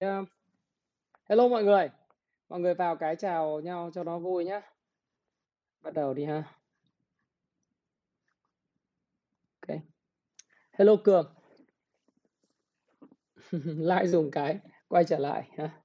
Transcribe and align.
Yeah. 0.00 0.24
Hello 1.28 1.48
mọi 1.48 1.64
người, 1.64 1.90
mọi 2.48 2.60
người 2.60 2.74
vào 2.74 2.96
cái 2.96 3.16
chào 3.16 3.60
nhau 3.60 3.90
cho 3.94 4.04
nó 4.04 4.18
vui 4.18 4.44
nhá. 4.44 4.60
Bắt 5.82 5.94
đầu 5.94 6.14
đi 6.14 6.24
ha. 6.24 6.58
OK. 9.62 9.78
Hello 10.72 10.96
Cường. 11.04 11.34
Lại 13.78 14.08
dùng 14.08 14.30
cái 14.30 14.58
quay 14.88 15.04
trở 15.04 15.18
lại 15.18 15.48
ha. 15.58 15.82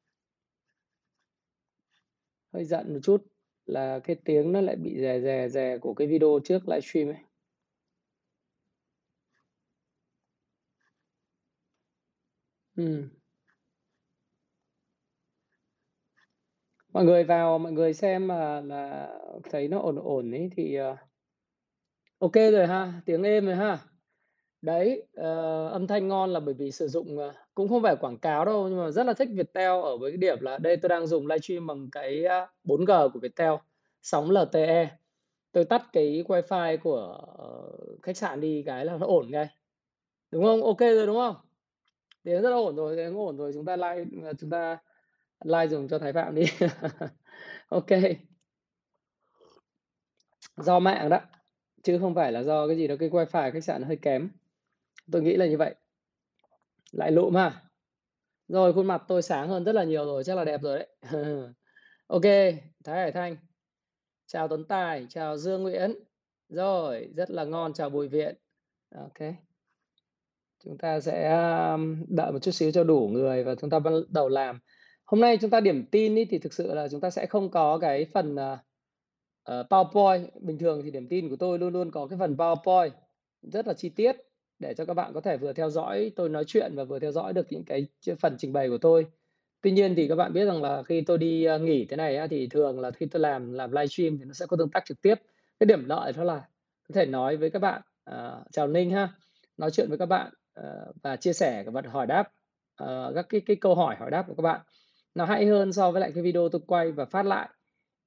Hơi 2.53 2.65
giận 2.65 2.93
một 2.93 2.99
chút 3.03 3.23
là 3.65 3.99
cái 3.99 4.15
tiếng 4.25 4.51
nó 4.51 4.61
lại 4.61 4.75
bị 4.75 4.99
rè, 5.01 5.19
rè, 5.21 5.49
rè 5.49 5.77
của 5.77 5.93
cái 5.93 6.07
video 6.07 6.39
trước 6.43 6.59
livestream 6.67 7.07
ấy. 7.07 7.23
Ừ. 12.75 13.09
Mọi 16.93 17.05
người 17.05 17.23
vào 17.23 17.59
mọi 17.59 17.71
người 17.71 17.93
xem 17.93 18.27
mà 18.27 18.61
là 18.61 19.09
thấy 19.51 19.67
nó 19.67 19.79
ổn 19.79 19.95
ổn 20.03 20.31
ấy 20.31 20.49
thì, 20.55 20.77
uh, 20.91 20.97
OK 22.19 22.33
rồi 22.33 22.67
ha, 22.67 22.93
tiếng 23.05 23.23
êm 23.23 23.45
rồi 23.45 23.55
ha. 23.55 23.79
Đấy, 24.61 25.03
uh, 25.19 25.71
âm 25.71 25.87
thanh 25.87 26.07
ngon 26.07 26.29
là 26.33 26.39
bởi 26.39 26.53
vì 26.53 26.71
sử 26.71 26.87
dụng, 26.87 27.17
uh, 27.17 27.33
cũng 27.55 27.69
không 27.69 27.83
phải 27.83 27.95
quảng 27.95 28.17
cáo 28.17 28.45
đâu, 28.45 28.69
nhưng 28.69 28.77
mà 28.77 28.91
rất 28.91 29.05
là 29.05 29.13
thích 29.13 29.29
Viettel 29.33 29.71
ở 29.71 29.97
với 29.97 30.11
cái 30.11 30.17
điểm 30.17 30.37
là 30.41 30.57
đây 30.57 30.77
tôi 30.77 30.89
đang 30.89 31.07
dùng 31.07 31.27
livestream 31.27 31.67
bằng 31.67 31.89
cái, 31.91 32.25
a, 32.25 32.47
4G 32.63 33.09
của 33.09 33.19
Viettel, 33.19 33.53
sóng 34.01 34.31
LTE. 34.31 34.97
Tôi 35.51 35.65
tắt 35.65 35.83
cái 35.93 36.23
wifi 36.27 36.77
của, 36.77 37.17
uh, 37.43 38.01
khách 38.01 38.17
sạn 38.17 38.41
đi 38.41 38.63
cái 38.65 38.85
là 38.85 38.97
nó 38.97 39.05
ổn 39.07 39.31
ngay. 39.31 39.47
Đúng 40.31 40.43
không? 40.43 40.63
OK 40.63 40.79
rồi, 40.79 41.07
đúng 41.07 41.17
không? 41.17 41.35
Tiếng 42.23 42.41
rất 42.41 42.49
là 42.49 42.55
ổn 42.55 42.75
rồi, 42.75 42.95
tiếng 42.95 43.17
ổn 43.17 43.37
rồi, 43.37 43.51
chúng 43.53 43.65
ta 43.65 43.75
live 43.75 44.05
chúng 44.39 44.49
ta 44.49 44.77
Like 45.43 45.67
dùng 45.67 45.87
cho 45.87 45.99
Thái 45.99 46.13
Phạm 46.13 46.35
đi. 46.35 46.43
OK. 47.69 47.87
Do 50.57 50.79
mạng 50.79 51.09
đó, 51.09 51.19
chứ 51.83 51.97
không 51.99 52.15
phải 52.15 52.31
là 52.31 52.43
do 52.43 52.67
cái 52.67 52.77
gì 52.77 52.87
đó 52.87 52.95
cái 52.99 53.09
wifi 53.09 53.51
khách 53.51 53.63
sạn 53.63 53.81
nó 53.81 53.87
hơi 53.87 53.97
kém. 54.01 54.31
Tôi 55.11 55.21
nghĩ 55.21 55.35
là 55.35 55.45
như 55.45 55.57
vậy. 55.57 55.75
Lại 56.91 57.11
lụm 57.11 57.35
ha. 57.35 57.63
Rồi, 58.47 58.73
khuôn 58.73 58.87
mặt 58.87 59.03
tôi 59.07 59.21
sáng 59.21 59.49
hơn 59.49 59.63
rất 59.63 59.75
là 59.75 59.83
nhiều 59.83 60.05
rồi, 60.05 60.23
chắc 60.23 60.37
là 60.37 60.43
đẹp 60.45 60.61
rồi 60.61 60.79
đấy. 60.79 60.87
OK, 62.07 62.23
Thái 62.83 62.99
Hải 62.99 63.11
Thanh. 63.11 63.37
Chào 64.27 64.47
Tuấn 64.47 64.65
Tài, 64.67 65.05
chào 65.09 65.37
Dương 65.37 65.63
Nguyễn. 65.63 65.93
Rồi, 66.49 67.09
rất 67.15 67.31
là 67.31 67.43
ngon, 67.43 67.73
chào 67.73 67.89
Bùi 67.89 68.07
Viện. 68.07 68.35
OK. 68.95 69.33
Chúng 70.63 70.77
ta 70.77 70.99
sẽ, 70.99 71.39
um, 71.71 72.05
đợi 72.07 72.31
một 72.31 72.39
chút 72.39 72.51
xíu 72.51 72.71
cho 72.71 72.83
đủ 72.83 73.09
người 73.13 73.43
và 73.43 73.55
chúng 73.55 73.69
ta 73.69 73.79
bắt 73.79 73.91
đầu 74.09 74.29
làm. 74.29 74.59
Hôm 75.05 75.21
nay 75.21 75.37
chúng 75.41 75.49
ta 75.49 75.59
điểm 75.59 75.85
tin 75.85 76.15
ý, 76.15 76.25
thì 76.25 76.39
thực 76.39 76.53
sự 76.53 76.73
là 76.73 76.87
chúng 76.87 77.01
ta 77.01 77.09
sẽ 77.09 77.25
không 77.25 77.49
có 77.49 77.77
cái 77.81 78.05
phần, 78.05 78.35
uh, 78.35 78.59
PowerPoint. 79.69 80.27
Bình 80.41 80.57
thường 80.57 80.81
thì 80.83 80.91
điểm 80.91 81.07
tin 81.07 81.29
của 81.29 81.35
tôi 81.35 81.59
luôn 81.59 81.73
luôn 81.73 81.91
có 81.91 82.07
cái 82.07 82.19
phần 82.19 82.35
PowerPoint 82.35 82.89
rất 83.41 83.67
là 83.67 83.73
chi 83.73 83.89
tiết 83.89 84.15
để 84.59 84.73
cho 84.73 84.85
các 84.85 84.93
bạn 84.93 85.13
có 85.13 85.21
thể 85.21 85.37
vừa 85.37 85.53
theo 85.53 85.69
dõi 85.69 86.11
tôi 86.15 86.29
nói 86.29 86.43
chuyện 86.47 86.75
và 86.75 86.83
vừa 86.83 86.99
theo 86.99 87.11
dõi 87.11 87.33
được 87.33 87.47
những 87.49 87.63
cái 87.63 87.87
phần 88.19 88.35
trình 88.37 88.53
bày 88.53 88.69
của 88.69 88.77
tôi. 88.77 89.05
Tuy 89.61 89.71
nhiên 89.71 89.95
thì 89.95 90.07
các 90.07 90.15
bạn 90.15 90.33
biết 90.33 90.45
rằng 90.45 90.61
là 90.61 90.83
khi 90.83 91.01
tôi 91.01 91.17
đi, 91.17 91.45
à, 91.45 91.57
nghỉ 91.57 91.85
thế 91.85 91.97
này 91.97 92.17
á, 92.17 92.27
thì 92.27 92.47
thường 92.47 92.79
là 92.79 92.91
khi 92.91 93.05
tôi 93.05 93.19
làm 93.19 93.53
làm 93.53 93.71
livestream 93.71 94.17
thì 94.17 94.25
nó 94.25 94.33
sẽ 94.33 94.45
có 94.45 94.57
tương 94.57 94.69
tác 94.69 94.85
trực 94.85 95.01
tiếp. 95.01 95.15
Cái 95.59 95.65
điểm 95.65 95.85
lợi 95.85 96.13
đó 96.13 96.23
là 96.23 96.47
có 96.87 96.93
thể 96.93 97.05
nói 97.05 97.37
với 97.37 97.49
các 97.49 97.59
bạn, 97.59 97.81
uh, 98.11 98.51
chào 98.51 98.67
Ninh 98.67 98.91
ha, 98.91 99.09
nói 99.57 99.71
chuyện 99.71 99.89
với 99.89 99.97
các 99.97 100.05
bạn, 100.05 100.33
uh, 100.59 100.95
và 101.03 101.15
chia 101.15 101.33
sẻ 101.33 101.63
và 101.63 101.81
hỏi 101.91 102.07
đáp, 102.07 102.31
uh, 102.83 103.15
các 103.15 103.25
cái 103.29 103.41
cái 103.45 103.55
câu 103.55 103.75
hỏi 103.75 103.95
hỏi 103.95 104.11
đáp 104.11 104.23
của 104.27 104.33
các 104.35 104.41
bạn. 104.41 104.61
Nó 105.15 105.25
hay 105.25 105.45
hơn 105.45 105.73
so 105.73 105.91
với 105.91 106.01
lại 106.01 106.11
cái 106.15 106.23
video 106.23 106.49
tôi 106.49 106.61
quay 106.67 106.91
và 106.91 107.05
phát 107.05 107.25
lại. 107.25 107.49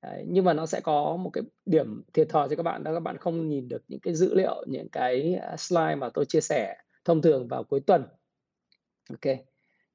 Đấy, 0.03 0.25
nhưng 0.29 0.45
mà 0.45 0.53
nó 0.53 0.67
sẽ 0.67 0.81
có 0.81 1.17
một 1.17 1.31
cái 1.33 1.45
điểm 1.67 2.03
thiệt 2.15 2.29
thòi 2.29 2.49
cho 2.49 2.57
các 2.57 2.63
bạn 2.63 2.85
đó 2.85 2.95
các 2.95 3.01
bạn 3.01 3.17
không 3.19 3.49
nhìn 3.49 3.69
được 3.69 3.83
những 3.89 4.01
cái 4.01 4.15
dữ 4.15 4.35
liệu, 4.35 4.65
những 4.69 4.89
cái, 4.89 5.35
à, 5.35 5.57
slide 5.57 5.95
mà 5.95 6.11
tôi 6.15 6.25
chia 6.25 6.41
sẻ 6.41 6.77
thông 7.05 7.23
thường 7.23 7.49
vào 7.49 7.65
cuối 7.65 7.81
tuần. 7.81 8.05
OK. 9.11 9.37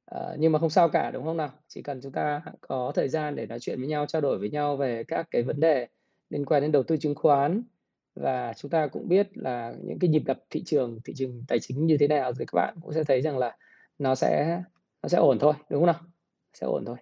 à, 0.06 0.36
nhưng 0.40 0.52
mà 0.52 0.60
không 0.60 0.70
sao 0.70 0.90
cả, 0.90 1.12
đúng 1.12 1.26
không 1.26 1.38
nào? 1.38 1.52
Chỉ 1.68 1.82
cần 1.82 2.02
chúng 2.02 2.12
ta 2.12 2.42
có 2.62 2.92
thời 2.96 3.10
gian 3.10 3.36
để 3.36 3.46
nói 3.46 3.60
chuyện 3.60 3.80
với 3.80 3.88
nhau, 3.88 4.06
trao 4.06 4.22
đổi 4.22 4.38
với 4.40 4.50
nhau 4.50 4.78
về 4.78 5.04
các 5.04 5.28
cái 5.32 5.44
vấn 5.44 5.60
đề 5.60 5.88
liên 6.30 6.46
quan 6.46 6.62
đến 6.62 6.72
đầu 6.72 6.84
tư 6.84 6.98
chứng 6.98 7.16
khoán 7.16 7.64
và 8.16 8.54
chúng 8.58 8.72
ta 8.72 8.88
cũng 8.88 9.08
biết 9.10 9.38
là 9.38 9.74
những 9.84 10.00
cái 10.00 10.10
nhịp 10.10 10.24
đập 10.26 10.40
thị 10.50 10.64
trường 10.66 11.00
thị 11.06 11.14
trường 11.18 11.44
tài 11.48 11.60
chính 11.60 11.86
như 11.86 11.98
thế 12.00 12.08
nào 12.08 12.34
thì 12.34 12.46
các 12.46 12.56
bạn 12.56 12.76
cũng 12.82 12.94
sẽ 12.94 13.04
thấy 13.04 13.22
rằng 13.22 13.38
là 13.38 13.58
nó 14.00 14.16
sẽ 14.16 14.62
nó 15.04 15.10
sẽ 15.10 15.18
ổn 15.18 15.40
thôi, 15.40 15.54
đúng 15.70 15.80
không 15.82 15.88
nào? 15.88 16.11
Sẽ 16.54 16.68
ổn 16.68 16.86
thôi. 16.86 16.98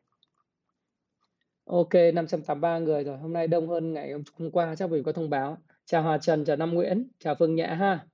OK, 1.65 1.93
583 2.13 2.79
người 2.79 3.03
rồi, 3.03 3.17
hôm 3.17 3.33
nay 3.33 3.47
đông 3.47 3.69
hơn 3.69 3.93
ngày 3.93 4.11
hôm 4.11 4.23
hôm 4.33 4.51
qua 4.51 4.75
chắc 4.75 4.89
vì 4.89 5.03
có 5.03 5.11
thông 5.11 5.29
báo. 5.29 5.57
Chào 5.85 6.03
Hòa 6.03 6.17
Trần, 6.17 6.45
chào 6.45 6.55
Nam 6.55 6.73
Nguyễn, 6.73 7.11
chào 7.19 7.35
Phương 7.39 7.55
Nhã 7.55 7.67
ha. 7.67 8.07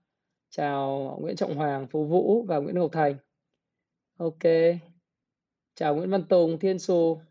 Chào 0.50 1.18
Nguyễn 1.22 1.36
Trọng 1.36 1.56
Hoàng, 1.56 1.88
Phú 1.88 2.06
Vũ 2.06 2.44
và 2.44 2.58
Nguyễn 2.58 2.76
Ngọc 2.76 2.92
Thành. 2.92 3.16
OK. 4.18 4.44
Chào 5.76 5.96
Nguyễn 5.96 6.10
Văn 6.10 6.24
Tùng, 6.28 6.60
Thiên 6.60 6.80
Xu 6.80 7.22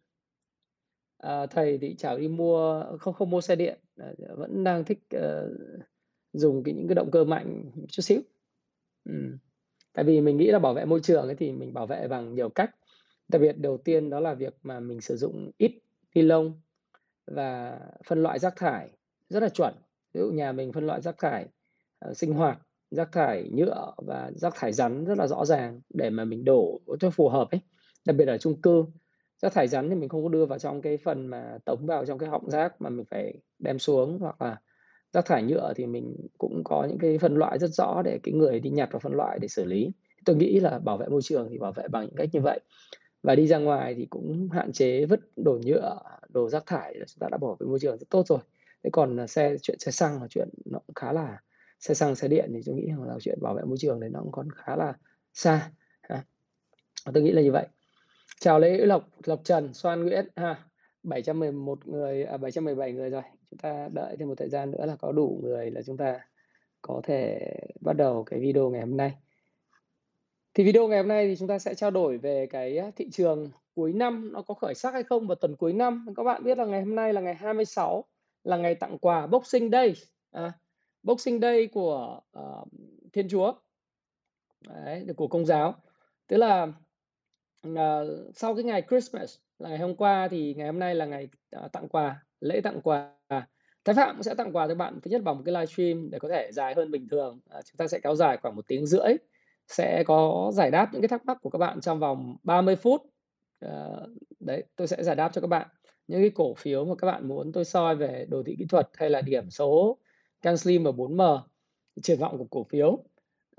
à, 1.25 1.47
thầy 1.47 1.79
thì 1.79 1.95
chào 1.99 2.19
đi 2.19 2.29
mua 2.29 2.85
không 3.01 3.15
không 3.15 3.31
mua 3.31 3.41
xe 3.41 3.57
điện, 3.57 3.79
à, 3.97 4.13
vẫn 4.37 4.65
đang 4.65 4.85
thích, 4.85 4.99
uh, 5.17 5.81
dùng 6.33 6.63
cái 6.63 6.75
những 6.75 6.89
cái 6.89 6.95
động 6.95 7.11
cơ 7.11 7.25
mạnh 7.25 7.71
chút 7.89 8.03
xíu. 8.03 8.21
ừ. 9.05 9.13
tại 9.93 10.05
vì 10.05 10.21
mình 10.21 10.37
nghĩ 10.37 10.47
là 10.47 10.59
bảo 10.59 10.75
vệ 10.75 10.85
môi 10.85 11.01
trường 11.01 11.27
ấy 11.27 11.35
thì 11.35 11.53
mình 11.53 11.75
bảo 11.75 11.87
vệ 11.87 12.09
bằng 12.09 12.35
nhiều 12.35 12.49
cách. 12.49 12.71
Đặc 13.35 13.41
biệt 13.41 13.59
đầu 13.59 13.77
tiên 13.77 14.11
đó 14.11 14.21
là 14.21 14.35
việc 14.35 14.55
mà 14.63 14.81
mình 14.81 15.01
sử 15.01 15.17
dụng 15.17 15.51
ít 15.59 15.73
ni 16.15 16.23
lông 16.23 16.61
và 17.27 17.81
phân 18.07 18.23
loại 18.23 18.39
rác 18.39 18.57
thải 18.57 18.91
rất 19.29 19.43
là 19.43 19.49
chuẩn. 19.49 19.75
Ví 20.13 20.21
dụ 20.21 20.31
nhà 20.31 20.53
mình 20.53 20.73
phân 20.73 20.87
loại 20.87 21.01
rác 21.01 21.19
thải, 21.19 21.47
uh, 22.11 22.17
sinh 22.17 22.33
hoạt, 22.33 22.59
rác 22.91 23.13
thải 23.13 23.51
nhựa 23.53 23.93
và 23.97 24.31
rác 24.35 24.55
thải 24.57 24.73
rắn 24.73 25.05
rất 25.05 25.19
là 25.19 25.27
rõ 25.27 25.45
ràng 25.45 25.81
để 25.95 26.11
mà 26.11 26.25
mình 26.25 26.45
đổ 26.45 26.81
cho 27.01 27.11
phù 27.11 27.29
hợp 27.29 27.51
ấy. 27.51 27.61
Đặc 28.07 28.17
biệt 28.17 28.29
ở 28.29 28.39
chung 28.39 28.61
cư, 28.61 28.85
rác 29.43 29.53
thải 29.53 29.69
rắn 29.69 29.91
thì 29.91 29.95
mình 29.95 30.09
không 30.09 30.23
có 30.23 30.29
đưa 30.29 30.47
vào 30.47 30.59
trong 30.59 30.83
cái 30.83 30.97
phần 30.97 31.27
mà 31.27 31.59
tống 31.65 31.87
vào 31.87 32.07
trong 32.07 32.19
cái 32.19 32.29
họng 32.29 32.51
rác 32.51 32.81
mà 32.81 32.91
mình 32.91 33.07
phải 33.11 33.35
đem 33.59 33.79
xuống, 33.79 34.19
hoặc 34.21 34.43
là 34.43 34.61
rác 35.13 35.27
thải 35.27 35.43
nhựa 35.43 35.73
thì 35.77 35.87
mình 35.87 36.17
cũng 36.39 36.63
có 36.65 36.87
những 36.89 36.99
cái 36.99 37.19
phân 37.19 37.35
loại 37.35 37.59
rất 37.59 37.69
rõ 37.69 38.03
để 38.05 38.19
cái 38.23 38.33
người 38.35 38.61
đi 38.61 38.71
nhặt 38.71 38.89
và 38.93 38.99
phân 38.99 39.13
loại 39.13 39.39
để 39.39 39.49
xử 39.49 39.65
lý. 39.65 39.91
Tôi 40.25 40.37
nghĩ 40.37 40.61
là 40.61 40.79
bảo 40.79 40.97
vệ 40.97 41.09
môi 41.09 41.23
trường 41.23 41.49
thì 41.51 41.59
bảo 41.59 41.73
vệ 41.73 41.89
bằng 41.89 42.05
những 42.05 42.17
cách 42.17 42.29
như 42.33 42.41
vậy. 42.41 42.61
Và 43.25 43.35
đi 43.35 43.47
ra 43.47 43.59
ngoài 43.59 43.95
thì 43.95 44.07
cũng 44.11 44.49
hạn 44.53 44.73
chế 44.73 45.07
vứt 45.07 45.21
đồ 45.37 45.59
nhựa, 45.65 45.99
đồ 46.29 46.49
rác 46.49 46.67
thải 46.67 46.95
là 46.95 47.05
chúng 47.07 47.19
ta 47.19 47.29
đã 47.31 47.39
bỏ 47.39 47.57
về 47.61 47.67
môi 47.67 47.79
trường 47.79 47.99
rất 47.99 48.07
tốt 48.11 48.27
rồi. 48.27 48.39
Thế 48.83 48.91
còn, 48.93 49.21
à, 49.21 49.27
xe 49.27 49.57
chuyện 49.63 49.79
xe 49.79 49.91
xăng 49.91 50.23
là 50.23 50.29
chuyện 50.31 50.49
nó 50.65 50.79
cũng 50.87 50.95
khá 50.95 51.13
là 51.13 51.43
xe 51.81 51.95
xăng, 51.95 52.15
xe 52.15 52.29
điện 52.29 52.51
thì 52.55 52.61
tôi 52.67 52.75
nghĩ 52.75 52.87
rằng 52.89 53.03
là 53.03 53.15
chuyện 53.21 53.39
bảo 53.43 53.55
vệ 53.55 53.63
môi 53.65 53.77
trường 53.79 54.01
thì 54.01 54.09
nó 54.09 54.21
cũng 54.21 54.33
còn 54.33 54.49
khá 54.57 54.77
là 54.77 54.93
xa 55.33 55.71
ha. 56.03 56.25
Tôi 57.15 57.23
nghĩ 57.23 57.33
là 57.33 57.43
như 57.43 57.53
vậy. 57.53 57.67
Chào 58.41 58.59
lễ 58.59 58.87
Lộc, 58.87 59.09
Lộc 59.25 59.41
Trần, 59.45 59.75
Xoan 59.75 60.05
Nguyễn 60.05 60.29
ha. 60.37 60.65
711 61.03 61.87
người, 61.87 62.25
à, 62.25 62.37
717 62.37 62.93
người 62.93 63.11
rồi. 63.11 63.23
Chúng 63.51 63.59
ta 63.59 63.89
đợi 63.93 64.17
thêm 64.19 64.29
một 64.29 64.35
thời 64.39 64.49
gian 64.49 64.71
nữa 64.71 64.87
là 64.87 64.97
có 64.97 65.13
đủ 65.13 65.41
người 65.43 65.71
là 65.71 65.83
chúng 65.83 65.97
ta 65.97 66.21
có 66.83 67.01
thể 67.05 67.41
bắt 67.81 67.97
đầu 67.97 68.25
cái 68.25 68.41
video 68.41 68.71
ngày 68.71 68.81
hôm 68.81 68.97
nay. 68.97 69.13
Thì 70.55 70.65
video 70.65 70.89
ngày 70.89 70.99
hôm 70.99 71.09
nay 71.09 71.29
thì 71.29 71.37
chúng 71.37 71.49
ta 71.49 71.59
sẽ 71.59 71.75
trao 71.75 71.91
đổi 71.91 72.19
về 72.19 72.47
cái, 72.47 72.81
thị 72.97 73.11
trường 73.13 73.51
cuối 73.75 73.93
năm 73.93 74.33
nó 74.33 74.43
có 74.43 74.55
khởi 74.55 74.75
sắc 74.75 74.95
hay 74.95 75.03
không 75.03 75.27
vào 75.27 75.35
tuần 75.35 75.57
cuối 75.57 75.73
năm. 75.73 76.07
Các 76.17 76.23
bạn 76.23 76.45
biết 76.45 76.59
là 76.59 76.65
ngày 76.65 76.81
hôm 76.81 76.95
nay 76.95 77.13
là 77.13 77.21
ngày 77.21 77.35
26 77.35 78.05
là 78.45 78.57
ngày 78.57 78.75
tặng 78.75 78.99
quà 78.99 79.27
Boxing 79.27 79.71
Day, 79.71 79.95
à, 80.31 80.53
Boxing 81.03 81.41
Day 81.41 81.67
của, 81.67 82.21
uh, 82.39 82.69
Thiên 83.13 83.29
Chúa. 83.29 83.53
Đấy, 84.69 85.07
của 85.17 85.29
Công 85.29 85.47
giáo. 85.47 85.75
Tức 86.27 86.37
là, 86.37 86.67
uh, 87.69 87.77
sau 88.35 88.55
cái 88.55 88.65
ngày 88.65 88.83
Christmas 88.89 89.37
là 89.59 89.69
ngày 89.69 89.79
hôm 89.79 89.97
qua 89.97 90.29
thì 90.29 90.55
ngày 90.55 90.67
hôm 90.67 90.79
nay 90.79 90.95
là 90.95 91.05
ngày, 91.05 91.29
uh, 91.65 91.73
tặng 91.73 91.89
quà, 91.89 92.25
lễ 92.41 92.61
tặng 92.61 92.81
quà. 92.81 93.15
Thái 93.85 93.95
Phạm 93.95 94.17
cũng 94.17 94.23
sẽ 94.23 94.35
tặng 94.35 94.57
quà 94.57 94.69
cho 94.69 94.75
bạn, 94.75 95.01
thứ 95.03 95.11
nhất 95.11 95.23
bằng 95.23 95.37
một 95.37 95.43
cái 95.47 95.53
livestream 95.53 96.11
để 96.11 96.19
có 96.19 96.29
thể 96.29 96.51
dài 96.53 96.75
hơn 96.75 96.91
bình 96.91 97.09
thường, 97.09 97.41
ờ, 97.49 97.63
chúng 97.63 97.77
ta 97.77 97.87
sẽ 97.87 98.01
kéo 98.03 98.15
dài 98.15 98.37
khoảng 98.37 98.57
một 98.57 98.69
tiếng 98.69 98.87
rưỡi, 98.87 99.15
sẽ 99.69 100.05
có 100.07 100.51
giải 100.55 100.71
đáp 100.71 100.89
những 100.93 101.03
cái 101.03 101.09
thắc 101.09 101.27
mắc 101.27 101.39
của 101.43 101.51
các 101.51 101.59
bạn 101.59 101.81
trong 101.81 101.99
vòng 101.99 102.37
30 102.43 102.77
phút. 102.77 103.03
Uh, 103.67 103.71
đấy, 104.41 104.65
tôi 104.77 104.87
sẽ 104.87 105.03
giải 105.03 105.17
đáp 105.17 105.31
cho 105.33 105.41
các 105.41 105.47
bạn 105.47 105.69
những 106.07 106.21
cái 106.21 106.31
cổ 106.31 106.55
phiếu 106.55 106.85
mà 106.85 106.95
các 106.95 107.07
bạn 107.07 107.29
muốn 107.29 107.53
tôi 107.53 107.65
soi 107.65 107.97
về 107.97 108.27
đồ 108.29 108.43
thị 108.43 108.57
kỹ 108.59 108.67
thuật 108.69 108.91
hay 108.95 109.11
là 109.11 109.21
điểm 109.21 109.51
số 109.51 109.99
CanSlim 110.43 110.85
và 110.85 110.91
4M, 110.91 111.41
triển 112.03 112.19
vọng 112.19 112.39
của 112.39 112.47
cổ 112.51 112.65
phiếu. 112.65 113.05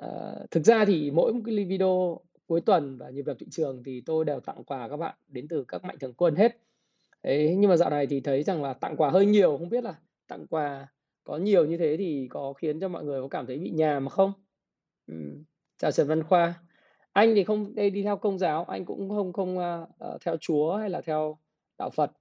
Uh, 0.03 0.51
thực 0.51 0.65
ra 0.65 0.85
thì 0.85 1.11
mỗi 1.11 1.33
một 1.33 1.41
cái 1.45 1.65
video 1.65 2.19
cuối 2.47 2.61
tuần 2.61 2.97
và 2.97 3.09
nhịp 3.09 3.25
đập 3.25 3.37
thị 3.39 3.47
trường 3.51 3.83
thì 3.83 4.03
tôi 4.05 4.25
đều 4.25 4.39
tặng 4.39 4.63
quà 4.63 4.89
các 4.89 4.97
bạn 4.97 5.15
đến 5.27 5.47
từ 5.47 5.65
các 5.67 5.83
mạnh 5.83 5.97
thường 5.99 6.13
quân 6.13 6.35
hết. 6.35 6.57
Đấy, 7.23 7.55
nhưng 7.57 7.69
mà 7.69 7.77
dạo 7.77 7.89
này 7.89 8.07
thì 8.07 8.21
thấy 8.21 8.43
rằng 8.43 8.63
là 8.63 8.73
tặng 8.73 8.97
quà 8.97 9.09
hơi 9.09 9.25
nhiều, 9.25 9.57
không 9.57 9.69
biết 9.69 9.83
là 9.83 9.95
tặng 10.27 10.47
quà 10.47 10.87
có 11.23 11.37
nhiều 11.37 11.65
như 11.65 11.77
thế 11.77 11.95
thì 11.97 12.27
có 12.29 12.53
khiến 12.53 12.79
cho 12.79 12.87
mọi 12.87 13.03
người 13.03 13.21
có 13.21 13.27
cảm 13.27 13.45
thấy 13.45 13.59
bị 13.59 13.69
nhàm 13.69 14.09
không? 14.09 14.33
Ừ 15.07 15.15
chào 15.77 15.91
Trần 15.91 16.07
Văn 16.07 16.23
Khoa. 16.23 16.53
Anh 17.13 17.35
thì 17.35 17.43
không 17.43 17.75
đây 17.75 17.89
đi 17.89 18.03
theo 18.03 18.17
Công 18.17 18.39
giáo, 18.39 18.63
anh 18.63 18.85
cũng 18.85 19.09
không 19.09 19.33
không, 19.33 19.57
uh, 19.57 20.21
theo 20.25 20.37
Chúa 20.37 20.75
hay 20.75 20.89
là 20.89 21.01
theo 21.01 21.37
đạo 21.77 21.89
Phật. 21.89 22.11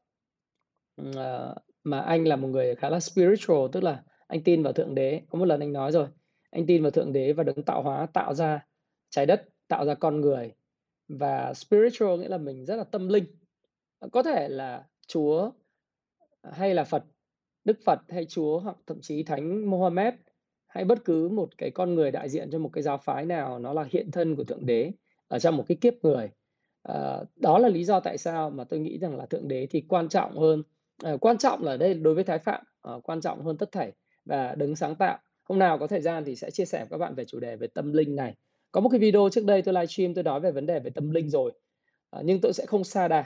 Uh, 1.03 1.57
mà 1.85 2.01
anh 2.01 2.29
là 2.29 2.37
một 2.37 2.49
người 2.49 2.75
khá 2.75 2.91
là 2.91 3.01
spiritual, 3.01 3.67
tức 3.73 3.83
là 3.83 4.03
anh 4.27 4.43
tin 4.45 4.63
vào 4.63 4.73
Thượng 4.73 4.95
Đế. 4.95 5.23
Có 5.31 5.39
một 5.39 5.45
lần 5.45 5.61
anh 5.61 5.73
nói 5.73 5.93
rồi, 5.93 6.09
anh 6.51 6.67
tin 6.67 6.83
vào 6.83 6.91
Thượng 6.91 7.13
Đế 7.13 7.33
và 7.33 7.43
Đấng 7.43 7.63
tạo 7.63 7.83
hóa 7.83 8.07
tạo 8.07 8.35
ra 8.35 8.67
trái 9.11 9.27
đất, 9.27 9.49
tạo 9.69 9.85
ra 9.85 9.95
con 9.95 10.21
người. 10.21 10.55
Và 11.09 11.55
spiritual 11.55 12.19
nghĩa 12.19 12.29
là 12.29 12.39
mình 12.39 12.65
rất 12.67 12.77
là 12.77 12.85
tâm 12.85 13.09
linh. 13.09 13.25
Có 14.13 14.23
thể 14.23 14.49
là 14.49 14.85
Chúa 15.07 15.51
hay 16.43 16.75
là 16.75 16.85
Phật, 16.85 17.05
Đức 17.65 17.79
Phật 17.85 17.99
hay 18.09 18.25
Chúa 18.25 18.59
hoặc 18.59 18.77
thậm 18.87 19.01
chí 19.01 19.23
Thánh 19.23 19.71
Mohammed 19.71 20.15
hay 20.75 20.85
bất 20.85 21.05
cứ 21.05 21.29
một 21.29 21.59
cái 21.59 21.71
con 21.71 21.95
người 21.95 22.11
đại 22.11 22.29
diện 22.29 22.51
cho 22.51 22.59
một 22.59 22.71
cái 22.73 22.83
giáo 22.83 22.99
phái 22.99 23.27
nào 23.27 23.59
nó 23.59 23.73
là 23.73 23.87
hiện 23.91 24.11
thân 24.11 24.37
của 24.37 24.45
Thượng 24.45 24.67
Đế 24.67 24.93
ở 25.29 25.39
trong 25.39 25.57
một 25.57 25.65
cái 25.69 25.77
kiếp 25.81 25.95
người. 26.05 26.31
à, 26.83 27.19
đó 27.37 27.59
là 27.59 27.69
lý 27.69 27.85
do 27.85 28.01
tại 28.01 28.19
sao 28.19 28.51
mà 28.51 28.65
tôi 28.65 28.81
nghĩ 28.81 28.99
rằng 28.99 29.17
là 29.17 29.27
Thượng 29.27 29.49
Đế 29.49 29.67
thì 29.71 29.81
quan 29.89 30.09
trọng 30.09 30.39
hơn 30.39 30.63
à, 31.05 31.17
quan 31.21 31.39
trọng 31.39 31.63
là 31.63 31.73
ở 31.73 31.77
đây 31.77 31.95
đối 31.95 32.15
với 32.15 32.25
Thái 32.25 32.39
Phạm, 32.39 32.65
à, 32.83 32.93
quan 33.03 33.21
trọng 33.21 33.45
hơn 33.45 33.59
tất 33.59 33.73
thảy 33.73 33.93
và 34.25 34.55
đứng 34.55 34.77
sáng 34.77 34.95
tạo. 34.95 35.19
Hôm 35.45 35.59
nào 35.59 35.79
có 35.79 35.87
thời 35.87 36.01
gian 36.01 36.25
thì 36.25 36.37
sẽ 36.37 36.51
chia 36.51 36.65
sẻ 36.65 36.79
với 36.79 36.89
các 36.91 36.99
bạn 36.99 37.15
về 37.15 37.25
chủ 37.25 37.41
đề 37.41 37.57
về 37.57 37.67
tâm 37.67 37.93
linh 37.93 38.17
này. 38.17 38.35
Có 38.73 38.81
một 38.81 38.89
cái 38.89 39.01
video 39.01 39.29
trước 39.33 39.45
đây 39.45 39.63
tôi 39.63 39.75
livestream 39.75 40.15
tôi 40.15 40.25
nói 40.25 40.41
về 40.41 40.53
vấn 40.53 40.67
đề 40.67 40.81
về 40.81 40.91
tâm 40.91 41.11
linh 41.11 41.31
rồi, 41.31 41.53
à, 42.11 42.21
nhưng 42.25 42.41
tôi 42.41 42.53
sẽ 42.53 42.67
không 42.67 42.85
sa 42.85 43.09
đà 43.09 43.25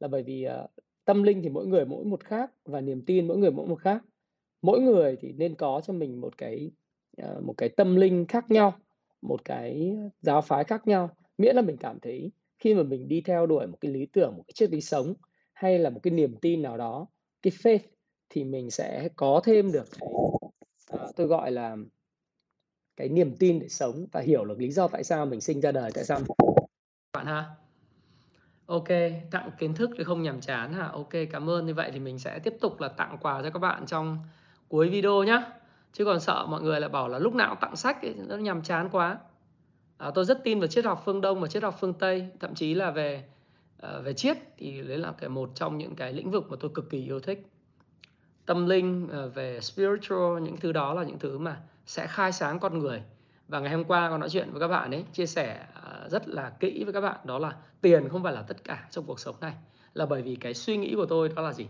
là 0.00 0.08
bởi 0.08 0.22
vì, 0.22 0.42
à, 0.44 0.66
tâm 1.04 1.22
linh 1.22 1.42
thì 1.42 1.48
mỗi 1.48 1.66
người 1.66 1.84
mỗi 1.84 2.04
một 2.04 2.24
khác 2.24 2.50
và 2.64 2.80
niềm 2.80 3.02
tin 3.06 3.28
mỗi 3.28 3.38
người 3.38 3.50
mỗi 3.50 3.66
một 3.66 3.80
khác. 3.80 4.02
Mỗi 4.62 4.80
người 4.80 5.16
thì 5.20 5.32
nên 5.32 5.54
có 5.54 5.80
cho 5.86 5.92
mình 5.92 6.20
một 6.20 6.38
cái, 6.38 6.70
Ờ, 7.22 7.40
một 7.40 7.54
cái 7.56 7.68
tâm 7.68 7.96
linh 7.96 8.26
khác 8.26 8.50
nhau, 8.50 8.74
một 9.22 9.44
cái 9.44 9.96
giáo 10.20 10.42
phái 10.42 10.64
khác 10.64 10.86
nhau, 10.86 11.10
miễn 11.38 11.56
là 11.56 11.62
mình 11.62 11.76
cảm 11.76 12.00
thấy 12.00 12.30
khi 12.58 12.74
mà 12.74 12.82
mình 12.82 13.08
đi 13.08 13.20
theo 13.20 13.46
đuổi 13.46 13.66
một 13.66 13.78
cái 13.80 13.90
lý 13.90 14.06
tưởng, 14.06 14.36
một 14.36 14.42
cái 14.46 14.52
triết 14.54 14.70
lý 14.70 14.80
sống 14.80 15.14
hay 15.52 15.78
là 15.78 15.90
một 15.90 16.00
cái 16.02 16.10
niềm 16.10 16.36
tin 16.36 16.62
nào 16.62 16.76
đó, 16.76 17.06
cái 17.42 17.52
faith 17.62 17.78
thì 18.28 18.44
mình 18.44 18.70
sẽ 18.70 19.08
có 19.16 19.40
thêm 19.44 19.72
được 19.72 19.84
cái, 19.92 20.08
uh, 20.94 21.16
tôi 21.16 21.26
gọi 21.26 21.50
là 21.50 21.76
cái 22.96 23.08
niềm 23.08 23.36
tin 23.36 23.58
để 23.58 23.68
sống 23.68 24.06
và 24.12 24.20
hiểu 24.20 24.44
được 24.44 24.58
lý 24.58 24.70
do 24.70 24.88
tại 24.88 25.04
sao 25.04 25.26
mình 25.26 25.40
sinh 25.40 25.60
ra 25.60 25.72
đời, 25.72 25.90
tại 25.94 26.04
sao 26.04 26.20
bạn 27.12 27.26
ha. 27.26 27.44
OK, 28.66 28.88
tặng 29.30 29.50
kiến 29.58 29.74
thức 29.74 29.90
thì 29.98 30.04
không 30.04 30.22
nhàm 30.22 30.40
chán 30.40 30.72
ha. 30.72 30.86
OK, 30.86 31.12
cảm 31.32 31.50
ơn. 31.50 31.66
Như 31.66 31.74
vậy 31.74 31.90
thì 31.92 31.98
mình 32.00 32.18
sẽ 32.18 32.38
tiếp 32.38 32.54
tục 32.60 32.80
là 32.80 32.88
tặng 32.88 33.18
quà 33.20 33.42
cho 33.42 33.50
các 33.50 33.58
bạn 33.58 33.86
trong 33.86 34.18
cuối 34.68 34.88
video 34.88 35.22
nhé. 35.22 35.42
Chứ 35.96 36.04
còn 36.04 36.20
sợ 36.20 36.46
mọi 36.48 36.62
người 36.62 36.80
lại 36.80 36.90
bảo 36.90 37.08
là 37.08 37.18
lúc 37.18 37.34
nào 37.34 37.48
cũng 37.48 37.60
tặng 37.60 37.76
sách 37.76 38.02
ấy, 38.02 38.14
nó 38.28 38.36
nhàm 38.36 38.62
chán 38.62 38.88
quá. 38.92 39.18
À, 39.98 40.10
tôi 40.14 40.24
rất 40.24 40.44
tin 40.44 40.60
vào 40.60 40.66
triết 40.66 40.84
học 40.84 41.02
phương 41.04 41.20
Đông 41.20 41.40
và 41.40 41.48
triết 41.48 41.62
học 41.62 41.76
phương 41.80 41.94
Tây, 41.94 42.28
thậm 42.40 42.54
chí 42.54 42.74
là 42.74 42.90
về 42.90 43.24
uh, 43.86 44.04
về 44.04 44.12
triết 44.12 44.36
thì 44.58 44.82
đấy 44.82 44.98
là 44.98 45.12
cái 45.18 45.28
một 45.28 45.50
trong 45.54 45.78
những 45.78 45.96
cái 45.96 46.12
lĩnh 46.12 46.30
vực 46.30 46.50
mà 46.50 46.56
tôi 46.60 46.70
cực 46.74 46.90
kỳ 46.90 47.04
yêu 47.04 47.20
thích. 47.20 47.46
Tâm 48.46 48.66
linh, 48.66 49.04
uh, 49.04 49.34
về 49.34 49.60
spiritual, 49.60 50.42
những 50.42 50.56
thứ 50.56 50.72
đó 50.72 50.94
là 50.94 51.02
những 51.02 51.18
thứ 51.18 51.38
mà 51.38 51.60
sẽ 51.86 52.06
khai 52.06 52.32
sáng 52.32 52.58
con 52.58 52.78
người. 52.78 53.02
Và 53.48 53.60
ngày 53.60 53.72
hôm 53.72 53.84
qua 53.84 54.10
con 54.10 54.20
nói 54.20 54.30
chuyện 54.30 54.50
với 54.50 54.60
các 54.60 54.68
bạn 54.68 54.90
ấy, 54.90 55.04
chia 55.12 55.26
sẻ, 55.26 55.66
uh, 55.78 56.10
rất 56.10 56.28
là 56.28 56.50
kỹ 56.50 56.84
với 56.84 56.92
các 56.92 57.00
bạn 57.00 57.16
đó 57.24 57.38
là 57.38 57.56
tiền 57.80 58.08
không 58.08 58.22
phải 58.22 58.32
là 58.32 58.42
tất 58.42 58.64
cả 58.64 58.88
trong 58.90 59.04
cuộc 59.04 59.20
sống 59.20 59.36
này. 59.40 59.54
Là 59.94 60.06
bởi 60.06 60.22
vì 60.22 60.36
cái 60.36 60.54
suy 60.54 60.76
nghĩ 60.76 60.94
của 60.94 61.06
tôi 61.06 61.28
đó 61.28 61.42
là 61.42 61.52
gì? 61.52 61.66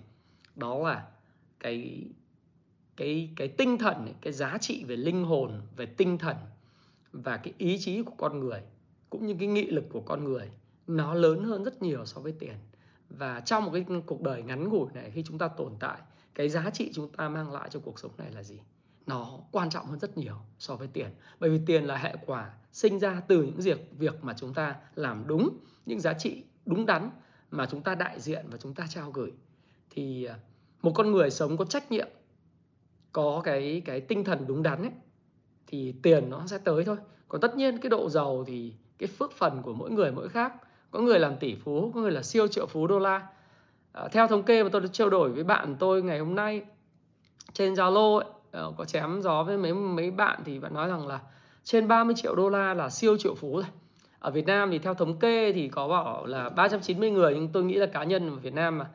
Đó 0.54 0.78
là 0.78 1.06
cái 1.60 2.04
cái 2.96 3.30
cái 3.36 3.48
tinh 3.48 3.78
thần 3.78 4.14
cái 4.20 4.32
giá 4.32 4.58
trị 4.60 4.84
về 4.84 4.96
linh 4.96 5.24
hồn, 5.24 5.60
về 5.76 5.86
tinh 5.86 6.18
thần 6.18 6.36
và 7.12 7.36
cái 7.36 7.54
ý 7.58 7.78
chí 7.78 8.02
của 8.02 8.14
con 8.16 8.40
người, 8.40 8.60
cũng 9.10 9.26
như 9.26 9.36
cái 9.38 9.48
nghị 9.48 9.66
lực 9.66 9.84
của 9.92 10.00
con 10.00 10.24
người 10.24 10.50
nó 10.86 11.14
lớn 11.14 11.44
hơn 11.44 11.64
rất 11.64 11.82
nhiều 11.82 12.06
so 12.06 12.20
với 12.20 12.32
tiền. 12.32 12.54
Và 13.08 13.40
trong 13.40 13.64
một 13.64 13.70
cái 13.72 13.84
cuộc 14.06 14.22
đời 14.22 14.42
ngắn 14.42 14.68
ngủi 14.68 14.88
này 14.94 15.10
khi 15.10 15.22
chúng 15.22 15.38
ta 15.38 15.48
tồn 15.48 15.72
tại, 15.80 15.98
cái 16.34 16.48
giá 16.48 16.70
trị 16.70 16.90
chúng 16.94 17.12
ta 17.12 17.28
mang 17.28 17.52
lại 17.52 17.68
cho 17.72 17.80
cuộc 17.80 17.98
sống 17.98 18.10
này 18.18 18.30
là 18.32 18.42
gì? 18.42 18.60
Nó 19.06 19.38
quan 19.52 19.70
trọng 19.70 19.86
hơn 19.86 19.98
rất 19.98 20.18
nhiều 20.18 20.36
so 20.58 20.76
với 20.76 20.88
tiền. 20.92 21.10
Bởi 21.40 21.50
vì 21.50 21.60
tiền 21.66 21.84
là 21.84 21.96
hệ 21.96 22.16
quả 22.26 22.54
sinh 22.72 22.98
ra 22.98 23.22
từ 23.28 23.42
những 23.42 23.60
việc 23.60 23.90
việc 23.98 24.24
mà 24.24 24.34
chúng 24.38 24.54
ta 24.54 24.76
làm 24.94 25.24
đúng, 25.26 25.58
những 25.86 26.00
giá 26.00 26.12
trị 26.12 26.44
đúng 26.66 26.86
đắn 26.86 27.10
mà 27.50 27.66
chúng 27.70 27.82
ta 27.82 27.94
đại 27.94 28.20
diện 28.20 28.46
và 28.50 28.58
chúng 28.58 28.74
ta 28.74 28.86
trao 28.88 29.10
gửi. 29.10 29.32
Thì 29.90 30.24
à, 30.24 30.38
một 30.82 30.92
con 30.94 31.12
người 31.12 31.30
sống 31.30 31.56
có 31.56 31.64
trách 31.64 31.92
nhiệm, 31.92 32.08
có 33.16 33.40
cái 33.44 33.82
cái 33.84 34.00
tinh 34.00 34.24
thần 34.24 34.44
đúng 34.46 34.62
đắn 34.62 34.82
ấy 34.82 34.90
thì 35.66 35.94
tiền 36.02 36.30
nó 36.30 36.46
sẽ 36.46 36.58
tới 36.58 36.84
thôi. 36.84 36.96
Còn 37.28 37.40
tất 37.40 37.56
nhiên 37.56 37.78
cái 37.78 37.90
độ 37.90 38.08
giàu 38.08 38.44
thì 38.46 38.72
cái 38.98 39.06
phước 39.06 39.32
phần 39.32 39.62
của 39.62 39.72
mỗi 39.72 39.90
người 39.90 40.12
mỗi 40.12 40.28
khác. 40.28 40.54
Có 40.90 41.00
người 41.00 41.18
làm 41.18 41.36
tỷ 41.36 41.54
phú, 41.54 41.90
có 41.94 42.00
người 42.00 42.10
là 42.10 42.22
siêu 42.22 42.48
triệu 42.48 42.66
phú 42.66 42.86
đô 42.86 42.98
la. 42.98 43.26
À, 43.92 44.08
theo 44.12 44.26
thống 44.26 44.42
kê 44.42 44.62
mà 44.62 44.68
tôi 44.72 44.80
đã 44.80 44.86
trao 44.92 45.10
đổi 45.10 45.30
với 45.30 45.44
bạn 45.44 45.76
tôi 45.78 46.02
ngày 46.02 46.18
hôm 46.18 46.34
nay 46.34 46.62
trên 47.52 47.74
Zalo 47.74 48.18
ấy, 48.18 48.26
ờ, 48.50 48.72
có 48.76 48.84
chém 48.84 49.20
gió 49.22 49.42
với 49.42 49.58
mấy 49.58 49.74
mấy 49.74 50.10
bạn 50.10 50.40
thì 50.44 50.58
bạn 50.58 50.74
nói 50.74 50.88
rằng 50.88 51.06
là 51.06 51.20
trên 51.64 51.88
30 51.88 52.14
triệu 52.18 52.34
đô 52.34 52.48
la 52.48 52.74
là 52.74 52.90
siêu 52.90 53.16
triệu 53.18 53.34
phú 53.34 53.54
rồi. 53.54 53.66
Ở 54.18 54.30
Việt 54.30 54.46
Nam 54.46 54.70
thì 54.70 54.78
theo 54.78 54.94
thống 54.94 55.18
kê 55.18 55.52
thì 55.52 55.68
có 55.68 55.88
bảo 55.88 56.26
là 56.26 56.48
390 56.48 57.10
người 57.10 57.34
nhưng 57.34 57.48
tôi 57.48 57.64
nghĩ 57.64 57.74
là 57.74 57.86
cá 57.86 58.04
nhân 58.04 58.30
ở 58.30 58.36
Việt 58.36 58.54
Nam 58.54 58.78
mà 58.78 58.86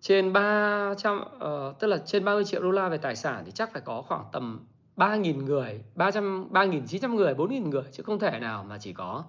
trên 0.00 0.32
300 0.32 1.20
uh, 1.20 1.40
ờ, 1.40 1.74
tức 1.78 1.86
là 1.86 1.98
trên 2.06 2.24
30 2.24 2.44
triệu 2.44 2.62
đô 2.62 2.70
la 2.70 2.88
về 2.88 2.98
tài 2.98 3.16
sản 3.16 3.42
thì 3.46 3.52
chắc 3.52 3.72
phải 3.72 3.82
có 3.84 4.02
khoảng 4.02 4.24
tầm 4.32 4.66
3.000 4.96 5.44
người, 5.44 5.84
300 5.94 6.48
3.900 6.52 7.14
người, 7.14 7.34
4.000 7.34 7.68
người 7.68 7.84
chứ 7.92 8.02
không 8.02 8.18
thể 8.18 8.38
nào 8.40 8.64
mà 8.64 8.78
chỉ 8.78 8.92
có 8.92 9.24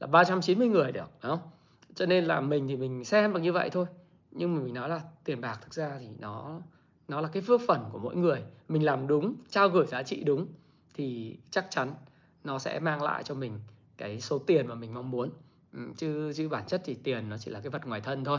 là 0.00 0.06
390 0.06 0.68
người 0.68 0.92
được, 0.92 1.10
đúng 1.22 1.30
không? 1.30 1.50
Cho 1.94 2.06
nên 2.06 2.24
là 2.24 2.40
mình 2.40 2.68
thì 2.68 2.76
mình 2.76 3.04
xem 3.04 3.32
bằng 3.32 3.42
như 3.42 3.52
vậy 3.52 3.70
thôi. 3.70 3.86
Nhưng 4.30 4.54
mà 4.54 4.60
mình 4.60 4.74
nói 4.74 4.88
là 4.88 5.00
tiền 5.24 5.40
bạc 5.40 5.58
thực 5.62 5.74
ra 5.74 5.96
thì 6.00 6.08
nó 6.18 6.60
nó 7.08 7.20
là 7.20 7.28
cái 7.28 7.42
phước 7.42 7.60
phần 7.66 7.84
của 7.92 7.98
mỗi 7.98 8.16
người. 8.16 8.42
Mình 8.68 8.84
làm 8.84 9.06
đúng, 9.06 9.34
trao 9.50 9.68
gửi 9.68 9.86
giá 9.86 10.02
trị 10.02 10.24
đúng 10.24 10.46
thì 10.94 11.36
chắc 11.50 11.66
chắn 11.70 11.94
nó 12.44 12.58
sẽ 12.58 12.80
mang 12.80 13.02
lại 13.02 13.22
cho 13.22 13.34
mình 13.34 13.60
cái 13.96 14.20
số 14.20 14.38
tiền 14.38 14.66
mà 14.66 14.74
mình 14.74 14.94
mong 14.94 15.10
muốn. 15.10 15.30
Ừ, 15.72 15.78
chứ 15.96 16.32
chứ 16.36 16.48
bản 16.48 16.66
chất 16.66 16.82
thì 16.84 16.94
tiền 16.94 17.28
nó 17.28 17.38
chỉ 17.38 17.50
là 17.50 17.60
cái 17.60 17.70
vật 17.70 17.86
ngoài 17.86 18.00
thân 18.00 18.24
thôi. 18.24 18.38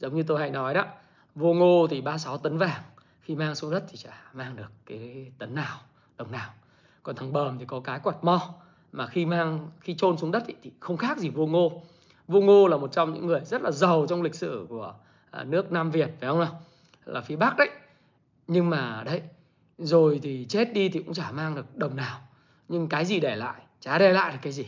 Giống 0.00 0.16
như 0.16 0.22
tôi 0.22 0.40
hay 0.40 0.50
nói 0.50 0.74
đó, 0.74 0.84
vô 1.34 1.52
ngô 1.52 1.86
thì 1.90 2.00
36 2.00 2.38
tấn 2.38 2.58
vàng, 2.58 2.82
khi 3.20 3.34
mang 3.34 3.54
xuống 3.54 3.70
đất 3.70 3.84
thì 3.88 3.96
chả 3.96 4.22
mang 4.32 4.56
được 4.56 4.72
cái 4.86 5.32
tấn 5.38 5.54
nào, 5.54 5.78
đồng 6.16 6.32
nào. 6.32 6.50
Còn 7.02 7.16
thằng 7.16 7.32
bờm 7.32 7.58
thì 7.58 7.64
có 7.64 7.80
cái 7.80 8.00
quạt 8.02 8.24
mo 8.24 8.54
mà 8.92 9.06
khi 9.06 9.26
mang 9.26 9.70
khi 9.80 9.94
chôn 9.94 10.18
xuống 10.18 10.30
đất 10.30 10.44
thì 10.62 10.72
không 10.80 10.96
khác 10.96 11.18
gì 11.18 11.28
vô 11.28 11.46
ngô. 11.46 11.82
Vô 12.28 12.40
ngô 12.40 12.68
là 12.68 12.76
một 12.76 12.92
trong 12.92 13.14
những 13.14 13.26
người 13.26 13.40
rất 13.40 13.62
là 13.62 13.70
giàu 13.70 14.06
trong 14.08 14.22
lịch 14.22 14.34
sử 14.34 14.66
của 14.68 14.94
à, 15.30 15.44
nước 15.44 15.72
Nam 15.72 15.90
Việt 15.90 16.10
phải 16.20 16.28
không 16.28 16.40
nào? 16.40 16.60
Là 17.04 17.20
phía 17.20 17.36
Bắc 17.36 17.56
đấy. 17.56 17.70
Nhưng 18.46 18.70
mà 18.70 19.02
đấy, 19.06 19.22
rồi 19.78 20.20
thì 20.22 20.46
chết 20.48 20.72
đi 20.72 20.88
thì 20.88 21.02
cũng 21.02 21.14
chả 21.14 21.30
mang 21.30 21.54
được 21.54 21.76
đồng 21.76 21.96
nào. 21.96 22.20
Nhưng 22.68 22.88
cái 22.88 23.04
gì 23.04 23.20
để 23.20 23.36
lại? 23.36 23.62
Chả 23.80 23.98
để 23.98 24.12
lại 24.12 24.32
được 24.32 24.38
cái 24.42 24.52
gì. 24.52 24.66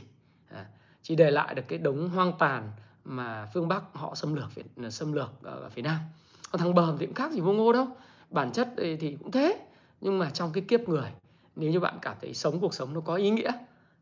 À, 0.50 0.66
chỉ 1.02 1.16
để 1.16 1.30
lại 1.30 1.54
được 1.54 1.62
cái 1.68 1.78
đống 1.78 2.08
hoang 2.08 2.32
tàn 2.38 2.70
mà 3.06 3.48
phương 3.54 3.68
Bắc 3.68 3.82
họ 3.92 4.14
xâm 4.14 4.34
lược 4.34 4.54
Việt, 4.54 4.66
ờ, 4.82 4.90
xâm 4.90 5.12
lược 5.12 5.30
ờ, 5.42 5.54
ở 5.60 5.68
phía 5.68 5.82
Nam. 5.82 5.98
Còn 6.50 6.60
thằng 6.60 6.74
bờm 6.74 6.96
thì 6.98 7.06
cũng 7.06 7.14
khác 7.14 7.32
gì 7.32 7.40
vô 7.40 7.52
ngô 7.52 7.72
đâu. 7.72 7.86
Bản 8.30 8.52
chất 8.52 8.68
thì 8.76 9.16
cũng 9.22 9.30
thế. 9.30 9.66
Nhưng 10.00 10.18
mà 10.18 10.30
trong 10.30 10.52
cái 10.52 10.64
kiếp 10.68 10.88
người, 10.88 11.10
nếu 11.56 11.70
như 11.70 11.80
bạn 11.80 11.98
cảm 12.02 12.16
thấy 12.20 12.34
sống 12.34 12.60
cuộc 12.60 12.74
sống 12.74 12.94
nó 12.94 13.00
có 13.00 13.14
ý 13.14 13.30
nghĩa 13.30 13.50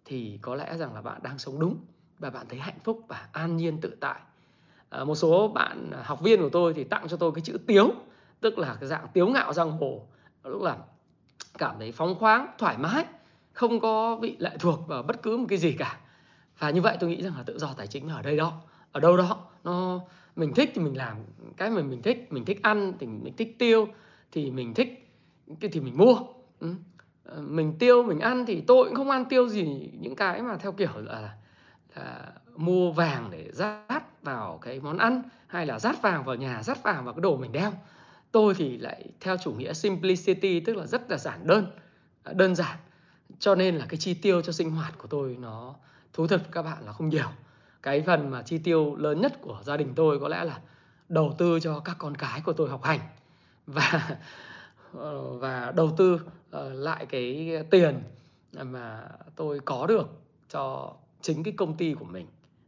thì 0.05 0.39
có 0.43 0.55
lẽ 0.55 0.77
rằng 0.77 0.95
là 0.95 1.03
bạn 1.03 1.23
đang 1.23 1.39
sống 1.39 1.61
đúng 1.61 1.77
và 2.19 2.31
bạn 2.31 2.47
thấy 2.49 2.59
hạnh 2.59 2.79
phúc 2.85 3.05
và 3.09 3.29
an 3.33 3.57
nhiên 3.57 3.81
tự 3.81 3.97
tại. 4.01 4.21
À, 4.91 5.05
một 5.05 5.15
số 5.15 5.49
bạn 5.49 5.91
học 6.03 6.21
viên 6.21 6.41
của 6.41 6.49
tôi 6.49 6.75
thì 6.75 6.85
tặng 6.85 7.09
cho 7.09 7.17
tôi 7.17 7.33
cái 7.35 7.43
chữ 7.43 7.59
tiếu, 7.67 7.91
tức 8.41 8.59
là 8.59 8.77
cái 8.81 8.89
dạng 8.89 9.07
tiếu 9.13 9.29
ngạo 9.29 9.53
giang 9.53 9.71
hồ. 9.71 10.07
Lúc 10.45 10.63
là 10.63 10.77
cảm 11.59 11.77
thấy 11.79 11.93
phóng 11.93 12.15
khoáng, 12.15 12.47
thoải 12.59 12.79
mái, 12.79 13.05
không 13.53 13.81
có 13.81 14.17
bị 14.17 14.37
lệ 14.39 14.57
thuộc 14.61 14.89
vào 14.89 15.03
bất 15.03 15.23
cứ 15.23 15.37
một 15.37 15.47
cái 15.49 15.59
gì 15.59 15.73
cả. 15.73 15.99
Và 16.59 16.71
như 16.71 16.81
vậy 16.81 16.97
tôi 17.01 17.11
nghĩ 17.11 17.23
rằng 17.23 17.37
là 17.37 17.43
tự 17.43 17.59
do 17.59 17.73
tài 17.77 17.87
chính 17.87 18.09
ở 18.09 18.23
đây 18.23 18.37
đó, 18.37 18.61
ở 18.95 19.01
đâu 19.01 19.17
đó 19.17 19.47
nó 19.65 20.01
mình 20.37 20.55
thích 20.55 20.71
thì 20.75 20.83
mình 20.83 20.97
làm 20.97 21.17
cái 21.57 21.71
mà 21.71 21.83
mình 21.83 22.03
thích, 22.03 22.27
mình 22.31 22.45
thích 22.45 22.63
ăn 22.63 22.93
thì 23.01 23.07
mình 23.07 23.37
thích 23.37 23.57
tiêu 23.59 23.89
thì 24.33 24.51
mình 24.51 24.75
thích 24.75 25.11
cái 25.61 25.71
thì 25.71 25.81
mình 25.81 25.97
mua. 25.97 26.17
Ừ. 26.61 26.75
Ờ, 27.25 27.41
mình 27.41 27.79
tiêu 27.79 28.03
mình 28.03 28.21
ăn 28.21 28.47
thì 28.47 28.61
tôi 28.61 28.85
cũng 28.85 28.95
không 28.95 29.11
ăn 29.11 29.25
tiêu 29.25 29.49
gì 29.49 29.91
những 30.01 30.17
cái 30.17 30.43
mà 30.43 30.57
theo 30.57 30.73
kiểu 30.73 30.91
là, 30.97 31.35
là 31.97 32.33
mua 32.57 32.93
vàng 32.93 33.29
để 33.31 33.51
rát 33.53 34.23
vào 34.23 34.59
cái 34.63 34.81
món 34.81 34.99
ăn 34.99 35.23
hay 35.47 35.67
là 35.67 35.79
rát 35.79 36.03
vàng 36.03 36.25
vào 36.25 36.37
nhà 36.37 36.63
rát 36.63 36.83
vàng 36.83 37.05
vào 37.05 37.15
cái 37.15 37.21
đồ 37.21 37.37
mình 37.37 37.53
đeo 37.53 37.73
tôi 38.33 38.55
thì 38.55 38.79
lại 38.79 39.05
theo 39.21 39.37
chủ 39.37 39.53
nghĩa 39.53 39.73
simplicity 39.73 40.61
tức 40.61 40.77
là 40.77 40.87
rất 40.87 41.11
là 41.11 41.19
giản 41.19 41.47
đơn 41.47 41.67
à, 42.23 42.33
đơn 42.33 42.55
giản 42.55 42.77
cho 43.39 43.55
nên 43.55 43.77
là 43.77 43.87
cái 43.89 43.99
chi 43.99 44.15
tiêu 44.15 44.43
cho 44.43 44.53
sinh 44.53 44.71
hoạt 44.71 44.99
của 44.99 45.09
tôi 45.09 45.37
nó 45.41 45.75
thú 46.13 46.27
thật 46.27 46.43
các 46.53 46.63
bạn 46.63 46.87
là 46.87 46.93
không 46.93 47.09
nhiều 47.09 47.29
cái 47.85 48.03
phần 48.03 48.31
mà 48.31 48.43
chi 48.43 48.59
tiêu 48.59 48.97
lớn 48.97 49.21
nhất 49.21 49.41
của 49.41 49.59
gia 49.63 49.77
đình 49.77 49.93
tôi 49.97 50.21
có 50.21 50.29
lẽ 50.29 50.45
là 50.45 50.61
đầu 51.09 51.35
tư 51.39 51.61
cho 51.61 51.81
các 51.81 51.97
con 51.99 52.15
cái 52.15 52.41
của 52.45 52.53
tôi 52.53 52.69
học 52.69 52.83
hành. 52.85 53.01
Và 53.67 54.19
ờ, 54.93 55.39
và 55.39 55.73
đầu 55.77 55.91
tư 55.97 56.21
ờ, 56.51 56.73
lại 56.73 57.07
cái 57.07 57.59
tiền 57.71 58.03
mà 58.63 59.09
tôi 59.37 59.61
có 59.61 59.87
được 59.87 60.09
cho 60.51 60.93
chính 61.21 61.43
cái 61.43 61.55
công 61.57 61.77
ty 61.77 61.95
của 61.95 62.05
mình. 62.05 62.27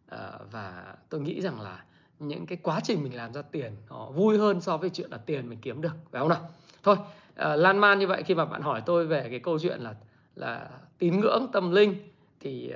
Ờ, 0.08 0.38
và 0.50 0.94
tôi 1.08 1.20
nghĩ 1.20 1.40
rằng 1.40 1.60
là 1.60 1.84
những 2.18 2.46
cái 2.46 2.58
quá 2.62 2.80
trình 2.84 3.02
mình 3.02 3.16
làm 3.16 3.32
ra 3.32 3.42
tiền 3.42 3.76
nó 3.90 4.06
vui 4.10 4.38
hơn 4.38 4.60
so 4.60 4.76
với 4.76 4.90
chuyện 4.90 5.10
là 5.10 5.18
tiền 5.18 5.48
mình 5.48 5.58
kiếm 5.62 5.80
được, 5.80 5.94
phải 6.10 6.20
không 6.20 6.28
nào? 6.28 6.50
Thôi 6.82 6.96
lan 7.36 7.78
man 7.78 7.98
như 7.98 8.06
vậy 8.06 8.22
khi 8.22 8.34
mà 8.34 8.44
bạn 8.44 8.62
hỏi 8.62 8.82
tôi 8.86 9.06
về 9.06 9.26
cái 9.30 9.38
câu 9.38 9.58
chuyện 9.58 9.80
là 9.80 9.94
là 10.34 10.70
tín 10.98 11.20
ngưỡng 11.20 11.46
tâm 11.52 11.70
linh 11.70 11.94
thì 12.40 12.72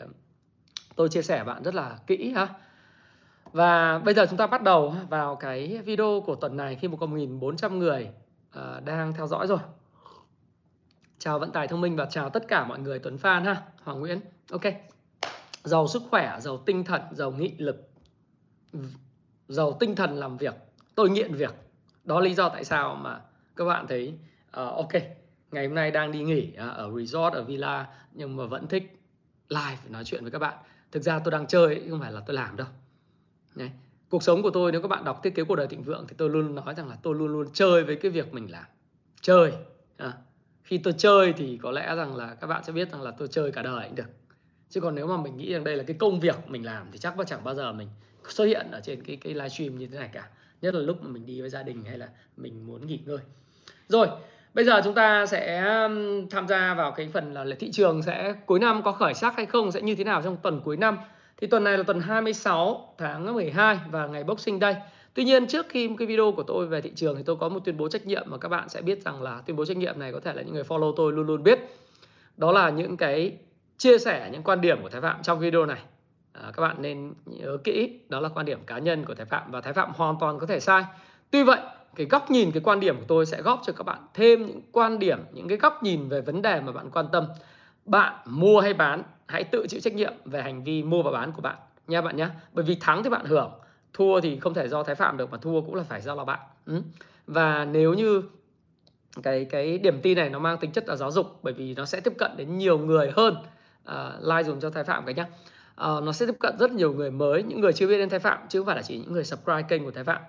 tôi 1.01 1.09
chia 1.09 1.23
sẻ 1.23 1.45
bạn 1.45 1.63
rất 1.63 1.75
là 1.75 1.99
kỹ 2.07 2.33
ha. 2.37 2.49
Và 3.53 3.99
bây 3.99 4.15
giờ 4.15 4.27
chúng 4.31 4.37
ta 4.37 4.47
bắt 4.47 4.63
đầu 4.63 4.95
vào 5.09 5.37
cái 5.37 5.81
video 5.85 6.23
của 6.27 6.35
tuần 6.35 6.57
này 6.57 6.77
khi 6.81 6.89
một 6.89 7.01
1.400 7.01 7.77
người 7.77 8.11
uh, 8.59 8.85
đang 8.85 9.13
theo 9.13 9.27
dõi 9.27 9.47
rồi. 9.47 9.59
Chào 11.19 11.39
vận 11.39 11.53
tải 11.53 11.69
thông 11.69 11.81
minh 11.81 11.97
và 11.97 12.07
chào 12.11 12.31
tất 12.31 12.49
cả 12.49 12.65
mọi 12.65 12.79
người 12.79 12.99
Tuấn 12.99 13.19
Phan 13.19 13.45
ha 13.45 13.63
Hoàng 13.83 14.01
Nguyễn. 14.01 14.21
Ok. 14.51 14.61
Giàu 15.63 15.89
sức 15.89 16.03
khỏe 16.11 16.37
giàu 16.41 16.59
tinh 16.67 16.85
thần 16.85 17.03
giàu 17.13 17.31
nghị 17.31 17.55
lực 17.59 17.91
giàu 19.49 19.77
tinh 19.81 19.97
thần 19.97 20.15
làm 20.17 20.37
việc 20.37 20.55
tôi 20.95 21.11
nghiện 21.11 21.35
việc. 21.35 21.55
Đó 22.05 22.21
lý 22.21 22.35
do 22.35 22.49
tại 22.49 22.65
sao 22.65 22.95
mà 22.95 23.21
các 23.57 23.65
bạn 23.65 23.87
thấy 23.87 24.15
uh, 24.47 24.53
ok 24.55 24.93
ngày 25.51 25.67
hôm 25.67 25.75
nay 25.75 25.91
đang 25.91 26.13
đi 26.13 26.23
nghỉ 26.23 26.53
uh, 26.55 26.77
ở 26.77 26.93
resort 26.99 27.35
ở 27.35 27.45
villa 27.45 27.87
nhưng 28.13 28.37
mà 28.37 28.45
vẫn 28.45 28.67
thích 28.67 28.97
live 29.49 29.79
nói 29.89 30.05
chuyện 30.05 30.23
với 30.23 30.31
các 30.31 30.39
bạn 30.39 30.55
thực 30.93 31.03
ra 31.03 31.19
tôi 31.19 31.33
đang 31.33 31.47
chơi 31.47 31.83
không 31.91 32.01
phải 32.01 32.13
là 32.13 32.21
tôi 32.27 32.37
làm 32.37 32.57
đâu. 32.57 32.67
Đấy. 33.55 33.71
cuộc 34.09 34.23
sống 34.23 34.43
của 34.43 34.51
tôi, 34.51 34.73
nếu 34.73 34.83
các 34.83 34.89
bạn 34.89 35.05
đọc 35.05 35.21
thiết 35.23 35.35
kế 35.35 35.45
cuộc 35.45 35.55
đời 35.57 35.67
thịnh 35.67 35.83
vượng 35.83 36.05
thì 36.09 36.15
tôi 36.19 36.31
luôn 36.31 36.55
nói 36.55 36.75
rằng 36.75 36.89
là 36.89 36.97
tôi 37.03 37.15
luôn 37.15 37.33
luôn 37.33 37.47
chơi 37.53 37.85
với 37.85 37.97
cái 37.97 38.11
việc 38.11 38.33
mình 38.33 38.51
làm. 38.51 38.65
Chơi. 39.21 39.53
À. 39.97 40.13
khi 40.63 40.79
tôi 40.79 40.95
chơi 40.99 41.33
thì 41.33 41.59
có 41.63 41.71
lẽ 41.71 41.97
rằng 41.97 42.17
là 42.17 42.35
các 42.35 42.47
bạn 42.47 42.65
sẽ 42.65 42.73
biết 42.73 42.93
rằng 42.93 43.03
là 43.03 43.11
tôi 43.11 43.29
chơi 43.29 43.53
cả 43.53 43.63
đời 43.63 43.87
cũng 43.87 43.97
được. 43.97 44.11
Chứ 44.69 44.81
còn 44.81 44.95
nếu 44.95 45.07
mà 45.07 45.17
mình 45.17 45.37
nghĩ 45.37 45.53
rằng 45.53 45.65
đây 45.65 45.77
là 45.77 45.83
cái 45.83 45.97
công 45.99 46.21
việc 46.21 46.37
mình 46.47 46.65
làm 46.65 46.87
thì 46.93 46.99
chắc 46.99 47.19
là 47.19 47.25
chẳng 47.25 47.45
bao 47.45 47.55
giờ 47.55 47.73
mình 47.73 47.89
xuất 48.29 48.45
hiện 48.45 48.67
ở 48.71 48.81
trên 48.85 49.03
cái 49.03 49.17
cái 49.17 49.35
livestream 49.35 49.79
như 49.79 49.87
thế 49.87 49.99
này 49.99 50.11
cả. 50.13 50.29
Nhất 50.63 50.75
là 50.75 50.81
lúc 50.81 51.03
mà 51.03 51.09
mình 51.09 51.27
đi 51.27 51.41
với 51.41 51.51
gia 51.51 51.63
đình 51.63 51.85
hay 51.85 51.99
là 51.99 52.09
mình 52.37 52.67
muốn 52.67 52.87
nghỉ 52.87 53.01
ngơi. 53.07 53.19
Rồi 53.89 54.09
bây 54.55 54.65
giờ 54.65 54.81
chúng 54.85 54.95
ta 54.95 55.27
sẽ 55.27 55.63
tham 56.31 56.49
gia 56.49 56.75
vào 56.75 56.93
cái 56.93 57.09
phần 57.13 57.35
là 57.35 57.47
thị 57.59 57.71
trường 57.73 58.03
sẽ 58.03 58.35
cuối 58.47 58.59
năm 58.59 58.83
có 58.83 58.93
khởi 58.93 59.15
sắc 59.15 59.37
hay 59.37 59.47
không 59.47 59.73
sẽ 59.73 59.81
như 59.81 59.95
thế 59.95 60.05
nào 60.05 60.23
trong 60.23 60.37
tuần 60.37 60.61
cuối 60.65 60.77
năm. 60.77 60.99
Thì 61.37 61.47
tuần 61.47 61.65
này 61.65 61.79
là 61.79 61.83
tuần 61.83 62.01
26 62.01 62.95
tháng 62.99 63.35
12 63.35 63.79
và 63.91 64.07
ngày 64.07 64.25
Boxing 64.25 64.61
Day. 64.61 64.77
Tuy 65.15 65.25
nhiên 65.25 65.47
trước 65.47 65.67
khi 65.69 65.91
cái 65.99 66.07
video 66.07 66.33
của 66.33 66.43
tôi 66.43 66.67
về 66.67 66.81
thị 66.81 66.93
trường 66.95 67.17
thì 67.17 67.23
tôi 67.23 67.37
có 67.37 67.49
một 67.49 67.61
tuyên 67.65 67.77
bố 67.77 67.89
trách 67.89 68.07
nhiệm 68.07 68.23
mà 68.27 68.39
các 68.39 68.49
bạn 68.49 68.69
sẽ 68.69 68.83
biết 68.83 69.03
rằng 69.03 69.23
là 69.23 69.43
tuyên 69.47 69.57
bố 69.57 69.65
trách 69.65 69.77
nhiệm 69.77 69.99
này 69.99 70.13
có 70.13 70.21
thể 70.21 70.33
là 70.33 70.43
những 70.43 70.55
người 70.55 70.63
follow 70.63 70.95
tôi 70.97 71.13
luôn 71.13 71.27
luôn 71.27 71.43
biết. 71.43 71.59
Đó 72.37 72.53
là 72.53 72.71
những 72.71 72.97
cái 72.97 73.37
chia 73.79 73.99
sẻ 73.99 74.29
những 74.33 74.43
quan 74.43 74.61
điểm 74.61 74.83
của 74.83 74.89
Thái 74.89 75.01
Phạm 75.01 75.23
trong 75.23 75.39
video 75.39 75.67
này. 75.67 75.81
À, 76.33 76.53
các 76.57 76.63
bạn 76.63 76.77
nên 76.83 77.13
nhớ 77.27 77.57
kỹ 77.65 78.01
đó 78.09 78.21
là 78.21 78.29
quan 78.29 78.47
điểm 78.47 78.61
cá 78.67 78.79
nhân 78.79 79.05
của 79.05 79.15
Thái 79.15 79.27
Phạm 79.27 79.51
và 79.51 79.61
Thái 79.61 79.73
Phạm 79.73 79.93
hoàn 79.95 80.17
toàn 80.21 80.39
có 80.39 80.47
thể 80.47 80.61
sai. 80.61 80.85
Tuy 81.31 81.43
vậy 81.43 81.59
cái 82.01 82.07
góc 82.11 82.31
nhìn 82.31 82.53
cái 82.53 82.63
quan 82.65 82.81
điểm 82.81 82.97
của 82.97 83.05
tôi 83.09 83.27
sẽ 83.27 83.43
góp 83.43 83.61
cho 83.67 83.73
các 83.73 83.85
bạn 83.85 83.99
thêm 84.15 84.47
những 84.47 84.61
quan 84.73 84.99
điểm 84.99 85.19
những 85.33 85.49
cái 85.49 85.59
góc 85.59 85.83
nhìn 85.83 86.09
về 86.09 86.21
vấn 86.21 86.43
đề 86.43 86.61
mà 86.61 86.73
bạn 86.73 86.91
quan 86.91 87.07
tâm. 87.13 87.27
Bạn 87.85 88.15
mua 88.25 88.61
hay 88.61 88.75
bán 88.75 89.03
hãy 89.27 89.45
tự 89.45 89.67
chịu 89.69 89.81
trách 89.81 89.95
nhiệm 89.95 90.13
về 90.25 90.43
hành 90.43 90.65
vi 90.65 90.83
mua 90.83 91.03
và 91.03 91.11
bán 91.11 91.33
của 91.33 91.43
bạn 91.43 91.57
nha 91.87 92.01
bạn 92.01 92.17
nhé 92.17 92.29
bởi 92.53 92.65
vì 92.65 92.75
thắng 92.75 93.03
thì 93.03 93.11
bạn 93.11 93.25
hưởng 93.25 93.51
thua 93.93 94.21
thì 94.21 94.41
không 94.41 94.55
thể 94.55 94.69
do 94.69 94.83
thái 94.83 94.95
phạm 94.95 95.17
được 95.17 95.31
mà 95.31 95.39
thua 95.39 95.61
cũng 95.61 95.75
là 95.75 95.83
phải 95.83 96.01
do 96.01 96.15
là 96.15 96.25
bạn. 96.25 96.41
Ừ. 96.67 96.83
và 97.27 97.65
nếu 97.65 97.95
như 97.95 98.23
cái 99.23 99.45
cái 99.45 99.79
điểm 99.79 100.01
tin 100.03 100.19
này 100.19 100.31
nó 100.31 100.39
mang 100.39 100.59
tính 100.59 100.73
chất 100.73 100.89
là 100.89 100.97
giáo 100.97 101.11
dục 101.11 101.39
bởi 101.43 101.53
vì 101.53 101.75
nó 101.75 101.85
sẽ 101.85 102.01
tiếp 102.01 102.13
cận 102.19 102.31
đến 102.37 102.59
nhiều 102.59 102.79
người 102.79 103.13
hơn 103.17 103.37
uh, 103.89 104.23
like 104.23 104.45
dùng 104.45 104.61
cho 104.61 104.71
thái 104.71 104.85
phạm 104.85 105.05
cái 105.05 105.15
nhá. 105.15 105.27
Uh, 105.73 106.05
nó 106.05 106.13
sẽ 106.13 106.27
tiếp 106.27 106.37
cận 106.41 106.59
rất 106.59 106.71
nhiều 106.71 106.93
người 106.93 107.11
mới 107.11 107.43
những 107.43 107.61
người 107.61 107.73
chưa 107.73 107.87
biết 107.87 107.99
đến 107.99 108.09
thái 108.09 108.21
phạm 108.21 108.39
chứ 108.49 108.61
không 108.61 108.67
phải 108.67 108.77
là 108.77 108.83
chỉ 108.83 108.99
những 108.99 109.13
người 109.13 109.25
subscribe 109.25 109.63
kênh 109.63 109.85
của 109.85 109.91
thái 109.91 110.05
phạm 110.05 110.21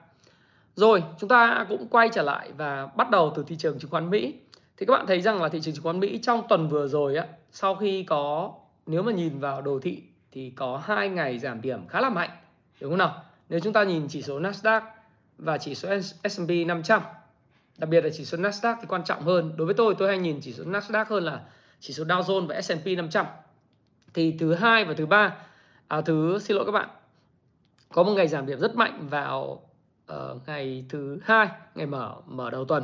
rồi 0.75 1.03
chúng 1.19 1.29
ta 1.29 1.65
cũng 1.69 1.87
quay 1.87 2.09
trở 2.13 2.21
lại 2.21 2.51
và 2.57 2.85
bắt 2.85 3.09
đầu 3.09 3.33
từ 3.35 3.43
thị 3.47 3.55
trường 3.55 3.79
chứng 3.79 3.91
khoán 3.91 4.09
mỹ. 4.09 4.33
Thì 4.77 4.85
các 4.85 4.93
bạn 4.93 5.07
thấy 5.07 5.21
rằng 5.21 5.41
là 5.41 5.49
thị 5.49 5.61
trường 5.61 5.73
chứng 5.73 5.83
khoán 5.83 5.99
mỹ 5.99 6.19
trong 6.23 6.43
tuần 6.49 6.67
vừa 6.67 6.87
rồi 6.87 7.15
á 7.15 7.27
sau 7.51 7.75
khi 7.75 8.03
có 8.03 8.53
nếu 8.85 9.03
mà 9.03 9.11
nhìn 9.11 9.39
vào 9.39 9.61
đồ 9.61 9.79
thị 9.79 10.03
thì 10.31 10.49
có 10.49 10.81
hai 10.85 11.09
ngày 11.09 11.39
giảm 11.39 11.61
điểm 11.61 11.87
khá 11.87 12.01
là 12.01 12.09
mạnh 12.09 12.29
đúng 12.81 12.91
không 12.91 12.97
nào? 12.97 13.23
Nếu 13.49 13.59
chúng 13.59 13.73
ta 13.73 13.83
nhìn 13.83 14.07
chỉ 14.09 14.21
số 14.21 14.39
Nasdaq 14.39 14.81
và 15.37 15.57
chỉ 15.57 15.75
số 15.75 15.89
S&P 16.29 16.67
500 16.67 17.01
đặc 17.77 17.89
biệt 17.89 18.03
là 18.03 18.09
chỉ 18.13 18.25
số 18.25 18.37
Nasdaq 18.37 18.75
thì 18.81 18.87
quan 18.87 19.03
trọng 19.03 19.21
hơn. 19.21 19.53
Đối 19.57 19.65
với 19.65 19.73
tôi 19.73 19.95
tôi 19.97 20.07
hay 20.07 20.17
nhìn 20.17 20.39
chỉ 20.41 20.53
số 20.53 20.63
Nasdaq 20.63 21.05
hơn 21.09 21.23
là 21.23 21.41
chỉ 21.79 21.93
số 21.93 22.03
Dow 22.03 22.21
Jones 22.21 22.47
và 22.47 22.61
S&P 22.61 22.87
500 22.97 23.25
thì 24.13 24.35
thứ 24.39 24.53
hai 24.53 24.85
và 24.85 24.93
thứ 24.93 25.05
ba 25.05 25.35
à, 25.87 26.01
thứ 26.01 26.39
xin 26.39 26.57
lỗi 26.57 26.65
các 26.65 26.71
bạn 26.71 26.89
có 27.93 28.03
một 28.03 28.13
ngày 28.13 28.27
giảm 28.27 28.45
điểm 28.45 28.59
rất 28.59 28.75
mạnh 28.75 29.07
vào 29.09 29.61
ở 30.11 30.37
ngày 30.47 30.85
thứ 30.89 31.19
hai 31.23 31.47
ngày 31.75 31.85
mở 31.85 32.15
mở 32.25 32.49
đầu 32.49 32.65
tuần 32.65 32.83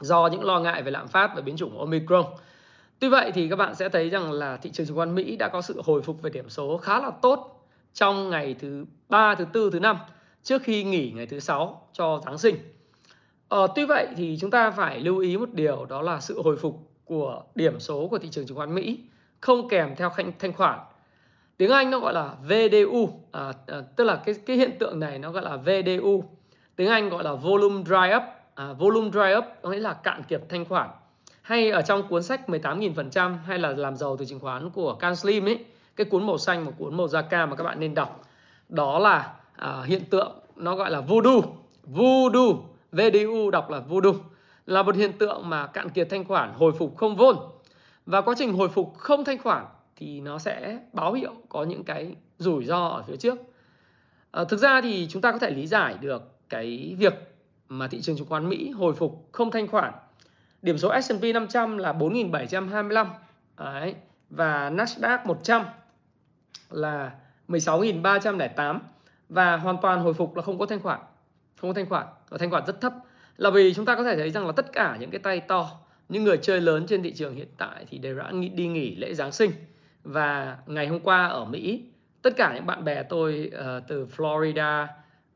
do 0.00 0.26
những 0.26 0.44
lo 0.44 0.60
ngại 0.60 0.82
về 0.82 0.90
lạm 0.90 1.08
phát 1.08 1.32
và 1.34 1.40
biến 1.40 1.56
chủng 1.56 1.78
Omicron. 1.78 2.24
Tuy 2.98 3.08
vậy 3.08 3.32
thì 3.34 3.48
các 3.48 3.56
bạn 3.56 3.74
sẽ 3.74 3.88
thấy 3.88 4.10
rằng 4.10 4.32
là 4.32 4.56
thị 4.56 4.70
trường 4.70 4.86
chứng 4.86 4.96
khoán 4.96 5.14
Mỹ 5.14 5.36
đã 5.36 5.48
có 5.48 5.62
sự 5.62 5.82
hồi 5.84 6.02
phục 6.02 6.22
về 6.22 6.30
điểm 6.30 6.48
số 6.48 6.76
khá 6.76 7.00
là 7.00 7.10
tốt 7.22 7.68
trong 7.94 8.30
ngày 8.30 8.54
thứ 8.58 8.84
ba, 9.08 9.34
thứ 9.34 9.44
tư, 9.52 9.70
thứ 9.72 9.80
năm 9.80 9.98
trước 10.42 10.62
khi 10.62 10.84
nghỉ 10.84 11.10
ngày 11.10 11.26
thứ 11.26 11.40
sáu 11.40 11.88
cho 11.92 12.20
Giáng 12.26 12.38
sinh. 12.38 12.56
Ờ, 13.48 13.66
tuy 13.74 13.84
vậy 13.86 14.08
thì 14.16 14.38
chúng 14.40 14.50
ta 14.50 14.70
phải 14.70 15.00
lưu 15.00 15.18
ý 15.18 15.36
một 15.36 15.48
điều 15.52 15.86
đó 15.86 16.02
là 16.02 16.20
sự 16.20 16.42
hồi 16.42 16.56
phục 16.56 16.90
của 17.04 17.42
điểm 17.54 17.80
số 17.80 18.08
của 18.08 18.18
thị 18.18 18.28
trường 18.30 18.46
chứng 18.46 18.56
khoán 18.56 18.74
Mỹ 18.74 19.00
không 19.40 19.68
kèm 19.68 19.96
theo 19.96 20.10
thanh 20.38 20.52
khoản 20.52 20.78
tiếng 21.56 21.70
Anh 21.70 21.90
nó 21.90 21.98
gọi 21.98 22.12
là 22.12 22.34
VDU 22.42 23.10
à, 23.32 23.52
à, 23.66 23.80
tức 23.96 24.04
là 24.04 24.16
cái 24.16 24.34
cái 24.46 24.56
hiện 24.56 24.78
tượng 24.78 25.00
này 25.00 25.18
nó 25.18 25.30
gọi 25.30 25.42
là 25.42 25.56
VDU 25.56 26.24
tiếng 26.76 26.88
Anh 26.88 27.08
gọi 27.08 27.24
là 27.24 27.34
volume 27.34 27.82
dry 27.84 28.16
up 28.16 28.22
à, 28.54 28.72
volume 28.72 29.10
dry 29.10 29.34
up 29.38 29.44
có 29.62 29.70
nghĩa 29.70 29.78
là 29.78 29.92
cạn 29.92 30.22
kiệt 30.22 30.42
thanh 30.48 30.64
khoản. 30.64 30.90
Hay 31.42 31.70
ở 31.70 31.82
trong 31.82 32.08
cuốn 32.08 32.22
sách 32.22 32.40
18.000% 32.46 33.34
hay 33.46 33.58
là 33.58 33.68
làm 33.68 33.96
giàu 33.96 34.16
từ 34.16 34.24
chứng 34.24 34.40
khoán 34.40 34.70
của 34.70 34.94
Can 34.94 35.16
Slim 35.16 35.44
ấy 35.44 35.64
cái 35.96 36.04
cuốn 36.04 36.26
màu 36.26 36.38
xanh 36.38 36.64
một 36.64 36.72
cuốn 36.78 36.96
màu 36.96 37.08
da 37.08 37.22
cam 37.22 37.50
mà 37.50 37.56
các 37.56 37.64
bạn 37.64 37.80
nên 37.80 37.94
đọc. 37.94 38.24
Đó 38.68 38.98
là 38.98 39.34
à, 39.56 39.82
hiện 39.86 40.04
tượng 40.04 40.32
nó 40.56 40.76
gọi 40.76 40.90
là 40.90 41.00
voodoo. 41.00 41.40
Voodoo 41.84 42.58
VDU 42.92 43.50
đọc 43.50 43.70
là 43.70 43.78
voodoo 43.78 44.12
là 44.66 44.82
một 44.82 44.96
hiện 44.96 45.12
tượng 45.12 45.48
mà 45.48 45.66
cạn 45.66 45.90
kiệt 45.90 46.08
thanh 46.10 46.24
khoản 46.24 46.52
hồi 46.54 46.72
phục 46.72 46.96
không 46.96 47.16
vôn 47.16 47.36
và 48.06 48.20
quá 48.20 48.34
trình 48.38 48.52
hồi 48.52 48.68
phục 48.68 48.94
không 48.98 49.24
thanh 49.24 49.38
khoản 49.38 49.64
thì 50.02 50.20
nó 50.20 50.38
sẽ 50.38 50.78
báo 50.92 51.12
hiệu 51.12 51.34
có 51.48 51.64
những 51.64 51.84
cái 51.84 52.16
rủi 52.38 52.64
ro 52.64 52.86
ở 52.86 53.02
phía 53.02 53.16
trước. 53.16 53.38
À, 54.30 54.44
thực 54.44 54.56
ra 54.56 54.80
thì 54.80 55.06
chúng 55.10 55.22
ta 55.22 55.32
có 55.32 55.38
thể 55.38 55.50
lý 55.50 55.66
giải 55.66 55.96
được 56.00 56.22
cái 56.48 56.96
việc 56.98 57.14
mà 57.68 57.88
thị 57.88 58.00
trường 58.00 58.16
chứng 58.16 58.26
khoán 58.26 58.48
Mỹ 58.48 58.70
hồi 58.70 58.94
phục 58.94 59.28
không 59.32 59.50
thanh 59.50 59.68
khoản. 59.68 59.92
Điểm 60.62 60.78
số 60.78 61.00
S&P 61.00 61.22
500 61.34 61.78
là 61.78 61.92
4.725 61.92 63.06
Đấy. 63.58 63.94
và 64.30 64.70
Nasdaq 64.70 65.18
100 65.26 65.64
là 66.70 67.12
16.308 67.48 68.78
và 69.28 69.56
hoàn 69.56 69.76
toàn 69.82 70.00
hồi 70.00 70.14
phục 70.14 70.36
là 70.36 70.42
không 70.42 70.58
có 70.58 70.66
thanh 70.66 70.80
khoản 70.80 71.00
không 71.56 71.70
có 71.70 71.74
thanh 71.74 71.88
khoản 71.88 72.06
và 72.28 72.38
thanh 72.38 72.50
khoản 72.50 72.66
rất 72.66 72.80
thấp. 72.80 72.92
Là 73.36 73.50
vì 73.50 73.74
chúng 73.74 73.84
ta 73.84 73.96
có 73.96 74.04
thể 74.04 74.16
thấy 74.16 74.30
rằng 74.30 74.46
là 74.46 74.52
tất 74.52 74.72
cả 74.72 74.96
những 75.00 75.10
cái 75.10 75.18
tay 75.18 75.40
to 75.40 75.70
những 76.08 76.24
người 76.24 76.36
chơi 76.36 76.60
lớn 76.60 76.86
trên 76.88 77.02
thị 77.02 77.12
trường 77.12 77.34
hiện 77.34 77.48
tại 77.58 77.86
thì 77.90 77.98
đều 77.98 78.18
đã 78.18 78.32
đi 78.54 78.66
nghỉ 78.66 78.94
lễ 78.94 79.14
Giáng 79.14 79.32
sinh 79.32 79.50
và 80.04 80.58
ngày 80.66 80.86
hôm 80.86 81.00
qua 81.00 81.26
ở 81.26 81.44
Mỹ 81.44 81.82
tất 82.22 82.36
cả 82.36 82.54
những 82.54 82.66
bạn 82.66 82.84
bè 82.84 83.02
tôi 83.02 83.50
uh, 83.54 83.82
từ 83.88 84.06
Florida 84.16 84.86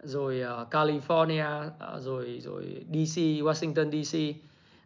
rồi 0.02 0.42
uh, 0.62 0.68
California 0.70 1.66
uh, 1.66 2.02
rồi 2.02 2.40
rồi 2.42 2.84
DC 2.88 3.18
Washington 3.18 3.90
DC 3.90 4.36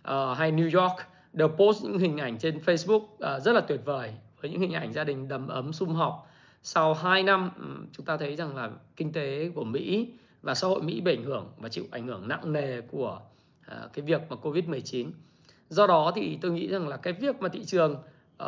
uh, 0.08 0.38
hay 0.38 0.52
New 0.52 0.80
York 0.80 0.96
đều 1.32 1.48
post 1.48 1.84
những 1.84 1.98
hình 1.98 2.18
ảnh 2.18 2.38
trên 2.38 2.58
Facebook 2.58 3.02
uh, 3.02 3.42
rất 3.42 3.52
là 3.52 3.60
tuyệt 3.60 3.80
vời 3.84 4.12
với 4.40 4.50
những 4.50 4.60
hình 4.60 4.72
ảnh 4.72 4.92
gia 4.92 5.04
đình 5.04 5.28
đầm 5.28 5.48
ấm 5.48 5.72
sum 5.72 5.88
họp. 5.88 6.26
Sau 6.62 6.94
2 6.94 7.22
năm 7.22 7.50
ừ, 7.58 7.64
chúng 7.92 8.06
ta 8.06 8.16
thấy 8.16 8.36
rằng 8.36 8.56
là 8.56 8.70
kinh 8.96 9.12
tế 9.12 9.50
của 9.54 9.64
Mỹ 9.64 10.12
và 10.42 10.54
xã 10.54 10.66
hội 10.66 10.82
Mỹ 10.82 11.00
bị 11.00 11.16
ảnh 11.16 11.24
hưởng 11.24 11.52
và 11.58 11.68
chịu 11.68 11.84
ảnh 11.90 12.06
hưởng 12.06 12.28
nặng 12.28 12.52
nề 12.52 12.80
của 12.80 13.20
uh, 13.66 13.92
cái 13.92 14.04
việc 14.04 14.20
mà 14.28 14.36
Covid-19 14.42 15.10
do 15.68 15.86
đó 15.86 16.12
thì 16.14 16.38
tôi 16.40 16.50
nghĩ 16.50 16.68
rằng 16.68 16.88
là 16.88 16.96
cái 16.96 17.12
việc 17.12 17.40
mà 17.40 17.48
thị 17.48 17.64
trường 17.64 17.96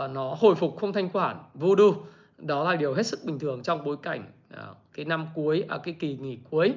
uh, 0.04 0.10
nó 0.10 0.36
hồi 0.38 0.54
phục 0.54 0.76
không 0.80 0.92
thanh 0.92 1.08
khoản 1.08 1.36
voodoo 1.54 1.92
đó 2.38 2.64
là 2.70 2.76
điều 2.76 2.94
hết 2.94 3.06
sức 3.06 3.20
bình 3.24 3.38
thường 3.38 3.62
trong 3.62 3.84
bối 3.84 3.96
cảnh 4.02 4.24
uh, 4.54 4.76
cái 4.94 5.04
năm 5.04 5.26
cuối 5.34 5.64
à, 5.68 5.78
cái 5.82 5.94
kỳ 5.98 6.16
nghỉ 6.16 6.38
cuối 6.50 6.74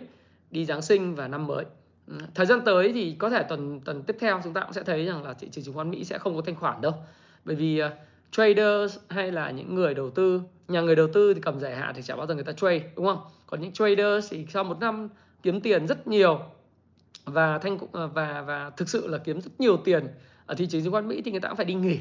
đi 0.51 0.65
Giáng 0.65 0.81
sinh 0.81 1.15
và 1.15 1.27
năm 1.27 1.47
mới. 1.47 1.65
Ừ, 2.07 2.13
thời 2.35 2.45
gian 2.45 2.61
tới 2.65 2.91
thì 2.93 3.15
có 3.19 3.29
thể 3.29 3.43
tuần 3.43 3.79
tuần 3.85 4.03
tiếp 4.03 4.17
theo 4.19 4.41
chúng 4.43 4.53
ta 4.53 4.61
cũng 4.61 4.73
sẽ 4.73 4.83
thấy 4.83 5.05
rằng 5.05 5.23
là 5.23 5.33
thị 5.33 5.49
trường 5.51 5.65
chứng 5.65 5.73
khoán 5.73 5.89
Mỹ 5.91 6.03
sẽ 6.03 6.17
không 6.17 6.35
có 6.35 6.41
thanh 6.41 6.55
khoản 6.55 6.81
đâu. 6.81 6.93
Bởi 7.45 7.55
vì 7.55 7.81
uh, 7.83 7.91
traders 8.31 8.97
hay 9.09 9.31
là 9.31 9.51
những 9.51 9.75
người 9.75 9.93
đầu 9.93 10.09
tư 10.09 10.41
nhà 10.67 10.81
người 10.81 10.95
đầu 10.95 11.07
tư 11.13 11.33
thì 11.33 11.41
cầm 11.41 11.59
dài 11.59 11.75
hạn 11.75 11.93
thì 11.95 12.01
chả 12.01 12.15
bao 12.15 12.27
giờ 12.27 12.35
người 12.35 12.43
ta 12.43 12.51
trade 12.51 12.91
đúng 12.95 13.05
không? 13.05 13.19
Còn 13.47 13.61
những 13.61 13.71
traders 13.71 14.31
thì 14.31 14.45
sau 14.49 14.63
một 14.63 14.79
năm 14.79 15.09
kiếm 15.43 15.61
tiền 15.61 15.87
rất 15.87 16.07
nhiều 16.07 16.39
và 17.25 17.57
thanh 17.57 17.77
à, 17.93 18.05
và 18.05 18.41
và 18.41 18.69
thực 18.69 18.89
sự 18.89 19.07
là 19.07 19.17
kiếm 19.17 19.41
rất 19.41 19.51
nhiều 19.59 19.77
tiền 19.77 20.07
ở 20.45 20.55
thị 20.55 20.67
trường 20.67 20.83
chứng 20.83 20.91
khoán 20.91 21.07
Mỹ 21.07 21.21
thì 21.25 21.31
người 21.31 21.39
ta 21.39 21.49
cũng 21.49 21.57
phải 21.57 21.65
đi 21.65 21.73
nghỉ 21.73 21.99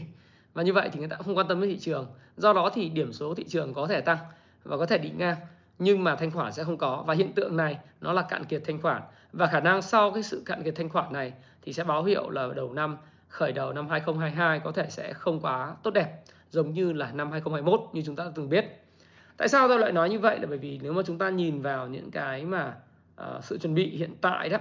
và 0.55 0.63
như 0.63 0.73
vậy 0.73 0.89
thì 0.93 0.99
người 0.99 1.09
ta 1.09 1.17
không 1.17 1.37
quan 1.37 1.49
tâm 1.49 1.61
đến 1.61 1.71
thị 1.71 1.79
trường. 1.79 2.07
Do 2.37 2.53
đó 2.53 2.71
thì 2.75 2.89
điểm 2.89 3.13
số 3.13 3.35
thị 3.35 3.45
trường 3.49 3.75
có 3.75 3.87
thể 3.87 4.01
tăng 4.01 4.19
và 4.65 4.77
có 4.77 4.87
thể 4.87 4.99
định 4.99 5.19
ngang 5.19 5.37
nhưng 5.79 6.05
mà 6.05 6.17
thanh 6.17 6.31
khoản 6.31 6.53
sẽ 6.53 6.65
không 6.65 6.79
có. 6.79 7.05
Và 7.07 7.15
hiện 7.15 7.33
tượng 7.33 7.57
này 7.57 7.79
nó 8.01 8.13
là 8.13 8.23
cạn 8.23 8.45
kiệt 8.45 8.63
thanh 8.67 8.83
khoản. 8.83 9.03
Và 9.33 9.47
khả 9.47 9.61
năng 9.61 9.83
sau 9.83 10.11
cái 10.11 10.23
sự 10.23 10.43
cạn 10.47 10.63
kiệt 10.63 10.75
thanh 10.77 10.89
khoản 10.89 11.13
này 11.13 11.33
thì 11.63 11.73
sẽ 11.73 11.85
báo 11.85 12.05
hiệu 12.05 12.31
là 12.31 12.49
đầu 12.57 12.73
năm 12.73 12.97
khởi 13.29 13.53
đầu 13.53 13.73
năm 13.73 13.89
2022 13.89 14.61
có 14.61 14.73
thể 14.73 14.87
sẽ 14.91 15.13
không 15.13 15.41
quá 15.41 15.77
tốt 15.83 15.91
đẹp 15.91 16.23
giống 16.51 16.75
như 16.75 16.93
là 16.93 17.13
năm 17.13 17.31
2021 17.31 17.81
như 17.93 18.03
chúng 18.07 18.17
ta 18.17 18.25
từng 18.35 18.49
biết. 18.49 18.65
Tại 19.37 19.49
sao 19.49 19.69
tôi 19.69 19.79
lại 19.79 19.93
nói 19.93 20.11
như 20.11 20.19
vậy? 20.19 20.39
Là 20.39 20.47
bởi 20.47 20.59
vì 20.59 20.81
nếu 20.83 20.93
mà 20.93 21.03
chúng 21.07 21.19
ta 21.19 21.31
nhìn 21.31 21.63
vào 21.63 21.89
những 21.89 22.11
cái 22.11 22.45
mà 22.45 22.75
uh, 23.21 23.45
sự 23.45 23.59
chuẩn 23.59 23.75
bị 23.75 23.97
hiện 23.97 24.15
tại 24.21 24.49
đó 24.49 24.59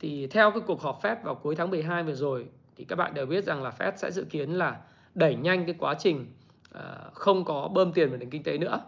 thì 0.00 0.26
theo 0.26 0.50
cái 0.50 0.60
cuộc 0.66 0.80
họp 0.80 1.02
Fed 1.02 1.16
vào 1.22 1.34
cuối 1.34 1.56
tháng 1.56 1.70
12 1.70 2.02
vừa 2.02 2.14
rồi 2.14 2.46
thì 2.76 2.84
các 2.84 2.96
bạn 2.96 3.14
đều 3.14 3.26
biết 3.26 3.44
rằng 3.44 3.62
là 3.62 3.72
Fed 3.78 3.92
sẽ 3.96 4.10
dự 4.10 4.24
kiến 4.24 4.50
là 4.50 4.76
đẩy 5.14 5.34
nhanh 5.34 5.66
cái 5.66 5.74
quá 5.78 5.94
trình 5.94 6.26
à, 6.72 6.82
không 7.12 7.44
có 7.44 7.68
bơm 7.68 7.92
tiền 7.92 8.08
vào 8.08 8.18
nền 8.18 8.30
kinh 8.30 8.42
tế 8.42 8.58
nữa. 8.58 8.80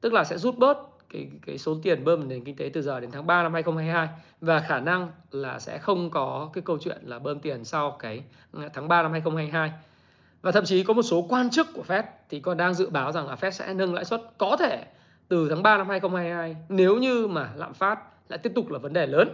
Tức 0.00 0.12
là 0.12 0.24
sẽ 0.24 0.38
rút 0.38 0.58
bớt 0.58 0.78
cái 1.10 1.28
cái 1.46 1.58
số 1.58 1.76
tiền 1.82 2.04
bơm 2.04 2.20
vào 2.20 2.28
nền 2.28 2.44
kinh 2.44 2.56
tế 2.56 2.70
từ 2.72 2.82
giờ 2.82 3.00
đến 3.00 3.10
tháng 3.10 3.26
3 3.26 3.42
năm 3.42 3.52
2022 3.52 4.08
và 4.40 4.60
khả 4.60 4.80
năng 4.80 5.10
là 5.30 5.58
sẽ 5.58 5.78
không 5.78 6.10
có 6.10 6.50
cái 6.52 6.62
câu 6.62 6.78
chuyện 6.78 6.98
là 7.02 7.18
bơm 7.18 7.40
tiền 7.40 7.64
sau 7.64 7.90
cái 7.98 8.22
à, 8.52 8.68
tháng 8.74 8.88
3 8.88 9.02
năm 9.02 9.12
2022. 9.12 9.72
Và 10.42 10.52
thậm 10.52 10.64
chí 10.64 10.84
có 10.84 10.94
một 10.94 11.02
số 11.02 11.26
quan 11.28 11.50
chức 11.50 11.66
của 11.74 11.84
Fed 11.88 12.02
thì 12.28 12.40
còn 12.40 12.56
đang 12.56 12.74
dự 12.74 12.90
báo 12.90 13.12
rằng 13.12 13.28
là 13.28 13.34
Fed 13.34 13.50
sẽ 13.50 13.74
nâng 13.74 13.94
lãi 13.94 14.04
suất 14.04 14.20
có 14.38 14.56
thể 14.56 14.84
từ 15.28 15.48
tháng 15.48 15.62
3 15.62 15.78
năm 15.78 15.88
2022 15.88 16.56
nếu 16.68 16.96
như 16.96 17.26
mà 17.26 17.50
lạm 17.56 17.74
phát 17.74 17.98
lại 18.28 18.38
tiếp 18.38 18.52
tục 18.54 18.70
là 18.70 18.78
vấn 18.78 18.92
đề 18.92 19.06
lớn. 19.06 19.28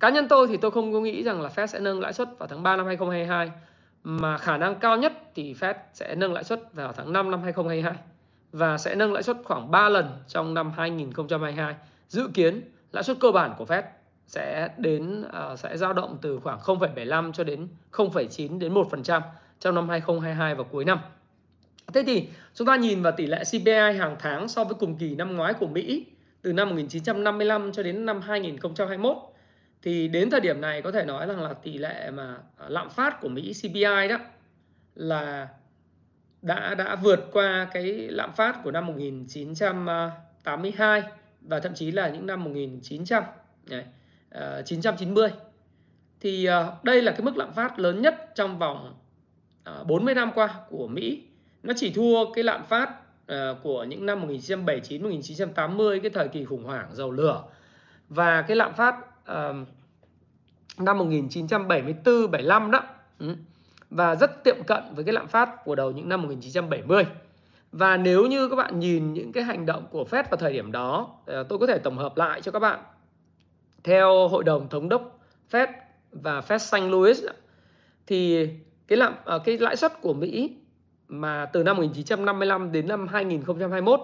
Cá 0.00 0.10
nhân 0.10 0.28
tôi 0.28 0.46
thì 0.46 0.56
tôi 0.56 0.70
không 0.70 0.92
có 0.92 1.00
nghĩ 1.00 1.22
rằng 1.22 1.40
là 1.40 1.50
Fed 1.56 1.66
sẽ 1.66 1.78
nâng 1.80 2.00
lãi 2.00 2.12
suất 2.12 2.28
vào 2.38 2.48
tháng 2.48 2.62
3 2.62 2.76
năm 2.76 2.86
2022 2.86 3.50
mà 4.10 4.38
khả 4.38 4.56
năng 4.58 4.74
cao 4.74 4.96
nhất 4.96 5.12
thì 5.34 5.54
Fed 5.54 5.74
sẽ 5.92 6.14
nâng 6.14 6.32
lãi 6.32 6.44
suất 6.44 6.74
vào 6.74 6.92
tháng 6.92 7.12
5 7.12 7.30
năm 7.30 7.42
2022 7.42 7.94
và 8.52 8.78
sẽ 8.78 8.94
nâng 8.94 9.12
lãi 9.12 9.22
suất 9.22 9.36
khoảng 9.44 9.70
3 9.70 9.88
lần 9.88 10.10
trong 10.28 10.54
năm 10.54 10.72
2022. 10.76 11.74
Dự 12.08 12.28
kiến 12.34 12.60
lãi 12.92 13.04
suất 13.04 13.16
cơ 13.20 13.30
bản 13.30 13.54
của 13.58 13.64
Fed 13.64 13.82
sẽ 14.26 14.68
đến 14.78 15.22
uh, 15.22 15.58
sẽ 15.58 15.76
dao 15.76 15.92
động 15.92 16.18
từ 16.22 16.40
khoảng 16.40 16.58
0,75 16.58 17.32
cho 17.32 17.44
đến 17.44 17.68
0,9 17.92 18.58
đến 18.58 18.74
1% 18.74 19.20
trong 19.60 19.74
năm 19.74 19.88
2022 19.88 20.54
và 20.54 20.64
cuối 20.64 20.84
năm. 20.84 20.98
Thế 21.94 22.02
thì 22.06 22.28
chúng 22.54 22.66
ta 22.66 22.76
nhìn 22.76 23.02
vào 23.02 23.12
tỷ 23.16 23.26
lệ 23.26 23.42
CPI 23.44 23.98
hàng 23.98 24.16
tháng 24.18 24.48
so 24.48 24.64
với 24.64 24.74
cùng 24.74 24.96
kỳ 24.98 25.14
năm 25.14 25.36
ngoái 25.36 25.54
của 25.54 25.66
Mỹ 25.66 26.06
từ 26.42 26.52
năm 26.52 26.68
1955 26.68 27.72
cho 27.72 27.82
đến 27.82 28.06
năm 28.06 28.20
2021 28.20 29.16
thì 29.82 30.08
đến 30.08 30.30
thời 30.30 30.40
điểm 30.40 30.60
này 30.60 30.82
có 30.82 30.92
thể 30.92 31.04
nói 31.04 31.26
rằng 31.26 31.42
là 31.42 31.54
tỷ 31.54 31.78
lệ 31.78 32.10
mà 32.10 32.36
à, 32.56 32.66
lạm 32.68 32.90
phát 32.90 33.20
của 33.20 33.28
Mỹ 33.28 33.52
CPI 33.62 34.08
đó 34.08 34.18
là 34.94 35.48
đã 36.42 36.74
đã 36.74 36.96
vượt 36.96 37.28
qua 37.32 37.68
cái 37.72 37.92
lạm 37.92 38.32
phát 38.32 38.56
của 38.64 38.70
năm 38.70 38.86
1982 38.86 41.02
và 41.40 41.60
thậm 41.60 41.74
chí 41.74 41.90
là 41.90 42.08
những 42.08 42.26
năm 42.26 42.44
1900 42.44 43.24
này, 43.70 43.84
uh, 44.34 44.66
990 44.66 45.28
thì 46.20 46.48
uh, 46.48 46.84
đây 46.84 47.02
là 47.02 47.12
cái 47.12 47.20
mức 47.20 47.36
lạm 47.36 47.52
phát 47.52 47.78
lớn 47.78 48.02
nhất 48.02 48.30
trong 48.34 48.58
vòng 48.58 48.94
ờ, 49.64 49.80
uh, 49.80 49.86
40 49.86 50.14
năm 50.14 50.30
qua 50.34 50.54
của 50.68 50.88
Mỹ. 50.88 51.22
Nó 51.62 51.74
chỉ 51.76 51.90
thua 51.90 52.32
cái 52.32 52.44
lạm 52.44 52.64
phát 52.64 52.90
uh, 53.32 53.36
của 53.62 53.84
những 53.84 54.06
năm 54.06 54.20
1979 54.20 55.02
1980 55.02 56.00
cái 56.00 56.10
thời 56.10 56.28
kỳ 56.28 56.44
khủng 56.44 56.64
hoảng 56.64 56.88
dầu 56.92 57.10
lửa. 57.10 57.44
Và 58.08 58.42
cái 58.42 58.56
lạm 58.56 58.74
phát 58.74 58.94
năm 60.78 60.98
1974 60.98 62.30
75 62.30 62.70
đó 62.70 62.82
ừ. 63.18 63.34
và 63.90 64.14
rất 64.14 64.44
tiệm 64.44 64.64
cận 64.66 64.82
với 64.94 65.04
cái 65.04 65.12
lạm 65.12 65.28
phát 65.28 65.64
của 65.64 65.74
đầu 65.74 65.90
những 65.90 66.08
năm 66.08 66.22
1970. 66.22 67.06
Và 67.72 67.96
nếu 67.96 68.26
như 68.26 68.48
các 68.48 68.56
bạn 68.56 68.80
nhìn 68.80 69.12
những 69.12 69.32
cái 69.32 69.44
hành 69.44 69.66
động 69.66 69.86
của 69.90 70.04
Fed 70.10 70.24
vào 70.30 70.36
thời 70.36 70.52
điểm 70.52 70.72
đó, 70.72 71.08
ờ, 71.26 71.42
tôi 71.42 71.58
có 71.58 71.66
thể 71.66 71.78
tổng 71.78 71.98
hợp 71.98 72.16
lại 72.16 72.40
cho 72.40 72.52
các 72.52 72.58
bạn. 72.58 72.80
Theo 73.84 74.28
Hội 74.28 74.44
đồng 74.44 74.68
Thống 74.68 74.88
đốc 74.88 75.18
Fed 75.50 75.66
và 76.12 76.40
Fed 76.40 76.58
St. 76.58 76.90
Louis 76.90 77.24
thì 78.06 78.48
cái 78.88 78.98
lạm 78.98 79.14
ờ, 79.24 79.38
cái 79.38 79.58
lãi 79.58 79.76
suất 79.76 80.00
của 80.00 80.14
Mỹ 80.14 80.56
mà 81.08 81.46
từ 81.46 81.62
năm 81.62 81.76
1955 81.76 82.72
đến 82.72 82.88
năm 82.88 83.08
2021 83.08 84.00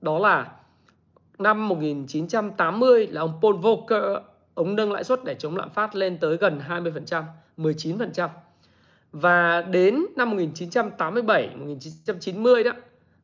đó 0.00 0.18
là 0.18 0.52
năm 1.38 1.68
1980 1.68 3.06
là 3.06 3.20
ông 3.20 3.38
Paul 3.42 3.56
Volcker 3.56 4.04
ống 4.58 4.76
nâng 4.76 4.92
lãi 4.92 5.04
suất 5.04 5.24
để 5.24 5.34
chống 5.34 5.56
lạm 5.56 5.70
phát 5.70 5.94
lên 5.94 6.18
tới 6.18 6.36
gần 6.36 6.60
20%, 6.68 7.22
19%. 7.56 8.28
Và 9.12 9.62
đến 9.62 10.06
năm 10.16 10.30
1987, 10.30 11.50
1990 11.56 12.64
đó 12.64 12.72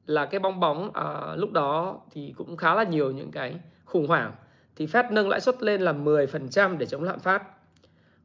là 0.06 0.26
cái 0.26 0.40
bong 0.40 0.60
bóng 0.60 0.90
à, 0.92 1.34
lúc 1.36 1.52
đó 1.52 2.00
thì 2.10 2.34
cũng 2.36 2.56
khá 2.56 2.74
là 2.74 2.82
nhiều 2.82 3.10
những 3.10 3.30
cái 3.30 3.54
khủng 3.84 4.06
hoảng 4.06 4.32
thì 4.76 4.86
Fed 4.86 5.12
nâng 5.12 5.28
lãi 5.28 5.40
suất 5.40 5.62
lên 5.62 5.80
là 5.80 5.92
10% 5.92 6.78
để 6.78 6.86
chống 6.86 7.02
lạm 7.02 7.20
phát. 7.20 7.42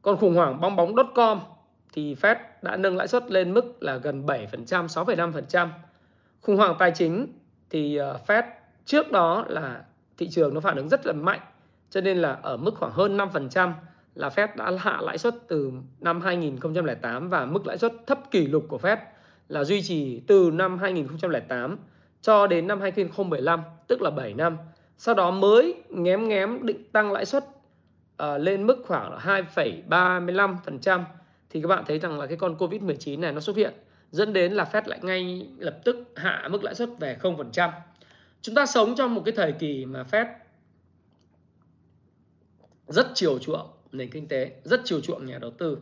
Còn 0.02 0.16
khủng 0.16 0.34
hoảng 0.34 0.60
bong 0.60 0.76
bóng 0.76 0.94
.com 1.14 1.40
thì 1.92 2.14
Fed 2.14 2.36
đã 2.62 2.76
nâng 2.76 2.96
lãi 2.96 3.08
suất 3.08 3.30
lên 3.30 3.54
mức 3.54 3.82
là 3.82 3.96
gần 3.96 4.26
7%, 4.26 4.46
6,5%. 4.86 5.68
Khủng 6.40 6.56
hoảng 6.56 6.76
tài 6.78 6.92
chính 6.94 7.26
thì 7.70 7.96
ờ, 7.96 8.18
Fed 8.26 8.42
trước 8.84 9.12
đó 9.12 9.44
là 9.48 9.84
thị 10.18 10.28
trường 10.30 10.54
nó 10.54 10.60
phản 10.60 10.76
ứng 10.76 10.88
rất 10.88 11.06
là 11.06 11.12
mạnh 11.12 11.40
cho 11.90 12.00
nên 12.00 12.18
là 12.18 12.38
ở 12.42 12.56
mức 12.56 12.74
khoảng 12.74 12.92
hơn 12.92 13.16
5% 13.16 13.72
là 14.14 14.28
Fed 14.28 14.48
đã 14.56 14.72
hạ 14.78 14.98
lãi 15.00 15.18
suất 15.18 15.34
từ 15.48 15.72
năm 16.00 16.20
2008 16.20 17.28
và 17.28 17.44
mức 17.44 17.66
lãi 17.66 17.78
suất 17.78 17.92
thấp 18.06 18.30
kỷ 18.30 18.46
lục 18.46 18.64
của 18.68 18.78
Fed 18.78 18.96
là 19.48 19.64
duy 19.64 19.82
trì 19.82 20.20
từ 20.26 20.50
năm 20.54 20.78
2008 20.78 21.78
cho 22.22 22.46
đến 22.46 22.66
năm 22.66 22.80
2015, 22.80 23.60
tức 23.86 24.02
là 24.02 24.10
7 24.10 24.34
năm. 24.34 24.56
Sau 24.98 25.14
đó 25.14 25.30
mới 25.30 25.74
ngém 25.88 26.28
ngém 26.28 26.66
định 26.66 26.84
tăng 26.92 27.12
lãi 27.12 27.24
suất 27.24 27.44
uh, 28.22 28.28
lên 28.40 28.66
mức 28.66 28.82
khoảng 28.86 29.18
2,35% 29.18 31.02
thì 31.50 31.62
các 31.62 31.68
bạn 31.68 31.84
thấy 31.86 31.98
rằng 31.98 32.18
là 32.18 32.26
cái 32.26 32.36
con 32.36 32.56
Covid-19 32.56 33.20
này 33.20 33.32
nó 33.32 33.40
xuất 33.40 33.56
hiện 33.56 33.72
dẫn 34.10 34.32
đến 34.32 34.52
là 34.52 34.68
Fed 34.72 34.82
lại 34.86 34.98
ngay 35.02 35.48
lập 35.58 35.78
tức 35.84 36.12
hạ 36.16 36.48
mức 36.50 36.64
lãi 36.64 36.74
suất 36.74 36.88
về 37.00 37.16
0%. 37.22 37.70
Chúng 38.42 38.54
ta 38.54 38.66
sống 38.66 38.94
trong 38.96 39.14
một 39.14 39.22
cái 39.24 39.34
thời 39.36 39.52
kỳ 39.52 39.84
mà 39.84 40.04
Fed 40.10 40.26
rất 42.90 43.06
chiều 43.14 43.38
chuộng 43.38 43.70
nền 43.92 44.10
kinh 44.10 44.28
tế, 44.28 44.52
rất 44.64 44.80
chiều 44.84 45.00
chuộng 45.00 45.26
nhà 45.26 45.38
đầu 45.38 45.50
tư. 45.50 45.78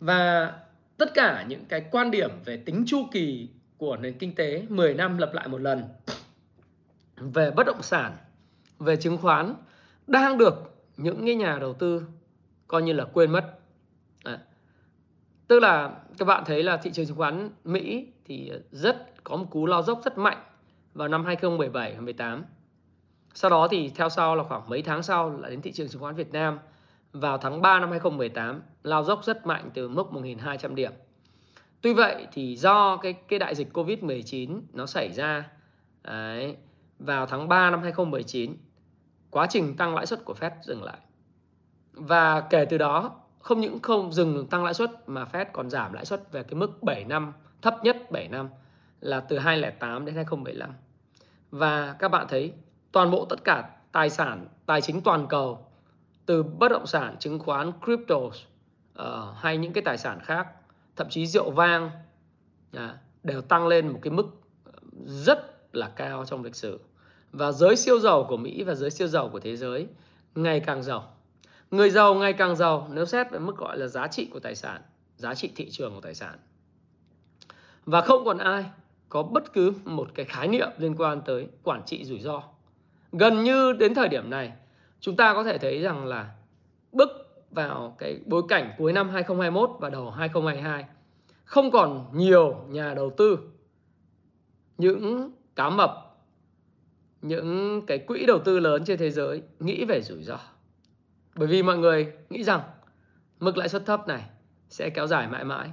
Và 0.00 0.52
tất 0.96 1.14
cả 1.14 1.44
những 1.48 1.64
cái 1.64 1.84
quan 1.90 2.10
điểm 2.10 2.30
về 2.44 2.56
tính 2.56 2.84
chu 2.86 3.04
kỳ 3.12 3.48
của 3.78 3.96
nền 3.96 4.18
kinh 4.18 4.34
tế 4.34 4.66
10 4.68 4.94
năm 4.94 5.18
lặp 5.18 5.34
lại 5.34 5.48
một 5.48 5.60
lần, 5.60 5.82
về 7.16 7.50
bất 7.50 7.66
động 7.66 7.82
sản, 7.82 8.16
về 8.78 8.96
chứng 8.96 9.18
khoán, 9.18 9.54
đang 10.06 10.38
được 10.38 10.54
những 10.96 11.26
cái 11.26 11.34
nhà 11.34 11.58
đầu 11.60 11.74
tư 11.74 12.02
coi 12.66 12.82
như 12.82 12.92
là 12.92 13.04
quên 13.04 13.30
mất. 13.30 13.58
À. 14.24 14.38
tức 15.48 15.60
là 15.60 15.96
các 16.18 16.24
bạn 16.24 16.44
thấy 16.46 16.62
là 16.62 16.76
thị 16.76 16.90
trường 16.92 17.06
chứng 17.06 17.16
khoán 17.16 17.50
Mỹ 17.64 18.06
thì 18.24 18.52
rất 18.70 19.24
có 19.24 19.36
một 19.36 19.46
cú 19.50 19.66
lao 19.66 19.82
dốc 19.82 20.00
rất 20.04 20.18
mạnh 20.18 20.42
vào 20.94 21.08
năm 21.08 21.24
2017 21.24 21.90
và 21.90 21.94
2018 21.94 22.44
sau 23.34 23.50
đó 23.50 23.68
thì 23.70 23.92
theo 23.94 24.08
sau 24.08 24.36
là 24.36 24.42
khoảng 24.42 24.68
mấy 24.68 24.82
tháng 24.82 25.02
sau 25.02 25.38
là 25.38 25.48
đến 25.48 25.62
thị 25.62 25.72
trường 25.72 25.88
chứng 25.88 26.02
khoán 26.02 26.14
Việt 26.14 26.32
Nam 26.32 26.58
vào 27.12 27.38
tháng 27.38 27.62
3 27.62 27.80
năm 27.80 27.90
2018 27.90 28.62
lao 28.82 29.04
dốc 29.04 29.24
rất 29.24 29.46
mạnh 29.46 29.70
từ 29.74 29.88
mức 29.88 30.06
1.200 30.12 30.74
điểm. 30.74 30.92
Tuy 31.80 31.94
vậy 31.94 32.26
thì 32.32 32.56
do 32.56 32.96
cái 32.96 33.12
cái 33.12 33.38
đại 33.38 33.54
dịch 33.54 33.68
Covid-19 33.72 34.60
nó 34.72 34.86
xảy 34.86 35.12
ra 35.12 35.50
đấy, 36.02 36.56
vào 36.98 37.26
tháng 37.26 37.48
3 37.48 37.70
năm 37.70 37.82
2019 37.82 38.56
quá 39.30 39.46
trình 39.50 39.76
tăng 39.76 39.94
lãi 39.94 40.06
suất 40.06 40.24
của 40.24 40.34
Fed 40.40 40.50
dừng 40.62 40.82
lại. 40.82 40.98
Và 41.92 42.40
kể 42.40 42.64
từ 42.64 42.78
đó 42.78 43.20
không 43.40 43.60
những 43.60 43.80
không 43.80 44.12
dừng 44.12 44.46
tăng 44.46 44.64
lãi 44.64 44.74
suất 44.74 44.90
mà 45.08 45.24
Fed 45.32 45.46
còn 45.52 45.70
giảm 45.70 45.92
lãi 45.92 46.04
suất 46.04 46.32
về 46.32 46.42
cái 46.42 46.54
mức 46.54 46.82
7 46.82 47.04
năm 47.04 47.32
thấp 47.62 47.74
nhất 47.82 48.10
7 48.10 48.28
năm 48.28 48.48
là 49.00 49.20
từ 49.20 49.38
2008 49.38 50.04
đến 50.04 50.14
2015. 50.14 50.70
Và 51.50 51.96
các 51.98 52.08
bạn 52.08 52.26
thấy 52.28 52.52
toàn 52.94 53.10
bộ 53.10 53.24
tất 53.24 53.44
cả 53.44 53.70
tài 53.92 54.10
sản 54.10 54.46
tài 54.66 54.80
chính 54.80 55.00
toàn 55.00 55.26
cầu 55.28 55.66
từ 56.26 56.42
bất 56.42 56.68
động 56.68 56.86
sản 56.86 57.16
chứng 57.18 57.38
khoán 57.38 57.72
crypto 57.84 58.16
uh, 58.16 58.32
ờ, 58.94 59.34
hay 59.36 59.56
những 59.56 59.72
cái 59.72 59.82
tài 59.84 59.98
sản 59.98 60.18
khác 60.22 60.46
thậm 60.96 61.06
chí 61.10 61.26
rượu 61.26 61.50
vang 61.50 61.90
uh, 62.76 62.80
đều 63.22 63.40
tăng 63.40 63.66
lên 63.66 63.88
một 63.88 63.98
cái 64.02 64.10
mức 64.10 64.26
ờ, 64.64 64.72
rất 65.06 65.54
là 65.74 65.88
cao 65.88 66.24
trong 66.24 66.44
lịch 66.44 66.54
sử. 66.54 66.80
Và 67.32 67.52
giới 67.52 67.76
siêu 67.76 68.00
giàu 68.00 68.26
của 68.28 68.36
Mỹ 68.36 68.62
và 68.62 68.74
giới 68.74 68.90
siêu 68.90 69.08
giàu 69.08 69.28
của 69.28 69.40
thế 69.40 69.56
giới 69.56 69.86
ngày 70.34 70.60
càng 70.60 70.82
giàu. 70.82 71.16
Người 71.70 71.90
giàu 71.90 72.14
ngày 72.14 72.32
càng 72.32 72.56
giàu 72.56 72.88
nếu 72.92 73.06
xét 73.06 73.30
về 73.30 73.38
mức 73.38 73.56
gọi 73.56 73.78
là 73.78 73.86
giá 73.86 74.06
trị 74.06 74.28
của 74.32 74.40
tài 74.40 74.54
sản 74.54 74.82
giá 75.16 75.34
trị 75.34 75.50
thị 75.56 75.70
trường 75.70 75.94
của 75.94 76.00
tài 76.00 76.14
sản. 76.14 76.38
Và 77.84 78.00
không 78.00 78.24
còn 78.24 78.38
ai 78.38 78.64
có 79.08 79.22
bất 79.22 79.52
cứ 79.52 79.72
một 79.84 80.08
cái 80.14 80.26
khái 80.26 80.48
niệm 80.48 80.68
liên 80.78 80.94
quan 80.96 81.20
tới 81.20 81.48
quản 81.62 81.82
trị 81.86 82.04
rủi 82.04 82.20
ro 82.20 82.53
gần 83.18 83.44
như 83.44 83.72
đến 83.72 83.94
thời 83.94 84.08
điểm 84.08 84.30
này, 84.30 84.52
chúng 85.00 85.16
ta 85.16 85.34
có 85.34 85.44
thể 85.44 85.58
thấy 85.58 85.82
rằng 85.82 86.06
là 86.06 86.34
bước 86.92 87.08
vào 87.50 87.96
cái 87.98 88.20
bối 88.26 88.42
cảnh 88.48 88.72
cuối 88.78 88.92
năm 88.92 89.08
2021 89.08 89.70
và 89.80 89.90
đầu 89.90 90.10
2022 90.10 90.84
không 91.44 91.70
còn 91.70 92.06
nhiều 92.12 92.64
nhà 92.68 92.94
đầu 92.94 93.10
tư, 93.16 93.38
những 94.78 95.32
cá 95.56 95.70
mập, 95.70 95.90
những 97.22 97.82
cái 97.86 97.98
quỹ 97.98 98.26
đầu 98.26 98.38
tư 98.38 98.58
lớn 98.58 98.84
trên 98.84 98.98
thế 98.98 99.10
giới 99.10 99.42
nghĩ 99.58 99.84
về 99.84 100.02
rủi 100.02 100.22
ro. 100.22 100.38
Bởi 101.34 101.48
vì 101.48 101.62
mọi 101.62 101.78
người 101.78 102.12
nghĩ 102.30 102.44
rằng 102.44 102.60
mức 103.40 103.56
lãi 103.56 103.68
suất 103.68 103.86
thấp 103.86 104.08
này 104.08 104.22
sẽ 104.68 104.90
kéo 104.90 105.06
dài 105.06 105.28
mãi 105.28 105.44
mãi. 105.44 105.70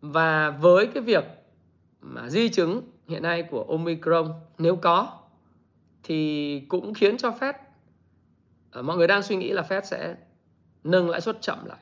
Và 0.00 0.50
với 0.50 0.86
cái 0.86 1.02
việc 1.02 1.24
mà 2.00 2.28
di 2.28 2.48
chứng 2.48 2.82
hiện 3.08 3.22
nay 3.22 3.42
của 3.42 3.62
Omicron, 3.68 4.32
nếu 4.58 4.76
có 4.76 5.19
thì 6.02 6.60
cũng 6.68 6.94
khiến 6.94 7.16
cho 7.16 7.30
Fed 7.30 7.52
à, 8.70 8.82
mọi 8.82 8.96
người 8.96 9.06
đang 9.06 9.22
suy 9.22 9.36
nghĩ 9.36 9.50
là 9.50 9.62
Fed 9.62 9.82
sẽ 9.82 10.16
nâng 10.84 11.10
lãi 11.10 11.20
suất 11.20 11.38
chậm 11.40 11.58
lại. 11.64 11.78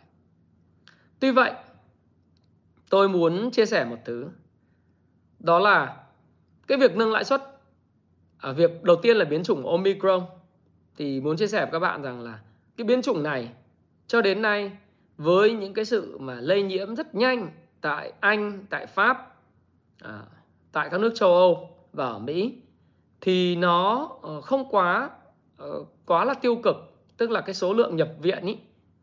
Tuy 1.21 1.31
vậy, 1.31 1.53
tôi 2.91 3.09
muốn 3.09 3.51
chia 3.51 3.67
sẻ 3.67 3.85
một 3.85 3.99
thứ 4.05 4.29
đó 5.39 5.59
là 5.59 6.05
cái 6.67 6.79
việc 6.79 6.97
nâng 6.97 7.13
lãi 7.13 7.25
suất 7.25 7.43
ở 8.39 8.53
việc 8.53 8.83
đầu 8.83 8.97
tiên 8.97 9.17
là 9.17 9.25
biến 9.25 9.43
chủng 9.43 9.67
Omicron 9.67 10.27
thì 10.97 11.21
muốn 11.21 11.37
chia 11.37 11.47
sẻ 11.47 11.61
với 11.65 11.73
các 11.73 11.79
bạn 11.79 12.03
rằng 12.03 12.21
là 12.21 12.41
cái 12.77 12.85
biến 12.85 13.03
chủng 13.03 13.23
này 13.23 13.53
cho 14.07 14.23
đến 14.23 14.43
nay 14.43 14.73
với 15.17 15.53
những 15.53 15.75
cái 15.75 15.85
sự 15.85 16.19
mà 16.19 16.35
lây 16.35 16.63
nhiễm 16.63 16.97
rất 16.97 17.15
nhanh 17.15 17.51
tại 17.81 18.13
Anh, 18.21 18.67
tại 18.71 18.87
Pháp, 18.87 19.37
à, 20.03 20.23
tại 20.73 20.89
các 20.91 21.01
nước 21.01 21.13
châu 21.15 21.35
Âu 21.35 21.77
và 21.93 22.07
ở 22.07 22.19
Mỹ 22.19 22.55
thì 23.21 23.57
nó 23.57 24.11
ờ, 24.23 24.41
không 24.41 24.69
quá 24.71 25.11
ờ, 25.57 25.85
quá 26.07 26.25
là 26.25 26.35
tiêu 26.35 26.57
cực, 26.57 26.77
tức 27.17 27.31
là 27.31 27.41
cái 27.41 27.55
số 27.55 27.73
lượng 27.73 27.97
nhập 27.97 28.09
viện 28.21 28.47
ý 28.47 28.57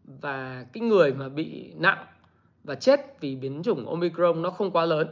và 0.04 0.66
cái 0.74 0.82
người 0.84 1.14
mà 1.14 1.30
bị 1.30 1.74
nặng 1.76 2.06
và 2.64 2.76
chết 2.76 3.22
vì 3.22 3.36
biến 3.36 3.62
chủng 3.64 3.90
Omicron 3.90 4.42
nó 4.42 4.50
không 4.50 4.72
quá 4.72 4.86
lớn. 4.86 5.08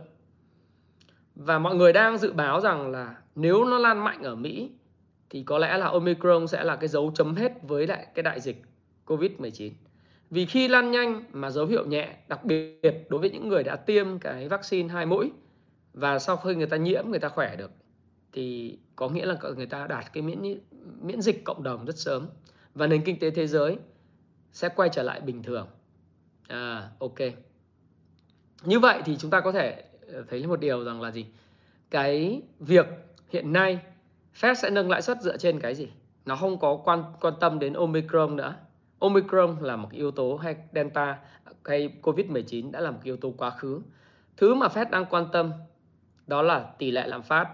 Và 1.36 1.60
mọi 1.60 1.76
người 1.76 1.94
đang 1.94 2.18
dự 2.18 2.34
báo 2.34 2.62
rằng 2.62 2.92
là 2.92 3.16
nếu 3.36 3.66
nó 3.66 3.80
lan 3.80 4.04
mạnh 4.04 4.24
ở 4.24 4.36
Mỹ 4.36 4.72
thì 5.30 5.44
có 5.44 5.58
lẽ 5.58 5.78
là 5.78 5.88
Omicron 5.88 6.48
sẽ 6.48 6.64
là 6.64 6.76
cái 6.76 6.88
dấu 6.88 7.12
chấm 7.16 7.36
hết 7.36 7.52
với 7.64 7.88
lại 7.88 8.08
cái 8.16 8.24
đại 8.24 8.40
dịch 8.40 8.62
Covid-19. 9.06 9.72
Vì 10.30 10.46
khi 10.46 10.68
lan 10.68 10.92
nhanh 10.92 11.24
mà 11.32 11.50
dấu 11.50 11.66
hiệu 11.66 11.86
nhẹ, 11.86 12.16
đặc 12.28 12.46
biệt 12.46 13.08
đối 13.10 13.20
với 13.20 13.30
những 13.30 13.48
người 13.48 13.64
đã 13.64 13.76
tiêm 13.76 14.20
cái 14.20 14.50
vaccine 14.50 14.94
hai 14.94 15.06
mũi 15.06 15.32
và 15.94 16.20
sau 16.20 16.38
khi 16.38 16.56
người 16.56 16.68
ta 16.68 16.78
nhiễm 16.78 17.10
người 17.10 17.20
ta 17.20 17.30
khỏe 17.30 17.56
được 17.56 17.72
thì 18.32 18.78
có 18.96 19.10
nghĩa 19.10 19.26
là 19.26 19.36
người 19.56 19.66
ta 19.66 19.88
đạt 19.88 20.14
cái 20.14 20.24
miễn 20.24 20.60
miễn 21.02 21.22
dịch 21.22 21.44
cộng 21.44 21.64
đồng 21.64 21.86
rất 21.86 21.98
sớm 21.98 22.28
và 22.76 22.88
nền 22.88 23.04
kinh 23.04 23.20
tế 23.20 23.32
thế 23.32 23.48
giới 23.48 23.78
sẽ 24.52 24.70
quay 24.70 24.90
trở 24.90 25.04
lại 25.04 25.22
bình 25.22 25.44
thường. 25.44 25.68
À 26.48 26.90
ok. 27.00 27.18
Như 28.64 28.80
vậy 28.80 29.02
thì 29.06 29.18
chúng 29.18 29.32
ta 29.32 29.42
có 29.42 29.52
thể 29.52 29.84
ờ, 30.14 30.24
thấy 30.30 30.48
một 30.48 30.60
điều 30.60 30.84
rằng 30.84 31.02
là 31.02 31.12
gì? 31.12 31.26
Cái 31.90 32.42
việc 32.60 32.86
hiện 33.30 33.54
nay 33.54 33.80
Fed 34.40 34.54
sẽ 34.54 34.70
nâng 34.70 34.90
lãi 34.90 35.02
suất 35.02 35.22
dựa 35.22 35.38
trên 35.38 35.60
cái 35.60 35.76
gì? 35.76 35.88
Nó 36.26 36.36
không 36.36 36.60
có 36.60 36.76
quan 36.76 37.04
quan 37.22 37.34
tâm 37.40 37.60
đến 37.60 37.74
Omicron 37.74 38.36
nữa. 38.36 38.56
Omicron 39.00 39.58
là 39.62 39.76
một 39.76 39.92
yếu 39.92 40.12
tố 40.12 40.36
hay 40.36 40.56
Delta 40.74 41.20
hay 41.66 41.94
Covid-19 42.02 42.72
đã 42.72 42.80
là 42.80 42.92
một 42.92 43.00
yếu 43.04 43.18
tố 43.18 43.34
quá 43.38 43.50
khứ. 43.50 43.82
Thứ 44.38 44.54
mà 44.54 44.68
Fed 44.68 44.90
đang 44.90 45.06
quan 45.06 45.26
tâm 45.32 45.52
đó 46.28 46.42
là 46.42 46.74
tỷ 46.78 46.92
lệ 46.92 47.08
lạm 47.08 47.24
phát. 47.24 47.50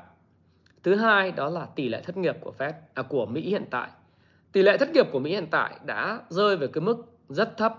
Thứ 0.90 0.96
hai 0.96 1.32
đó 1.32 1.50
là 1.50 1.68
tỷ 1.76 1.90
lệ 1.90 2.02
thất 2.02 2.18
nghiệp 2.18 2.38
của 2.42 2.54
Fed 2.58 2.74
à, 2.94 3.04
của 3.04 3.26
Mỹ 3.26 3.42
hiện 3.42 3.66
tại. 3.72 3.90
Tỷ 4.52 4.62
lệ 4.62 4.78
thất 4.78 4.92
nghiệp 4.92 5.08
của 5.12 5.20
Mỹ 5.20 5.32
hiện 5.32 5.48
tại 5.52 5.80
đã 5.86 6.22
rơi 6.30 6.58
về 6.58 6.68
cái 6.68 6.82
mức 6.82 7.06
rất 7.30 7.58
thấp 7.58 7.76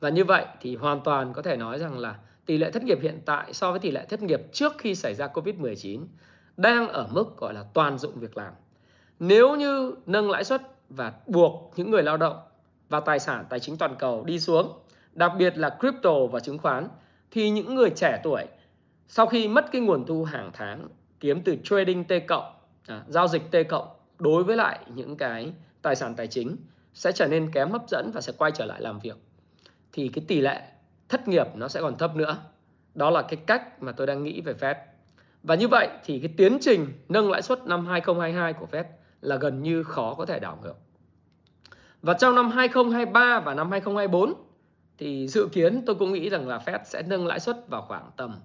và 0.00 0.08
như 0.08 0.24
vậy 0.24 0.44
thì 0.60 0.76
hoàn 0.76 1.00
toàn 1.00 1.32
có 1.32 1.42
thể 1.42 1.56
nói 1.56 1.78
rằng 1.78 1.98
là 1.98 2.18
tỷ 2.46 2.58
lệ 2.58 2.70
thất 2.70 2.82
nghiệp 2.84 2.98
hiện 3.02 3.20
tại 3.26 3.52
so 3.52 3.70
với 3.70 3.80
tỷ 3.80 3.90
lệ 3.90 4.06
thất 4.08 4.22
nghiệp 4.22 4.40
trước 4.52 4.72
khi 4.78 4.94
xảy 4.94 5.14
ra 5.14 5.26
Covid-19 5.26 6.04
đang 6.56 6.88
ở 6.88 7.08
mức 7.12 7.36
gọi 7.36 7.54
là 7.54 7.64
toàn 7.74 7.98
dụng 7.98 8.12
việc 8.20 8.36
làm. 8.36 8.52
Nếu 9.18 9.56
như 9.56 9.94
nâng 10.06 10.30
lãi 10.30 10.44
suất 10.44 10.62
và 10.88 11.12
buộc 11.26 11.72
những 11.76 11.90
người 11.90 12.02
lao 12.02 12.16
động 12.16 12.36
và 12.88 13.00
tài 13.00 13.18
sản 13.18 13.44
tài 13.48 13.60
chính 13.60 13.76
toàn 13.76 13.94
cầu 13.98 14.24
đi 14.24 14.40
xuống, 14.40 14.72
đặc 15.12 15.32
biệt 15.38 15.58
là 15.58 15.76
crypto 15.80 16.26
và 16.32 16.40
chứng 16.40 16.58
khoán 16.58 16.88
thì 17.30 17.50
những 17.50 17.74
người 17.74 17.90
trẻ 17.90 18.20
tuổi 18.22 18.44
sau 19.08 19.26
khi 19.26 19.48
mất 19.48 19.72
cái 19.72 19.80
nguồn 19.82 20.06
thu 20.06 20.24
hàng 20.24 20.50
tháng 20.52 20.88
kiếm 21.22 21.42
từ 21.42 21.56
trading 21.64 22.04
T 22.04 22.12
cộng, 22.28 22.54
à, 22.86 23.04
giao 23.08 23.28
dịch 23.28 23.42
T 23.50 23.56
cộng 23.68 23.88
đối 24.18 24.44
với 24.44 24.56
lại 24.56 24.78
những 24.94 25.16
cái 25.16 25.52
tài 25.82 25.96
sản 25.96 26.14
tài 26.16 26.26
chính 26.26 26.56
sẽ 26.94 27.12
trở 27.12 27.26
nên 27.26 27.50
kém 27.52 27.70
hấp 27.70 27.88
dẫn 27.88 28.10
và 28.14 28.20
sẽ 28.20 28.32
quay 28.38 28.50
trở 28.50 28.64
lại 28.64 28.80
làm 28.80 28.98
việc. 28.98 29.16
Thì 29.92 30.08
cái 30.08 30.24
tỷ 30.28 30.40
lệ 30.40 30.62
thất 31.08 31.28
nghiệp 31.28 31.46
nó 31.54 31.68
sẽ 31.68 31.80
còn 31.80 31.98
thấp 31.98 32.16
nữa. 32.16 32.36
Đó 32.94 33.10
là 33.10 33.22
cái 33.22 33.36
cách 33.46 33.82
mà 33.82 33.92
tôi 33.92 34.06
đang 34.06 34.22
nghĩ 34.22 34.40
về 34.40 34.52
Fed. 34.52 34.74
Và 35.42 35.54
như 35.54 35.68
vậy 35.68 35.88
thì 36.04 36.18
cái 36.18 36.34
tiến 36.36 36.58
trình 36.60 36.86
nâng 37.08 37.30
lãi 37.30 37.42
suất 37.42 37.66
năm 37.66 37.86
2022 37.86 38.52
của 38.52 38.66
Fed 38.70 38.84
là 39.20 39.36
gần 39.36 39.62
như 39.62 39.82
khó 39.82 40.14
có 40.14 40.26
thể 40.26 40.40
đảo 40.40 40.58
ngược. 40.62 40.76
Và 42.02 42.14
trong 42.14 42.34
năm 42.34 42.50
2023 42.50 43.40
và 43.40 43.54
năm 43.54 43.70
2024 43.70 44.34
thì 44.98 45.28
dự 45.28 45.48
kiến 45.52 45.82
tôi 45.86 45.96
cũng 45.96 46.12
nghĩ 46.12 46.28
rằng 46.28 46.48
là 46.48 46.58
Fed 46.66 46.78
sẽ 46.84 47.02
nâng 47.02 47.26
lãi 47.26 47.40
suất 47.40 47.68
vào 47.68 47.82
khoảng 47.82 48.10
tầm 48.16 48.40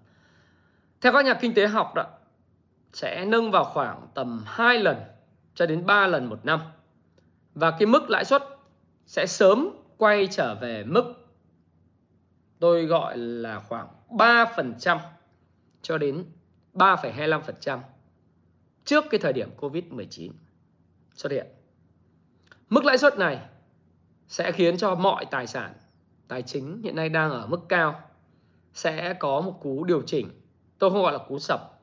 theo 1.01 1.13
các 1.13 1.25
nhà 1.25 1.33
kinh 1.33 1.53
tế 1.53 1.67
học 1.67 1.91
đó 1.95 2.03
sẽ 2.97 3.25
nâng 3.25 3.51
vào 3.51 3.63
khoảng 3.63 4.07
tầm 4.13 4.43
2 4.45 4.79
lần 4.79 4.97
cho 5.55 5.65
đến 5.65 5.85
3 5.85 6.07
lần 6.07 6.25
một 6.25 6.45
năm. 6.45 6.59
Và 7.55 7.71
cái 7.71 7.85
mức 7.85 8.09
lãi 8.09 8.25
suất 8.25 8.43
sẽ 9.05 9.25
sớm 9.25 9.69
quay 9.97 10.27
trở 10.27 10.55
về 10.55 10.83
mức 10.83 11.13
tôi 12.59 12.85
gọi 12.85 13.17
là 13.17 13.59
khoảng 13.59 13.87
3% 14.09 14.97
cho 15.81 15.97
đến 15.97 16.25
3,25% 16.73 17.79
trước 18.85 19.05
cái 19.09 19.19
thời 19.19 19.33
điểm 19.33 19.49
Covid-19 19.57 20.31
xuất 21.13 21.31
hiện. 21.31 21.47
Mức 22.69 22.85
lãi 22.85 22.97
suất 22.97 23.17
này 23.17 23.39
sẽ 24.27 24.51
khiến 24.51 24.77
cho 24.77 24.95
mọi 24.95 25.25
tài 25.25 25.47
sản 25.47 25.73
tài 26.27 26.41
chính 26.41 26.81
hiện 26.83 26.95
nay 26.95 27.09
đang 27.09 27.31
ở 27.31 27.47
mức 27.47 27.59
cao 27.69 28.01
sẽ 28.73 29.13
có 29.13 29.41
một 29.41 29.59
cú 29.61 29.83
điều 29.83 30.01
chỉnh, 30.01 30.29
tôi 30.79 30.89
không 30.89 31.01
gọi 31.01 31.13
là 31.13 31.19
cú 31.27 31.39
sập, 31.39 31.76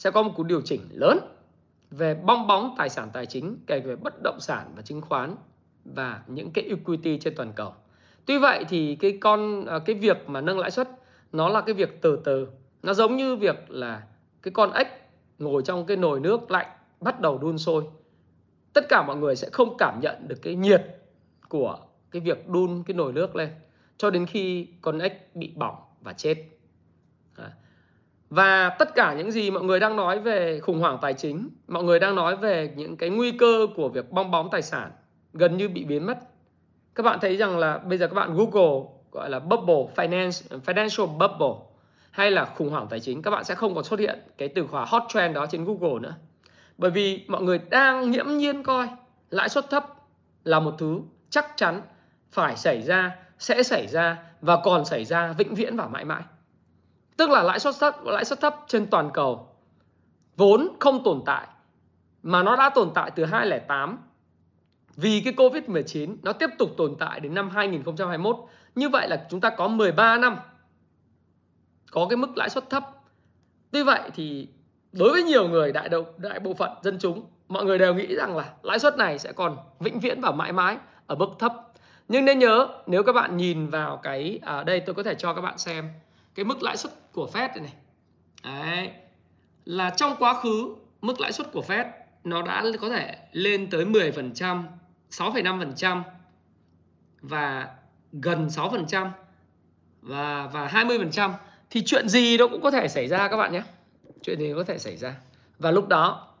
sẽ 0.00 0.10
có 0.10 0.22
một 0.22 0.32
cú 0.36 0.42
điều 0.42 0.60
chỉnh 0.60 0.80
lớn 0.90 1.18
về 1.90 2.14
bong 2.14 2.46
bóng 2.46 2.74
tài 2.78 2.88
sản 2.88 3.10
tài 3.12 3.26
chính 3.26 3.56
kể 3.66 3.80
về 3.80 3.96
bất 3.96 4.14
động 4.22 4.40
sản 4.40 4.72
và 4.76 4.82
chứng 4.82 5.00
khoán 5.00 5.36
và 5.84 6.22
những 6.26 6.50
cái 6.50 6.64
equity 6.64 7.18
trên 7.18 7.34
toàn 7.36 7.52
cầu. 7.52 7.74
Tuy 8.26 8.38
vậy 8.38 8.64
thì 8.68 8.96
cái 8.96 9.18
con 9.20 9.66
à, 9.66 9.78
cái 9.78 9.96
việc 9.96 10.28
mà 10.28 10.40
nâng 10.40 10.58
lãi 10.58 10.70
suất 10.70 10.88
nó 11.32 11.48
là 11.48 11.60
cái 11.60 11.74
việc 11.74 12.02
từ 12.02 12.16
từ, 12.24 12.48
nó 12.82 12.94
giống 12.94 13.16
như 13.16 13.36
việc 13.36 13.70
là 13.70 14.02
cái 14.42 14.52
con 14.52 14.72
ếch 14.72 14.86
ngồi 15.38 15.62
trong 15.62 15.86
cái 15.86 15.96
nồi 15.96 16.20
nước 16.20 16.50
lạnh 16.50 16.68
bắt 17.00 17.20
đầu 17.20 17.38
đun 17.38 17.58
sôi. 17.58 17.84
Tất 18.72 18.84
cả 18.88 19.02
mọi 19.06 19.16
người 19.16 19.36
sẽ 19.36 19.48
không 19.52 19.76
cảm 19.78 20.00
nhận 20.00 20.28
được 20.28 20.38
cái 20.42 20.54
nhiệt 20.54 20.82
của 21.48 21.78
cái 22.10 22.22
việc 22.22 22.48
đun 22.48 22.82
cái 22.86 22.94
nồi 22.94 23.12
nước 23.12 23.36
lên 23.36 23.48
cho 23.96 24.10
đến 24.10 24.26
khi 24.26 24.66
con 24.80 24.98
ếch 24.98 25.36
bị 25.36 25.52
bỏng 25.56 25.76
và 26.00 26.12
chết. 26.12 26.59
Và 28.30 28.68
tất 28.68 28.94
cả 28.94 29.14
những 29.14 29.30
gì 29.30 29.50
mọi 29.50 29.62
người 29.62 29.80
đang 29.80 29.96
nói 29.96 30.20
về 30.20 30.60
khủng 30.60 30.80
hoảng 30.80 30.98
tài 31.02 31.14
chính, 31.14 31.50
mọi 31.68 31.84
người 31.84 31.98
đang 31.98 32.14
nói 32.14 32.36
về 32.36 32.72
những 32.76 32.96
cái 32.96 33.10
nguy 33.10 33.32
cơ 33.32 33.66
của 33.76 33.88
việc 33.88 34.10
bong 34.10 34.30
bóng 34.30 34.48
tài 34.50 34.62
sản 34.62 34.90
gần 35.32 35.56
như 35.56 35.68
bị 35.68 35.84
biến 35.84 36.06
mất. 36.06 36.18
Các 36.94 37.02
bạn 37.02 37.18
thấy 37.22 37.36
rằng 37.36 37.58
là 37.58 37.78
bây 37.78 37.98
giờ 37.98 38.08
các 38.08 38.14
bạn 38.14 38.34
Google 38.34 38.80
gọi 39.12 39.30
là 39.30 39.38
bubble 39.38 39.84
finance 39.96 40.60
financial 40.64 41.06
bubble 41.06 41.66
hay 42.10 42.30
là 42.30 42.44
khủng 42.44 42.70
hoảng 42.70 42.86
tài 42.90 43.00
chính 43.00 43.22
các 43.22 43.30
bạn 43.30 43.44
sẽ 43.44 43.54
không 43.54 43.74
còn 43.74 43.84
xuất 43.84 44.00
hiện 44.00 44.18
cái 44.38 44.48
từ 44.48 44.66
khóa 44.66 44.84
hot 44.84 45.02
trend 45.08 45.34
đó 45.34 45.46
trên 45.46 45.64
Google 45.64 46.00
nữa. 46.00 46.14
Bởi 46.78 46.90
vì 46.90 47.24
mọi 47.28 47.42
người 47.42 47.60
đang 47.70 48.10
nghiễm 48.10 48.26
nhiên 48.26 48.62
coi 48.62 48.88
lãi 49.30 49.48
suất 49.48 49.70
thấp 49.70 49.86
là 50.44 50.60
một 50.60 50.74
thứ 50.78 51.00
chắc 51.30 51.46
chắn 51.56 51.82
phải 52.32 52.56
xảy 52.56 52.82
ra, 52.82 53.16
sẽ 53.38 53.62
xảy 53.62 53.86
ra 53.86 54.16
và 54.40 54.56
còn 54.64 54.84
xảy 54.84 55.04
ra 55.04 55.32
vĩnh 55.32 55.54
viễn 55.54 55.76
và 55.76 55.86
mãi 55.86 56.04
mãi. 56.04 56.22
Tức 57.20 57.30
là 57.30 57.42
lãi 57.42 57.58
suất 57.58 57.74
thấp, 57.80 58.04
lãi 58.04 58.24
suất 58.24 58.40
thấp 58.40 58.56
trên 58.66 58.86
toàn 58.86 59.10
cầu 59.14 59.48
vốn 60.36 60.68
không 60.80 61.04
tồn 61.04 61.22
tại 61.26 61.46
mà 62.22 62.42
nó 62.42 62.56
đã 62.56 62.70
tồn 62.74 62.90
tại 62.94 63.10
từ 63.10 63.24
2008 63.24 63.98
vì 64.96 65.22
cái 65.24 65.32
Covid-19 65.36 66.16
nó 66.22 66.32
tiếp 66.32 66.50
tục 66.58 66.70
tồn 66.76 66.96
tại 66.98 67.20
đến 67.20 67.34
năm 67.34 67.50
2021. 67.50 68.36
Như 68.74 68.88
vậy 68.88 69.08
là 69.08 69.26
chúng 69.30 69.40
ta 69.40 69.50
có 69.50 69.68
13 69.68 70.18
năm 70.18 70.36
có 71.90 72.06
cái 72.10 72.16
mức 72.16 72.36
lãi 72.36 72.48
suất 72.48 72.70
thấp. 72.70 72.84
Tuy 73.70 73.82
vậy 73.82 74.10
thì 74.14 74.48
đối 74.92 75.12
với 75.12 75.22
nhiều 75.22 75.48
người 75.48 75.72
đại 75.72 75.88
đầu 75.88 76.06
đại 76.16 76.40
bộ 76.40 76.54
phận 76.54 76.70
dân 76.82 76.98
chúng 77.00 77.26
mọi 77.48 77.64
người 77.64 77.78
đều 77.78 77.94
nghĩ 77.94 78.16
rằng 78.16 78.36
là 78.36 78.52
lãi 78.62 78.78
suất 78.78 78.96
này 78.96 79.18
sẽ 79.18 79.32
còn 79.32 79.56
vĩnh 79.80 80.00
viễn 80.00 80.20
và 80.20 80.32
mãi 80.32 80.52
mãi 80.52 80.76
ở 81.06 81.14
mức 81.14 81.30
thấp. 81.38 81.52
Nhưng 82.08 82.24
nên 82.24 82.38
nhớ 82.38 82.68
nếu 82.86 83.02
các 83.02 83.12
bạn 83.12 83.36
nhìn 83.36 83.66
vào 83.66 83.96
cái 83.96 84.40
ở 84.42 84.60
à, 84.60 84.64
đây 84.64 84.80
tôi 84.80 84.94
có 84.94 85.02
thể 85.02 85.14
cho 85.14 85.34
các 85.34 85.40
bạn 85.40 85.58
xem 85.58 85.88
cái 86.34 86.44
mức 86.44 86.62
lãi 86.62 86.76
suất 86.76 86.92
của 87.12 87.30
Fed 87.32 87.48
này, 87.48 87.72
này. 88.42 88.62
Đấy. 88.76 88.90
Là 89.64 89.90
trong 89.90 90.16
quá 90.18 90.40
khứ 90.42 90.76
mức 91.00 91.20
lãi 91.20 91.32
suất 91.32 91.52
của 91.52 91.62
Fed 91.68 91.84
nó 92.24 92.42
đã 92.42 92.64
có 92.80 92.88
thể 92.88 93.16
lên 93.32 93.70
tới 93.70 93.84
10%, 93.84 94.64
6,5% 95.10 96.02
và 97.20 97.74
gần 98.12 98.46
6% 98.46 99.10
và 100.00 100.46
và 100.46 100.68
20% 100.68 101.32
thì 101.70 101.82
chuyện 101.86 102.08
gì 102.08 102.38
nó 102.38 102.48
cũng 102.48 102.62
có 102.62 102.70
thể 102.70 102.88
xảy 102.88 103.08
ra 103.08 103.28
các 103.28 103.36
bạn 103.36 103.52
nhé 103.52 103.62
chuyện 104.22 104.38
gì 104.38 104.52
có 104.56 104.64
thể 104.64 104.78
xảy 104.78 104.96
ra 104.96 105.16
và 105.58 105.70
lúc 105.70 105.88
đó 105.88 106.34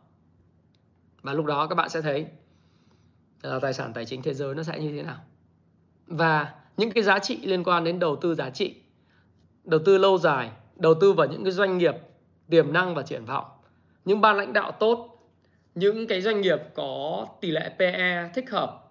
và 1.22 1.32
lúc 1.32 1.46
đó 1.46 1.66
các 1.66 1.74
bạn 1.74 1.88
sẽ 1.88 2.00
thấy 2.00 2.26
là 3.42 3.58
tài 3.62 3.72
sản 3.72 3.92
tài 3.92 4.04
chính 4.04 4.22
thế 4.22 4.34
giới 4.34 4.54
nó 4.54 4.62
sẽ 4.62 4.80
như 4.80 4.96
thế 4.96 5.02
nào 5.02 5.18
và 6.06 6.54
những 6.76 6.90
cái 6.90 7.04
giá 7.04 7.18
trị 7.18 7.38
liên 7.42 7.64
quan 7.64 7.84
đến 7.84 7.98
đầu 7.98 8.16
tư 8.16 8.34
giá 8.34 8.50
trị 8.50 8.74
đầu 9.64 9.80
tư 9.84 9.98
lâu 9.98 10.18
dài 10.18 10.50
đầu 10.80 10.94
tư 10.94 11.12
vào 11.12 11.26
những 11.26 11.44
cái 11.44 11.52
doanh 11.52 11.78
nghiệp 11.78 11.94
tiềm 12.50 12.72
năng 12.72 12.94
và 12.94 13.02
triển 13.02 13.24
vọng. 13.24 13.44
Những 14.04 14.20
ban 14.20 14.36
lãnh 14.36 14.52
đạo 14.52 14.72
tốt 14.72 15.16
những 15.74 16.06
cái 16.06 16.20
doanh 16.20 16.40
nghiệp 16.40 16.58
có 16.74 17.26
tỷ 17.40 17.50
lệ 17.50 17.70
PE 17.78 18.30
thích 18.34 18.50
hợp 18.50 18.90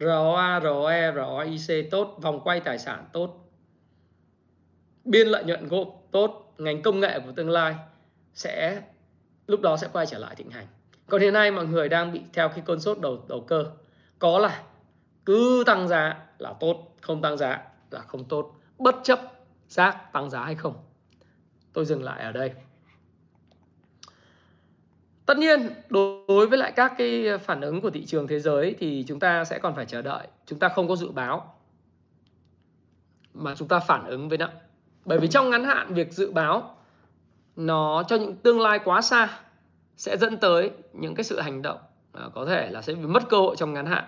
ROA, 0.00 0.60
ROE, 0.60 1.12
ROIC 1.14 1.90
tốt 1.90 2.18
vòng 2.22 2.40
quay 2.44 2.60
tài 2.60 2.78
sản 2.78 3.04
tốt 3.12 3.48
biên 5.04 5.28
lợi 5.28 5.44
nhuận 5.44 5.68
gộp 5.68 5.88
tốt 6.10 6.54
ngành 6.58 6.82
công 6.82 7.00
nghệ 7.00 7.20
của 7.20 7.32
tương 7.32 7.50
lai 7.50 7.74
sẽ 8.34 8.82
lúc 9.46 9.60
đó 9.60 9.76
sẽ 9.76 9.88
quay 9.92 10.06
trở 10.06 10.18
lại 10.18 10.34
thịnh 10.34 10.50
hành. 10.50 10.66
Còn 11.06 11.20
hiện 11.20 11.32
nay 11.32 11.50
mọi 11.50 11.66
người 11.66 11.88
đang 11.88 12.12
bị 12.12 12.20
theo 12.32 12.48
cái 12.48 12.62
cơn 12.66 12.80
sốt 12.80 13.00
đầu 13.00 13.24
đầu 13.28 13.40
cơ. 13.40 13.64
Có 14.18 14.38
là 14.38 14.62
cứ 15.24 15.62
tăng 15.66 15.88
giá 15.88 16.16
là 16.38 16.52
tốt 16.60 16.96
không 17.00 17.22
tăng 17.22 17.36
giá 17.36 17.64
là 17.90 18.00
không 18.00 18.24
tốt. 18.24 18.54
Bất 18.78 18.94
chấp 19.02 19.20
giá 19.68 19.90
tăng 19.90 20.30
giá 20.30 20.44
hay 20.44 20.54
không? 20.54 20.74
Tôi 21.78 21.84
dừng 21.84 22.02
lại 22.02 22.22
ở 22.22 22.32
đây. 22.32 22.52
Tất 25.26 25.38
nhiên, 25.38 25.68
đối 25.88 26.46
với 26.46 26.58
lại 26.58 26.72
các 26.76 26.92
cái 26.98 27.38
phản 27.38 27.60
ứng 27.60 27.80
của 27.80 27.90
thị 27.90 28.06
trường 28.06 28.26
thế 28.26 28.40
giới 28.40 28.76
thì 28.78 29.04
chúng 29.08 29.20
ta 29.20 29.44
sẽ 29.44 29.58
còn 29.58 29.74
phải 29.74 29.86
chờ 29.86 30.02
đợi. 30.02 30.26
Chúng 30.46 30.58
ta 30.58 30.68
không 30.68 30.88
có 30.88 30.96
dự 30.96 31.10
báo, 31.10 31.54
mà 33.34 33.54
chúng 33.54 33.68
ta 33.68 33.78
phản 33.78 34.06
ứng 34.06 34.28
với 34.28 34.38
nó. 34.38 34.48
Bởi 35.04 35.18
vì 35.18 35.28
trong 35.28 35.50
ngắn 35.50 35.64
hạn, 35.64 35.94
việc 35.94 36.12
dự 36.12 36.32
báo 36.32 36.76
nó 37.56 38.02
cho 38.08 38.16
những 38.16 38.36
tương 38.36 38.60
lai 38.60 38.78
quá 38.84 39.00
xa 39.00 39.40
sẽ 39.96 40.16
dẫn 40.16 40.36
tới 40.36 40.70
những 40.92 41.14
cái 41.14 41.24
sự 41.24 41.40
hành 41.40 41.62
động 41.62 41.78
à, 42.12 42.24
có 42.34 42.46
thể 42.46 42.70
là 42.70 42.82
sẽ 42.82 42.92
bị 42.92 43.06
mất 43.06 43.22
cơ 43.28 43.36
hội 43.36 43.56
trong 43.56 43.72
ngắn 43.72 43.86
hạn. 43.86 44.04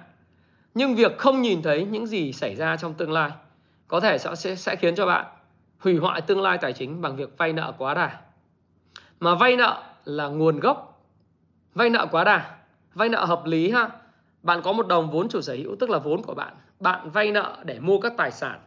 Nhưng 0.74 0.94
việc 0.94 1.18
không 1.18 1.42
nhìn 1.42 1.62
thấy 1.62 1.84
những 1.84 2.06
gì 2.06 2.32
xảy 2.32 2.56
ra 2.56 2.76
trong 2.76 2.94
tương 2.94 3.12
lai 3.12 3.30
có 3.88 4.00
thể 4.00 4.18
sẽ 4.18 4.54
sẽ 4.54 4.76
khiến 4.76 4.94
cho 4.94 5.06
bạn 5.06 5.26
hủy 5.80 5.96
hoại 5.96 6.20
tương 6.20 6.42
lai 6.42 6.58
tài 6.58 6.72
chính 6.72 7.00
bằng 7.00 7.16
việc 7.16 7.38
vay 7.38 7.52
nợ 7.52 7.72
quá 7.78 7.94
đà. 7.94 8.20
Mà 9.20 9.34
vay 9.34 9.56
nợ 9.56 9.82
là 10.04 10.28
nguồn 10.28 10.60
gốc. 10.60 11.06
Vay 11.74 11.90
nợ 11.90 12.06
quá 12.10 12.24
đà. 12.24 12.56
Vay 12.94 13.08
nợ 13.08 13.24
hợp 13.24 13.46
lý 13.46 13.70
ha. 13.70 13.88
Bạn 14.42 14.62
có 14.62 14.72
một 14.72 14.86
đồng 14.88 15.10
vốn 15.10 15.28
chủ 15.28 15.40
sở 15.40 15.54
hữu 15.54 15.76
tức 15.80 15.90
là 15.90 15.98
vốn 15.98 16.22
của 16.22 16.34
bạn. 16.34 16.54
Bạn 16.80 17.10
vay 17.10 17.32
nợ 17.32 17.56
để 17.64 17.80
mua 17.80 18.00
các 18.00 18.12
tài 18.16 18.30
sản. 18.30 18.60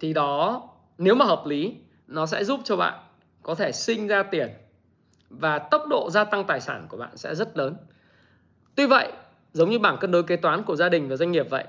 Thì 0.00 0.12
đó 0.12 0.68
nếu 0.98 1.14
mà 1.14 1.24
hợp 1.24 1.42
lý 1.46 1.74
nó 2.06 2.26
sẽ 2.26 2.44
giúp 2.44 2.60
cho 2.64 2.76
bạn 2.76 2.94
có 3.42 3.54
thể 3.54 3.72
sinh 3.72 4.06
ra 4.06 4.22
tiền 4.22 4.48
và 5.30 5.58
tốc 5.58 5.86
độ 5.88 6.10
gia 6.10 6.24
tăng 6.24 6.44
tài 6.44 6.60
sản 6.60 6.86
của 6.88 6.96
bạn 6.96 7.16
sẽ 7.16 7.34
rất 7.34 7.56
lớn. 7.56 7.76
Tuy 8.74 8.86
vậy, 8.86 9.12
giống 9.52 9.70
như 9.70 9.78
bảng 9.78 9.96
cân 10.00 10.10
đối 10.10 10.22
kế 10.22 10.36
toán 10.36 10.62
của 10.62 10.76
gia 10.76 10.88
đình 10.88 11.08
và 11.08 11.16
doanh 11.16 11.32
nghiệp 11.32 11.46
vậy, 11.50 11.64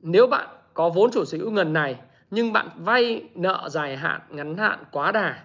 nếu 0.00 0.26
bạn 0.26 0.48
có 0.74 0.88
vốn 0.88 1.10
chủ 1.12 1.24
sở 1.24 1.38
hữu 1.38 1.50
ngần 1.50 1.72
này 1.72 1.96
nhưng 2.32 2.52
bạn 2.52 2.68
vay 2.76 3.24
nợ 3.34 3.68
dài 3.70 3.96
hạn, 3.96 4.20
ngắn 4.28 4.56
hạn 4.56 4.84
quá 4.90 5.12
đà 5.12 5.44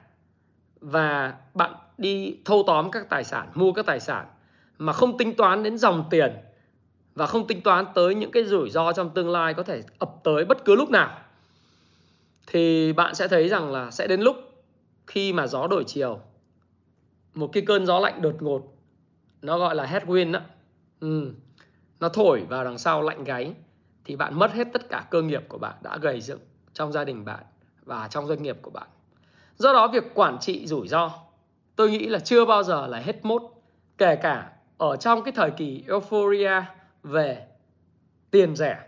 và 0.82 1.34
bạn 1.54 1.74
đi 1.98 2.38
thâu 2.46 2.64
tóm 2.68 2.92
các 2.92 3.10
tài 3.10 3.24
sản, 3.24 3.48
mua 3.54 3.72
các 3.72 3.86
tài 3.86 4.00
sản 4.00 4.26
mà 4.78 4.94
không 4.94 5.18
tính 5.18 5.36
toán 5.36 5.64
đến 5.64 5.78
dòng 5.78 6.08
tiền 6.10 6.32
và 7.16 7.26
không 7.26 7.48
tính 7.48 7.62
toán 7.62 7.86
tới 7.96 8.16
những 8.16 8.32
cái 8.32 8.44
rủi 8.44 8.70
ro 8.70 8.94
trong 8.94 9.10
tương 9.10 9.30
lai 9.30 9.54
có 9.54 9.64
thể 9.64 9.82
ập 10.00 10.12
tới 10.24 10.46
bất 10.46 10.66
cứ 10.66 10.76
lúc 10.76 10.90
nào 10.90 11.20
thì 12.48 12.94
bạn 12.94 13.16
sẽ 13.16 13.28
thấy 13.28 13.50
rằng 13.50 13.72
là 13.72 13.92
sẽ 13.92 14.08
đến 14.08 14.22
lúc 14.22 14.36
khi 15.08 15.34
mà 15.34 15.48
gió 15.48 15.68
đổi 15.68 15.84
chiều 15.84 16.20
một 17.34 17.50
cái 17.54 17.64
cơn 17.68 17.86
gió 17.86 18.00
lạnh 18.00 18.22
đột 18.22 18.42
ngột 18.42 18.62
nó 19.42 19.58
gọi 19.58 19.76
là 19.76 19.86
headwind 19.86 20.32
đó 20.32 20.40
ừ. 21.00 21.34
nó 22.00 22.10
thổi 22.10 22.46
vào 22.50 22.64
đằng 22.64 22.78
sau 22.78 23.02
lạnh 23.02 23.24
gáy 23.24 23.54
thì 24.06 24.16
bạn 24.16 24.40
mất 24.40 24.54
hết 24.54 24.68
tất 24.74 24.90
cả 24.90 25.08
cơ 25.12 25.22
nghiệp 25.22 25.44
của 25.48 25.58
bạn 25.58 25.76
đã 25.82 25.98
gầy 26.02 26.22
dựng 26.22 26.40
trong 26.78 26.92
gia 26.92 27.04
đình 27.04 27.26
bạn 27.26 27.44
và 27.86 28.08
trong 28.08 28.28
doanh 28.28 28.44
nghiệp 28.44 28.58
của 28.62 28.72
bạn. 28.72 28.88
Do 29.58 29.74
đó, 29.74 29.88
việc 29.88 30.04
quản 30.14 30.40
trị 30.40 30.68
rủi 30.68 30.88
ro, 30.88 31.12
tôi 31.76 31.92
nghĩ 31.92 32.08
là 32.08 32.20
chưa 32.20 32.46
bao 32.46 32.64
giờ 32.64 32.88
là 32.88 33.00
hết 33.00 33.26
mốt, 33.26 33.42
kể 33.98 34.16
cả 34.16 34.52
ở 34.78 34.96
trong 34.96 35.24
cái 35.24 35.32
thời 35.32 35.52
kỳ 35.52 35.84
euphoria 35.88 36.62
về 37.04 37.48
tiền 38.32 38.56
rẻ. 38.56 38.88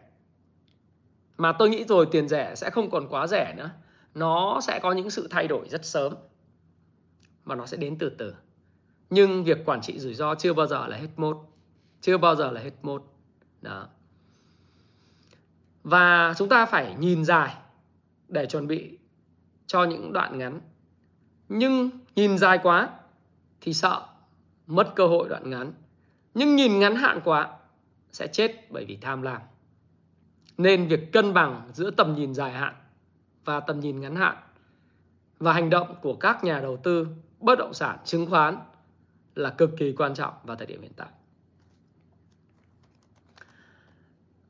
Mà 1.38 1.52
tôi 1.52 1.70
nghĩ 1.70 1.84
rồi, 1.84 2.08
tiền 2.12 2.28
rẻ 2.28 2.56
sẽ 2.56 2.70
không 2.70 2.90
còn 2.90 3.08
quá 3.08 3.28
rẻ 3.28 3.54
nữa. 3.58 3.70
Nó 4.14 4.62
sẽ 4.62 4.80
có 4.84 4.92
những 4.92 5.10
sự 5.10 5.28
thay 5.32 5.48
đổi 5.48 5.70
rất 5.70 5.86
sớm, 5.86 6.14
mà 7.46 7.56
nó 7.56 7.66
sẽ 7.66 7.78
đến 7.78 7.98
từ 7.98 8.10
từ. 8.10 8.34
Nhưng 9.10 9.44
việc 9.44 9.66
quản 9.66 9.82
trị 9.82 10.00
rủi 10.00 10.14
ro 10.14 10.36
chưa 10.36 10.54
bao 10.54 10.68
giờ 10.68 10.88
là 10.88 10.98
hết 10.98 11.10
mốt, 11.16 11.38
chưa 12.02 12.18
bao 12.18 12.36
giờ 12.36 12.52
là 12.52 12.62
hết 12.62 12.74
mốt. 12.82 13.04
Đó. 13.62 13.88
Và 15.84 16.34
chúng 16.38 16.50
ta 16.50 16.66
phải 16.66 16.96
nhìn 17.00 17.26
dài 17.26 17.56
để 18.30 18.46
chuẩn 18.46 18.68
bị 18.68 18.98
cho 19.68 19.84
những 19.84 20.14
đoạn 20.14 20.38
ngắn. 20.38 20.62
Nhưng 21.50 21.90
nhìn 22.16 22.38
dài 22.38 22.60
quá 22.64 22.90
thì 23.62 23.74
sợ 23.74 24.02
mất 24.68 24.94
cơ 24.96 25.08
hội 25.08 25.30
đoạn 25.30 25.50
ngắn. 25.50 25.74
Nhưng 26.34 26.56
nhìn 26.56 26.80
ngắn 26.80 26.96
hạn 26.96 27.22
quá 27.24 27.58
sẽ 28.12 28.28
chết 28.28 28.72
bởi 28.72 28.86
vì 28.86 28.98
tham 28.98 29.22
lam. 29.22 29.42
Nên 30.58 30.88
việc 30.88 31.12
cân 31.12 31.34
bằng 31.34 31.70
giữa 31.74 31.92
tầm 31.92 32.16
nhìn 32.16 32.34
dài 32.34 32.52
hạn 32.52 32.74
và 33.46 33.60
tầm 33.60 33.80
nhìn 33.80 34.02
ngắn 34.02 34.16
hạn 34.16 34.36
và 35.40 35.54
hành 35.54 35.70
động 35.70 35.96
của 36.02 36.14
các 36.14 36.44
nhà 36.44 36.60
đầu 36.60 36.78
tư 36.78 37.08
bất 37.40 37.60
động 37.60 37.74
sản 37.74 37.98
chứng 38.06 38.30
khoán 38.30 38.58
là 39.36 39.50
cực 39.50 39.70
kỳ 39.78 39.94
quan 39.98 40.14
trọng 40.14 40.34
vào 40.44 40.58
thời 40.58 40.68
điểm 40.68 40.82
hiện 40.82 40.94
tại. 40.96 41.08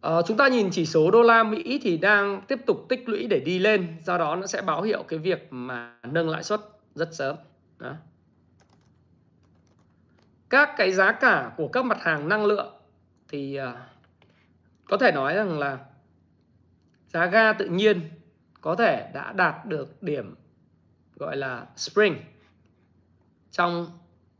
À, 0.01 0.21
chúng 0.27 0.37
ta 0.37 0.47
nhìn 0.47 0.69
chỉ 0.71 0.85
số 0.85 1.11
đô 1.11 1.21
la 1.21 1.43
Mỹ 1.43 1.79
thì 1.83 1.97
đang 1.97 2.41
tiếp 2.47 2.59
tục 2.65 2.85
tích 2.89 3.09
lũy 3.09 3.27
để 3.27 3.39
đi 3.39 3.59
lên, 3.59 3.87
do 4.03 4.17
đó 4.17 4.35
nó 4.35 4.47
sẽ 4.47 4.61
báo 4.61 4.81
hiệu 4.81 5.03
cái 5.03 5.19
việc 5.19 5.47
mà 5.49 5.95
nâng 6.03 6.29
lãi 6.29 6.43
suất 6.43 6.61
rất 6.95 7.09
sớm. 7.11 7.35
Đó. 7.77 7.95
Các 10.49 10.69
cái 10.77 10.91
giá 10.91 11.11
cả 11.11 11.51
của 11.57 11.67
các 11.67 11.85
mặt 11.85 11.97
hàng 12.01 12.29
năng 12.29 12.45
lượng 12.45 12.73
thì 13.27 13.59
uh, 13.61 13.77
có 14.89 14.97
thể 14.97 15.11
nói 15.11 15.35
rằng 15.35 15.59
là 15.59 15.77
giá 17.07 17.25
ga 17.25 17.53
tự 17.53 17.65
nhiên 17.65 18.01
có 18.61 18.75
thể 18.75 19.11
đã 19.13 19.33
đạt 19.33 19.65
được 19.65 20.03
điểm 20.03 20.35
gọi 21.15 21.37
là 21.37 21.65
spring 21.75 22.15
trong 23.51 23.98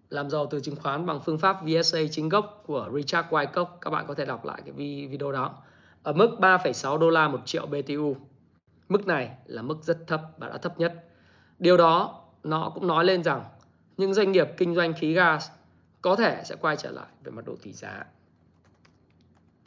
làm 0.10 0.30
giàu 0.30 0.48
từ 0.52 0.60
chứng 0.60 0.76
khoán 0.76 1.06
bằng 1.06 1.19
phương 1.26 1.38
pháp 1.38 1.58
VSA 1.63 2.00
chính 2.12 2.30
gốc 2.30 2.63
của 2.65 2.89
Richard 2.95 3.28
Wyckoff. 3.30 3.65
Các 3.82 3.89
bạn 3.89 4.06
có 4.08 4.13
thể 4.13 4.26
đọc 4.26 4.45
lại 4.45 4.62
cái 4.65 5.08
video 5.08 5.32
đó. 5.32 5.56
Ở 6.04 6.13
mức 6.13 6.38
3,6 6.39 6.98
đô 6.98 7.10
la 7.10 7.28
một 7.28 7.39
triệu 7.45 7.65
BTU 7.65 8.15
mức 8.89 9.08
này 9.08 9.38
là 9.45 9.62
mức 9.62 9.78
rất 9.84 10.08
thấp 10.08 10.22
và 10.38 10.50
đã 10.50 10.58
thấp 10.58 10.80
nhất. 10.80 11.06
Điều 11.60 11.78
đó 11.78 12.24
nó 12.43 12.72
cũng 12.76 12.88
nói 12.88 13.06
lên 13.06 13.24
rằng 13.24 13.45
những 13.98 14.13
doanh 14.13 14.32
nghiệp 14.32 14.48
kinh 14.58 14.76
doanh 14.76 14.93
khí 14.93 15.13
gas 15.13 15.50
có 16.02 16.15
thể 16.15 16.41
sẽ 16.45 16.56
quay 16.56 16.78
trở 16.78 16.91
lại 16.91 17.08
về 17.24 17.32
mặt 17.32 17.45
độ 17.45 17.56
tỷ 17.62 17.74
giá. 17.74 18.06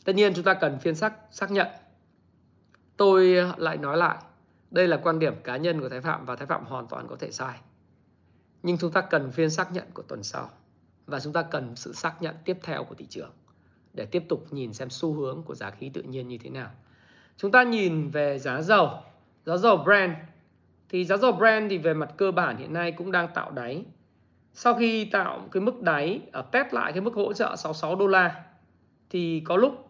Tất 0.05 0.14
nhiên 0.14 0.35
chúng 0.35 0.44
ta 0.44 0.55
cần 0.55 0.78
phiên 0.78 0.94
xác 0.94 1.12
xác 1.31 1.50
nhận. 1.50 1.66
Tôi 2.96 3.37
lại 3.57 3.76
nói 3.76 3.96
lại 3.96 4.16
đây 4.70 4.88
là 4.88 4.96
quan 4.96 5.18
điểm 5.18 5.35
cá 5.44 5.57
nhân 5.57 5.81
của 5.81 5.88
Thái 5.88 6.00
Phạm 6.00 6.24
và 6.24 6.37
Thái 6.37 6.46
Phạm 6.46 6.64
hoàn 6.64 6.87
toàn 6.87 7.09
có 7.09 7.16
thể 7.16 7.31
sai 7.31 7.59
nhưng 8.62 8.79
chúng 8.79 8.92
ta 8.92 9.01
cần 9.01 9.31
phiên 9.31 9.51
xác 9.51 9.72
nhận 9.72 9.85
của 9.94 10.03
tuần 10.03 10.22
sau. 10.22 10.51
Và 11.07 11.20
chúng 11.20 11.33
ta 11.33 11.42
cần 11.42 11.77
sự 11.77 11.92
xác 11.92 12.22
nhận 12.22 12.35
tiếp 12.44 12.59
theo 12.62 12.85
của 12.85 12.94
thị 12.94 13.07
trường 13.09 13.31
để 13.94 14.07
tiếp 14.07 14.22
tục 14.29 14.46
nhìn 14.51 14.72
xem 14.72 14.90
xu 14.90 15.12
hướng 15.12 15.42
của 15.42 15.55
giá 15.55 15.70
khí 15.70 15.90
tự 15.94 16.03
nhiên 16.03 16.29
như 16.29 16.38
thế 16.38 16.51
nào. 16.51 16.70
Chúng 17.37 17.53
ta 17.53 17.62
nhìn 17.62 18.11
về 18.11 18.38
giá 18.38 18.62
dầu, 18.62 18.90
giá 19.46 19.57
dầu 19.57 19.77
Brent. 19.77 20.12
Thì 20.88 21.05
giá 21.05 21.16
dầu 21.16 21.33
Brent 21.33 21.70
thì 21.70 21.79
về 21.79 21.94
mặt 21.94 22.11
cơ 22.16 22.31
bản 22.31 22.57
hiện 22.57 22.72
nay 22.72 22.92
cũng 22.92 23.12
đang 23.12 23.29
tạo 23.35 23.51
đáy. 23.51 23.85
Sau 24.53 24.75
khi 24.75 25.05
tạo 25.05 25.48
cái 25.53 25.61
mức 25.61 25.83
đáy 25.83 26.20
ở 26.33 26.42
test 26.42 26.72
lại 26.72 26.92
cái 26.92 27.01
mức 27.01 27.14
hỗ 27.14 27.33
trợ 27.33 27.57
66 27.57 27.96
đô 27.96 28.07
la 28.07 28.44
thì 29.11 29.42
có 29.44 29.57
lúc 29.57 29.88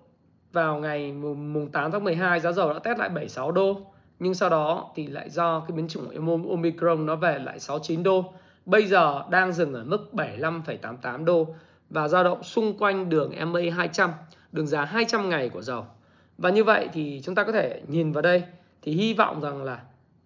vào 0.52 0.78
ngày 0.78 1.12
mùng 1.12 1.70
8 1.72 1.92
tháng 1.92 2.04
12 2.04 2.40
giá 2.40 2.52
dầu 2.52 2.72
đã 2.72 2.78
test 2.78 2.98
lại 2.98 3.08
76 3.08 3.52
đô. 3.52 3.92
Nhưng 4.18 4.34
sau 4.34 4.50
đó 4.50 4.92
thì 4.94 5.06
lại 5.06 5.30
do 5.30 5.60
cái 5.60 5.76
biến 5.76 5.88
chủng 5.88 6.26
Omicron 6.50 7.06
nó 7.06 7.16
về 7.16 7.38
lại 7.38 7.60
69 7.60 8.02
đô 8.02 8.32
bây 8.66 8.86
giờ 8.86 9.22
đang 9.30 9.52
dừng 9.52 9.74
ở 9.74 9.84
mức 9.84 10.08
75,88 10.12 11.24
đô 11.24 11.54
và 11.90 12.08
dao 12.08 12.24
động 12.24 12.42
xung 12.42 12.78
quanh 12.78 13.08
đường 13.08 13.32
MA 13.52 13.60
200, 13.76 14.10
đường 14.52 14.66
giá 14.66 14.84
200 14.84 15.28
ngày 15.28 15.48
của 15.48 15.62
dầu. 15.62 15.86
Và 16.38 16.50
như 16.50 16.64
vậy 16.64 16.88
thì 16.92 17.20
chúng 17.24 17.34
ta 17.34 17.44
có 17.44 17.52
thể 17.52 17.82
nhìn 17.86 18.12
vào 18.12 18.22
đây 18.22 18.42
thì 18.82 18.92
hy 18.92 19.14
vọng 19.14 19.40
rằng 19.40 19.62
là 19.62 19.80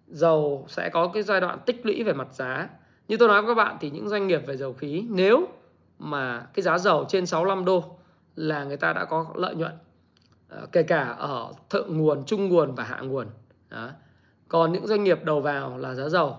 dầu 0.07 0.65
sẽ 0.67 0.89
có 0.89 1.07
cái 1.07 1.23
giai 1.23 1.41
đoạn 1.41 1.59
tích 1.65 1.85
lũy 1.85 2.03
về 2.03 2.13
mặt 2.13 2.27
giá. 2.33 2.69
Như 3.07 3.17
tôi 3.17 3.27
nói 3.27 3.41
với 3.41 3.55
các 3.55 3.63
bạn 3.63 3.77
thì 3.79 3.89
những 3.89 4.09
doanh 4.09 4.27
nghiệp 4.27 4.41
về 4.47 4.57
dầu 4.57 4.73
khí 4.73 5.05
nếu 5.09 5.47
mà 5.99 6.47
cái 6.53 6.63
giá 6.63 6.77
dầu 6.77 7.05
trên 7.09 7.25
65 7.25 7.65
đô 7.65 7.83
là 8.35 8.63
người 8.63 8.77
ta 8.77 8.93
đã 8.93 9.05
có 9.05 9.25
lợi 9.35 9.55
nhuận 9.55 9.71
ờ, 10.49 10.67
kể 10.71 10.83
cả 10.83 11.03
ở 11.03 11.53
thượng 11.69 11.97
nguồn, 11.97 12.25
trung 12.25 12.49
nguồn 12.49 12.75
và 12.75 12.83
hạ 12.83 12.99
nguồn. 13.01 13.27
Đó. 13.69 13.89
Còn 14.47 14.71
những 14.71 14.87
doanh 14.87 15.03
nghiệp 15.03 15.23
đầu 15.23 15.41
vào 15.41 15.77
là 15.77 15.93
giá 15.93 16.09
dầu 16.09 16.37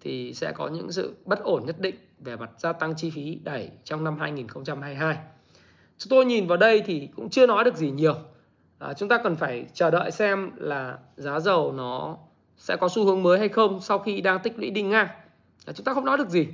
thì 0.00 0.34
sẽ 0.34 0.52
có 0.52 0.68
những 0.68 0.92
sự 0.92 1.14
bất 1.24 1.42
ổn 1.42 1.66
nhất 1.66 1.80
định 1.80 1.94
về 2.18 2.36
mặt 2.36 2.50
gia 2.58 2.72
tăng 2.72 2.94
chi 2.96 3.10
phí 3.10 3.38
đẩy 3.44 3.70
trong 3.84 4.04
năm 4.04 4.18
2022. 4.18 5.16
Chúng 5.98 6.10
tôi 6.10 6.24
nhìn 6.24 6.46
vào 6.46 6.58
đây 6.58 6.82
thì 6.86 7.08
cũng 7.16 7.30
chưa 7.30 7.46
nói 7.46 7.64
được 7.64 7.76
gì 7.76 7.90
nhiều. 7.90 8.14
À, 8.78 8.94
chúng 8.94 9.08
ta 9.08 9.18
cần 9.24 9.36
phải 9.36 9.66
chờ 9.74 9.90
đợi 9.90 10.10
xem 10.10 10.50
là 10.56 10.98
giá 11.16 11.40
dầu 11.40 11.72
nó 11.72 12.16
sẽ 12.56 12.76
có 12.76 12.88
xu 12.88 13.04
hướng 13.04 13.22
mới 13.22 13.38
hay 13.38 13.48
không 13.48 13.80
sau 13.80 13.98
khi 13.98 14.20
đang 14.20 14.38
tích 14.42 14.58
lũy 14.58 14.70
đi 14.70 14.82
ngang. 14.82 15.08
À, 15.66 15.72
chúng 15.72 15.84
ta 15.84 15.94
không 15.94 16.04
nói 16.04 16.18
được 16.18 16.28
gì 16.28 16.48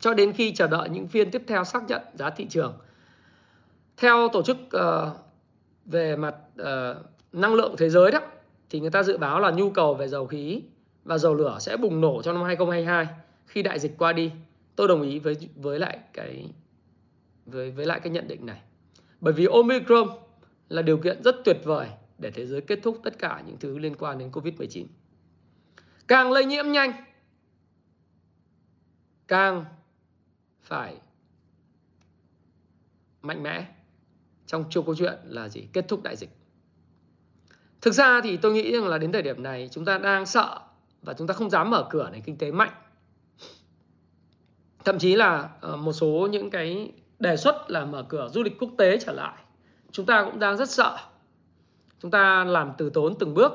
cho 0.00 0.14
đến 0.14 0.32
khi 0.32 0.52
chờ 0.52 0.66
đợi 0.66 0.88
những 0.88 1.08
phiên 1.08 1.30
tiếp 1.30 1.42
theo 1.46 1.64
xác 1.64 1.82
nhận 1.88 2.02
giá 2.14 2.30
thị 2.30 2.46
trường. 2.50 2.78
Theo 3.96 4.28
tổ 4.32 4.42
chức 4.42 4.56
uh, 4.76 5.16
về 5.86 6.16
mặt 6.16 6.34
uh, 6.62 6.96
năng 7.32 7.54
lượng 7.54 7.74
thế 7.78 7.90
giới 7.90 8.10
đó 8.10 8.20
thì 8.70 8.80
người 8.80 8.90
ta 8.90 9.02
dự 9.02 9.18
báo 9.18 9.40
là 9.40 9.50
nhu 9.50 9.70
cầu 9.70 9.94
về 9.94 10.08
dầu 10.08 10.26
khí 10.26 10.62
và 11.04 11.18
dầu 11.18 11.34
lửa 11.34 11.58
sẽ 11.60 11.76
bùng 11.76 12.00
nổ 12.00 12.22
trong 12.22 12.34
năm 12.34 12.44
2022 12.44 13.06
khi 13.46 13.62
đại 13.62 13.78
dịch 13.78 13.98
qua 13.98 14.12
đi. 14.12 14.32
Tôi 14.76 14.88
đồng 14.88 15.02
ý 15.02 15.18
với 15.18 15.36
với 15.56 15.78
lại 15.78 15.98
cái, 16.12 16.50
với 17.46 17.70
với 17.70 17.86
lại 17.86 18.00
cái 18.00 18.10
nhận 18.10 18.28
định 18.28 18.46
này. 18.46 18.60
Bởi 19.20 19.32
vì 19.32 19.46
Omicron 19.46 20.08
là 20.68 20.82
điều 20.82 20.98
kiện 20.98 21.22
rất 21.22 21.36
tuyệt 21.44 21.56
vời 21.64 21.88
để 22.18 22.30
thế 22.30 22.46
giới 22.46 22.60
kết 22.60 22.78
thúc 22.82 23.00
tất 23.04 23.18
cả 23.18 23.42
những 23.46 23.56
thứ 23.58 23.78
liên 23.78 23.96
quan 23.96 24.18
đến 24.18 24.30
Covid-19. 24.30 24.86
Càng 26.08 26.32
lây 26.32 26.44
nhiễm 26.44 26.72
nhanh, 26.72 26.92
càng 29.28 29.64
phải 30.62 30.96
mạnh 33.22 33.42
mẽ 33.42 33.66
trong 34.46 34.64
chiều 34.70 34.82
câu 34.82 34.94
chuyện 34.94 35.14
là 35.24 35.48
gì? 35.48 35.68
Kết 35.72 35.88
thúc 35.88 36.02
đại 36.02 36.16
dịch. 36.16 36.30
Thực 37.80 37.94
ra 37.94 38.20
thì 38.20 38.36
tôi 38.36 38.52
nghĩ 38.52 38.72
rằng 38.72 38.88
là 38.88 38.98
đến 38.98 39.12
thời 39.12 39.22
điểm 39.22 39.42
này 39.42 39.68
chúng 39.72 39.84
ta 39.84 39.98
đang 39.98 40.26
sợ 40.26 40.60
và 41.04 41.14
chúng 41.14 41.26
ta 41.26 41.34
không 41.34 41.50
dám 41.50 41.70
mở 41.70 41.86
cửa 41.90 42.10
nền 42.12 42.22
kinh 42.22 42.38
tế 42.38 42.50
mạnh. 42.50 42.72
Thậm 44.84 44.98
chí 44.98 45.16
là 45.16 45.50
ờ, 45.60 45.76
một 45.76 45.92
số 45.92 46.28
những 46.30 46.50
cái 46.50 46.92
đề 47.18 47.36
xuất 47.36 47.70
là 47.70 47.84
mở 47.84 48.02
cửa 48.08 48.28
du 48.28 48.42
lịch 48.42 48.58
quốc 48.58 48.70
tế 48.78 48.98
trở 48.98 49.12
lại. 49.12 49.36
Chúng 49.90 50.06
ta 50.06 50.24
cũng 50.24 50.38
đang 50.38 50.56
rất 50.56 50.70
sợ. 50.70 50.98
Chúng 52.00 52.10
ta 52.10 52.44
làm 52.44 52.72
từ 52.78 52.90
tốn 52.90 53.14
từng 53.18 53.34
bước. 53.34 53.52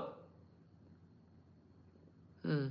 Ừ. 2.43 2.69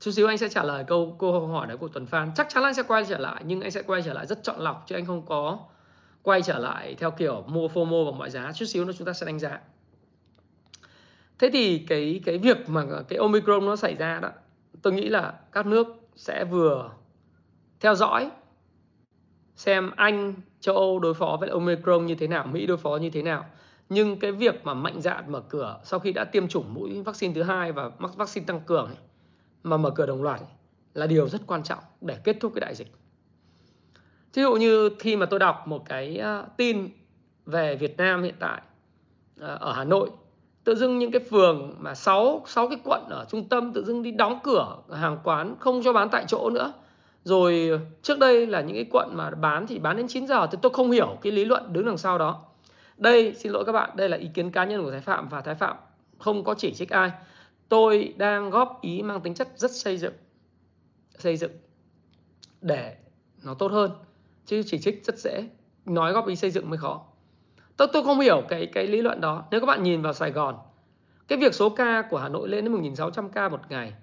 Chút 0.00 0.10
xíu 0.10 0.26
anh 0.26 0.38
sẽ 0.38 0.48
trả 0.48 0.62
lời 0.62 0.84
câu 0.86 1.16
câu 1.18 1.46
hỏi 1.46 1.66
đấy 1.66 1.76
của 1.76 1.88
Tuần 1.88 2.06
Phan. 2.06 2.30
Chắc 2.36 2.48
chắn 2.50 2.64
anh 2.64 2.74
sẽ 2.74 2.82
quay 2.82 3.04
trở 3.08 3.18
lại, 3.18 3.42
nhưng 3.46 3.60
anh 3.60 3.70
sẽ 3.70 3.82
quay 3.82 4.02
trở 4.02 4.12
lại 4.12 4.26
rất 4.26 4.42
chọn 4.42 4.60
lọc, 4.60 4.84
chứ 4.86 4.94
anh 4.94 5.06
không 5.06 5.26
có 5.26 5.58
quay 6.22 6.42
trở 6.42 6.58
lại 6.58 6.94
theo 6.94 7.10
kiểu 7.10 7.44
mua 7.46 7.68
FOMO 7.68 8.10
bằng 8.10 8.18
mọi 8.18 8.30
giá. 8.30 8.52
Chút 8.52 8.64
xíu 8.64 8.84
nữa 8.84 8.92
chúng 8.98 9.06
ta 9.06 9.12
sẽ 9.12 9.26
đánh 9.26 9.38
giá. 9.38 9.60
Thế 11.44 11.50
thì 11.50 11.78
cái 11.78 12.20
cái 12.24 12.38
việc 12.38 12.68
mà 12.68 12.84
cái 13.08 13.18
Omicron 13.18 13.66
nó 13.66 13.76
xảy 13.76 13.94
ra 13.94 14.20
đó, 14.20 14.30
tôi 14.82 14.92
nghĩ 14.92 15.08
là 15.08 15.34
các 15.52 15.66
nước 15.66 15.86
sẽ 16.16 16.44
vừa 16.44 16.90
theo 17.80 17.94
dõi 17.94 18.30
xem 19.56 19.90
Anh, 19.96 20.34
châu 20.60 20.76
Âu 20.76 20.98
đối 20.98 21.14
phó 21.14 21.36
với 21.40 21.48
Omicron 21.48 22.06
như 22.06 22.14
thế 22.14 22.26
nào, 22.26 22.46
Mỹ 22.46 22.66
đối 22.66 22.76
phó 22.76 22.96
như 22.96 23.10
thế 23.10 23.22
nào. 23.22 23.46
Nhưng 23.88 24.18
cái 24.18 24.32
việc 24.32 24.64
mà 24.64 24.74
mạnh 24.74 25.00
dạn 25.00 25.32
mở 25.32 25.40
cửa 25.48 25.80
sau 25.84 26.00
khi 26.00 26.12
đã 26.12 26.24
tiêm 26.24 26.48
chủng 26.48 26.74
mũi 26.74 27.02
vaccine 27.02 27.34
thứ 27.34 27.42
hai 27.42 27.72
và 27.72 27.90
mắc 27.98 28.16
vaccine 28.16 28.46
tăng 28.46 28.60
cường 28.60 28.86
ấy, 28.86 28.96
mà 29.62 29.76
mở 29.76 29.90
cửa 29.90 30.06
đồng 30.06 30.22
loạt 30.22 30.40
ấy, 30.40 30.50
là 30.94 31.06
điều 31.06 31.28
rất 31.28 31.40
quan 31.46 31.62
trọng 31.62 31.84
để 32.00 32.18
kết 32.24 32.36
thúc 32.40 32.52
cái 32.54 32.60
đại 32.60 32.74
dịch. 32.74 32.92
Ví 34.34 34.42
dụ 34.42 34.54
như 34.54 34.90
khi 34.98 35.16
mà 35.16 35.26
tôi 35.26 35.38
đọc 35.38 35.62
một 35.66 35.88
cái 35.88 36.18
à, 36.18 36.42
tin 36.56 36.88
về 37.46 37.76
Việt 37.76 37.96
Nam 37.96 38.22
hiện 38.22 38.34
tại 38.38 38.62
à, 39.40 39.48
ở 39.48 39.72
Hà 39.72 39.84
Nội 39.84 40.10
tự 40.64 40.74
dưng 40.74 40.98
những 40.98 41.10
cái 41.10 41.20
phường 41.30 41.76
mà 41.78 41.94
6 41.94 42.42
sáu 42.46 42.68
cái 42.68 42.78
quận 42.84 43.06
ở 43.10 43.26
trung 43.28 43.48
tâm 43.48 43.72
tự 43.72 43.84
dưng 43.84 44.02
đi 44.02 44.10
đóng 44.10 44.38
cửa 44.42 44.76
hàng 44.92 45.18
quán 45.24 45.56
không 45.60 45.82
cho 45.84 45.92
bán 45.92 46.08
tại 46.10 46.24
chỗ 46.28 46.50
nữa. 46.50 46.72
Rồi 47.24 47.80
trước 48.02 48.18
đây 48.18 48.46
là 48.46 48.60
những 48.60 48.74
cái 48.74 48.86
quận 48.90 49.10
mà 49.12 49.30
bán 49.30 49.66
thì 49.66 49.78
bán 49.78 49.96
đến 49.96 50.08
9 50.08 50.26
giờ 50.26 50.46
thì 50.46 50.58
tôi 50.62 50.72
không 50.72 50.90
hiểu 50.90 51.18
cái 51.22 51.32
lý 51.32 51.44
luận 51.44 51.72
đứng 51.72 51.86
đằng 51.86 51.98
sau 51.98 52.18
đó. 52.18 52.40
Đây, 52.96 53.34
xin 53.34 53.52
lỗi 53.52 53.64
các 53.64 53.72
bạn, 53.72 53.90
đây 53.94 54.08
là 54.08 54.16
ý 54.16 54.28
kiến 54.34 54.50
cá 54.50 54.64
nhân 54.64 54.84
của 54.84 54.90
thái 54.90 55.00
phạm 55.00 55.28
và 55.28 55.40
thái 55.40 55.54
phạm 55.54 55.76
không 56.18 56.44
có 56.44 56.54
chỉ 56.54 56.74
trích 56.74 56.90
ai. 56.90 57.10
Tôi 57.68 58.14
đang 58.16 58.50
góp 58.50 58.78
ý 58.82 59.02
mang 59.02 59.20
tính 59.20 59.34
chất 59.34 59.48
rất 59.56 59.70
xây 59.70 59.98
dựng 59.98 60.12
xây 61.18 61.36
dựng 61.36 61.52
để 62.60 62.96
nó 63.42 63.54
tốt 63.54 63.72
hơn, 63.72 63.90
chứ 64.46 64.62
chỉ 64.66 64.78
trích 64.78 65.04
rất 65.04 65.18
dễ, 65.18 65.48
nói 65.84 66.12
góp 66.12 66.28
ý 66.28 66.36
xây 66.36 66.50
dựng 66.50 66.70
mới 66.70 66.78
khó 66.78 67.04
tôi 67.76 67.88
tôi 67.92 68.04
không 68.04 68.20
hiểu 68.20 68.42
cái 68.48 68.66
cái 68.66 68.86
lý 68.86 69.02
luận 69.02 69.20
đó. 69.20 69.44
Nếu 69.50 69.60
các 69.60 69.66
bạn 69.66 69.82
nhìn 69.82 70.02
vào 70.02 70.12
Sài 70.12 70.30
Gòn, 70.30 70.56
cái 71.28 71.38
việc 71.38 71.54
số 71.54 71.70
ca 71.70 72.02
của 72.02 72.18
Hà 72.18 72.28
Nội 72.28 72.48
lên 72.48 72.64
đến 72.64 72.94
1.600 72.94 73.28
ca 73.28 73.48
một 73.48 73.60
ngày, 73.68 73.94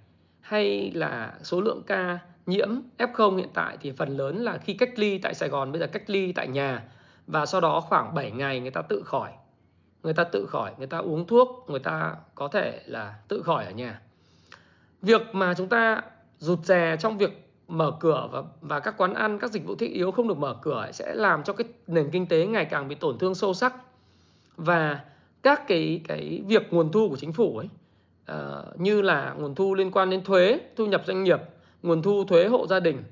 hay 0.42 0.92
là 0.96 1.34
số 1.44 1.62
lượng 1.62 1.84
ca 1.88 2.20
nhiễm 2.46 2.70
F0 2.98 3.38
hiện 3.38 3.50
tại, 3.54 3.78
thì 3.82 3.92
phần 3.92 4.18
lớn 4.18 4.44
là 4.44 4.58
khi 4.58 4.74
cách 4.74 4.90
ly 4.96 5.18
tại 5.18 5.34
Sài 5.34 5.50
Gòn, 5.50 5.72
bây 5.72 5.80
giờ 5.80 5.88
cách 5.88 6.10
ly 6.10 6.32
tại 6.32 6.48
nhà, 6.48 6.84
và 7.28 7.46
sau 7.46 7.62
đó 7.62 7.82
khoảng 7.82 8.16
7 8.16 8.32
ngày 8.32 8.60
người 8.60 8.72
ta 8.72 8.82
tự 8.82 9.04
khỏi. 9.06 9.32
Người 10.04 10.14
ta 10.14 10.24
tự 10.24 10.46
khỏi, 10.46 10.72
người 10.78 10.88
ta 10.88 10.98
uống 10.98 11.28
thuốc, 11.28 11.66
người 11.68 11.80
ta 11.80 12.16
có 12.36 12.48
thể 12.48 12.82
là 12.86 13.16
tự 13.28 13.44
khỏi 13.44 13.66
ở 13.66 13.72
nhà. 13.72 14.02
Việc 15.02 15.22
mà 15.34 15.54
chúng 15.54 15.70
ta 15.70 16.02
rụt 16.38 16.60
rè 16.60 16.98
trong 17.00 17.18
việc 17.18 17.51
mở 17.72 17.92
cửa 18.00 18.30
và 18.32 18.44
và 18.62 18.80
các 18.80 18.98
quán 18.98 19.14
ăn 19.14 19.40
các 19.40 19.52
dịch 19.52 19.66
vụ 19.66 19.76
thiết 19.76 19.92
yếu 19.92 20.12
không 20.12 20.28
được 20.28 20.38
mở 20.38 20.56
cửa 20.62 20.90
sẽ 20.94 21.16
làm 21.16 21.44
cho 21.44 21.54
cái 21.54 21.68
nền 21.88 22.10
kinh 22.12 22.28
tế 22.28 22.46
ngày 22.46 22.66
càng 22.66 22.88
bị 22.88 22.96
tổn 22.96 23.18
thương 23.18 23.36
sâu 23.36 23.54
sắc. 23.54 23.76
Và 24.58 25.00
các 25.44 25.68
cái 25.68 26.02
cái 26.08 26.44
việc 26.48 26.74
nguồn 26.74 26.92
thu 26.92 27.10
của 27.10 27.16
chính 27.16 27.34
phủ 27.34 27.58
ấy 27.58 27.70
uh, 28.32 28.80
như 28.80 29.02
là 29.02 29.36
nguồn 29.38 29.56
thu 29.56 29.76
liên 29.76 29.92
quan 29.92 30.10
đến 30.10 30.24
thuế 30.24 30.60
thu 30.76 30.86
nhập 30.86 31.04
doanh 31.08 31.24
nghiệp 31.24 31.40
nguồn 31.84 32.02
thu 32.02 32.24
thuế 32.24 32.48
hộ 32.48 32.68
gia 32.68 32.80
đình 32.80 33.04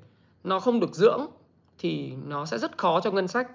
nó 0.43 0.59
không 0.59 0.79
được 0.79 0.95
dưỡng 0.95 1.25
thì 1.77 2.13
nó 2.27 2.45
sẽ 2.45 2.57
rất 2.57 2.77
khó 2.77 3.01
cho 3.01 3.11
ngân 3.11 3.27
sách. 3.27 3.47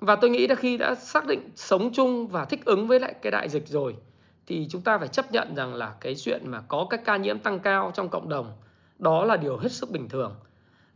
Và 0.00 0.16
tôi 0.16 0.30
nghĩ 0.30 0.46
là 0.46 0.54
khi 0.54 0.76
đã 0.76 0.94
xác 0.94 1.26
định 1.26 1.50
sống 1.56 1.90
chung 1.92 2.26
và 2.26 2.44
thích 2.44 2.64
ứng 2.64 2.86
với 2.86 3.00
lại 3.00 3.14
cái 3.22 3.30
đại 3.30 3.48
dịch 3.48 3.68
rồi 3.68 3.96
thì 4.46 4.66
chúng 4.70 4.82
ta 4.82 4.98
phải 4.98 5.08
chấp 5.08 5.32
nhận 5.32 5.54
rằng 5.54 5.74
là 5.74 5.94
cái 6.00 6.14
chuyện 6.14 6.42
mà 6.44 6.60
có 6.68 6.86
các 6.90 7.04
ca 7.04 7.16
nhiễm 7.16 7.38
tăng 7.38 7.60
cao 7.60 7.92
trong 7.94 8.08
cộng 8.08 8.28
đồng 8.28 8.52
đó 8.98 9.24
là 9.24 9.36
điều 9.36 9.56
hết 9.56 9.72
sức 9.72 9.90
bình 9.90 10.08
thường. 10.08 10.34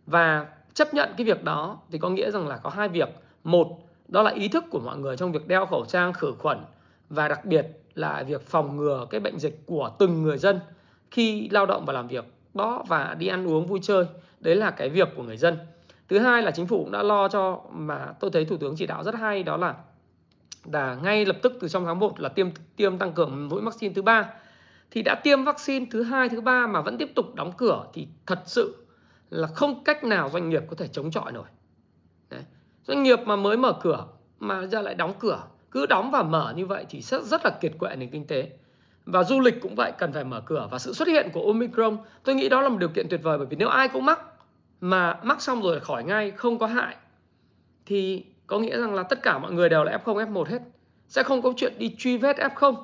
Và 0.06 0.46
chấp 0.74 0.94
nhận 0.94 1.08
cái 1.16 1.26
việc 1.26 1.44
đó 1.44 1.78
thì 1.90 1.98
có 1.98 2.10
nghĩa 2.10 2.30
rằng 2.30 2.48
là 2.48 2.56
có 2.56 2.70
hai 2.70 2.88
việc. 2.88 3.08
Một, 3.44 3.68
đó 4.08 4.22
là 4.22 4.30
ý 4.30 4.48
thức 4.48 4.64
của 4.70 4.80
mọi 4.80 4.98
người 4.98 5.16
trong 5.16 5.32
việc 5.32 5.48
đeo 5.48 5.66
khẩu 5.66 5.84
trang, 5.84 6.12
khử 6.12 6.32
khuẩn 6.38 6.58
và 7.08 7.28
đặc 7.28 7.44
biệt 7.44 7.66
là 7.94 8.22
việc 8.22 8.46
phòng 8.46 8.76
ngừa 8.76 9.06
cái 9.10 9.20
bệnh 9.20 9.38
dịch 9.38 9.66
của 9.66 9.90
từng 9.98 10.22
người 10.22 10.38
dân 10.38 10.60
khi 11.10 11.48
lao 11.48 11.66
động 11.66 11.84
và 11.84 11.92
làm 11.92 12.08
việc 12.08 12.24
đó 12.54 12.84
và 12.88 13.14
đi 13.18 13.26
ăn 13.26 13.48
uống, 13.48 13.66
vui 13.66 13.78
chơi. 13.82 14.06
Đấy 14.40 14.56
là 14.56 14.70
cái 14.70 14.88
việc 14.88 15.08
của 15.16 15.22
người 15.22 15.36
dân. 15.36 15.58
Thứ 16.08 16.18
hai 16.18 16.42
là 16.42 16.50
chính 16.50 16.66
phủ 16.66 16.78
cũng 16.82 16.92
đã 16.92 17.02
lo 17.02 17.28
cho 17.28 17.60
mà 17.72 18.14
tôi 18.20 18.30
thấy 18.30 18.44
thủ 18.44 18.56
tướng 18.56 18.76
chỉ 18.76 18.86
đạo 18.86 19.04
rất 19.04 19.14
hay, 19.14 19.42
đó 19.42 19.56
là 19.56 19.74
là 20.64 20.94
ngay 21.02 21.24
lập 21.24 21.36
tức 21.42 21.52
từ 21.60 21.68
trong 21.68 21.84
tháng 21.84 21.98
1 21.98 22.20
là 22.20 22.28
tiêm 22.28 22.48
tiêm 22.76 22.98
tăng 22.98 23.12
cường 23.12 23.48
mũi 23.48 23.60
vaccine 23.60 23.94
thứ 23.94 24.02
ba 24.02 24.30
thì 24.90 25.02
đã 25.02 25.14
tiêm 25.14 25.44
vaccine 25.44 25.86
thứ 25.90 26.02
hai, 26.02 26.28
thứ 26.28 26.40
ba 26.40 26.66
mà 26.66 26.80
vẫn 26.80 26.98
tiếp 26.98 27.12
tục 27.14 27.34
đóng 27.34 27.52
cửa 27.56 27.86
thì 27.92 28.08
thật 28.26 28.42
sự 28.46 28.86
là 29.30 29.46
không 29.46 29.84
cách 29.84 30.04
nào 30.04 30.30
doanh 30.32 30.48
nghiệp 30.48 30.62
có 30.68 30.76
thể 30.76 30.88
chống 30.88 31.10
chọi 31.10 31.32
nổi. 31.32 31.46
Đấy. 32.30 32.42
doanh 32.84 33.02
nghiệp 33.02 33.20
mà 33.26 33.36
mới 33.36 33.56
mở 33.56 33.72
cửa, 33.82 34.06
mà 34.38 34.66
ra 34.66 34.82
lại 34.82 34.94
đóng 34.94 35.14
cửa, 35.18 35.42
cứ 35.70 35.86
đóng 35.86 36.10
và 36.10 36.22
mở 36.22 36.52
như 36.56 36.66
vậy 36.66 36.86
thì 36.88 37.00
rất 37.00 37.24
rất 37.24 37.40
là 37.44 37.50
kiệt 37.60 37.72
quệ 37.78 37.96
nền 37.96 38.10
kinh 38.10 38.26
tế. 38.26 38.50
Và 39.04 39.24
du 39.24 39.40
lịch 39.40 39.60
cũng 39.60 39.74
vậy, 39.74 39.92
cần 39.98 40.12
phải 40.12 40.24
mở 40.24 40.40
cửa. 40.46 40.68
Và 40.70 40.78
sự 40.78 40.92
xuất 40.92 41.08
hiện 41.08 41.28
của 41.32 41.46
omicron, 41.46 41.98
tôi 42.24 42.34
nghĩ 42.34 42.48
đó 42.48 42.60
là 42.60 42.68
một 42.68 42.78
điều 42.78 42.88
kiện 42.88 43.06
tuyệt 43.10 43.22
vời, 43.22 43.38
bởi 43.38 43.46
vì 43.46 43.56
nếu 43.56 43.68
ai 43.68 43.88
cũng 43.88 44.04
mắc, 44.04 44.20
mà 44.80 45.20
mắc 45.22 45.42
xong 45.42 45.62
rồi 45.62 45.80
khỏi 45.80 46.04
ngay, 46.04 46.30
không 46.30 46.58
có 46.58 46.66
hại, 46.66 46.96
thì 47.86 48.24
có 48.46 48.58
nghĩa 48.58 48.80
rằng 48.80 48.94
là 48.94 49.02
tất 49.02 49.22
cả 49.22 49.38
mọi 49.38 49.52
người 49.52 49.68
đều 49.68 49.84
là 49.84 49.98
f0 50.04 50.32
f1 50.32 50.44
hết. 50.44 50.62
Sẽ 51.08 51.22
không 51.22 51.42
có 51.42 51.52
chuyện 51.56 51.78
đi 51.78 51.94
truy 51.98 52.18
vết 52.18 52.36
f0 52.36 52.74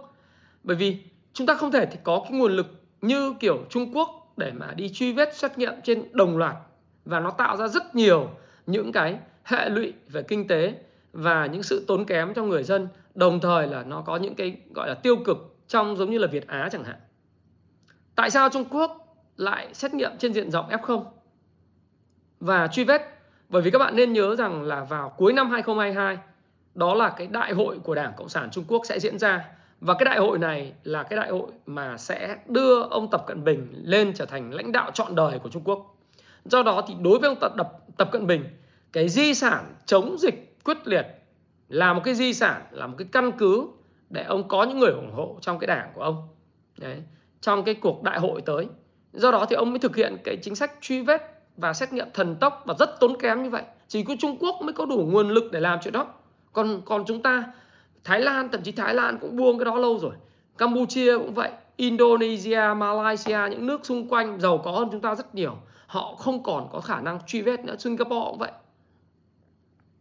bởi 0.62 0.76
vì 0.76 0.98
chúng 1.36 1.46
ta 1.46 1.54
không 1.54 1.70
thể 1.70 1.86
thì 1.86 1.98
có 2.02 2.20
cái 2.22 2.38
nguồn 2.38 2.52
lực 2.52 2.66
như 3.00 3.34
kiểu 3.40 3.64
Trung 3.70 3.94
Quốc 3.94 4.32
để 4.36 4.52
mà 4.52 4.72
đi 4.76 4.88
truy 4.88 5.12
vết 5.12 5.36
xét 5.36 5.58
nghiệm 5.58 5.72
trên 5.84 6.04
đồng 6.12 6.36
loạt 6.36 6.56
và 7.04 7.20
nó 7.20 7.30
tạo 7.30 7.56
ra 7.56 7.68
rất 7.68 7.94
nhiều 7.94 8.30
những 8.66 8.92
cái 8.92 9.18
hệ 9.44 9.68
lụy 9.68 9.92
về 10.08 10.22
kinh 10.22 10.48
tế 10.48 10.74
và 11.12 11.46
những 11.46 11.62
sự 11.62 11.84
tốn 11.88 12.04
kém 12.04 12.34
cho 12.34 12.42
người 12.42 12.62
dân 12.62 12.88
đồng 13.14 13.40
thời 13.40 13.66
là 13.66 13.82
nó 13.82 14.00
có 14.00 14.16
những 14.16 14.34
cái, 14.34 14.56
gọi 14.74 14.88
là, 14.88 14.94
tiêu 14.94 15.16
cực 15.16 15.56
trong 15.68 15.96
giống 15.96 16.10
như 16.10 16.18
là 16.18 16.26
Việt 16.26 16.46
Á 16.46 16.68
chẳng 16.72 16.84
hạn. 16.84 16.96
Tại 18.14 18.30
sao 18.30 18.48
Trung 18.48 18.64
Quốc 18.70 19.16
lại 19.36 19.74
xét 19.74 19.94
nghiệm 19.94 20.10
trên 20.18 20.32
diện 20.32 20.50
rộng 20.50 20.68
F0 20.68 21.04
và 22.40 22.68
truy 22.68 22.84
vết? 22.84 23.02
Bởi 23.48 23.62
vì 23.62 23.70
các 23.70 23.78
bạn 23.78 23.96
nên 23.96 24.12
nhớ 24.12 24.36
rằng 24.36 24.62
là 24.62 24.84
vào 24.84 25.08
cuối 25.08 25.32
năm 25.32 25.50
2022 25.50 26.18
đó 26.74 26.94
là 26.94 27.14
cái 27.16 27.26
đại 27.26 27.52
hội 27.52 27.78
của 27.78 27.94
Đảng 27.94 28.12
Cộng 28.16 28.28
sản 28.28 28.48
Trung 28.52 28.64
Quốc 28.68 28.82
sẽ 28.86 29.00
diễn 29.00 29.18
ra 29.18 29.55
và 29.80 29.94
cái 29.94 30.04
đại 30.04 30.18
hội 30.18 30.38
này 30.38 30.72
là 30.84 31.02
cái 31.02 31.16
đại 31.16 31.30
hội 31.30 31.50
mà 31.66 31.96
sẽ 31.96 32.36
đưa 32.46 32.82
ông 32.82 33.10
Tập 33.10 33.24
Cận 33.26 33.44
Bình 33.44 33.68
lên 33.84 34.12
trở 34.14 34.26
thành 34.26 34.52
lãnh 34.52 34.72
đạo 34.72 34.90
trọn 34.90 35.14
đời 35.14 35.38
của 35.38 35.48
Trung 35.48 35.62
Quốc. 35.64 35.96
Do 36.44 36.62
đó 36.62 36.84
thì 36.88 36.94
đối 37.00 37.18
với 37.18 37.28
ông 37.28 37.38
Tập, 37.40 37.52
Tập, 37.56 37.72
Tập 37.96 38.08
Cận 38.12 38.26
Bình, 38.26 38.44
cái 38.92 39.08
di 39.08 39.34
sản 39.34 39.74
chống 39.86 40.16
dịch 40.18 40.64
quyết 40.64 40.88
liệt 40.88 41.06
là 41.68 41.92
một 41.92 42.00
cái 42.04 42.14
di 42.14 42.32
sản, 42.34 42.62
là 42.70 42.86
một 42.86 42.94
cái 42.98 43.08
căn 43.12 43.32
cứ 43.32 43.68
để 44.10 44.24
ông 44.24 44.48
có 44.48 44.64
những 44.64 44.78
người 44.78 44.90
ủng 44.90 45.12
hộ 45.12 45.38
trong 45.40 45.58
cái 45.58 45.66
đảng 45.66 45.92
của 45.94 46.02
ông. 46.02 46.28
Đấy, 46.78 47.02
trong 47.40 47.64
cái 47.64 47.74
cuộc 47.74 48.02
đại 48.02 48.18
hội 48.18 48.40
tới. 48.40 48.68
do 49.12 49.30
đó 49.30 49.46
thì 49.50 49.56
ông 49.56 49.70
mới 49.70 49.78
thực 49.78 49.96
hiện 49.96 50.16
cái 50.24 50.36
chính 50.42 50.54
sách 50.54 50.72
truy 50.80 51.00
vết 51.02 51.36
và 51.56 51.72
xét 51.72 51.92
nghiệm 51.92 52.08
thần 52.14 52.36
tốc 52.36 52.62
và 52.66 52.74
rất 52.78 53.00
tốn 53.00 53.16
kém 53.20 53.42
như 53.42 53.50
vậy 53.50 53.62
chỉ 53.88 54.04
có 54.04 54.16
Trung 54.18 54.36
Quốc 54.40 54.54
mới 54.62 54.72
có 54.72 54.86
đủ 54.86 55.08
nguồn 55.10 55.28
lực 55.28 55.52
để 55.52 55.60
làm 55.60 55.78
chuyện 55.82 55.92
đó 55.92 56.06
còn 56.52 56.82
còn 56.84 57.04
chúng 57.06 57.22
ta 57.22 57.44
Thái 58.06 58.20
Lan, 58.20 58.48
thậm 58.52 58.62
chí 58.62 58.72
Thái 58.72 58.94
Lan 58.94 59.18
cũng 59.20 59.36
buông 59.36 59.58
cái 59.58 59.64
đó 59.64 59.78
lâu 59.78 59.98
rồi. 59.98 60.14
Campuchia 60.58 61.18
cũng 61.18 61.34
vậy, 61.34 61.50
Indonesia, 61.76 62.60
Malaysia, 62.76 63.38
những 63.50 63.66
nước 63.66 63.86
xung 63.86 64.08
quanh 64.08 64.40
giàu 64.40 64.58
có 64.58 64.70
hơn 64.70 64.88
chúng 64.92 65.00
ta 65.00 65.14
rất 65.14 65.34
nhiều. 65.34 65.56
Họ 65.86 66.14
không 66.18 66.42
còn 66.42 66.68
có 66.72 66.80
khả 66.80 67.00
năng 67.00 67.18
truy 67.26 67.42
vết 67.42 67.64
nữa. 67.64 67.76
Singapore 67.78 68.26
cũng 68.30 68.38
vậy. 68.38 68.50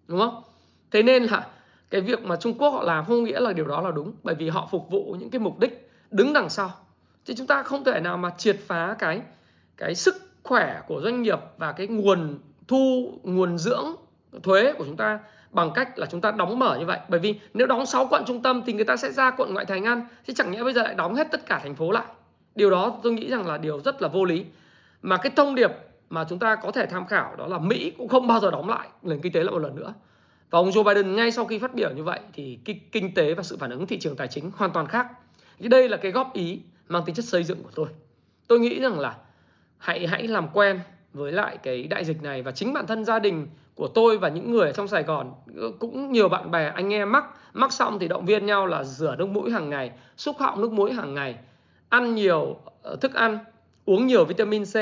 Đúng 0.08 0.20
không? 0.20 0.44
Thế 0.92 1.04
nên 1.04 1.24
là 1.24 1.48
cái 1.90 2.02
việc 2.02 2.24
mà 2.24 2.36
Trung 2.36 2.54
Quốc 2.58 2.70
họ 2.70 2.84
làm 2.84 3.06
không 3.06 3.24
nghĩa 3.24 3.40
là 3.40 3.54
điều 3.54 3.66
đó 3.66 3.82
là 3.82 3.92
đúng, 3.92 4.14
bởi 4.24 4.36
vì 4.36 4.50
họ 4.50 4.68
phục 4.72 4.90
vụ 4.92 5.16
những 5.20 5.30
cái 5.30 5.40
mục 5.40 5.60
đích 5.60 5.90
đứng 6.12 6.34
đằng 6.34 6.50
sau. 6.50 6.72
Chứ 7.24 7.34
chúng 7.38 7.48
ta 7.48 7.64
không 7.64 7.84
thể 7.84 8.00
nào 8.00 8.18
mà 8.18 8.30
triệt 8.38 8.60
phá 8.68 8.96
cái 9.00 9.22
cái 9.78 9.96
sức 9.96 10.16
khỏe 10.44 10.82
của 10.88 11.02
doanh 11.04 11.22
nghiệp 11.22 11.40
và 11.58 11.72
cái 11.72 11.88
nguồn 11.88 12.40
thu, 12.68 13.14
nguồn 13.24 13.58
dưỡng 13.58 13.96
thuế 14.44 14.74
của 14.74 14.86
chúng 14.86 14.98
ta 14.98 15.20
bằng 15.56 15.72
cách 15.76 16.00
là 16.00 16.06
chúng 16.06 16.22
ta 16.22 16.32
đóng 16.32 16.60
mở 16.60 16.78
như 16.80 16.86
vậy. 16.86 17.00
Bởi 17.10 17.20
vì 17.20 17.40
nếu 17.54 17.68
đóng 17.68 17.86
6 17.86 18.08
quận 18.10 18.24
trung 18.28 18.42
tâm 18.42 18.62
thì 18.66 18.74
người 18.74 18.86
ta 18.86 18.98
sẽ 18.98 19.12
ra 19.12 19.32
quận 19.32 19.54
ngoại 19.54 19.66
thành 19.66 19.84
ăn 19.84 20.08
chứ 20.28 20.34
chẳng 20.34 20.52
nhẽ 20.52 20.64
bây 20.64 20.74
giờ 20.74 20.84
lại 20.84 20.96
đóng 20.96 21.16
hết 21.16 21.28
tất 21.32 21.46
cả 21.46 21.60
thành 21.64 21.76
phố 21.76 21.92
lại. 21.92 22.06
Điều 22.56 22.70
đó 22.70 23.00
tôi 23.04 23.14
nghĩ 23.14 23.30
rằng 23.30 23.48
là 23.48 23.58
điều 23.58 23.80
rất 23.80 24.02
là 24.02 24.08
vô 24.08 24.26
lý. 24.26 24.46
Mà 25.02 25.18
cái 25.18 25.32
thông 25.36 25.56
điệp 25.56 25.72
mà 26.10 26.26
chúng 26.30 26.40
ta 26.40 26.56
có 26.56 26.72
thể 26.72 26.86
tham 26.86 27.06
khảo 27.06 27.36
đó 27.36 27.48
là 27.48 27.58
Mỹ 27.58 27.92
cũng 27.98 28.08
không 28.08 28.28
bao 28.28 28.40
giờ 28.40 28.52
đóng 28.52 28.70
lại 28.70 28.88
nền 29.02 29.22
kinh 29.22 29.32
tế 29.32 29.44
lại 29.44 29.52
một 29.52 29.60
lần 29.60 29.76
nữa. 29.76 29.94
Và 30.50 30.60
ông 30.60 30.70
Joe 30.70 30.84
Biden 30.84 31.16
ngay 31.16 31.32
sau 31.32 31.46
khi 31.46 31.60
phát 31.60 31.76
biểu 31.76 31.90
như 31.96 32.04
vậy 32.04 32.20
thì 32.34 32.60
cái 32.66 32.80
kinh 32.92 33.14
tế 33.14 33.34
và 33.34 33.44
sự 33.44 33.58
phản 33.58 33.70
ứng 33.70 33.88
thị 33.88 34.00
trường 34.00 34.16
tài 34.16 34.28
chính 34.28 34.52
hoàn 34.58 34.72
toàn 34.72 34.88
khác. 34.88 35.08
Thì 35.60 35.68
đây 35.68 35.90
là 35.90 35.98
cái 35.98 36.12
góp 36.12 36.34
ý 36.34 36.60
mang 36.88 37.04
tính 37.06 37.16
chất 37.16 37.26
xây 37.26 37.44
dựng 37.44 37.64
của 37.64 37.72
tôi. 37.76 37.88
Tôi 38.48 38.60
nghĩ 38.60 38.80
rằng 38.80 39.00
là 39.00 39.16
hãy 39.78 40.08
hãy 40.08 40.28
làm 40.28 40.48
quen 40.54 40.80
với 41.14 41.32
lại 41.32 41.58
cái 41.58 41.84
đại 41.84 42.06
dịch 42.06 42.24
này 42.24 42.42
và 42.42 42.52
chính 42.52 42.74
bản 42.74 42.88
thân 42.88 43.06
gia 43.06 43.20
đình 43.20 43.48
của 43.76 43.88
tôi 43.88 44.18
và 44.18 44.30
những 44.30 44.52
người 44.52 44.68
ở 44.68 44.74
trong 44.74 44.88
Sài 44.88 45.04
Gòn 45.04 45.34
ờ, 45.58 45.72
cũng 45.80 46.12
nhiều 46.12 46.30
bạn 46.30 46.52
bè, 46.52 46.72
anh 46.76 46.94
em 46.94 47.12
mắc 47.12 47.26
mắc 47.54 47.74
xong 47.74 48.00
thì 48.00 48.08
động 48.08 48.26
viên 48.26 48.46
nhau 48.46 48.68
là 48.68 48.84
rửa 48.84 49.16
nước 49.16 49.30
mũi 49.30 49.52
hàng 49.52 49.70
ngày, 49.70 49.92
xúc 50.18 50.36
họng 50.40 50.62
nước 50.62 50.72
mũi 50.72 50.94
hàng 50.94 51.14
ngày, 51.14 51.36
ăn 51.90 52.16
nhiều 52.16 52.58
ờ, 52.82 52.96
thức 52.96 53.14
ăn, 53.14 53.40
uống 53.86 54.08
nhiều 54.08 54.26
vitamin 54.26 54.64
C, 54.66 54.76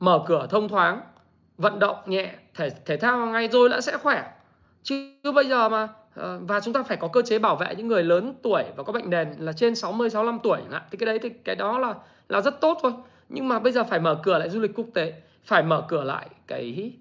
mở 0.00 0.24
cửa 0.26 0.46
thông 0.50 0.68
thoáng, 0.68 1.00
vận 1.58 1.78
động 1.78 1.96
nhẹ, 2.06 2.34
thể 2.54 2.70
thể 2.86 2.96
thao 2.96 3.26
ngay 3.26 3.48
rồi 3.48 3.68
đã 3.68 3.80
sẽ 3.80 3.96
khỏe. 3.96 4.32
Chứ 4.82 5.12
bây 5.34 5.48
giờ 5.48 5.68
mà 5.68 5.88
ờ, 6.14 6.40
và 6.42 6.60
chúng 6.60 6.74
ta 6.74 6.82
phải 6.82 6.96
có 6.96 7.08
cơ 7.08 7.22
chế 7.22 7.38
bảo 7.38 7.56
vệ 7.56 7.74
những 7.74 7.88
người 7.88 8.02
lớn 8.02 8.34
tuổi 8.42 8.64
và 8.76 8.82
có 8.82 8.92
bệnh 8.92 9.10
nền 9.10 9.32
là 9.38 9.52
trên 9.52 9.74
60 9.74 10.10
65 10.10 10.38
tuổi 10.42 10.58
thì 10.90 10.98
cái 10.98 11.06
đấy 11.06 11.18
thì 11.22 11.28
cái 11.28 11.56
đó 11.56 11.78
là 11.78 11.94
là 12.28 12.40
rất 12.40 12.60
tốt 12.60 12.78
thôi. 12.82 12.92
Nhưng 13.28 13.48
mà 13.48 13.58
bây 13.58 13.72
giờ 13.72 13.84
phải 13.84 14.00
mở 14.00 14.20
cửa 14.22 14.38
lại 14.38 14.48
du 14.50 14.60
lịch 14.60 14.74
quốc 14.74 14.86
tế, 14.94 15.12
phải 15.44 15.62
mở 15.62 15.84
cửa 15.88 16.04
lại 16.04 16.28
cái 16.46 16.92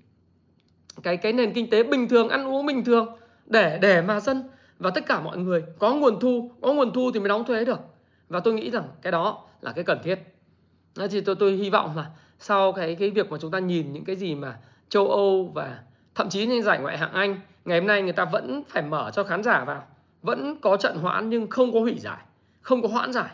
cái 1.01 1.17
cái 1.17 1.33
nền 1.33 1.53
kinh 1.53 1.69
tế 1.69 1.83
bình 1.83 2.09
thường, 2.09 2.29
ăn 2.29 2.47
uống 2.47 2.65
bình 2.65 2.83
thường, 2.83 3.15
để 3.45 3.79
để 3.81 4.01
mà 4.01 4.19
dân 4.19 4.43
và 4.79 4.89
tất 4.89 5.05
cả 5.05 5.19
mọi 5.19 5.37
người 5.37 5.63
có 5.79 5.93
nguồn 5.93 6.19
thu, 6.19 6.51
có 6.61 6.73
nguồn 6.73 6.93
thu 6.93 7.11
thì 7.13 7.19
mới 7.19 7.29
đóng 7.29 7.45
thuế 7.45 7.65
được. 7.65 7.79
Và 8.29 8.39
tôi 8.39 8.53
nghĩ 8.53 8.71
rằng 8.71 8.87
cái 9.01 9.11
đó 9.11 9.43
là 9.61 9.71
cái 9.71 9.83
cần 9.83 9.99
thiết. 10.03 10.19
Đó 10.97 11.07
thì 11.11 11.21
tôi 11.21 11.35
tôi 11.35 11.51
hy 11.51 11.69
vọng 11.69 11.97
là 11.97 12.05
sau 12.39 12.71
cái 12.71 12.95
cái 12.95 13.09
việc 13.09 13.31
mà 13.31 13.37
chúng 13.41 13.51
ta 13.51 13.59
nhìn 13.59 13.93
những 13.93 14.05
cái 14.05 14.15
gì 14.15 14.35
mà 14.35 14.57
châu 14.89 15.07
Âu 15.07 15.51
và 15.53 15.79
thậm 16.15 16.29
chí 16.29 16.45
những 16.45 16.63
giải 16.63 16.79
ngoại 16.79 16.97
hạng 16.97 17.13
Anh, 17.13 17.39
ngày 17.65 17.79
hôm 17.79 17.87
nay 17.87 18.01
người 18.01 18.13
ta 18.13 18.25
vẫn 18.25 18.63
phải 18.69 18.83
mở 18.83 19.11
cho 19.13 19.23
khán 19.23 19.43
giả 19.43 19.63
vào, 19.65 19.83
vẫn 20.21 20.55
có 20.61 20.77
trận 20.77 20.97
hoãn 20.97 21.29
nhưng 21.29 21.49
không 21.49 21.73
có 21.73 21.79
hủy 21.79 21.95
giải, 21.99 22.23
không 22.61 22.81
có 22.81 22.87
hoãn 22.87 23.13
giải. 23.13 23.29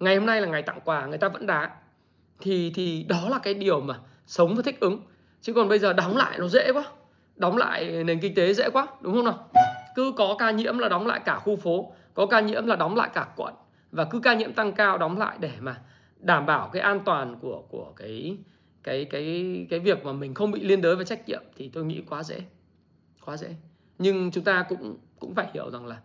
Ngày 0.00 0.16
hôm 0.16 0.26
nay 0.26 0.40
là 0.40 0.46
ngày 0.46 0.62
tặng 0.62 0.80
quà, 0.84 1.06
người 1.06 1.18
ta 1.18 1.28
vẫn 1.28 1.46
đá. 1.46 1.70
Thì 2.40 2.72
thì 2.74 3.06
đó 3.08 3.28
là 3.28 3.38
cái 3.38 3.54
điều 3.54 3.80
mà 3.80 3.94
sống 4.26 4.54
và 4.54 4.62
thích 4.62 4.80
ứng. 4.80 5.00
Chứ 5.40 5.52
còn 5.52 5.68
bây 5.68 5.78
giờ 5.78 5.92
đóng 5.92 6.16
lại 6.16 6.38
nó 6.38 6.48
dễ 6.48 6.72
quá 6.72 6.84
đóng 7.38 7.56
lại 7.56 8.04
nền 8.04 8.20
kinh 8.20 8.34
tế 8.34 8.54
dễ 8.54 8.70
quá, 8.70 8.86
đúng 9.00 9.14
không 9.14 9.24
nào? 9.24 9.48
Cứ 9.94 10.12
có 10.16 10.36
ca 10.38 10.50
nhiễm 10.50 10.78
là 10.78 10.88
đóng 10.88 11.06
lại 11.06 11.20
cả 11.24 11.38
khu 11.38 11.56
phố, 11.56 11.92
có 12.14 12.26
ca 12.26 12.40
nhiễm 12.40 12.66
là 12.66 12.76
đóng 12.76 12.96
lại 12.96 13.10
cả 13.14 13.28
quận, 13.36 13.54
và 13.92 14.04
cứ 14.04 14.20
ca 14.20 14.34
nhiễm 14.34 14.52
tăng 14.52 14.72
cao 14.72 14.98
đóng 14.98 15.18
lại 15.18 15.36
để 15.40 15.52
mà 15.60 15.80
đảm 16.18 16.46
bảo 16.46 16.70
cái 16.72 16.82
an 16.82 17.00
toàn 17.04 17.36
của 17.40 17.62
của 17.68 17.92
cái 17.96 18.38
cái 18.82 19.04
cái 19.04 19.66
cái 19.70 19.78
việc 19.78 20.04
mà 20.04 20.12
mình 20.12 20.34
không 20.34 20.50
bị 20.50 20.60
liên 20.60 20.82
đới 20.82 20.96
với 20.96 21.04
trách 21.04 21.28
nhiệm 21.28 21.42
thì 21.56 21.68
tôi 21.68 21.84
nghĩ 21.84 22.02
quá 22.08 22.22
dễ 22.22 22.42
quá 23.24 23.36
dễ. 23.36 23.54
Nhưng 23.98 24.30
chúng 24.30 24.44
ta 24.44 24.66
cũng 24.68 24.98
cũng 25.18 25.34
phải 25.34 25.46
hiểu 25.54 25.70
rằng 25.70 25.86
là 25.86 25.96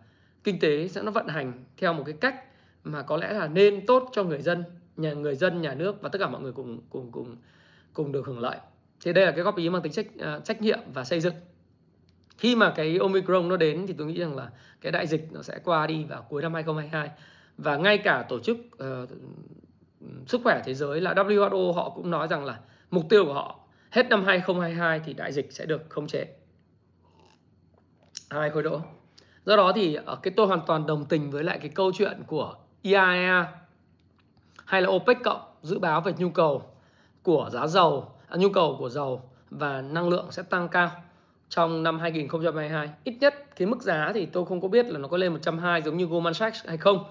kinh 0.44 0.58
tế 0.60 0.88
sẽ, 0.88 1.02
nó 1.02 1.10
vận 1.10 1.28
hành 1.28 1.64
theo 1.76 1.92
một 1.92 2.02
cái 2.06 2.14
cách 2.20 2.44
mà 2.84 3.02
có 3.02 3.16
lẽ 3.16 3.32
là 3.32 3.48
nên 3.48 3.86
tốt 3.86 4.08
cho 4.12 4.24
người 4.24 4.42
dân, 4.42 4.64
nhà, 4.96 5.12
người 5.12 5.34
dân, 5.34 5.62
nhà 5.62 5.74
nước 5.74 6.02
và 6.02 6.08
tất 6.08 6.18
cả 6.18 6.28
mọi 6.28 6.40
người 6.40 6.52
cùng 6.52 6.80
cùng 6.90 7.12
cùng 7.12 7.36
cùng 7.92 8.12
được 8.12 8.26
hưởng 8.26 8.38
lợi 8.38 8.56
thì 9.04 9.12
đây 9.12 9.26
là 9.26 9.32
cái 9.32 9.40
góp 9.40 9.56
ý 9.56 9.70
mang 9.70 9.82
tính 9.82 9.92
trách 9.92 10.06
uh, 10.36 10.44
trách 10.44 10.62
nhiệm 10.62 10.78
và 10.94 11.04
xây 11.04 11.20
dựng. 11.20 11.34
Khi 12.38 12.56
mà 12.56 12.72
cái 12.76 12.98
omicron 12.98 13.48
nó 13.48 13.56
đến 13.56 13.84
thì 13.86 13.94
tôi 13.98 14.06
nghĩ 14.06 14.20
rằng 14.20 14.36
là 14.36 14.50
cái 14.80 14.92
đại 14.92 15.06
dịch 15.06 15.28
nó 15.32 15.42
sẽ 15.42 15.58
qua 15.64 15.86
đi 15.86 16.04
vào 16.04 16.26
cuối 16.28 16.42
năm 16.42 16.54
2022 16.54 17.10
và 17.58 17.76
ngay 17.76 17.98
cả 17.98 18.24
tổ 18.28 18.38
chức 18.40 18.56
uh, 18.74 19.08
sức 20.26 20.40
khỏe 20.44 20.62
thế 20.64 20.74
giới 20.74 21.00
là 21.00 21.14
WHO 21.14 21.72
họ 21.72 21.90
cũng 21.90 22.10
nói 22.10 22.28
rằng 22.28 22.44
là 22.44 22.58
mục 22.90 23.04
tiêu 23.08 23.24
của 23.24 23.34
họ 23.34 23.60
hết 23.90 24.08
năm 24.08 24.24
2022 24.24 25.00
thì 25.04 25.12
đại 25.12 25.32
dịch 25.32 25.52
sẽ 25.52 25.66
được 25.66 25.82
khống 25.88 26.06
chế. 26.06 26.26
Hai 28.30 28.50
khối 28.50 28.62
đỗ. 28.62 28.80
Do 29.44 29.56
đó 29.56 29.72
thì 29.74 29.94
ở 29.94 30.16
cái 30.22 30.32
tôi 30.36 30.46
hoàn 30.46 30.60
toàn 30.66 30.86
đồng 30.86 31.04
tình 31.04 31.30
với 31.30 31.44
lại 31.44 31.58
cái 31.58 31.68
câu 31.68 31.92
chuyện 31.92 32.22
của 32.26 32.56
IAEA 32.82 33.52
hay 34.64 34.82
là 34.82 34.88
OPEC 34.88 35.16
cộng 35.24 35.40
dự 35.62 35.78
báo 35.78 36.00
về 36.00 36.12
nhu 36.18 36.30
cầu 36.30 36.62
của 37.22 37.48
giá 37.52 37.66
dầu 37.66 38.13
nhu 38.36 38.48
cầu 38.48 38.76
của 38.78 38.90
dầu 38.90 39.22
và 39.50 39.82
năng 39.82 40.08
lượng 40.08 40.26
sẽ 40.30 40.42
tăng 40.42 40.68
cao 40.68 40.90
trong 41.48 41.82
năm 41.82 41.98
2022 41.98 42.90
ít 43.04 43.16
nhất 43.20 43.56
cái 43.56 43.66
mức 43.68 43.82
giá 43.82 44.10
thì 44.14 44.26
tôi 44.26 44.44
không 44.46 44.60
có 44.60 44.68
biết 44.68 44.86
là 44.86 44.98
nó 44.98 45.08
có 45.08 45.16
lên 45.16 45.32
120 45.32 45.82
giống 45.84 45.96
như 45.96 46.06
Goldman 46.06 46.34
Sachs 46.34 46.66
hay 46.66 46.76
không 46.76 47.04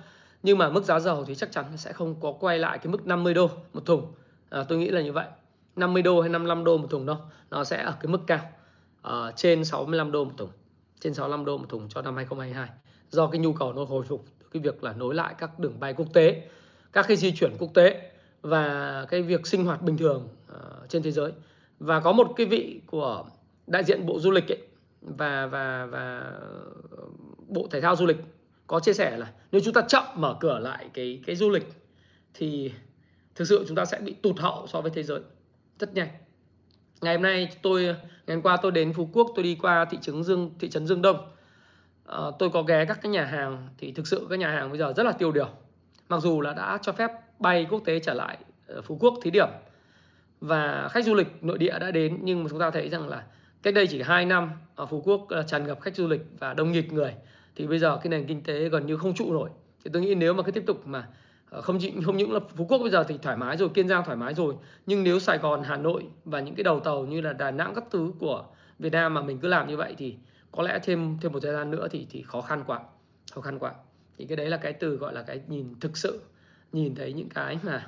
nhưng 0.43 0.57
mà 0.57 0.69
mức 0.69 0.83
giá 0.83 0.99
dầu 0.99 1.25
thì 1.25 1.35
chắc 1.35 1.51
chắn 1.51 1.65
sẽ 1.77 1.93
không 1.93 2.15
có 2.21 2.31
quay 2.31 2.59
lại 2.59 2.77
cái 2.77 2.91
mức 2.91 3.07
50 3.07 3.33
đô 3.33 3.49
một 3.73 3.85
thùng. 3.85 4.11
À, 4.49 4.63
tôi 4.69 4.77
nghĩ 4.77 4.89
là 4.89 5.01
như 5.01 5.11
vậy. 5.11 5.25
50 5.75 6.01
đô 6.01 6.21
hay 6.21 6.29
55 6.29 6.63
đô 6.63 6.77
một 6.77 6.87
thùng 6.89 7.05
đâu 7.05 7.17
nó 7.49 7.63
sẽ 7.63 7.83
ở 7.83 7.93
cái 8.01 8.07
mức 8.07 8.21
cao 8.27 8.39
À, 9.03 9.31
trên 9.35 9.65
65 9.65 10.11
đô 10.11 10.23
một 10.25 10.31
thùng 10.37 10.49
trên 10.99 11.13
65 11.13 11.45
đô 11.45 11.57
một 11.57 11.65
thùng 11.69 11.89
cho 11.89 12.01
năm 12.01 12.15
2022 12.15 12.69
do 13.09 13.27
cái 13.27 13.39
nhu 13.39 13.53
cầu 13.53 13.73
nó 13.73 13.83
hồi 13.83 14.03
phục 14.03 14.25
cái 14.51 14.61
việc 14.61 14.83
là 14.83 14.93
nối 14.93 15.15
lại 15.15 15.35
các 15.37 15.59
đường 15.59 15.79
bay 15.79 15.93
quốc 15.93 16.07
tế 16.13 16.47
các 16.93 17.05
cái 17.07 17.17
di 17.17 17.31
chuyển 17.31 17.55
quốc 17.59 17.69
tế 17.73 18.11
và 18.41 19.05
cái 19.09 19.21
việc 19.21 19.47
sinh 19.47 19.65
hoạt 19.65 19.81
bình 19.81 19.97
thường 19.97 20.27
Ờ, 20.53 20.85
trên 20.89 21.03
thế 21.03 21.11
giới. 21.11 21.31
Và 21.79 21.99
có 21.99 22.11
một 22.11 22.33
cái 22.35 22.45
vị 22.45 22.81
của 22.85 23.25
đại 23.67 23.83
diện 23.83 24.05
bộ 24.05 24.19
du 24.19 24.31
lịch 24.31 24.51
ấy, 24.51 24.59
và 25.01 25.47
và 25.47 25.85
và 25.85 26.33
bộ 27.47 27.67
thể 27.71 27.81
thao 27.81 27.95
du 27.95 28.05
lịch 28.05 28.17
có 28.67 28.79
chia 28.79 28.93
sẻ 28.93 29.17
là 29.17 29.31
nếu 29.51 29.61
chúng 29.65 29.73
ta 29.73 29.81
chậm 29.87 30.03
mở 30.15 30.37
cửa 30.39 30.59
lại 30.59 30.89
cái 30.93 31.21
cái 31.25 31.35
du 31.35 31.49
lịch 31.49 31.67
thì 32.33 32.71
thực 33.35 33.45
sự 33.45 33.65
chúng 33.67 33.75
ta 33.75 33.85
sẽ 33.85 33.99
bị 33.99 34.13
tụt 34.13 34.39
hậu 34.39 34.67
so 34.67 34.81
với 34.81 34.91
thế 34.91 35.03
giới 35.03 35.19
rất 35.79 35.93
nhanh. 35.93 36.07
Ngày 37.01 37.15
hôm 37.15 37.23
nay 37.23 37.49
tôi 37.61 37.83
ngày 38.27 38.35
hôm 38.35 38.41
qua 38.41 38.57
tôi 38.61 38.71
đến 38.71 38.93
phú 38.93 39.09
quốc 39.13 39.27
tôi 39.35 39.43
đi 39.43 39.57
qua 39.61 39.85
thị 39.85 39.97
trấn 40.01 40.23
dương 40.23 40.51
thị 40.59 40.69
trấn 40.69 40.87
dương 40.87 41.01
đông. 41.01 41.31
À, 42.05 42.17
tôi 42.39 42.49
có 42.49 42.63
ghé 42.63 42.85
các 42.85 42.99
cái 43.01 43.11
nhà 43.11 43.25
hàng 43.25 43.67
thì 43.77 43.91
thực 43.91 44.07
sự 44.07 44.27
các 44.29 44.39
nhà 44.39 44.49
hàng 44.49 44.69
bây 44.69 44.77
giờ 44.77 44.93
rất 44.97 45.03
là 45.03 45.11
tiêu 45.11 45.31
điều. 45.31 45.49
Mặc 46.09 46.21
dù 46.21 46.41
là 46.41 46.53
đã 46.53 46.79
cho 46.81 46.91
phép 46.91 47.11
bay 47.39 47.67
quốc 47.69 47.81
tế 47.85 47.99
trở 47.99 48.13
lại 48.13 48.37
ờ, 48.67 48.81
phú 48.81 48.97
quốc 48.99 49.13
thí 49.21 49.31
điểm 49.31 49.47
và 50.43 50.89
khách 50.91 51.05
du 51.05 51.13
lịch 51.13 51.43
nội 51.43 51.57
địa 51.57 51.79
đã 51.79 51.91
đến, 51.91 52.17
nhưng 52.21 52.43
mà 52.43 52.49
chúng 52.49 52.59
ta 52.59 52.71
thấy 52.71 52.89
rằng 52.89 53.07
là 53.07 53.23
cách 53.63 53.73
đây 53.73 53.87
chỉ 53.87 54.01
2 54.01 54.25
năm 54.25 54.51
ở 54.75 54.85
phú 54.85 55.01
quốc 55.05 55.25
ờ, 55.29 55.43
tràn 55.43 55.67
ngập 55.67 55.81
khách 55.81 55.95
du 55.95 56.07
lịch 56.07 56.21
và 56.39 56.53
đông 56.53 56.71
nghịch 56.71 56.93
người, 56.93 57.13
thì 57.55 57.67
bây 57.67 57.79
giờ 57.79 57.97
cái 57.97 58.09
nền 58.09 58.25
kinh 58.27 58.43
tế 58.43 58.69
gần 58.69 58.85
như 58.85 58.97
không 58.97 59.15
trụ 59.15 59.33
nổi. 59.33 59.49
Thì 59.83 59.91
tôi 59.93 60.01
nghĩ 60.01 60.15
nếu 60.15 60.33
mà 60.33 60.43
cứ 60.43 60.51
tiếp 60.51 60.63
tục 60.67 60.87
mà 60.87 61.07
ờ, 61.49 61.61
không 61.61 61.77
chỉ, 61.81 61.93
không 62.05 62.17
những 62.17 62.31
là 62.31 62.39
phú 62.55 62.65
quốc 62.69 62.77
bây 62.77 62.89
giờ 62.89 63.03
thì 63.03 63.17
thoải 63.17 63.37
mái 63.37 63.57
rồi, 63.57 63.69
kiên 63.69 63.87
giang 63.87 64.05
thoải 64.05 64.17
mái 64.17 64.33
rồi, 64.33 64.55
nhưng 64.85 65.03
nếu 65.03 65.19
sài 65.19 65.37
gòn, 65.37 65.63
hà 65.63 65.77
nội 65.77 66.03
và 66.25 66.39
những 66.39 66.55
cái 66.55 66.63
đầu 66.63 66.79
tàu 66.79 67.05
như 67.05 67.21
là 67.21 67.33
đà 67.33 67.51
nẵng 67.51 67.75
các 67.75 67.83
thứ 67.91 68.11
của 68.19 68.45
việt 68.79 68.91
nam 68.91 69.13
mà 69.13 69.21
mình 69.21 69.39
cứ 69.39 69.47
làm 69.47 69.67
như 69.67 69.77
vậy 69.77 69.95
thì 69.97 70.15
có 70.51 70.63
lẽ 70.63 70.79
thêm 70.83 71.17
thêm 71.21 71.31
một 71.31 71.39
thời 71.39 71.53
gian 71.53 71.71
nữa 71.71 71.87
thì 71.91 72.07
thì 72.09 72.21
khó 72.21 72.41
khăn 72.41 72.63
quá, 72.67 72.79
khó 73.33 73.41
khăn 73.41 73.59
quá. 73.59 73.73
Thì 74.17 74.25
cái 74.25 74.35
đấy 74.35 74.49
là 74.49 74.57
cái 74.57 74.73
từ 74.73 74.95
gọi 74.95 75.13
là 75.13 75.21
cái 75.21 75.41
nhìn 75.47 75.75
thực 75.79 75.97
sự, 75.97 76.21
nhìn 76.71 76.95
thấy 76.95 77.13
những 77.13 77.29
cái 77.29 77.59
mà 77.63 77.87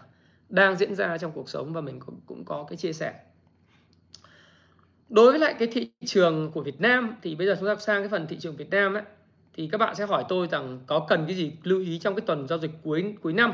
đang 0.50 0.76
diễn 0.76 0.96
ra 0.96 1.18
trong 1.18 1.32
cuộc 1.32 1.50
sống 1.50 1.74
và 1.74 1.82
mình 1.82 2.00
cũng, 2.00 2.20
cũng 2.26 2.46
có 2.46 2.66
cái 2.70 2.78
chia 2.78 2.94
sẻ. 2.94 3.14
Đối 5.10 5.32
với 5.32 5.40
lại 5.40 5.56
cái 5.60 5.68
thị 5.72 5.92
trường 6.06 6.52
của 6.52 6.62
Việt 6.62 6.82
Nam 6.82 7.16
thì 7.22 7.36
bây 7.36 7.48
giờ 7.48 7.56
chúng 7.60 7.68
ta 7.68 7.76
sang 7.76 8.02
cái 8.02 8.10
phần 8.10 8.28
thị 8.28 8.38
trường 8.40 8.56
Việt 8.56 8.70
Nam 8.70 8.94
ấy 8.94 9.04
thì 9.54 9.70
các 9.72 9.78
bạn 9.78 9.96
sẽ 9.96 10.06
hỏi 10.06 10.26
tôi 10.30 10.48
rằng 10.48 10.80
có 10.88 11.06
cần 11.10 11.26
cái 11.28 11.36
gì 11.36 11.52
lưu 11.64 11.80
ý 11.80 12.00
trong 12.00 12.16
cái 12.16 12.22
tuần 12.26 12.48
giao 12.48 12.60
dịch 12.60 12.72
cuối 12.84 13.16
cuối 13.22 13.34
năm? 13.34 13.54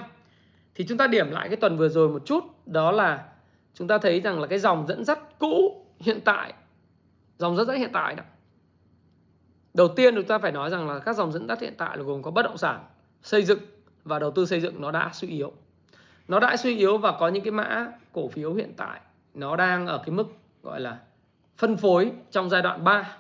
Thì 0.76 0.86
chúng 0.88 0.98
ta 0.98 1.08
điểm 1.08 1.32
lại 1.32 1.50
cái 1.50 1.58
tuần 1.58 1.78
vừa 1.78 1.90
rồi 1.90 2.10
một 2.10 2.26
chút 2.26 2.44
đó 2.66 2.92
là 2.92 3.26
chúng 3.74 3.88
ta 3.88 3.98
thấy 3.98 4.22
rằng 4.22 4.42
là 4.42 4.48
cái 4.48 4.60
dòng 4.60 4.88
dẫn 4.88 5.06
dắt 5.06 5.20
cũ 5.40 5.86
hiện 6.00 6.20
tại 6.26 6.54
dòng 7.38 7.58
dẫn 7.58 7.68
dắt 7.68 7.78
hiện 7.78 7.90
tại 7.94 8.16
đó. 8.16 8.24
Đầu 9.74 9.88
tiên 9.88 10.16
chúng 10.16 10.28
ta 10.28 10.40
phải 10.40 10.52
nói 10.52 10.70
rằng 10.70 10.88
là 10.88 11.00
các 11.00 11.16
dòng 11.16 11.32
dẫn 11.32 11.48
dắt 11.48 11.62
hiện 11.62 11.74
tại 11.78 11.98
là 11.98 12.04
gồm 12.04 12.22
có 12.22 12.32
bất 12.32 12.44
động 12.44 12.58
sản 12.58 12.86
xây 13.24 13.44
dựng 13.44 13.60
và 14.04 14.20
đầu 14.20 14.32
tư 14.32 14.46
xây 14.46 14.62
dựng 14.62 14.82
nó 14.82 14.92
đã 14.92 15.10
suy 15.14 15.28
yếu 15.28 15.54
nó 16.28 16.40
đã 16.40 16.58
suy 16.58 16.78
yếu 16.78 16.98
và 16.98 17.12
có 17.20 17.28
những 17.28 17.44
cái 17.44 17.52
mã 17.52 17.92
cổ 18.14 18.30
phiếu 18.30 18.54
hiện 18.54 18.74
tại 18.78 19.02
nó 19.34 19.56
đang 19.56 19.88
ở 19.88 19.98
cái 19.98 20.10
mức 20.10 20.28
gọi 20.64 20.80
là 20.82 21.00
phân 21.58 21.78
phối 21.78 22.12
trong 22.32 22.50
giai 22.50 22.62
đoạn 22.62 22.84
3 22.84 23.18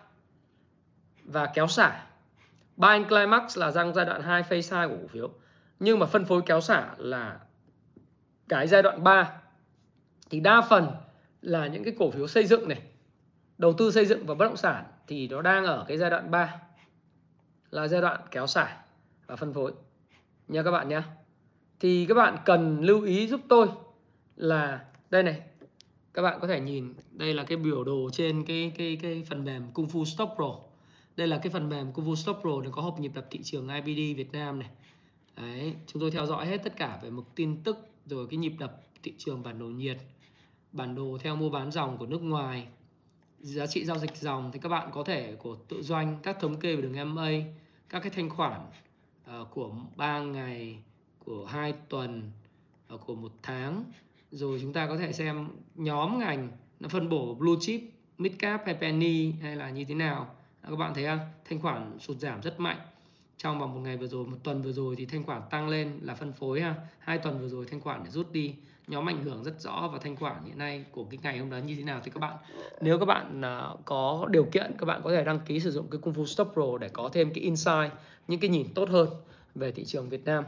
và 1.24 1.45
kéo 1.45 1.68
xả. 1.68 2.04
Buy 2.78 3.04
climax 3.10 3.58
là 3.58 3.72
rằng 3.72 3.93
giai 3.93 4.06
đoạn 4.06 4.22
2 4.22 4.43
phase 4.43 4.76
2 4.76 4.88
của 4.88 4.95
cổ 5.02 5.08
phiếu. 5.08 5.30
Nhưng 5.80 5.99
mà 5.99 6.06
phân 6.06 6.26
phối 6.26 6.41
kéo 6.45 6.62
xả 6.62 6.89
là 6.97 7.39
cái 8.49 8.68
giai 8.68 8.82
đoạn 8.82 9.04
3 9.04 9.32
thì 10.30 10.39
đa 10.39 10.62
phần 10.62 10.88
là 11.41 11.68
những 11.68 11.84
cái 11.84 11.95
cổ 11.99 12.12
phiếu 12.12 12.28
xây 12.28 12.45
dựng 12.45 12.70
này, 12.70 12.82
đầu 13.58 13.74
tư 13.74 13.91
xây 13.91 14.06
dựng 14.06 14.26
và 14.26 14.36
bất 14.36 14.45
động 14.45 14.58
sản 14.58 14.84
thì 15.08 15.28
nó 15.28 15.41
đang 15.41 15.66
ở 15.66 15.86
cái 15.88 15.97
giai 15.97 16.10
đoạn 16.10 16.32
3 16.32 16.60
là 17.72 17.88
giai 17.88 18.02
đoạn 18.02 18.22
kéo 18.32 18.47
xả 18.47 18.78
và 19.28 19.36
phân 19.36 19.54
phối 19.54 19.72
nha 20.47 20.64
các 20.64 20.72
bạn 20.72 20.89
nhé. 20.89 21.02
Thì 21.82 22.05
các 22.05 22.13
bạn 22.13 22.38
cần 22.45 22.82
lưu 22.82 23.01
ý 23.01 23.27
giúp 23.27 23.41
tôi 23.49 23.67
là 24.36 24.86
đây 25.09 25.23
này, 25.23 25.41
các 26.13 26.21
bạn 26.21 26.39
có 26.41 26.47
thể 26.47 26.59
nhìn 26.59 26.93
đây 27.11 27.34
là 27.34 27.43
cái 27.43 27.57
biểu 27.57 27.84
đồ 27.84 28.09
trên 28.13 28.45
cái 28.45 28.71
cái 28.77 28.97
cái 29.01 29.23
phần 29.29 29.45
mềm 29.45 29.71
Kung 29.73 29.88
Fu 29.88 30.05
Stop 30.05 30.29
Pro. 30.36 30.55
Đây 31.15 31.27
là 31.27 31.39
cái 31.43 31.51
phần 31.51 31.69
mềm 31.69 31.91
Kung 31.91 32.05
Fu 32.05 32.15
Stop 32.15 32.38
Pro 32.41 32.61
để 32.63 32.69
có 32.71 32.82
hộp 32.82 32.99
nhịp 32.99 33.11
đập 33.15 33.27
thị 33.32 33.39
trường 33.43 33.67
IBD 33.67 34.17
Việt 34.17 34.32
Nam 34.32 34.59
này. 34.59 34.69
Đấy, 35.38 35.75
chúng 35.88 36.01
tôi 36.01 36.11
theo 36.11 36.25
dõi 36.25 36.45
hết 36.45 36.57
tất 36.63 36.75
cả 36.77 36.99
về 37.03 37.09
mục 37.09 37.36
tin 37.36 37.63
tức 37.63 37.77
rồi 38.05 38.27
cái 38.29 38.38
nhịp 38.38 38.53
đập 38.59 38.82
thị 39.03 39.13
trường 39.17 39.43
bản 39.43 39.59
đồ 39.59 39.65
nhiệt, 39.65 39.97
bản 40.71 40.95
đồ 40.95 41.17
theo 41.21 41.36
mua 41.36 41.49
bán 41.49 41.71
dòng 41.71 41.97
của 41.97 42.05
nước 42.05 42.21
ngoài, 42.21 42.67
giá 43.39 43.67
trị 43.67 43.86
giao 43.86 43.97
dịch 43.97 44.15
dòng 44.15 44.51
thì 44.51 44.59
các 44.59 44.69
bạn 44.69 44.89
có 44.93 45.03
thể 45.03 45.36
của 45.36 45.55
tự 45.67 45.82
doanh 45.82 46.19
các 46.23 46.39
thống 46.39 46.59
kê 46.59 46.75
về 46.75 46.82
đường 46.82 47.15
MA, 47.15 47.32
các 47.89 47.99
cái 47.99 48.11
thanh 48.15 48.29
khoản 48.29 48.61
uh, 49.41 49.47
của 49.51 49.71
ba 49.95 50.19
ngày, 50.19 50.77
của 51.26 51.45
hai 51.45 51.74
tuần, 51.89 52.32
uh, 52.93 53.01
của 53.05 53.15
một 53.15 53.32
tháng. 53.43 53.84
Rồi 54.32 54.59
chúng 54.61 54.74
ta 54.74 54.88
có 54.88 54.97
thể 54.97 55.13
xem 55.13 55.47
nhóm 55.76 56.19
ngành 56.19 56.51
nó 56.80 56.89
phân 56.89 57.09
bổ 57.09 57.34
blue 57.34 57.55
chip 57.59 57.82
mid 58.17 58.34
cap 58.39 58.61
hay 58.65 58.76
penny 58.76 59.32
hay 59.32 59.55
là 59.55 59.69
như 59.69 59.86
thế 59.86 59.95
nào. 59.95 60.36
À, 60.61 60.69
các 60.69 60.76
bạn 60.76 60.93
thấy 60.93 61.05
không? 61.05 61.19
Thanh 61.49 61.59
khoản 61.61 61.99
sụt 61.99 62.17
giảm 62.17 62.41
rất 62.41 62.59
mạnh. 62.59 62.78
Trong 63.38 63.59
vòng 63.59 63.74
một 63.74 63.80
ngày 63.80 63.97
vừa 63.97 64.07
rồi 64.07 64.26
một 64.26 64.38
tuần 64.43 64.61
vừa 64.61 64.72
rồi 64.72 64.95
thì 64.95 65.05
thanh 65.05 65.24
khoản 65.24 65.41
tăng 65.49 65.69
lên 65.69 65.99
là 66.01 66.15
phân 66.15 66.34
phối 66.34 66.61
ha. 66.61 66.76
Hai 66.99 67.17
tuần 67.17 67.39
vừa 67.39 67.47
rồi 67.47 67.65
thanh 67.72 67.82
khoản 67.82 68.03
để 68.03 68.09
rút 68.09 68.32
đi. 68.32 68.55
Nhóm 68.88 69.09
ảnh 69.09 69.24
hưởng 69.24 69.43
rất 69.43 69.61
rõ 69.61 69.89
và 69.93 69.99
thanh 70.01 70.15
khoản 70.15 70.43
hiện 70.45 70.57
nay 70.57 70.86
của 70.91 71.03
cái 71.03 71.19
ngày 71.24 71.38
hôm 71.38 71.49
đó 71.49 71.57
như 71.57 71.76
thế 71.76 71.84
nào 71.84 72.01
thì 72.03 72.11
các 72.11 72.19
bạn? 72.19 72.38
Nếu 72.82 72.99
các 72.99 73.05
bạn 73.05 73.41
à, 73.41 73.69
có 73.86 74.28
điều 74.32 74.43
kiện 74.43 74.72
các 74.78 74.86
bạn 74.86 75.01
có 75.03 75.11
thể 75.11 75.24
đăng 75.24 75.39
ký 75.39 75.59
sử 75.59 75.72
dụng 75.72 75.88
cái 75.91 76.01
Kung 76.01 76.13
Fu 76.13 76.26
Stop 76.26 76.51
Pro 76.53 76.78
để 76.78 76.89
có 76.89 77.09
thêm 77.13 77.34
cái 77.34 77.43
insight 77.43 77.91
những 78.28 78.39
cái 78.39 78.49
nhìn 78.49 78.74
tốt 78.74 78.89
hơn 78.89 79.09
về 79.55 79.72
thị 79.72 79.86
trường 79.86 80.09
Việt 80.09 80.26
Nam 80.26 80.43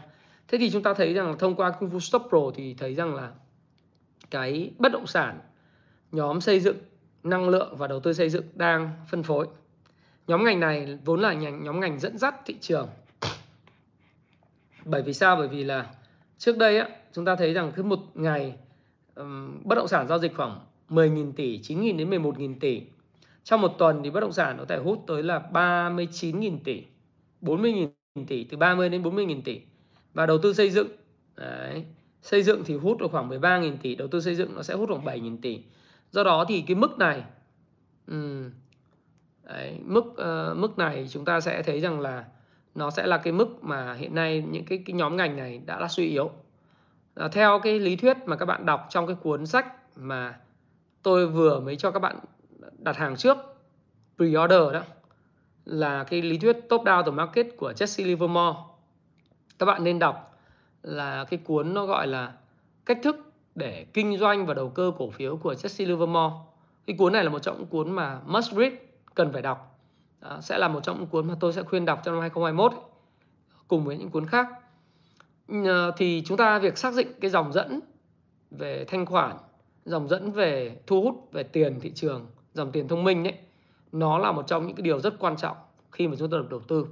thế 0.48 0.58
thì 0.58 0.70
chúng 0.70 0.84
ta 0.84 0.94
thấy 0.94 1.14
rằng 1.14 1.36
thông 1.40 1.56
qua 1.56 1.72
Kung 1.72 1.90
Fu 1.90 2.00
Stop 2.00 2.26
Pro 2.30 2.52
thì 2.56 2.74
thấy 2.74 2.96
rằng 2.96 3.16
là 3.16 3.32
cái 4.32 4.72
bất 4.78 4.92
động 4.92 5.08
sản 5.08 5.40
nhóm 6.12 6.42
xây 6.42 6.60
dựng 6.60 6.78
năng 7.24 7.50
lượng 7.50 7.76
và 7.78 7.88
đầu 7.88 8.00
tư 8.00 8.14
xây 8.14 8.30
dựng 8.30 8.46
đang 8.54 8.92
phân 9.10 9.24
phối. 9.24 9.48
Nhóm 10.28 10.46
ngành 10.46 10.60
này 10.60 10.98
vốn 11.06 11.20
là 11.20 11.34
nhóm 11.34 11.80
ngành 11.80 12.00
dẫn 12.00 12.18
dắt 12.18 12.36
thị 12.46 12.56
trường. 12.62 12.90
Bởi 14.86 15.02
vì 15.02 15.14
sao? 15.14 15.36
Bởi 15.36 15.48
vì 15.48 15.64
là 15.64 15.94
trước 16.38 16.58
đây 16.58 16.80
á, 16.80 16.90
chúng 17.14 17.26
ta 17.26 17.36
thấy 17.36 17.54
rằng 17.54 17.72
cứ 17.76 17.84
một 17.84 18.00
ngày 18.14 18.56
um, 19.16 19.60
bất 19.64 19.76
động 19.76 19.88
sản 19.88 20.08
giao 20.08 20.20
dịch 20.20 20.36
khoảng 20.36 20.60
10.000 20.90 21.32
tỷ 21.32 21.60
9.000 21.60 21.98
đến 21.98 22.10
11.000 22.10 22.56
tỷ. 22.60 22.82
Trong 23.44 23.62
một 23.62 23.72
tuần 23.78 24.02
thì 24.04 24.10
bất 24.10 24.20
động 24.20 24.34
sản 24.34 24.56
có 24.60 24.66
thể 24.66 24.78
hút 24.78 25.04
tới 25.08 25.24
là 25.24 25.44
39.000 25.52 26.58
tỷ 26.64 26.84
40.000 27.42 27.90
tỷ 28.28 28.44
từ 28.44 28.58
30 28.58 28.90
đến 28.90 29.04
40.000 29.04 29.42
tỷ 29.42 29.62
và 30.14 30.26
đầu 30.26 30.38
tư 30.38 30.54
xây 30.54 30.70
dựng. 30.70 30.88
Đấy, 31.36 31.86
xây 32.22 32.44
dựng 32.44 32.64
thì 32.66 32.76
hút 32.76 32.98
được 32.98 33.12
khoảng 33.12 33.30
13.000 33.30 33.78
tỷ 33.82 33.96
đầu 33.96 34.08
tư 34.08 34.22
xây 34.22 34.36
dựng 34.36 34.56
nó 34.56 34.64
sẽ 34.64 34.74
hút 34.74 34.90
khoảng 34.90 35.06
7.000 35.06 35.38
tỷ. 35.42 35.64
Do 36.12 36.24
đó 36.24 36.46
thì 36.48 36.64
cái 36.68 36.76
mức 36.76 36.98
này 36.98 37.24
um, 38.08 38.52
đấy, 39.44 39.80
mức 39.82 40.06
uh, 40.06 40.58
mức 40.58 40.78
này 40.78 41.08
chúng 41.10 41.26
ta 41.26 41.40
sẽ 41.40 41.64
thấy 41.64 41.80
rằng 41.80 42.00
là 42.00 42.26
nó 42.76 42.92
sẽ 42.92 43.08
là 43.08 43.18
cái 43.18 43.34
mức 43.34 43.64
mà 43.64 43.94
hiện 43.94 44.16
nay 44.16 44.44
những 44.50 44.66
cái, 44.66 44.84
cái 44.86 44.94
nhóm 44.94 45.18
ngành 45.18 45.38
này 45.38 45.62
đã 45.66 45.80
là 45.80 45.88
suy 45.88 46.10
yếu. 46.10 46.32
À, 47.16 47.28
theo 47.28 47.60
cái 47.64 47.80
lý 47.80 47.96
thuyết 47.96 48.18
mà 48.26 48.36
các 48.36 48.46
bạn 48.46 48.66
đọc 48.66 48.88
trong 48.90 49.08
cái 49.08 49.16
cuốn 49.16 49.46
sách 49.46 49.98
mà 49.98 50.40
tôi 51.04 51.28
vừa 51.28 51.60
mới 51.60 51.76
cho 51.76 51.92
các 51.92 52.00
bạn 52.00 52.20
đặt 52.78 52.98
hàng 52.98 53.16
trước 53.16 53.38
pre-order 54.18 54.72
đó 54.72 54.84
là 55.66 56.04
cái 56.04 56.22
lý 56.22 56.38
thuyết 56.38 56.58
top 56.70 56.82
down 56.82 57.04
the 57.04 57.12
market 57.12 57.48
của 57.58 57.72
Jesse 57.72 58.06
Livermore 58.06 58.60
các 59.60 59.66
bạn 59.66 59.84
nên 59.84 60.00
đọc 60.00 60.38
là 60.84 61.26
cái 61.30 61.40
cuốn 61.44 61.74
nó 61.74 61.86
gọi 61.86 62.08
là 62.08 62.34
cách 62.86 63.00
thức 63.04 63.34
để 63.56 63.86
kinh 63.94 64.18
doanh 64.18 64.46
và 64.46 64.54
đầu 64.54 64.70
cơ 64.70 64.92
cổ 64.98 65.10
phiếu 65.10 65.38
của 65.38 65.54
Jesse 65.54 65.88
Livermore. 65.88 66.36
Cái 66.88 66.96
cuốn 66.98 67.14
này 67.14 67.24
là 67.24 67.30
một 67.30 67.40
trong 67.40 67.58
những 67.58 67.68
cuốn 67.68 67.92
mà 67.92 68.20
must 68.26 68.52
read 68.54 68.74
cần 69.16 69.34
phải 69.34 69.42
đọc. 69.42 69.80
Đó, 70.22 70.38
sẽ 70.42 70.58
là 70.58 70.68
một 70.68 70.84
trong 70.84 71.00
những 71.00 71.08
cuốn 71.08 71.28
mà 71.28 71.36
tôi 71.40 71.54
sẽ 71.54 71.64
khuyên 71.64 71.86
đọc 71.86 72.02
trong 72.04 72.14
năm 72.14 72.22
2021 72.22 72.74
cùng 73.68 73.86
với 73.86 73.98
những 73.98 74.10
cuốn 74.10 74.26
khác. 74.26 74.48
Ờ, 75.48 75.92
thì 75.98 76.24
chúng 76.26 76.38
ta 76.38 76.60
việc 76.60 76.78
xác 76.78 76.94
định 76.98 77.08
cái 77.22 77.32
dòng 77.32 77.54
dẫn 77.54 77.80
về 78.52 78.86
thanh 78.88 79.06
khoản, 79.06 79.38
dòng 79.86 80.08
dẫn 80.08 80.32
về 80.32 80.78
thu 80.88 81.02
hút 81.02 81.30
về 81.32 81.44
tiền 81.44 81.80
thị 81.80 81.92
trường, 81.96 82.28
dòng 82.54 82.72
tiền 82.72 82.88
thông 82.88 83.04
minh 83.04 83.28
ấy, 83.28 83.38
nó 83.92 84.18
là 84.18 84.32
một 84.32 84.48
trong 84.48 84.68
những 84.68 84.76
cái 84.76 84.82
điều 84.82 85.00
rất 85.00 85.20
quan 85.20 85.38
trọng 85.38 85.58
khi 85.92 86.08
mà 86.08 86.16
chúng 86.20 86.32
ta 86.32 86.38
được 86.38 86.50
đầu 86.50 86.60
tư. 86.60 86.88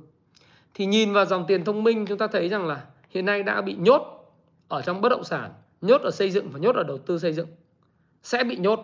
Thì 0.74 0.86
nhìn 0.86 1.14
vào 1.14 1.26
dòng 1.26 1.46
tiền 1.48 1.64
thông 1.64 1.84
minh 1.84 2.06
chúng 2.06 2.18
ta 2.18 2.28
thấy 2.28 2.50
rằng 2.50 2.68
là 2.68 2.86
hiện 3.10 3.26
nay 3.26 3.44
đã 3.44 3.62
bị 3.62 3.76
nhốt 3.76 4.34
ở 4.68 4.82
trong 4.82 5.02
bất 5.02 5.10
động 5.10 5.24
sản, 5.24 5.52
nhốt 5.82 6.02
ở 6.02 6.12
xây 6.12 6.32
dựng 6.32 6.50
và 6.52 6.60
nhốt 6.60 6.76
ở 6.76 6.84
đầu 6.84 6.98
tư 6.98 7.20
xây 7.20 7.34
dựng 7.34 7.48
sẽ 8.24 8.44
bị 8.44 8.58
nhốt. 8.58 8.80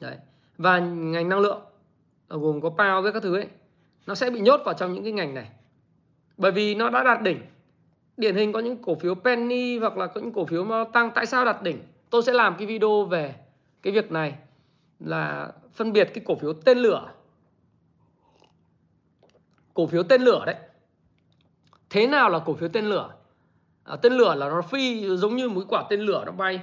Đấy. 0.00 0.16
Và 0.58 0.78
ngành 0.78 1.28
năng 1.28 1.40
lượng 1.40 1.60
gồm 2.28 2.60
có 2.60 2.68
power 2.68 3.02
với 3.02 3.12
các 3.12 3.22
thứ 3.22 3.36
ấy 3.36 3.46
nó 4.06 4.14
sẽ 4.14 4.30
bị 4.30 4.40
nhốt 4.40 4.60
vào 4.64 4.74
trong 4.74 4.92
những 4.92 5.02
cái 5.02 5.12
ngành 5.12 5.34
này. 5.34 5.50
Bởi 6.36 6.52
vì 6.52 6.74
nó 6.74 6.90
đã 6.90 7.02
đạt 7.04 7.22
đỉnh. 7.22 7.40
Điển 8.16 8.34
hình 8.34 8.52
có 8.52 8.60
những 8.60 8.82
cổ 8.82 8.94
phiếu 8.94 9.14
penny 9.14 9.78
hoặc 9.78 9.96
là 9.96 10.06
có 10.06 10.20
những 10.20 10.32
cổ 10.32 10.46
phiếu 10.46 10.64
mà 10.64 10.84
tăng 10.92 11.10
tại 11.14 11.26
sao 11.26 11.44
đạt 11.44 11.62
đỉnh? 11.62 11.78
Tôi 12.10 12.22
sẽ 12.22 12.32
làm 12.32 12.56
cái 12.58 12.66
video 12.66 13.04
về 13.04 13.34
cái 13.82 13.92
việc 13.92 14.12
này 14.12 14.34
là 15.00 15.52
phân 15.72 15.92
biệt 15.92 16.10
cái 16.14 16.24
cổ 16.26 16.34
phiếu 16.34 16.52
tên 16.52 16.78
lửa. 16.78 17.12
Cổ 19.74 19.86
phiếu 19.86 20.02
tên 20.02 20.22
lửa 20.22 20.42
đấy 20.46 20.56
thế 21.94 22.06
nào 22.06 22.30
là 22.30 22.38
cổ 22.38 22.54
phiếu 22.54 22.68
tên 22.68 22.84
lửa? 22.84 23.10
À, 23.84 23.96
tên 23.96 24.12
lửa 24.12 24.34
là 24.34 24.48
nó 24.48 24.62
phi 24.62 25.06
giống 25.16 25.36
như 25.36 25.48
một 25.48 25.62
quả 25.68 25.84
tên 25.90 26.00
lửa 26.00 26.22
nó 26.26 26.32
bay. 26.32 26.60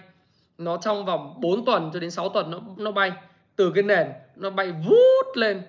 Nó 0.57 0.77
trong 0.77 1.05
vòng 1.05 1.41
4 1.41 1.65
tuần 1.65 1.89
cho 1.93 1.99
đến 1.99 2.11
6 2.11 2.29
tuần 2.29 2.51
nó 2.51 2.59
nó 2.77 2.91
bay. 2.91 3.11
Từ 3.55 3.71
cái 3.75 3.83
nền 3.83 4.07
nó 4.35 4.49
bay 4.49 4.71
vút 4.71 5.37
lên. 5.37 5.61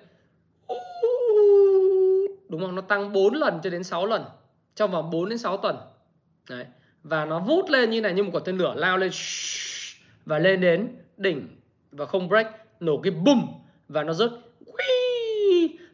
Đúng 2.49 2.61
không? 2.61 2.75
Nó 2.75 2.81
tăng 2.81 3.13
4 3.13 3.33
lần 3.33 3.59
cho 3.63 3.69
đến 3.69 3.83
6 3.83 4.05
lần. 4.05 4.23
Trong 4.75 4.91
vòng 4.91 5.11
4 5.11 5.29
đến 5.29 5.37
6 5.37 5.57
tuần. 5.57 5.77
Đấy. 6.49 6.65
và 7.03 7.25
nó 7.25 7.39
vút 7.39 7.69
lên 7.69 7.89
như 7.89 8.01
này 8.01 8.13
như 8.13 8.23
một 8.23 8.29
quả 8.33 8.41
tên 8.45 8.57
lửa 8.57 8.73
lao 8.77 8.97
lên 8.97 9.11
và 10.25 10.39
lên 10.39 10.61
đến 10.61 10.95
đỉnh 11.17 11.47
và 11.91 12.05
không 12.05 12.29
break. 12.29 12.47
Nổ 12.79 12.97
cái 12.97 13.11
bùm 13.11 13.47
và 13.87 14.03
nó 14.03 14.13
rớt 14.13 14.31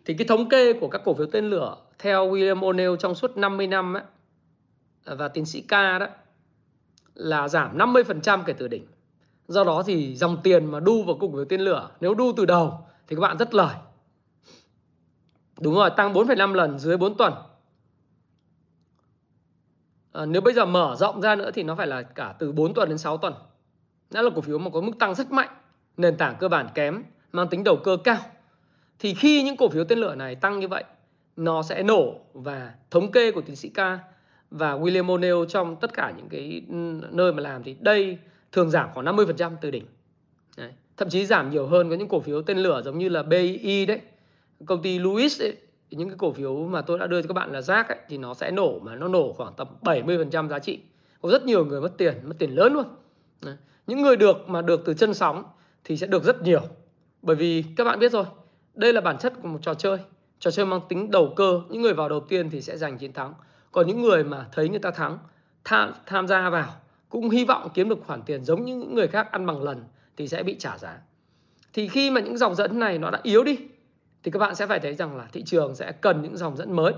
thì 0.10 0.16
cái 0.16 0.28
thống 0.28 0.49
kê 0.49 0.74
của 0.74 0.88
các 0.88 1.01
cổ 1.05 1.14
phiếu 1.14 1.28
tên 1.28 1.49
lửa 1.49 1.78
theo 1.99 2.32
William 2.32 2.60
O'Neill 2.60 2.95
trong 2.95 3.16
suốt 3.16 3.38
50 3.38 3.68
năm 3.68 3.93
ấy, 3.93 4.03
và 5.05 5.28
tiến 5.28 5.45
sĩ 5.45 5.62
K 5.62 5.72
đó 5.72 6.07
là 7.16 7.47
giảm 7.47 7.78
50% 7.78 8.43
kể 8.45 8.53
từ 8.53 8.68
đỉnh. 8.68 8.88
Do 9.47 9.64
đó 9.64 9.84
thì 9.86 10.16
dòng 10.16 10.38
tiền 10.43 10.66
mà 10.66 10.80
đu 10.80 11.03
vào 11.03 11.18
cổ 11.20 11.32
phiếu 11.32 11.45
tên 11.45 11.62
lửa 11.62 11.89
nếu 11.99 12.14
đu 12.14 12.34
từ 12.38 12.45
đầu 12.45 12.88
thì 13.07 13.16
các 13.16 13.20
bạn 13.20 13.38
rất 13.38 13.53
lời. 13.53 13.76
Đúng 15.62 15.76
rồi, 15.76 15.89
tăng 15.97 16.14
4,5 16.14 16.53
lần 16.53 16.80
dưới 16.80 16.97
4 16.97 17.18
tuần. 17.18 17.34
À, 20.12 20.26
nếu 20.26 20.41
bây 20.41 20.53
giờ 20.53 20.66
mở 20.66 20.95
rộng 20.99 21.22
ra 21.22 21.36
nữa 21.36 21.51
thì 21.53 21.64
nó 21.64 21.76
phải 21.76 21.88
là 21.88 22.01
cả 22.01 22.36
từ 22.39 22.51
4 22.51 22.74
tuần 22.74 22.89
đến 22.89 22.97
6 22.97 23.18
tuần. 23.18 23.34
Đó 24.10 24.22
là 24.22 24.30
cổ 24.36 24.41
phiếu 24.41 24.57
mà 24.57 24.70
có 24.70 24.82
mức 24.82 24.93
tăng 24.99 25.16
rất 25.16 25.32
mạnh, 25.32 25.49
nền 25.97 26.18
tảng 26.18 26.36
cơ 26.39 26.47
bản 26.47 26.68
kém, 26.74 27.03
mang 27.32 27.47
tính 27.47 27.64
đầu 27.64 27.78
cơ 27.84 27.97
cao. 28.03 28.18
Thì 29.00 29.14
khi 29.14 29.43
những 29.43 29.58
cổ 29.58 29.70
phiếu 29.70 29.84
tên 29.84 30.00
lửa 30.00 30.16
này 30.16 30.36
tăng 30.36 30.60
như 30.60 30.68
vậy 30.68 30.84
nó 31.36 31.64
sẽ 31.64 31.84
nổ 31.84 32.16
và 32.34 32.74
thống 32.91 33.12
kê 33.12 33.32
của 33.32 33.41
tiến 33.41 33.56
sĩ 33.56 33.70
K 33.70 33.78
và 34.52 34.78
William 34.78 35.06
O'Neill 35.06 35.45
trong 35.45 35.76
tất 35.76 35.93
cả 35.93 36.14
những 36.18 36.30
cái 36.30 36.62
nơi 37.12 37.34
mà 37.34 37.41
làm 37.41 37.64
thì 37.64 37.76
đây 37.80 38.18
thường 38.52 38.70
giảm 38.70 38.89
khoảng 38.93 39.06
50% 39.06 39.52
từ 39.62 39.72
đỉnh. 39.72 39.86
Đấy. 40.58 40.72
Thậm 40.97 41.10
chí 41.10 41.26
giảm 41.26 41.50
nhiều 41.50 41.68
hơn 41.68 41.89
có 41.89 41.95
những 41.95 42.08
cổ 42.08 42.20
phiếu 42.20 42.41
tên 42.41 42.58
lửa 42.58 42.82
giống 42.86 42.97
như 42.97 43.10
là 43.10 43.24
BI 43.24 43.86
đấy, 43.86 44.00
công 44.66 44.82
ty 44.82 45.00
Louis 45.00 45.41
ấy, 45.41 45.58
những 45.91 46.10
cái 46.10 46.18
cổ 46.18 46.32
phiếu 46.32 46.56
mà 46.56 46.82
tôi 46.82 47.00
đã 47.00 47.08
đưa 47.08 47.22
cho 47.22 47.28
các 47.28 47.34
bạn 47.34 47.52
là 47.52 47.62
rác 47.62 47.89
ấy, 47.89 47.97
thì 48.10 48.18
nó 48.18 48.34
sẽ 48.34 48.52
nổ 48.52 48.80
mà 48.80 48.95
nó 48.95 49.08
nổ 49.08 49.34
khoảng 49.34 49.54
tầm 49.58 49.68
70% 49.82 50.50
giá 50.50 50.60
trị. 50.60 50.80
Có 51.22 51.30
rất 51.30 51.45
nhiều 51.45 51.66
người 51.66 51.82
mất 51.82 51.97
tiền, 51.97 52.14
mất 52.24 52.36
tiền 52.39 52.52
lớn 52.52 52.74
luôn. 52.74 52.86
Đấy. 53.41 53.56
Những 53.88 54.02
người 54.02 54.16
được 54.16 54.50
mà 54.50 54.62
được 54.62 54.82
từ 54.86 54.93
chân 54.93 55.14
sóng 55.14 55.43
thì 55.84 55.97
sẽ 55.97 56.08
được 56.08 56.24
rất 56.24 56.41
nhiều. 56.41 56.62
Bởi 57.22 57.36
vì 57.36 57.64
các 57.76 57.84
bạn 57.84 58.00
biết 58.00 58.12
rồi, 58.12 58.26
đây 58.80 58.93
là 58.93 59.01
bản 59.01 59.17
chất 59.17 59.34
của 59.41 59.47
một 59.47 59.59
trò 59.61 59.73
chơi. 59.73 59.97
Trò 60.39 60.51
chơi 60.51 60.65
mang 60.65 60.82
tính 60.89 61.11
đầu 61.11 61.34
cơ. 61.36 61.61
Những 61.69 61.82
người 61.82 61.93
vào 61.93 62.09
đầu 62.09 62.19
tiên 62.19 62.49
thì 62.49 62.61
sẽ 62.61 62.77
giành 62.77 62.97
chiến 62.97 63.13
thắng. 63.13 63.34
Còn 63.71 63.88
những 63.88 64.01
người 64.01 64.23
mà 64.23 64.47
thấy 64.51 64.69
người 64.69 64.80
ta 64.80 64.91
thắng 64.91 65.17
tham, 65.63 65.93
tham 66.05 66.27
gia 66.27 66.49
vào 66.49 66.75
cũng 67.09 67.30
hy 67.30 67.45
vọng 67.45 67.69
kiếm 67.73 67.89
được 67.89 67.99
khoản 68.05 68.21
tiền 68.21 68.45
giống 68.45 68.65
như 68.65 68.75
những 68.75 68.95
người 68.95 69.07
khác 69.07 69.32
ăn 69.32 69.45
bằng 69.45 69.63
lần 69.63 69.84
thì 70.17 70.27
sẽ 70.27 70.43
bị 70.43 70.55
trả 70.59 70.77
giá. 70.77 70.97
Thì 71.73 71.88
khi 71.88 72.11
mà 72.11 72.21
những 72.21 72.38
dòng 72.38 72.55
dẫn 72.55 72.80
này 72.80 72.97
nó 72.97 73.11
đã 73.11 73.19
yếu 73.23 73.43
đi 73.43 73.57
thì 74.23 74.32
các 74.32 74.39
bạn 74.39 74.55
sẽ 74.55 74.67
phải 74.67 74.80
thấy 74.80 74.95
rằng 74.95 75.17
là 75.17 75.27
thị 75.32 75.43
trường 75.43 75.75
sẽ 75.75 75.91
cần 75.91 76.21
những 76.21 76.38
dòng 76.38 76.57
dẫn 76.57 76.75
mới 76.75 76.93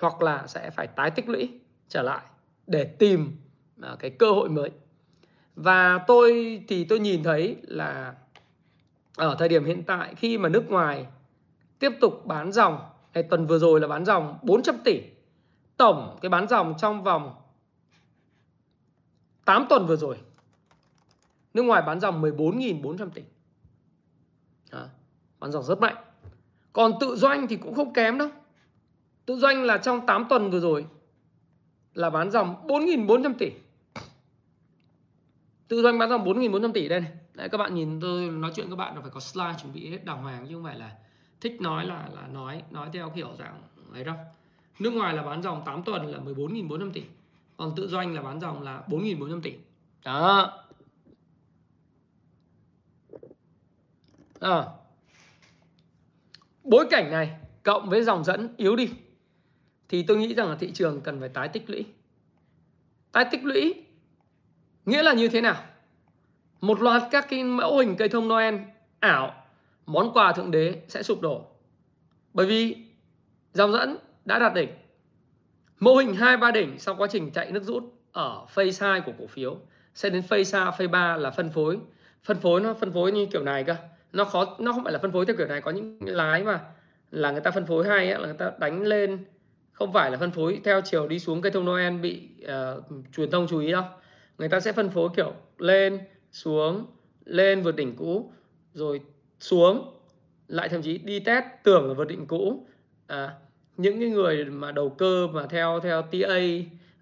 hoặc 0.00 0.22
là 0.22 0.46
sẽ 0.46 0.70
phải 0.70 0.86
tái 0.86 1.10
tích 1.10 1.28
lũy 1.28 1.60
trở 1.88 2.02
lại 2.02 2.22
để 2.66 2.84
tìm 2.84 3.36
à, 3.82 3.96
cái 3.98 4.10
cơ 4.10 4.32
hội 4.32 4.48
mới. 4.48 4.70
Và 5.56 5.98
tôi 6.06 6.60
thì 6.68 6.84
tôi 6.84 7.00
nhìn 7.00 7.22
thấy 7.22 7.56
là 7.62 8.14
ở 9.16 9.36
thời 9.38 9.48
điểm 9.48 9.64
hiện 9.64 9.82
tại 9.82 10.14
khi 10.14 10.38
mà 10.38 10.48
nước 10.48 10.70
ngoài 10.70 11.06
tiếp 11.78 11.92
tục 12.00 12.26
bán 12.26 12.52
dòng. 12.52 12.78
Hay 13.14 13.22
tuần 13.22 13.46
vừa 13.46 13.58
rồi 13.58 13.80
là 13.80 13.88
bán 13.88 14.04
dòng 14.04 14.38
400 14.42 14.76
tỷ. 14.84 15.02
Tổng 15.76 16.18
cái 16.22 16.28
bán 16.28 16.48
dòng 16.48 16.74
trong 16.78 17.04
vòng 17.04 17.34
8 19.44 19.66
tuần 19.68 19.86
vừa 19.86 19.96
rồi. 19.96 20.18
Nước 21.54 21.62
ngoài 21.62 21.82
bán 21.86 22.00
dòng 22.00 22.22
14.400 22.22 23.10
tỷ. 23.10 23.22
Đó, 24.70 24.86
bán 25.40 25.52
dòng 25.52 25.62
rất 25.62 25.80
mạnh. 25.80 25.96
Còn 26.72 26.92
tự 27.00 27.16
doanh 27.16 27.46
thì 27.46 27.56
cũng 27.56 27.74
không 27.74 27.92
kém 27.92 28.18
đâu. 28.18 28.28
Tự 29.26 29.36
doanh 29.36 29.62
là 29.62 29.78
trong 29.78 30.06
8 30.06 30.26
tuần 30.28 30.50
vừa 30.50 30.60
rồi 30.60 30.86
là 31.94 32.10
bán 32.10 32.30
dòng 32.30 32.66
4.400 32.66 33.34
tỷ. 33.38 33.52
Tự 35.68 35.82
doanh 35.82 35.98
bán 35.98 36.08
dòng 36.08 36.24
4.400 36.24 36.72
tỷ 36.72 36.88
đây 36.88 37.00
này. 37.00 37.12
Đấy, 37.34 37.48
các 37.48 37.58
bạn 37.58 37.74
nhìn 37.74 38.00
tôi 38.00 38.26
nói 38.26 38.52
chuyện 38.54 38.70
các 38.70 38.76
bạn 38.76 38.94
là 38.94 39.00
phải 39.00 39.10
có 39.10 39.20
slide 39.20 39.54
chuẩn 39.62 39.72
bị 39.72 39.90
hết 39.90 40.04
đàng 40.04 40.22
hoàng 40.22 40.46
chứ 40.48 40.54
không 40.54 40.64
phải 40.64 40.78
là 40.78 40.96
thích 41.44 41.60
nói 41.60 41.86
là 41.86 42.08
là 42.14 42.26
nói 42.26 42.62
nói 42.70 42.88
theo 42.92 43.10
kiểu 43.14 43.28
dạng 43.38 43.62
ấy 43.92 44.04
đâu. 44.04 44.16
Nước 44.78 44.90
ngoài 44.90 45.14
là 45.14 45.22
bán 45.22 45.42
dòng 45.42 45.62
8 45.66 45.82
tuần 45.82 46.06
là 46.06 46.18
14.400 46.18 46.92
tỷ, 46.92 47.02
còn 47.56 47.72
tự 47.76 47.88
doanh 47.88 48.14
là 48.14 48.22
bán 48.22 48.40
dòng 48.40 48.62
là 48.62 48.82
4.400 48.88 49.40
tỷ. 49.40 49.54
Đó. 50.04 50.60
À. 54.40 54.64
bối 56.64 56.86
cảnh 56.90 57.10
này 57.10 57.36
cộng 57.62 57.88
với 57.88 58.02
dòng 58.02 58.24
dẫn 58.24 58.54
yếu 58.56 58.76
đi, 58.76 58.90
thì 59.88 60.02
tôi 60.02 60.16
nghĩ 60.16 60.34
rằng 60.34 60.50
là 60.50 60.56
thị 60.56 60.70
trường 60.74 61.00
cần 61.00 61.20
phải 61.20 61.28
tái 61.28 61.48
tích 61.48 61.70
lũy. 61.70 61.84
Tái 63.12 63.24
tích 63.30 63.44
lũy 63.44 63.74
nghĩa 64.86 65.02
là 65.02 65.12
như 65.12 65.28
thế 65.28 65.40
nào? 65.40 65.56
Một 66.60 66.80
loạt 66.80 67.02
các 67.10 67.26
cái 67.28 67.44
mẫu 67.44 67.78
hình 67.78 67.96
cây 67.98 68.08
thông 68.08 68.28
Noel, 68.28 68.54
ảo 69.00 69.43
món 69.86 70.12
quà 70.12 70.32
thượng 70.32 70.50
đế 70.50 70.82
sẽ 70.88 71.02
sụp 71.02 71.20
đổ. 71.20 71.46
Bởi 72.34 72.46
vì 72.46 72.76
dòng 73.52 73.72
dẫn 73.72 73.96
đã 74.24 74.38
đạt 74.38 74.54
đỉnh 74.54 74.68
mô 75.80 75.94
hình 75.94 76.14
hai 76.14 76.36
ba 76.36 76.50
đỉnh 76.50 76.78
sau 76.78 76.94
quá 76.96 77.08
trình 77.10 77.30
chạy 77.30 77.52
nước 77.52 77.62
rút 77.62 77.84
ở 78.12 78.46
phase 78.48 78.86
2 78.86 79.00
của 79.00 79.12
cổ 79.18 79.26
phiếu 79.26 79.56
sẽ 79.94 80.10
đến 80.10 80.22
phase 80.22 80.58
3 80.58 80.70
phase 80.70 80.86
3 80.86 81.16
là 81.16 81.30
phân 81.30 81.50
phối. 81.50 81.78
Phân 82.22 82.36
phối 82.36 82.60
nó 82.60 82.74
phân 82.74 82.92
phối 82.92 83.12
như 83.12 83.26
kiểu 83.26 83.42
này 83.42 83.64
cơ. 83.64 83.76
Nó 84.12 84.24
khó 84.24 84.56
nó 84.58 84.72
không 84.72 84.84
phải 84.84 84.92
là 84.92 84.98
phân 84.98 85.12
phối 85.12 85.26
theo 85.26 85.36
kiểu 85.36 85.46
này 85.46 85.60
có 85.60 85.70
những 85.70 85.98
lái 86.00 86.42
mà 86.42 86.60
là 87.10 87.30
người 87.30 87.40
ta 87.40 87.50
phân 87.50 87.66
phối 87.66 87.88
hay 87.88 88.10
ấy, 88.10 88.20
là 88.20 88.26
người 88.26 88.36
ta 88.36 88.52
đánh 88.58 88.82
lên. 88.82 89.24
Không 89.72 89.92
phải 89.92 90.10
là 90.10 90.16
phân 90.16 90.30
phối 90.30 90.60
theo 90.64 90.80
chiều 90.80 91.08
đi 91.08 91.18
xuống 91.18 91.42
cây 91.42 91.52
thông 91.52 91.64
Noel 91.64 91.98
bị 91.98 92.28
uh, 92.44 92.84
truyền 93.16 93.30
thông 93.30 93.46
chú 93.48 93.58
ý 93.58 93.72
đâu. 93.72 93.84
Người 94.38 94.48
ta 94.48 94.60
sẽ 94.60 94.72
phân 94.72 94.90
phối 94.90 95.08
kiểu 95.16 95.32
lên 95.58 95.98
xuống 96.32 96.86
lên 97.24 97.62
vượt 97.62 97.76
đỉnh 97.76 97.96
cũ 97.96 98.32
rồi 98.74 99.00
xuống 99.44 99.90
lại 100.48 100.68
thậm 100.68 100.82
chí 100.82 100.98
đi 100.98 101.20
test 101.20 101.44
tưởng 101.62 101.88
là 101.88 101.94
vượt 101.94 102.04
đỉnh 102.04 102.26
cũ. 102.26 102.66
À, 103.06 103.34
những 103.76 104.00
cái 104.00 104.08
người 104.08 104.44
mà 104.44 104.72
đầu 104.72 104.88
cơ 104.88 105.26
mà 105.26 105.46
theo 105.46 105.80
theo 105.80 106.02
TA 106.02 106.40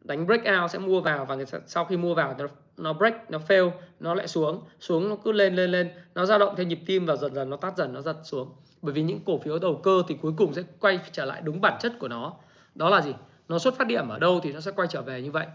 đánh 0.00 0.26
breakout 0.26 0.70
sẽ 0.70 0.78
mua 0.78 1.00
vào 1.00 1.24
và 1.24 1.34
người 1.34 1.46
sau 1.66 1.84
khi 1.84 1.96
mua 1.96 2.14
vào 2.14 2.34
nó, 2.38 2.46
nó 2.76 2.92
break 2.92 3.30
nó 3.30 3.38
fail 3.48 3.70
nó 4.00 4.14
lại 4.14 4.28
xuống. 4.28 4.62
Xuống 4.80 5.08
nó 5.08 5.16
cứ 5.24 5.32
lên 5.32 5.56
lên 5.56 5.70
lên 5.70 5.90
nó 6.14 6.26
dao 6.26 6.38
động 6.38 6.54
theo 6.56 6.66
nhịp 6.66 6.80
tim 6.86 7.06
và 7.06 7.16
dần 7.16 7.34
dần 7.34 7.50
nó 7.50 7.56
tắt 7.56 7.76
dần 7.76 7.92
nó 7.92 8.00
giật 8.00 8.16
xuống. 8.24 8.50
Bởi 8.82 8.92
vì 8.92 9.02
những 9.02 9.20
cổ 9.26 9.38
phiếu 9.38 9.58
đầu 9.58 9.80
cơ 9.82 10.02
thì 10.08 10.16
cuối 10.22 10.32
cùng 10.36 10.54
sẽ 10.54 10.62
quay 10.80 10.98
trở 11.12 11.24
lại 11.24 11.42
đúng 11.44 11.60
bản 11.60 11.78
chất 11.80 11.92
của 11.98 12.08
nó. 12.08 12.32
Đó 12.74 12.90
là 12.90 13.00
gì? 13.00 13.14
Nó 13.48 13.58
xuất 13.58 13.74
phát 13.74 13.86
điểm 13.86 14.08
ở 14.08 14.18
đâu 14.18 14.40
thì 14.42 14.52
nó 14.52 14.60
sẽ 14.60 14.70
quay 14.70 14.88
trở 14.90 15.02
về 15.02 15.22
như 15.22 15.30
vậy. 15.30 15.46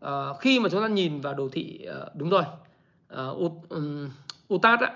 À, 0.00 0.28
khi 0.40 0.60
mà 0.60 0.68
chúng 0.68 0.82
ta 0.82 0.88
nhìn 0.88 1.20
vào 1.20 1.34
đồ 1.34 1.48
thị 1.52 1.84
ờ, 1.84 2.10
đúng 2.14 2.30
rồi 2.30 2.42
ờ, 3.08 3.34
uh, 3.36 3.68
um, 3.68 4.10
UTAT 4.54 4.80
á, 4.80 4.92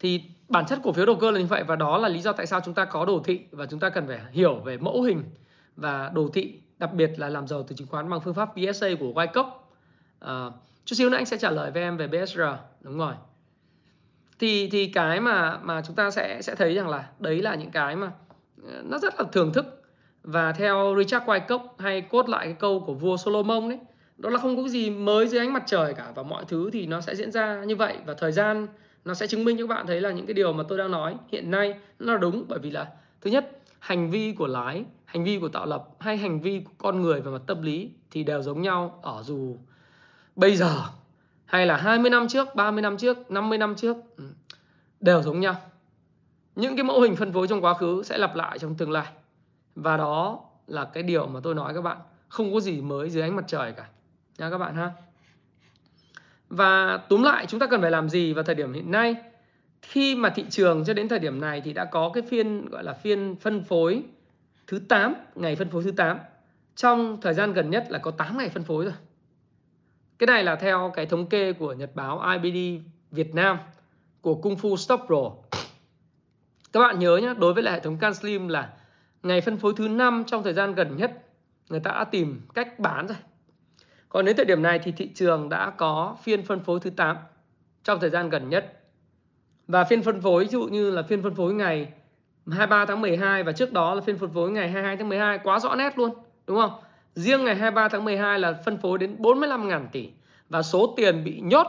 thì 0.00 0.22
bản 0.48 0.66
chất 0.66 0.78
cổ 0.82 0.92
phiếu 0.92 1.06
đầu 1.06 1.16
cơ 1.16 1.30
là 1.30 1.40
như 1.40 1.46
vậy 1.46 1.64
và 1.66 1.76
đó 1.76 1.98
là 1.98 2.08
lý 2.08 2.20
do 2.20 2.32
tại 2.32 2.46
sao 2.46 2.60
chúng 2.64 2.74
ta 2.74 2.84
có 2.84 3.04
đồ 3.04 3.22
thị 3.24 3.40
và 3.50 3.66
chúng 3.66 3.80
ta 3.80 3.88
cần 3.88 4.06
phải 4.06 4.20
hiểu 4.32 4.54
về 4.54 4.76
mẫu 4.76 5.02
hình 5.02 5.22
và 5.76 6.10
đồ 6.14 6.28
thị 6.34 6.60
đặc 6.78 6.92
biệt 6.92 7.10
là 7.18 7.28
làm 7.28 7.48
giàu 7.48 7.62
từ 7.62 7.76
chứng 7.76 7.88
khoán 7.88 8.10
bằng 8.10 8.20
phương 8.20 8.34
pháp 8.34 8.56
BSA 8.56 8.88
của 9.00 9.12
Wyckoff 9.12 9.50
à, 10.20 10.50
chút 10.84 10.96
xíu 10.96 11.10
nữa 11.10 11.16
anh 11.16 11.26
sẽ 11.26 11.36
trả 11.36 11.50
lời 11.50 11.70
với 11.70 11.82
em 11.82 11.96
về 11.96 12.06
BSR 12.06 12.40
đúng 12.80 12.98
rồi. 12.98 13.14
Thì 14.38 14.68
thì 14.72 14.86
cái 14.86 15.20
mà 15.20 15.58
mà 15.62 15.82
chúng 15.86 15.96
ta 15.96 16.10
sẽ 16.10 16.42
sẽ 16.42 16.54
thấy 16.54 16.74
rằng 16.74 16.88
là 16.88 17.08
đấy 17.18 17.42
là 17.42 17.54
những 17.54 17.70
cái 17.70 17.96
mà 17.96 18.12
ờ, 18.64 18.82
nó 18.84 18.98
rất 18.98 19.14
là 19.18 19.24
thưởng 19.32 19.52
thức. 19.52 19.82
Và 20.22 20.52
theo 20.52 20.94
Richard 20.98 21.26
Wyckoff 21.26 21.68
hay 21.78 22.00
cốt 22.00 22.28
lại 22.28 22.46
cái 22.46 22.56
câu 22.58 22.80
của 22.80 22.94
vua 22.94 23.16
Solomon 23.16 23.68
đấy 23.68 23.78
đó 24.16 24.30
là 24.30 24.38
không 24.38 24.56
có 24.56 24.68
gì 24.68 24.90
mới 24.90 25.28
dưới 25.28 25.40
ánh 25.40 25.52
mặt 25.52 25.62
trời 25.66 25.94
cả 25.94 26.12
và 26.14 26.22
mọi 26.22 26.44
thứ 26.48 26.70
thì 26.72 26.86
nó 26.86 27.00
sẽ 27.00 27.14
diễn 27.14 27.32
ra 27.32 27.64
như 27.64 27.76
vậy. 27.76 27.96
Và 28.06 28.14
thời 28.14 28.32
gian 28.32 28.66
nó 29.04 29.14
sẽ 29.14 29.26
chứng 29.26 29.44
minh 29.44 29.56
cho 29.58 29.66
các 29.66 29.74
bạn 29.74 29.86
thấy 29.86 30.00
là 30.00 30.10
những 30.10 30.26
cái 30.26 30.34
điều 30.34 30.52
mà 30.52 30.64
tôi 30.68 30.78
đang 30.78 30.90
nói 30.90 31.16
hiện 31.28 31.50
nay 31.50 31.74
nó 31.98 32.16
đúng 32.16 32.44
bởi 32.48 32.58
vì 32.58 32.70
là 32.70 32.92
thứ 33.20 33.30
nhất 33.30 33.58
hành 33.78 34.10
vi 34.10 34.32
của 34.32 34.46
lái 34.46 34.84
hành 35.04 35.24
vi 35.24 35.38
của 35.38 35.48
tạo 35.48 35.66
lập 35.66 35.88
hay 35.98 36.16
hành 36.16 36.40
vi 36.40 36.60
của 36.60 36.72
con 36.78 37.02
người 37.02 37.20
về 37.20 37.30
mặt 37.30 37.42
tâm 37.46 37.62
lý 37.62 37.90
thì 38.10 38.24
đều 38.24 38.42
giống 38.42 38.62
nhau 38.62 39.00
ở 39.02 39.22
dù 39.22 39.56
bây 40.36 40.56
giờ 40.56 40.82
hay 41.50 41.66
là 41.66 41.76
20 41.76 42.10
năm 42.10 42.28
trước, 42.28 42.54
30 42.54 42.82
năm 42.82 42.96
trước, 42.96 43.30
50 43.30 43.58
năm 43.58 43.74
trước 43.76 43.96
ừ, 44.16 44.24
đều 45.00 45.22
giống 45.22 45.40
nhau. 45.40 45.56
Những 46.56 46.76
cái 46.76 46.84
mẫu 46.84 47.00
hình 47.00 47.16
phân 47.16 47.32
phối 47.32 47.48
trong 47.48 47.64
quá 47.64 47.74
khứ 47.74 48.02
sẽ 48.02 48.18
lặp 48.18 48.36
lại 48.36 48.58
trong 48.58 48.74
tương 48.74 48.90
lai. 48.90 49.06
Và 49.74 49.96
đó 49.96 50.40
là 50.66 50.84
cái 50.84 51.02
điều 51.02 51.26
mà 51.26 51.40
tôi 51.42 51.54
nói 51.54 51.74
các 51.74 51.80
bạn, 51.80 51.98
không 52.28 52.54
có 52.54 52.60
gì 52.60 52.80
mới 52.80 53.10
dưới 53.10 53.22
ánh 53.22 53.36
mặt 53.36 53.44
trời 53.46 53.72
cả. 53.72 53.88
Nha 54.38 54.50
các 54.50 54.58
bạn 54.58 54.74
ha. 54.74 54.92
Và 56.50 56.96
túm 56.96 57.22
lại 57.22 57.46
chúng 57.46 57.60
ta 57.60 57.66
cần 57.66 57.80
phải 57.80 57.90
làm 57.90 58.08
gì 58.08 58.32
vào 58.32 58.44
thời 58.44 58.54
điểm 58.54 58.72
hiện 58.72 58.90
nay? 58.90 59.16
Khi 59.82 60.14
mà 60.14 60.30
thị 60.30 60.44
trường 60.50 60.84
cho 60.84 60.94
đến 60.94 61.08
thời 61.08 61.18
điểm 61.18 61.40
này 61.40 61.60
thì 61.60 61.72
đã 61.72 61.84
có 61.84 62.10
cái 62.14 62.22
phiên 62.22 62.68
gọi 62.68 62.84
là 62.84 62.92
phiên 62.92 63.36
phân 63.40 63.64
phối 63.64 64.02
thứ 64.66 64.78
8, 64.88 65.14
ngày 65.34 65.56
phân 65.56 65.70
phối 65.70 65.82
thứ 65.82 65.90
8. 65.90 66.18
Trong 66.76 67.20
thời 67.20 67.34
gian 67.34 67.52
gần 67.52 67.70
nhất 67.70 67.86
là 67.90 67.98
có 67.98 68.10
8 68.10 68.38
ngày 68.38 68.48
phân 68.48 68.62
phối 68.62 68.84
rồi. 68.84 68.94
Cái 70.18 70.26
này 70.26 70.44
là 70.44 70.56
theo 70.56 70.92
cái 70.94 71.06
thống 71.06 71.26
kê 71.26 71.52
của 71.52 71.72
nhật 71.72 71.90
báo 71.94 72.22
IBD 72.42 72.84
Việt 73.10 73.34
Nam 73.34 73.58
của 74.20 74.34
Kung 74.34 74.54
Fu 74.54 74.76
Stop 74.76 75.00
Pro. 75.06 75.30
Các 76.72 76.80
bạn 76.80 76.98
nhớ 76.98 77.16
nhé, 77.16 77.34
đối 77.38 77.54
với 77.54 77.62
lại 77.62 77.74
hệ 77.74 77.80
thống 77.80 77.98
CanSlim 77.98 78.48
là 78.48 78.72
ngày 79.22 79.40
phân 79.40 79.56
phối 79.56 79.72
thứ 79.76 79.88
5 79.88 80.24
trong 80.26 80.42
thời 80.42 80.52
gian 80.52 80.74
gần 80.74 80.96
nhất 80.96 81.26
người 81.68 81.80
ta 81.80 81.90
đã 81.90 82.04
tìm 82.04 82.40
cách 82.54 82.78
bán 82.78 83.06
rồi. 83.06 83.16
Còn 84.10 84.24
đến 84.24 84.36
thời 84.36 84.44
điểm 84.44 84.62
này 84.62 84.78
thì 84.78 84.92
thị 84.92 85.10
trường 85.14 85.48
đã 85.48 85.70
có 85.70 86.16
phiên 86.22 86.42
phân 86.42 86.60
phối 86.60 86.80
thứ 86.80 86.90
8 86.90 87.16
trong 87.84 88.00
thời 88.00 88.10
gian 88.10 88.30
gần 88.30 88.48
nhất. 88.48 88.80
Và 89.68 89.84
phiên 89.84 90.02
phân 90.02 90.20
phối 90.20 90.44
ví 90.44 90.48
dụ 90.50 90.62
như 90.62 90.90
là 90.90 91.02
phiên 91.02 91.22
phân 91.22 91.34
phối 91.34 91.54
ngày 91.54 91.92
23 92.46 92.84
tháng 92.84 93.00
12 93.00 93.42
và 93.42 93.52
trước 93.52 93.72
đó 93.72 93.94
là 93.94 94.00
phiên 94.00 94.18
phân 94.18 94.30
phối 94.30 94.50
ngày 94.50 94.70
22 94.70 94.96
tháng 94.96 95.08
12 95.08 95.38
quá 95.38 95.58
rõ 95.58 95.74
nét 95.74 95.98
luôn, 95.98 96.10
đúng 96.46 96.56
không? 96.60 96.72
Riêng 97.14 97.44
ngày 97.44 97.54
23 97.54 97.88
tháng 97.88 98.04
12 98.04 98.38
là 98.38 98.52
phân 98.64 98.78
phối 98.78 98.98
đến 98.98 99.16
45.000 99.18 99.86
tỷ 99.92 100.10
và 100.48 100.62
số 100.62 100.94
tiền 100.96 101.24
bị 101.24 101.40
nhốt 101.40 101.66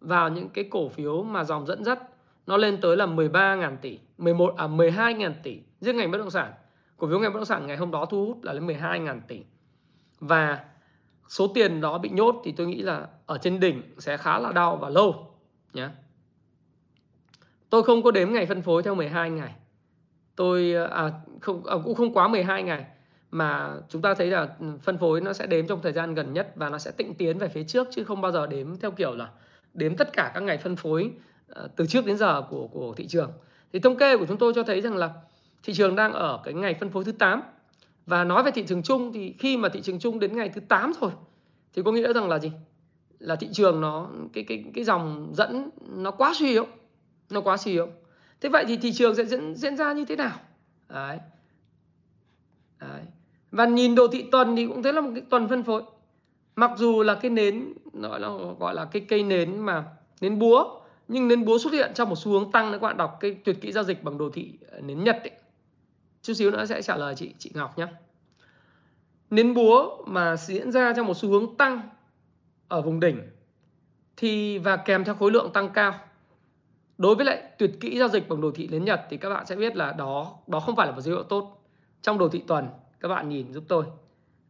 vào 0.00 0.28
những 0.28 0.48
cái 0.48 0.64
cổ 0.70 0.88
phiếu 0.88 1.22
mà 1.22 1.44
dòng 1.44 1.66
dẫn 1.66 1.84
dắt 1.84 1.98
nó 2.46 2.56
lên 2.56 2.80
tới 2.80 2.96
là 2.96 3.06
13.000 3.06 3.76
tỷ, 3.76 3.98
11 4.18 4.54
à 4.56 4.66
12.000 4.66 5.32
tỷ. 5.42 5.58
Riêng 5.80 5.96
ngành 5.96 6.10
bất 6.10 6.18
động 6.18 6.30
sản, 6.30 6.52
cổ 6.96 7.08
phiếu 7.08 7.18
ngành 7.18 7.32
bất 7.32 7.38
động 7.38 7.44
sản 7.44 7.66
ngày 7.66 7.76
hôm 7.76 7.90
đó 7.90 8.04
thu 8.04 8.26
hút 8.26 8.44
là 8.44 8.52
lên 8.52 8.66
12.000 8.66 9.20
tỷ. 9.28 9.42
Và 10.20 10.64
số 11.28 11.46
tiền 11.54 11.80
đó 11.80 11.98
bị 11.98 12.08
nhốt 12.08 12.40
thì 12.44 12.52
tôi 12.52 12.66
nghĩ 12.66 12.82
là 12.82 13.06
ở 13.26 13.38
trên 13.38 13.60
đỉnh 13.60 13.82
sẽ 13.98 14.16
khá 14.16 14.38
là 14.38 14.52
đau 14.52 14.76
và 14.76 14.88
lâu 14.88 15.34
nhé. 15.72 15.88
Tôi 17.70 17.82
không 17.82 18.02
có 18.02 18.10
đếm 18.10 18.32
ngày 18.32 18.46
phân 18.46 18.62
phối 18.62 18.82
theo 18.82 18.94
12 18.94 19.30
ngày. 19.30 19.54
Tôi 20.36 20.74
à, 20.90 21.12
không 21.40 21.66
à, 21.66 21.76
cũng 21.84 21.94
không 21.94 22.14
quá 22.14 22.28
12 22.28 22.62
ngày 22.62 22.84
mà 23.30 23.70
chúng 23.88 24.02
ta 24.02 24.14
thấy 24.14 24.30
là 24.30 24.48
ừ, 24.60 24.66
phân 24.82 24.98
phối 24.98 25.20
nó 25.20 25.32
sẽ 25.32 25.46
đếm 25.46 25.66
trong 25.66 25.82
thời 25.82 25.92
gian 25.92 26.14
gần 26.14 26.32
nhất 26.32 26.52
và 26.54 26.68
nó 26.68 26.78
sẽ 26.78 26.90
tịnh 26.90 27.14
tiến 27.14 27.38
về 27.38 27.48
phía 27.48 27.64
trước 27.64 27.88
chứ 27.90 28.04
không 28.04 28.20
bao 28.20 28.32
giờ 28.32 28.46
đếm 28.46 28.76
theo 28.76 28.90
kiểu 28.90 29.14
là 29.14 29.30
đếm 29.74 29.96
tất 29.96 30.12
cả 30.12 30.30
các 30.34 30.42
ngày 30.42 30.58
phân 30.58 30.76
phối 30.76 31.10
à, 31.54 31.62
từ 31.76 31.86
trước 31.86 32.06
đến 32.06 32.16
giờ 32.16 32.42
của 32.50 32.66
của 32.66 32.94
thị 32.96 33.06
trường. 33.06 33.32
Thì 33.72 33.78
thống 33.78 33.96
kê 33.96 34.16
của 34.16 34.26
chúng 34.26 34.36
tôi 34.36 34.52
cho 34.54 34.62
thấy 34.62 34.80
rằng 34.80 34.96
là 34.96 35.10
thị 35.62 35.72
trường 35.72 35.96
đang 35.96 36.12
ở 36.12 36.40
cái 36.44 36.54
ngày 36.54 36.74
phân 36.74 36.90
phối 36.90 37.04
thứ 37.04 37.12
8 37.12 37.42
và 38.06 38.24
nói 38.24 38.42
về 38.42 38.50
thị 38.50 38.64
trường 38.66 38.82
chung 38.82 39.12
thì 39.12 39.34
khi 39.38 39.56
mà 39.56 39.68
thị 39.68 39.80
trường 39.82 39.98
chung 39.98 40.18
đến 40.18 40.36
ngày 40.36 40.48
thứ 40.48 40.60
8 40.60 40.92
rồi, 41.00 41.10
thì 41.74 41.82
có 41.84 41.92
nghĩa 41.92 42.12
rằng 42.12 42.28
là 42.28 42.38
gì? 42.38 42.52
Là 43.18 43.36
thị 43.36 43.48
trường 43.52 43.80
nó, 43.80 44.08
cái 44.32 44.44
cái 44.44 44.64
cái 44.74 44.84
dòng 44.84 45.32
dẫn 45.34 45.70
nó 45.96 46.10
quá 46.10 46.32
suy 46.34 46.50
yếu. 46.50 46.66
Nó 47.30 47.40
quá 47.40 47.56
suy 47.56 47.72
yếu. 47.72 47.88
Thế 48.40 48.48
vậy 48.48 48.64
thì 48.68 48.76
thị 48.76 48.92
trường 48.92 49.14
sẽ 49.14 49.24
diễn 49.24 49.54
diễn 49.54 49.76
ra 49.76 49.92
như 49.92 50.04
thế 50.04 50.16
nào? 50.16 50.38
Đấy. 50.88 51.18
Đấy. 52.80 53.02
Và 53.50 53.66
nhìn 53.66 53.94
đồ 53.94 54.08
thị 54.08 54.24
tuần 54.32 54.56
thì 54.56 54.66
cũng 54.66 54.82
thấy 54.82 54.92
là 54.92 55.00
một 55.00 55.10
cái 55.14 55.22
tuần 55.30 55.48
phân 55.48 55.62
phối. 55.62 55.82
mặc 56.56 56.70
dù 56.76 57.02
là 57.02 57.14
cái 57.14 57.30
nến 57.30 57.72
gọi 57.92 58.20
là 58.20 58.28
gọi 58.58 58.74
là 58.74 58.84
cái 58.84 59.02
cây 59.08 59.22
nến 59.22 59.58
mà, 59.58 59.84
nến 60.20 60.38
búa, 60.38 60.80
nhưng 61.08 61.28
nến 61.28 61.44
búa 61.44 61.58
xuất 61.58 61.72
hiện 61.72 61.92
trong 61.94 62.08
một 62.08 62.16
xu 62.18 62.32
hướng 62.32 62.52
tăng 62.52 62.72
các 62.72 62.82
bạn 62.82 62.96
đọc 62.96 63.16
cái 63.20 63.36
tuyệt 63.44 63.60
kỹ 63.60 63.72
giao 63.72 63.84
dịch 63.84 64.04
bằng 64.04 64.18
đồ 64.18 64.30
thị 64.30 64.52
ờ, 64.70 64.80
nến 64.80 65.04
nhật 65.04 65.16
ấy 65.22 65.30
chút 66.24 66.34
xíu 66.34 66.50
nữa 66.50 66.66
sẽ 66.66 66.82
trả 66.82 66.96
lời 66.96 67.14
chị 67.14 67.34
chị 67.38 67.50
Ngọc 67.54 67.78
nhé. 67.78 67.86
Nến 69.30 69.54
búa 69.54 70.04
mà 70.06 70.36
diễn 70.36 70.72
ra 70.72 70.92
trong 70.96 71.06
một 71.06 71.16
xu 71.16 71.28
hướng 71.28 71.56
tăng 71.56 71.88
ở 72.68 72.82
vùng 72.82 73.00
đỉnh 73.00 73.20
thì 74.16 74.58
và 74.58 74.76
kèm 74.76 75.04
theo 75.04 75.14
khối 75.14 75.30
lượng 75.30 75.50
tăng 75.52 75.70
cao. 75.70 75.94
Đối 76.98 77.14
với 77.14 77.26
lại 77.26 77.42
tuyệt 77.58 77.70
kỹ 77.80 77.98
giao 77.98 78.08
dịch 78.08 78.28
bằng 78.28 78.40
đồ 78.40 78.50
thị 78.54 78.68
nến 78.68 78.84
nhật 78.84 79.00
thì 79.10 79.16
các 79.16 79.30
bạn 79.30 79.46
sẽ 79.46 79.56
biết 79.56 79.76
là 79.76 79.92
đó 79.92 80.36
đó 80.46 80.60
không 80.60 80.76
phải 80.76 80.86
là 80.86 80.92
một 80.92 81.00
dấu 81.00 81.14
hiệu 81.14 81.24
tốt 81.24 81.64
trong 82.02 82.18
đồ 82.18 82.28
thị 82.28 82.42
tuần 82.46 82.68
các 83.00 83.08
bạn 83.08 83.28
nhìn 83.28 83.52
giúp 83.52 83.64
tôi. 83.68 83.84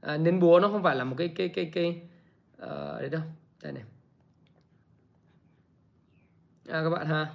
À, 0.00 0.16
nến 0.16 0.40
búa 0.40 0.60
nó 0.60 0.68
không 0.68 0.82
phải 0.82 0.96
là 0.96 1.04
một 1.04 1.14
cái 1.18 1.28
cái 1.28 1.48
cái 1.48 1.70
cái 1.74 2.00
uh, 2.62 3.00
đấy 3.00 3.08
đâu 3.08 3.22
đây 3.62 3.72
này. 3.72 3.82
À, 6.68 6.82
các 6.84 6.90
bạn 6.90 7.06
ha. 7.06 7.26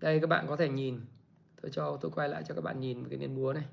Đây 0.00 0.20
các 0.20 0.26
bạn 0.26 0.46
có 0.48 0.56
thể 0.56 0.68
nhìn 0.68 1.00
tôi 1.62 1.70
cho 1.70 1.98
tôi 2.00 2.10
quay 2.10 2.28
lại 2.28 2.42
cho 2.48 2.54
các 2.54 2.60
bạn 2.60 2.80
nhìn 2.80 3.08
cái 3.08 3.18
nến 3.18 3.36
búa 3.36 3.52
này. 3.52 3.64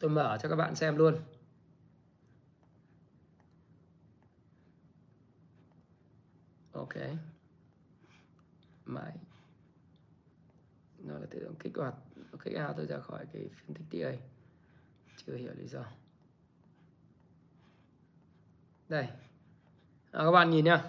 Tôi 0.00 0.10
mở 0.10 0.38
cho 0.42 0.48
các 0.48 0.56
bạn 0.56 0.74
xem 0.74 0.96
luôn. 0.96 1.16
Ok. 6.72 6.94
Mãi 8.84 9.12
nó 10.98 11.18
là 11.18 11.26
tự 11.30 11.44
động 11.44 11.54
kích 11.54 11.76
hoạt 11.76 11.94
kích 12.44 12.54
out 12.66 12.76
tôi 12.76 12.86
ra 12.86 13.00
khỏi 13.00 13.26
cái 13.32 13.48
phân 13.48 13.74
tích 13.74 14.02
TA 14.02 14.12
chưa 15.26 15.36
hiểu 15.36 15.52
lý 15.56 15.68
do. 15.68 15.84
Đây. 18.88 19.08
À, 20.12 20.24
các 20.24 20.30
bạn 20.30 20.50
nhìn 20.50 20.64
nhá. 20.64 20.84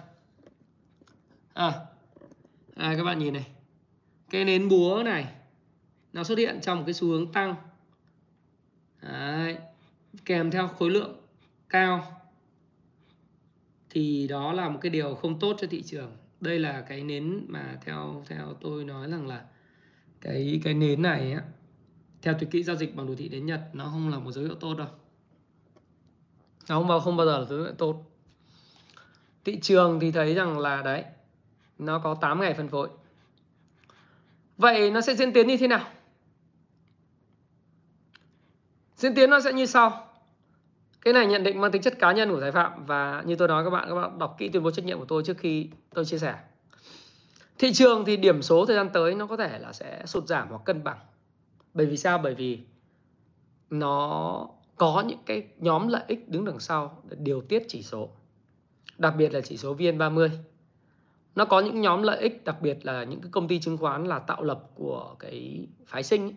À, 1.54 1.86
à 2.76 2.94
các 2.96 3.04
bạn 3.04 3.18
nhìn 3.18 3.34
này 3.34 3.59
cái 4.30 4.44
nến 4.44 4.68
búa 4.68 5.02
này, 5.04 5.32
nó 6.12 6.24
xuất 6.24 6.38
hiện 6.38 6.60
trong 6.62 6.78
một 6.78 6.84
cái 6.86 6.94
xu 6.94 7.08
hướng 7.08 7.32
tăng. 7.32 7.54
Đấy. 9.02 9.56
kèm 10.24 10.50
theo 10.50 10.68
khối 10.68 10.90
lượng 10.90 11.20
cao, 11.68 12.20
thì 13.90 14.26
đó 14.28 14.52
là 14.52 14.68
một 14.68 14.78
cái 14.82 14.90
điều 14.90 15.14
không 15.14 15.38
tốt 15.38 15.56
cho 15.60 15.66
thị 15.66 15.82
trường. 15.82 16.16
Đây 16.40 16.58
là 16.58 16.80
cái 16.80 17.04
nến 17.04 17.44
mà 17.48 17.78
theo 17.84 18.24
theo 18.28 18.54
tôi 18.60 18.84
nói 18.84 19.10
rằng 19.10 19.26
là 19.26 19.44
cái 20.20 20.60
cái 20.64 20.74
nến 20.74 21.02
này 21.02 21.32
á, 21.32 21.42
theo 22.22 22.34
tuyệt 22.38 22.50
kỹ 22.50 22.62
giao 22.62 22.76
dịch 22.76 22.96
bằng 22.96 23.06
đồ 23.06 23.14
thị 23.14 23.28
đến 23.28 23.46
Nhật, 23.46 23.60
nó 23.72 23.84
không 23.84 24.08
là 24.08 24.18
một 24.18 24.32
dấu 24.32 24.44
hiệu 24.44 24.54
tốt 24.54 24.74
đâu. 24.74 24.88
Nó 26.68 26.78
không 26.78 26.88
bao 26.88 27.00
không 27.00 27.16
bao 27.16 27.26
giờ 27.26 27.38
là 27.38 27.44
dấu 27.44 27.58
hiệu 27.58 27.72
tốt. 27.78 28.04
Thị 29.44 29.58
trường 29.62 30.00
thì 30.00 30.12
thấy 30.12 30.34
rằng 30.34 30.58
là 30.58 30.82
đấy, 30.82 31.04
nó 31.78 31.98
có 31.98 32.14
8 32.14 32.40
ngày 32.40 32.54
phân 32.54 32.68
phối 32.68 32.88
vậy 34.60 34.90
nó 34.90 35.00
sẽ 35.00 35.14
diễn 35.14 35.32
tiến 35.32 35.46
như 35.46 35.56
thế 35.56 35.68
nào? 35.68 35.86
Diễn 38.96 39.14
tiến 39.14 39.30
nó 39.30 39.40
sẽ 39.40 39.52
như 39.52 39.66
sau. 39.66 40.06
Cái 41.00 41.14
này 41.14 41.26
nhận 41.26 41.42
định 41.42 41.60
mang 41.60 41.72
tính 41.72 41.82
chất 41.82 41.98
cá 41.98 42.12
nhân 42.12 42.30
của 42.30 42.40
giải 42.40 42.52
Phạm 42.52 42.86
và 42.86 43.22
như 43.26 43.36
tôi 43.36 43.48
nói 43.48 43.64
các 43.64 43.70
bạn 43.70 43.88
các 43.88 43.94
bạn 43.94 44.18
đọc 44.18 44.36
kỹ 44.38 44.48
tuyên 44.48 44.62
bố 44.62 44.70
trách 44.70 44.84
nhiệm 44.84 44.98
của 44.98 45.04
tôi 45.04 45.22
trước 45.22 45.38
khi 45.38 45.68
tôi 45.94 46.04
chia 46.04 46.18
sẻ. 46.18 46.34
Thị 47.58 47.72
trường 47.72 48.04
thì 48.04 48.16
điểm 48.16 48.42
số 48.42 48.66
thời 48.66 48.76
gian 48.76 48.90
tới 48.92 49.14
nó 49.14 49.26
có 49.26 49.36
thể 49.36 49.58
là 49.58 49.72
sẽ 49.72 50.02
sụt 50.06 50.26
giảm 50.26 50.48
hoặc 50.48 50.62
cân 50.64 50.84
bằng. 50.84 50.98
Bởi 51.74 51.86
vì 51.86 51.96
sao? 51.96 52.18
Bởi 52.18 52.34
vì 52.34 52.60
nó 53.70 54.48
có 54.76 55.04
những 55.06 55.18
cái 55.26 55.48
nhóm 55.56 55.88
lợi 55.88 56.02
ích 56.06 56.28
đứng 56.28 56.44
đằng 56.44 56.60
sau 56.60 57.02
để 57.10 57.16
điều 57.20 57.40
tiết 57.40 57.62
chỉ 57.68 57.82
số. 57.82 58.10
Đặc 58.98 59.14
biệt 59.18 59.32
là 59.32 59.40
chỉ 59.40 59.56
số 59.56 59.76
VN30 59.76 60.28
nó 61.34 61.44
có 61.44 61.60
những 61.60 61.80
nhóm 61.80 62.02
lợi 62.02 62.20
ích 62.20 62.44
đặc 62.44 62.56
biệt 62.62 62.86
là 62.86 63.04
những 63.04 63.20
cái 63.20 63.30
công 63.32 63.48
ty 63.48 63.60
chứng 63.60 63.76
khoán 63.76 64.04
là 64.04 64.18
tạo 64.18 64.42
lập 64.42 64.62
của 64.74 65.14
cái 65.18 65.66
phái 65.86 66.02
sinh 66.02 66.22
ấy. 66.22 66.34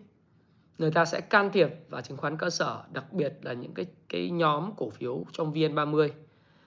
người 0.78 0.90
ta 0.90 1.04
sẽ 1.04 1.20
can 1.20 1.50
thiệp 1.52 1.68
vào 1.88 2.02
chứng 2.02 2.16
khoán 2.16 2.36
cơ 2.36 2.50
sở 2.50 2.82
đặc 2.92 3.12
biệt 3.12 3.38
là 3.42 3.52
những 3.52 3.74
cái 3.74 3.86
cái 4.08 4.30
nhóm 4.30 4.72
cổ 4.76 4.90
phiếu 4.90 5.24
trong 5.32 5.52
VN30 5.52 6.08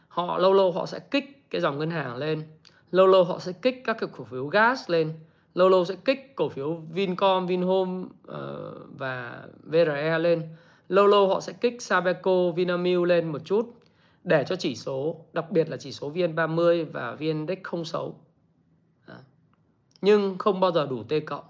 họ 0.07 0.37
lâu 0.37 0.53
lâu 0.53 0.71
họ 0.71 0.85
sẽ 0.85 0.99
kích 0.99 1.49
cái 1.49 1.61
dòng 1.61 1.79
ngân 1.79 1.89
hàng 1.89 2.15
lên 2.15 2.43
lâu 2.91 3.07
lâu 3.07 3.23
họ 3.23 3.39
sẽ 3.39 3.51
kích 3.51 3.81
các 3.85 3.97
cái 3.99 4.09
cổ 4.17 4.23
phiếu 4.23 4.47
gas 4.47 4.89
lên 4.89 5.13
lâu 5.57 5.69
lâu 5.69 5.85
sẽ 5.85 5.95
kích 6.05 6.35
cổ 6.35 6.49
phiếu 6.49 6.81
Vincom, 6.93 7.47
Vinhome 7.47 8.03
uh, 8.03 8.37
và 8.97 9.43
VRE 9.63 10.19
lên. 10.19 10.41
Lâu 10.89 11.07
lâu 11.07 11.27
họ 11.27 11.39
sẽ 11.39 11.53
kích 11.53 11.81
Sabeco, 11.81 12.51
Vinamilk 12.55 13.03
lên 13.03 13.31
một 13.31 13.39
chút 13.45 13.76
để 14.27 14.43
cho 14.47 14.55
chỉ 14.55 14.75
số, 14.75 15.25
đặc 15.33 15.51
biệt 15.51 15.69
là 15.69 15.77
chỉ 15.77 15.91
số 15.91 16.11
VN30 16.11 16.85
và 16.91 17.15
VN 17.15 17.19
Index 17.19 17.57
không 17.63 17.85
xấu 17.85 18.15
à. 19.05 19.19
nhưng 20.01 20.37
không 20.37 20.59
bao 20.59 20.71
giờ 20.71 20.87
đủ 20.89 21.03
T 21.03 21.13
cộng. 21.25 21.43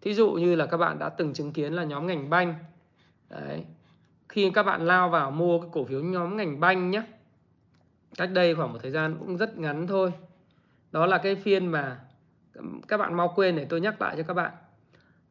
Thí 0.00 0.14
dụ 0.14 0.30
như 0.30 0.54
là 0.54 0.66
các 0.66 0.76
bạn 0.76 0.98
đã 0.98 1.08
từng 1.08 1.32
chứng 1.32 1.52
kiến 1.52 1.72
là 1.72 1.84
nhóm 1.84 2.06
ngành 2.06 2.30
banh. 2.30 2.54
Đấy. 3.28 3.64
Khi 4.28 4.50
các 4.50 4.62
bạn 4.62 4.86
lao 4.86 5.08
vào 5.08 5.30
mua 5.30 5.60
cái 5.60 5.70
cổ 5.72 5.84
phiếu 5.84 6.02
nhóm 6.02 6.36
ngành 6.36 6.60
banh 6.60 6.90
nhé 6.90 7.02
cách 8.16 8.30
đây 8.32 8.54
khoảng 8.54 8.72
một 8.72 8.78
thời 8.82 8.90
gian 8.90 9.16
cũng 9.18 9.36
rất 9.36 9.58
ngắn 9.58 9.86
thôi. 9.86 10.12
Đó 10.92 11.06
là 11.06 11.18
cái 11.18 11.34
phiên 11.34 11.66
mà 11.66 12.00
các 12.88 12.96
bạn 12.96 13.14
mau 13.14 13.32
quên 13.36 13.56
để 13.56 13.64
tôi 13.64 13.80
nhắc 13.80 14.02
lại 14.02 14.14
cho 14.16 14.22
các 14.22 14.34
bạn. 14.34 14.52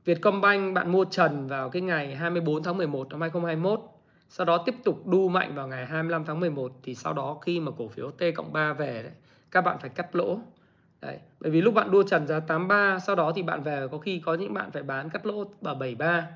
Vietcombank, 0.06 0.76
bạn 0.76 0.92
mua 0.92 1.06
trần 1.06 1.48
vào 1.48 1.70
cái 1.70 1.82
ngày 1.82 2.16
24 2.16 2.64
tháng 2.64 2.78
11 2.78 3.10
năm 3.10 3.22
2021 3.22 3.99
sau 4.30 4.46
đó 4.46 4.64
tiếp 4.66 4.76
tục 4.84 5.08
đu 5.08 5.30
mạnh 5.30 5.56
vào 5.56 5.68
ngày 5.68 5.86
25 5.86 6.26
tháng 6.26 6.40
11 6.40 6.72
thì 6.84 6.96
sau 6.96 7.14
đó 7.14 7.38
khi 7.42 7.60
mà 7.60 7.72
cổ 7.78 7.88
phiếu 7.88 8.12
T 8.12 8.24
cộng 8.36 8.54
3 8.54 8.74
về 8.74 9.04
đấy 9.04 9.12
các 9.52 9.62
bạn 9.62 9.78
phải 9.80 9.90
cắt 9.90 10.16
lỗ. 10.16 10.40
Đấy 11.02 11.18
bởi 11.40 11.52
vì 11.52 11.62
lúc 11.62 11.74
bạn 11.74 11.92
đua 11.92 12.04
trần 12.04 12.28
giá 12.28 12.40
83 12.40 13.00
sau 13.00 13.16
đó 13.16 13.32
thì 13.36 13.44
bạn 13.44 13.64
về 13.64 13.88
có 13.92 13.98
khi 13.98 14.22
có 14.26 14.34
những 14.34 14.54
bạn 14.54 14.72
phải 14.72 14.84
bán 14.84 15.10
cắt 15.10 15.26
lỗ 15.26 15.44
ở 15.62 15.74
73 15.76 16.28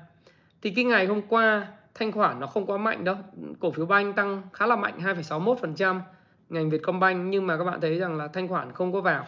thì 0.62 0.70
cái 0.70 0.84
ngày 0.84 1.06
hôm 1.06 1.22
qua 1.28 1.68
thanh 1.94 2.12
khoản 2.12 2.40
nó 2.40 2.46
không 2.46 2.66
quá 2.66 2.78
mạnh 2.78 3.04
đâu. 3.04 3.16
Cổ 3.60 3.70
phiếu 3.70 3.86
banh 3.86 4.12
tăng 4.12 4.42
khá 4.52 4.66
là 4.66 4.76
mạnh 4.76 4.98
2,61% 4.98 6.00
ngành 6.48 6.70
Vietcombank 6.70 7.26
nhưng 7.26 7.46
mà 7.46 7.58
các 7.58 7.64
bạn 7.64 7.80
thấy 7.80 7.98
rằng 7.98 8.16
là 8.16 8.28
thanh 8.28 8.48
khoản 8.48 8.72
không 8.72 8.92
có 8.92 9.00
vào. 9.00 9.26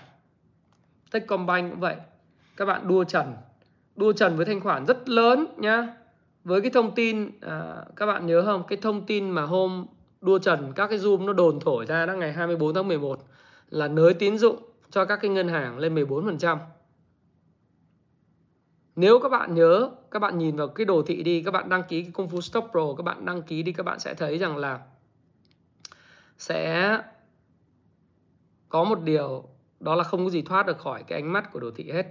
Techcombank 1.10 1.70
cũng 1.70 1.80
vậy 1.80 1.96
các 2.56 2.64
bạn 2.64 2.88
đua 2.88 3.04
trần 3.04 3.34
đua 3.96 4.12
trần 4.12 4.36
với 4.36 4.46
thanh 4.46 4.60
khoản 4.60 4.86
rất 4.86 5.08
lớn 5.08 5.46
nhá 5.56 5.86
với 6.46 6.60
cái 6.60 6.70
thông 6.70 6.94
tin 6.94 7.30
à, 7.40 7.84
các 7.96 8.06
bạn 8.06 8.26
nhớ 8.26 8.42
không 8.44 8.62
cái 8.68 8.78
thông 8.82 9.06
tin 9.06 9.30
mà 9.30 9.42
hôm 9.42 9.86
đua 10.20 10.38
trần 10.38 10.72
các 10.76 10.86
cái 10.86 10.98
zoom 10.98 11.24
nó 11.24 11.32
đồn 11.32 11.60
thổi 11.60 11.86
ra 11.86 12.06
đó 12.06 12.14
ngày 12.14 12.32
24 12.32 12.74
tháng 12.74 12.88
11 12.88 13.20
là 13.70 13.88
nới 13.88 14.14
tín 14.14 14.38
dụng 14.38 14.56
cho 14.90 15.04
các 15.04 15.18
cái 15.22 15.30
ngân 15.30 15.48
hàng 15.48 15.78
lên 15.78 15.94
14% 15.94 16.58
nếu 18.96 19.18
các 19.18 19.28
bạn 19.28 19.54
nhớ 19.54 19.90
các 20.10 20.18
bạn 20.18 20.38
nhìn 20.38 20.56
vào 20.56 20.68
cái 20.68 20.84
đồ 20.84 21.02
thị 21.02 21.22
đi 21.22 21.42
các 21.42 21.50
bạn 21.50 21.68
đăng 21.68 21.82
ký 21.88 22.02
cái 22.02 22.10
công 22.14 22.28
phu 22.28 22.40
stop 22.40 22.64
pro 22.70 22.94
các 22.96 23.02
bạn 23.02 23.24
đăng 23.24 23.42
ký 23.42 23.62
đi 23.62 23.72
các 23.72 23.82
bạn 23.82 23.98
sẽ 23.98 24.14
thấy 24.14 24.38
rằng 24.38 24.56
là 24.56 24.80
sẽ 26.38 26.98
có 28.68 28.84
một 28.84 29.02
điều 29.02 29.44
đó 29.80 29.94
là 29.94 30.04
không 30.04 30.24
có 30.24 30.30
gì 30.30 30.42
thoát 30.42 30.66
được 30.66 30.78
khỏi 30.78 31.02
cái 31.02 31.20
ánh 31.22 31.32
mắt 31.32 31.52
của 31.52 31.60
đồ 31.60 31.70
thị 31.76 31.90
hết. 31.92 32.06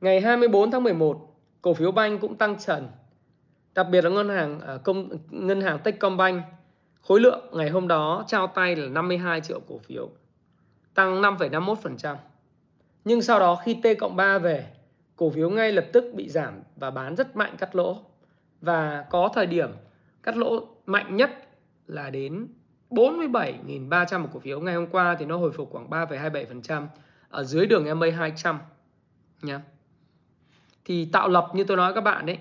Ngày 0.00 0.20
24 0.20 0.70
tháng 0.70 0.82
11, 0.82 1.34
cổ 1.62 1.74
phiếu 1.74 1.92
banh 1.92 2.18
cũng 2.18 2.36
tăng 2.36 2.58
trần. 2.58 2.88
Đặc 3.76 3.86
biệt 3.90 4.04
là 4.04 4.10
ngân 4.10 4.28
hàng 4.28 4.60
à, 4.60 4.76
công 4.84 5.08
ngân 5.30 5.60
hàng 5.60 5.78
Techcombank 5.78 6.44
khối 7.00 7.20
lượng 7.20 7.44
ngày 7.52 7.70
hôm 7.70 7.88
đó 7.88 8.24
trao 8.26 8.46
tay 8.46 8.76
là 8.76 8.88
52 8.88 9.40
triệu 9.40 9.60
cổ 9.68 9.78
phiếu, 9.78 10.10
tăng 10.94 11.22
5,51%. 11.22 12.16
Nhưng 13.04 13.22
sau 13.22 13.40
đó 13.40 13.60
khi 13.64 13.74
T 13.82 13.86
cộng 13.98 14.16
3 14.16 14.38
về, 14.38 14.66
cổ 15.16 15.30
phiếu 15.30 15.50
ngay 15.50 15.72
lập 15.72 15.86
tức 15.92 16.04
bị 16.14 16.28
giảm 16.28 16.60
và 16.76 16.90
bán 16.90 17.16
rất 17.16 17.36
mạnh 17.36 17.54
cắt 17.58 17.76
lỗ. 17.76 17.98
Và 18.60 19.04
có 19.10 19.30
thời 19.34 19.46
điểm 19.46 19.70
cắt 20.22 20.36
lỗ 20.36 20.66
mạnh 20.86 21.16
nhất 21.16 21.30
là 21.86 22.10
đến 22.10 22.46
47.300 22.90 24.20
một 24.20 24.28
cổ 24.32 24.40
phiếu 24.40 24.60
ngày 24.60 24.74
hôm 24.74 24.86
qua 24.86 25.16
thì 25.18 25.24
nó 25.24 25.36
hồi 25.36 25.52
phục 25.52 25.70
khoảng 25.72 25.90
3,27% 25.90 26.86
ở 27.28 27.44
dưới 27.44 27.66
đường 27.66 27.98
MA 27.98 28.10
200 28.10 28.58
nhá. 29.42 29.60
Thì 30.84 31.04
tạo 31.12 31.28
lập 31.28 31.50
như 31.54 31.64
tôi 31.64 31.76
nói 31.76 31.94
các 31.94 32.00
bạn 32.00 32.26
đấy 32.26 32.38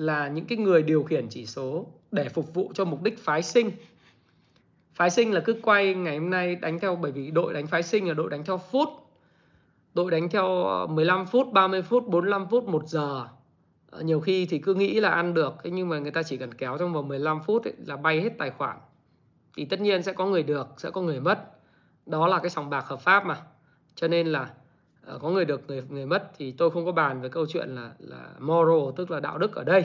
là 0.00 0.28
những 0.28 0.46
cái 0.46 0.58
người 0.58 0.82
điều 0.82 1.02
khiển 1.02 1.28
chỉ 1.28 1.46
số 1.46 1.86
để 2.10 2.28
phục 2.28 2.54
vụ 2.54 2.70
cho 2.74 2.84
mục 2.84 3.02
đích 3.02 3.18
phái 3.18 3.42
sinh. 3.42 3.70
Phái 4.94 5.10
sinh 5.10 5.32
là 5.32 5.40
cứ 5.40 5.56
quay 5.62 5.94
ngày 5.94 6.18
hôm 6.18 6.30
nay 6.30 6.54
đánh 6.54 6.80
theo 6.80 6.96
bởi 6.96 7.12
vì 7.12 7.30
đội 7.30 7.54
đánh 7.54 7.66
phái 7.66 7.82
sinh 7.82 8.08
là 8.08 8.14
đội 8.14 8.30
đánh 8.30 8.44
theo 8.44 8.58
phút. 8.58 8.88
Đội 9.94 10.10
đánh 10.10 10.28
theo 10.28 10.64
ờ, 10.64 10.86
15 10.86 11.26
phút, 11.26 11.52
30 11.52 11.82
phút, 11.82 12.08
45 12.08 12.46
phút, 12.50 12.64
1 12.64 12.88
giờ. 12.88 13.26
Ờ, 13.90 14.02
nhiều 14.02 14.20
khi 14.20 14.46
thì 14.46 14.58
cứ 14.58 14.74
nghĩ 14.74 15.00
là 15.00 15.08
ăn 15.08 15.34
được 15.34 15.54
nhưng 15.64 15.88
mà 15.88 15.98
người 15.98 16.10
ta 16.10 16.22
chỉ 16.22 16.36
cần 16.36 16.54
kéo 16.54 16.78
trong 16.78 16.92
vòng 16.92 17.08
15 17.08 17.40
phút 17.42 17.64
ấy, 17.64 17.74
là 17.86 17.96
bay 17.96 18.20
hết 18.20 18.30
tài 18.38 18.50
khoản 18.50 18.78
thì 19.56 19.64
tất 19.64 19.80
nhiên 19.80 20.02
sẽ 20.02 20.12
có 20.12 20.26
người 20.26 20.42
được 20.42 20.68
sẽ 20.76 20.90
có 20.90 21.00
người 21.00 21.20
mất 21.20 21.38
đó 22.06 22.26
là 22.26 22.38
cái 22.38 22.50
sòng 22.50 22.70
bạc 22.70 22.84
hợp 22.86 23.00
pháp 23.00 23.26
mà 23.26 23.42
cho 23.94 24.08
nên 24.08 24.26
là 24.26 24.50
Ờ, 25.10 25.18
có 25.18 25.30
người 25.30 25.44
được 25.44 25.60
người 25.68 25.82
người 25.88 26.06
mất 26.06 26.30
thì 26.38 26.52
tôi 26.52 26.70
không 26.70 26.84
có 26.84 26.92
bàn 26.92 27.20
về 27.20 27.28
câu 27.28 27.46
chuyện 27.46 27.68
là 27.68 27.92
là 27.98 28.34
moral, 28.38 28.94
tức 28.96 29.10
là 29.10 29.20
đạo 29.20 29.38
đức 29.38 29.54
ở 29.54 29.64
đây. 29.64 29.84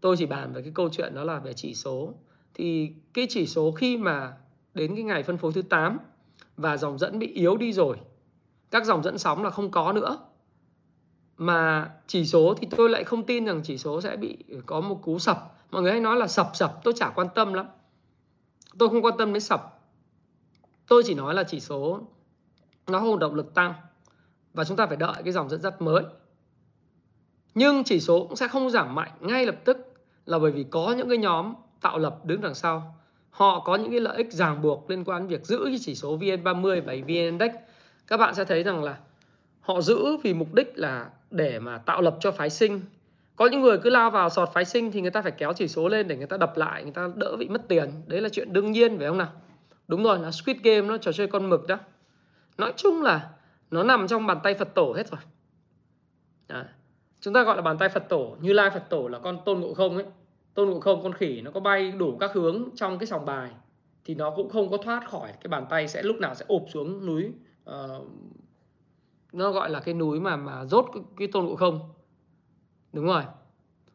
Tôi 0.00 0.16
chỉ 0.16 0.26
bàn 0.26 0.52
về 0.52 0.62
cái 0.62 0.72
câu 0.74 0.88
chuyện 0.88 1.14
đó 1.14 1.24
là 1.24 1.38
về 1.38 1.52
chỉ 1.52 1.74
số. 1.74 2.14
Thì 2.54 2.92
cái 3.14 3.26
chỉ 3.30 3.46
số 3.46 3.72
khi 3.72 3.96
mà 3.96 4.36
đến 4.74 4.94
cái 4.94 5.04
ngày 5.04 5.22
phân 5.22 5.36
phối 5.36 5.52
thứ 5.52 5.62
8 5.62 5.98
và 6.56 6.76
dòng 6.76 6.98
dẫn 6.98 7.18
bị 7.18 7.26
yếu 7.26 7.56
đi 7.56 7.72
rồi, 7.72 7.96
các 8.70 8.84
dòng 8.84 9.02
dẫn 9.02 9.18
sóng 9.18 9.44
là 9.44 9.50
không 9.50 9.70
có 9.70 9.92
nữa, 9.92 10.18
mà 11.36 11.90
chỉ 12.06 12.26
số 12.26 12.54
thì 12.54 12.68
tôi 12.76 12.90
lại 12.90 13.04
không 13.04 13.26
tin 13.26 13.44
rằng 13.44 13.60
chỉ 13.64 13.78
số 13.78 14.00
sẽ 14.00 14.16
bị 14.16 14.36
có 14.66 14.80
một 14.80 15.00
cú 15.02 15.18
sập. 15.18 15.56
Mọi 15.70 15.82
người 15.82 15.90
hay 15.90 16.00
nói 16.00 16.16
là 16.16 16.26
sập 16.26 16.50
sập, 16.54 16.80
tôi 16.84 16.94
chả 16.96 17.10
quan 17.14 17.26
tâm 17.34 17.52
lắm. 17.52 17.66
Tôi 18.78 18.88
không 18.88 19.04
quan 19.04 19.14
tâm 19.18 19.32
đến 19.32 19.40
sập. 19.40 19.80
Tôi 20.88 21.02
chỉ 21.06 21.14
nói 21.14 21.34
là 21.34 21.44
chỉ 21.44 21.60
số 21.60 22.00
nó 22.86 23.00
không 23.00 23.18
động 23.18 23.34
lực 23.34 23.54
tăng 23.54 23.74
và 24.54 24.64
chúng 24.64 24.76
ta 24.76 24.86
phải 24.86 24.96
đợi 24.96 25.22
cái 25.24 25.32
dòng 25.32 25.48
dẫn 25.48 25.60
dắt 25.60 25.82
mới. 25.82 26.04
Nhưng 27.54 27.84
chỉ 27.84 28.00
số 28.00 28.26
cũng 28.26 28.36
sẽ 28.36 28.48
không 28.48 28.70
giảm 28.70 28.94
mạnh 28.94 29.12
ngay 29.20 29.46
lập 29.46 29.56
tức 29.64 29.94
là 30.26 30.38
bởi 30.38 30.50
vì 30.50 30.64
có 30.70 30.94
những 30.98 31.08
cái 31.08 31.18
nhóm 31.18 31.54
tạo 31.80 31.98
lập 31.98 32.24
đứng 32.24 32.40
đằng 32.40 32.54
sau. 32.54 32.96
Họ 33.30 33.60
có 33.60 33.76
những 33.76 33.90
cái 33.90 34.00
lợi 34.00 34.16
ích 34.16 34.32
ràng 34.32 34.62
buộc 34.62 34.90
liên 34.90 35.04
quan 35.04 35.22
đến 35.22 35.28
việc 35.28 35.46
giữ 35.46 35.64
cái 35.64 35.76
chỉ 35.80 35.94
số 35.94 36.18
VN30 36.18 36.82
và 36.86 36.92
VN 36.92 37.06
Index. 37.06 37.50
Các 38.06 38.16
bạn 38.16 38.34
sẽ 38.34 38.44
thấy 38.44 38.62
rằng 38.62 38.84
là 38.84 38.96
họ 39.60 39.80
giữ 39.80 40.16
vì 40.22 40.34
mục 40.34 40.54
đích 40.54 40.72
là 40.74 41.10
để 41.30 41.58
mà 41.58 41.78
tạo 41.78 42.02
lập 42.02 42.16
cho 42.20 42.32
phái 42.32 42.50
sinh. 42.50 42.80
Có 43.36 43.46
những 43.46 43.60
người 43.60 43.78
cứ 43.78 43.90
lao 43.90 44.10
vào 44.10 44.30
sọt 44.30 44.48
phái 44.54 44.64
sinh 44.64 44.92
thì 44.92 45.00
người 45.00 45.10
ta 45.10 45.22
phải 45.22 45.32
kéo 45.32 45.52
chỉ 45.52 45.68
số 45.68 45.88
lên 45.88 46.08
để 46.08 46.16
người 46.16 46.26
ta 46.26 46.36
đập 46.36 46.56
lại, 46.56 46.82
người 46.82 46.92
ta 46.92 47.08
đỡ 47.14 47.36
bị 47.36 47.48
mất 47.48 47.68
tiền. 47.68 47.90
Đấy 48.06 48.20
là 48.20 48.28
chuyện 48.28 48.52
đương 48.52 48.72
nhiên, 48.72 48.98
phải 48.98 49.08
không 49.08 49.18
nào? 49.18 49.32
Đúng 49.88 50.02
rồi, 50.02 50.18
là 50.18 50.30
Squid 50.30 50.56
Game 50.62 50.80
nó 50.80 50.98
trò 50.98 51.12
chơi 51.12 51.26
con 51.26 51.50
mực 51.50 51.66
đó. 51.66 51.78
Nói 52.58 52.72
chung 52.76 53.02
là 53.02 53.30
nó 53.74 53.82
nằm 53.82 54.08
trong 54.08 54.26
bàn 54.26 54.38
tay 54.42 54.54
Phật 54.54 54.74
tổ 54.74 54.92
hết 54.96 55.10
rồi. 55.10 55.20
À, 56.46 56.68
chúng 57.20 57.34
ta 57.34 57.42
gọi 57.42 57.56
là 57.56 57.62
bàn 57.62 57.78
tay 57.78 57.88
Phật 57.88 58.08
tổ. 58.08 58.36
Như 58.40 58.52
lai 58.52 58.70
Phật 58.70 58.84
tổ 58.90 59.08
là 59.08 59.18
con 59.18 59.38
tôn 59.44 59.60
ngộ 59.60 59.74
không 59.74 59.96
ấy. 59.96 60.06
Tôn 60.54 60.70
ngộ 60.70 60.80
không 60.80 61.02
con 61.02 61.12
khỉ 61.12 61.40
nó 61.40 61.50
có 61.50 61.60
bay 61.60 61.92
đủ 61.92 62.16
các 62.20 62.30
hướng 62.34 62.68
trong 62.76 62.98
cái 62.98 63.06
sòng 63.06 63.24
bài. 63.24 63.50
Thì 64.04 64.14
nó 64.14 64.30
cũng 64.30 64.50
không 64.50 64.70
có 64.70 64.76
thoát 64.76 65.10
khỏi. 65.10 65.32
Cái 65.32 65.48
bàn 65.48 65.66
tay 65.70 65.88
sẽ 65.88 66.02
lúc 66.02 66.16
nào 66.16 66.34
sẽ 66.34 66.44
ụp 66.48 66.62
xuống 66.72 67.06
núi 67.06 67.32
uh, 67.70 68.06
nó 69.32 69.50
gọi 69.50 69.70
là 69.70 69.80
cái 69.80 69.94
núi 69.94 70.20
mà 70.20 70.36
mà 70.36 70.64
rốt 70.64 70.86
cái, 70.94 71.02
cái 71.16 71.28
tôn 71.32 71.44
ngộ 71.44 71.56
không. 71.56 71.80
Đúng 72.92 73.06
rồi. 73.06 73.22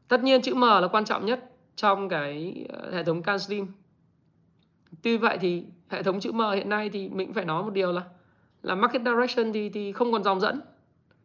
Tất 0.07 0.23
nhiên 0.23 0.41
chữ 0.41 0.55
M 0.55 0.61
là 0.61 0.87
quan 0.91 1.05
trọng 1.05 1.25
nhất 1.25 1.45
trong 1.75 2.09
cái 2.09 2.65
ờ, 2.69 2.91
hệ 2.91 3.03
thống 3.03 3.23
CanSlim 3.23 3.67
tuy 5.01 5.17
vậy 5.17 5.37
thì 5.41 5.65
hệ 5.89 6.03
thống 6.03 6.19
chữ 6.19 6.31
M 6.31 6.41
hiện 6.55 6.69
nay 6.69 6.89
thì 6.89 7.09
mình 7.09 7.33
phải 7.33 7.45
nói 7.45 7.63
một 7.63 7.69
điều 7.69 7.91
là 7.91 8.03
là 8.63 8.75
market 8.75 9.01
direction 9.01 9.53
thì 9.53 9.69
thì 9.69 9.91
không 9.91 10.11
còn 10.11 10.23
dòng 10.23 10.39
dẫn. 10.39 10.61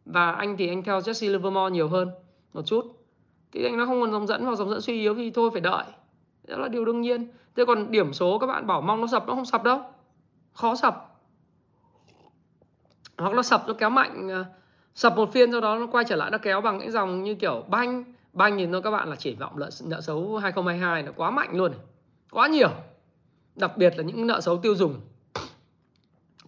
Và 0.05 0.31
anh 0.31 0.57
thì 0.57 0.67
anh 0.67 0.83
theo 0.83 0.99
Jesse 0.99 1.31
Livermore 1.31 1.73
nhiều 1.73 1.87
hơn 1.87 2.09
một 2.53 2.61
chút. 2.65 3.05
Thì 3.51 3.65
anh 3.65 3.77
nó 3.77 3.85
không 3.85 4.01
còn 4.01 4.11
dòng 4.11 4.27
dẫn 4.27 4.43
hoặc 4.43 4.55
dòng 4.55 4.69
dẫn 4.69 4.81
suy 4.81 5.01
yếu 5.01 5.15
thì 5.15 5.31
thôi 5.31 5.49
phải 5.53 5.61
đợi. 5.61 5.83
Đó 6.47 6.57
là 6.57 6.67
điều 6.67 6.85
đương 6.85 7.01
nhiên. 7.01 7.27
Thế 7.55 7.65
còn 7.67 7.91
điểm 7.91 8.13
số 8.13 8.39
các 8.39 8.47
bạn 8.47 8.67
bảo 8.67 8.81
mong 8.81 9.01
nó 9.01 9.07
sập 9.07 9.27
nó 9.27 9.35
không 9.35 9.45
sập 9.45 9.63
đâu. 9.63 9.81
Khó 10.53 10.75
sập. 10.75 11.15
Hoặc 13.17 13.33
nó 13.33 13.41
sập 13.41 13.67
nó 13.67 13.73
kéo 13.73 13.89
mạnh 13.89 14.29
à, 14.29 14.45
sập 14.95 15.17
một 15.17 15.33
phiên 15.33 15.51
sau 15.51 15.61
đó 15.61 15.79
nó 15.79 15.87
quay 15.87 16.05
trở 16.07 16.15
lại 16.15 16.31
nó 16.31 16.37
kéo 16.37 16.61
bằng 16.61 16.79
cái 16.79 16.91
dòng 16.91 17.23
như 17.23 17.35
kiểu 17.35 17.63
banh. 17.67 18.03
Banh 18.33 18.57
nhìn 18.57 18.71
thôi 18.71 18.81
các 18.81 18.91
bạn 18.91 19.09
là 19.09 19.15
triển 19.15 19.37
vọng 19.39 19.59
nợ, 19.59 19.69
nợ 19.85 20.01
xấu 20.01 20.37
2022 20.37 21.03
nó 21.03 21.11
quá 21.15 21.29
mạnh 21.31 21.57
luôn. 21.57 21.71
Quá 22.31 22.47
nhiều. 22.47 22.69
Đặc 23.55 23.77
biệt 23.77 23.93
là 23.97 24.03
những 24.03 24.27
nợ 24.27 24.41
xấu 24.41 24.57
tiêu 24.57 24.75
dùng 24.75 25.01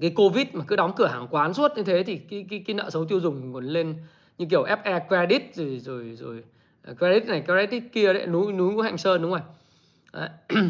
cái 0.01 0.11
covid 0.15 0.47
mà 0.53 0.63
cứ 0.67 0.75
đóng 0.75 0.93
cửa 0.95 1.07
hàng 1.07 1.27
quán 1.31 1.53
suốt 1.53 1.71
như 1.75 1.83
thế 1.83 2.03
thì 2.03 2.17
cái 2.17 2.45
cái, 2.49 2.63
cái 2.67 2.73
nợ 2.73 2.89
xấu 2.89 3.05
tiêu 3.05 3.19
dùng 3.19 3.53
còn 3.53 3.65
lên 3.65 3.95
như 4.37 4.45
kiểu 4.49 4.65
FE 4.65 4.99
credit 5.07 5.55
rồi 5.55 5.79
rồi 5.79 6.15
rồi 6.15 6.43
à, 6.83 6.93
credit 6.93 7.25
này 7.25 7.43
credit 7.45 7.83
kia 7.93 8.13
đấy 8.13 8.27
núi 8.27 8.53
núi 8.53 8.75
của 8.75 8.81
Hạnh 8.81 8.97
Sơn 8.97 9.21
đúng 9.21 9.31
không 9.31 9.41
đấy. 10.13 10.29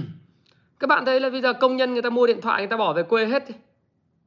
các 0.80 0.88
bạn 0.88 1.06
thấy 1.06 1.20
là 1.20 1.30
bây 1.30 1.42
giờ 1.42 1.54
công 1.54 1.78
nhân 1.78 1.94
người 1.94 2.02
ta 2.02 2.10
mua 2.10 2.28
điện 2.28 2.42
thoại 2.42 2.62
người 2.62 2.68
ta 2.68 2.78
bỏ 2.78 2.94
về 2.94 3.04
quê 3.04 3.26
hết 3.26 3.44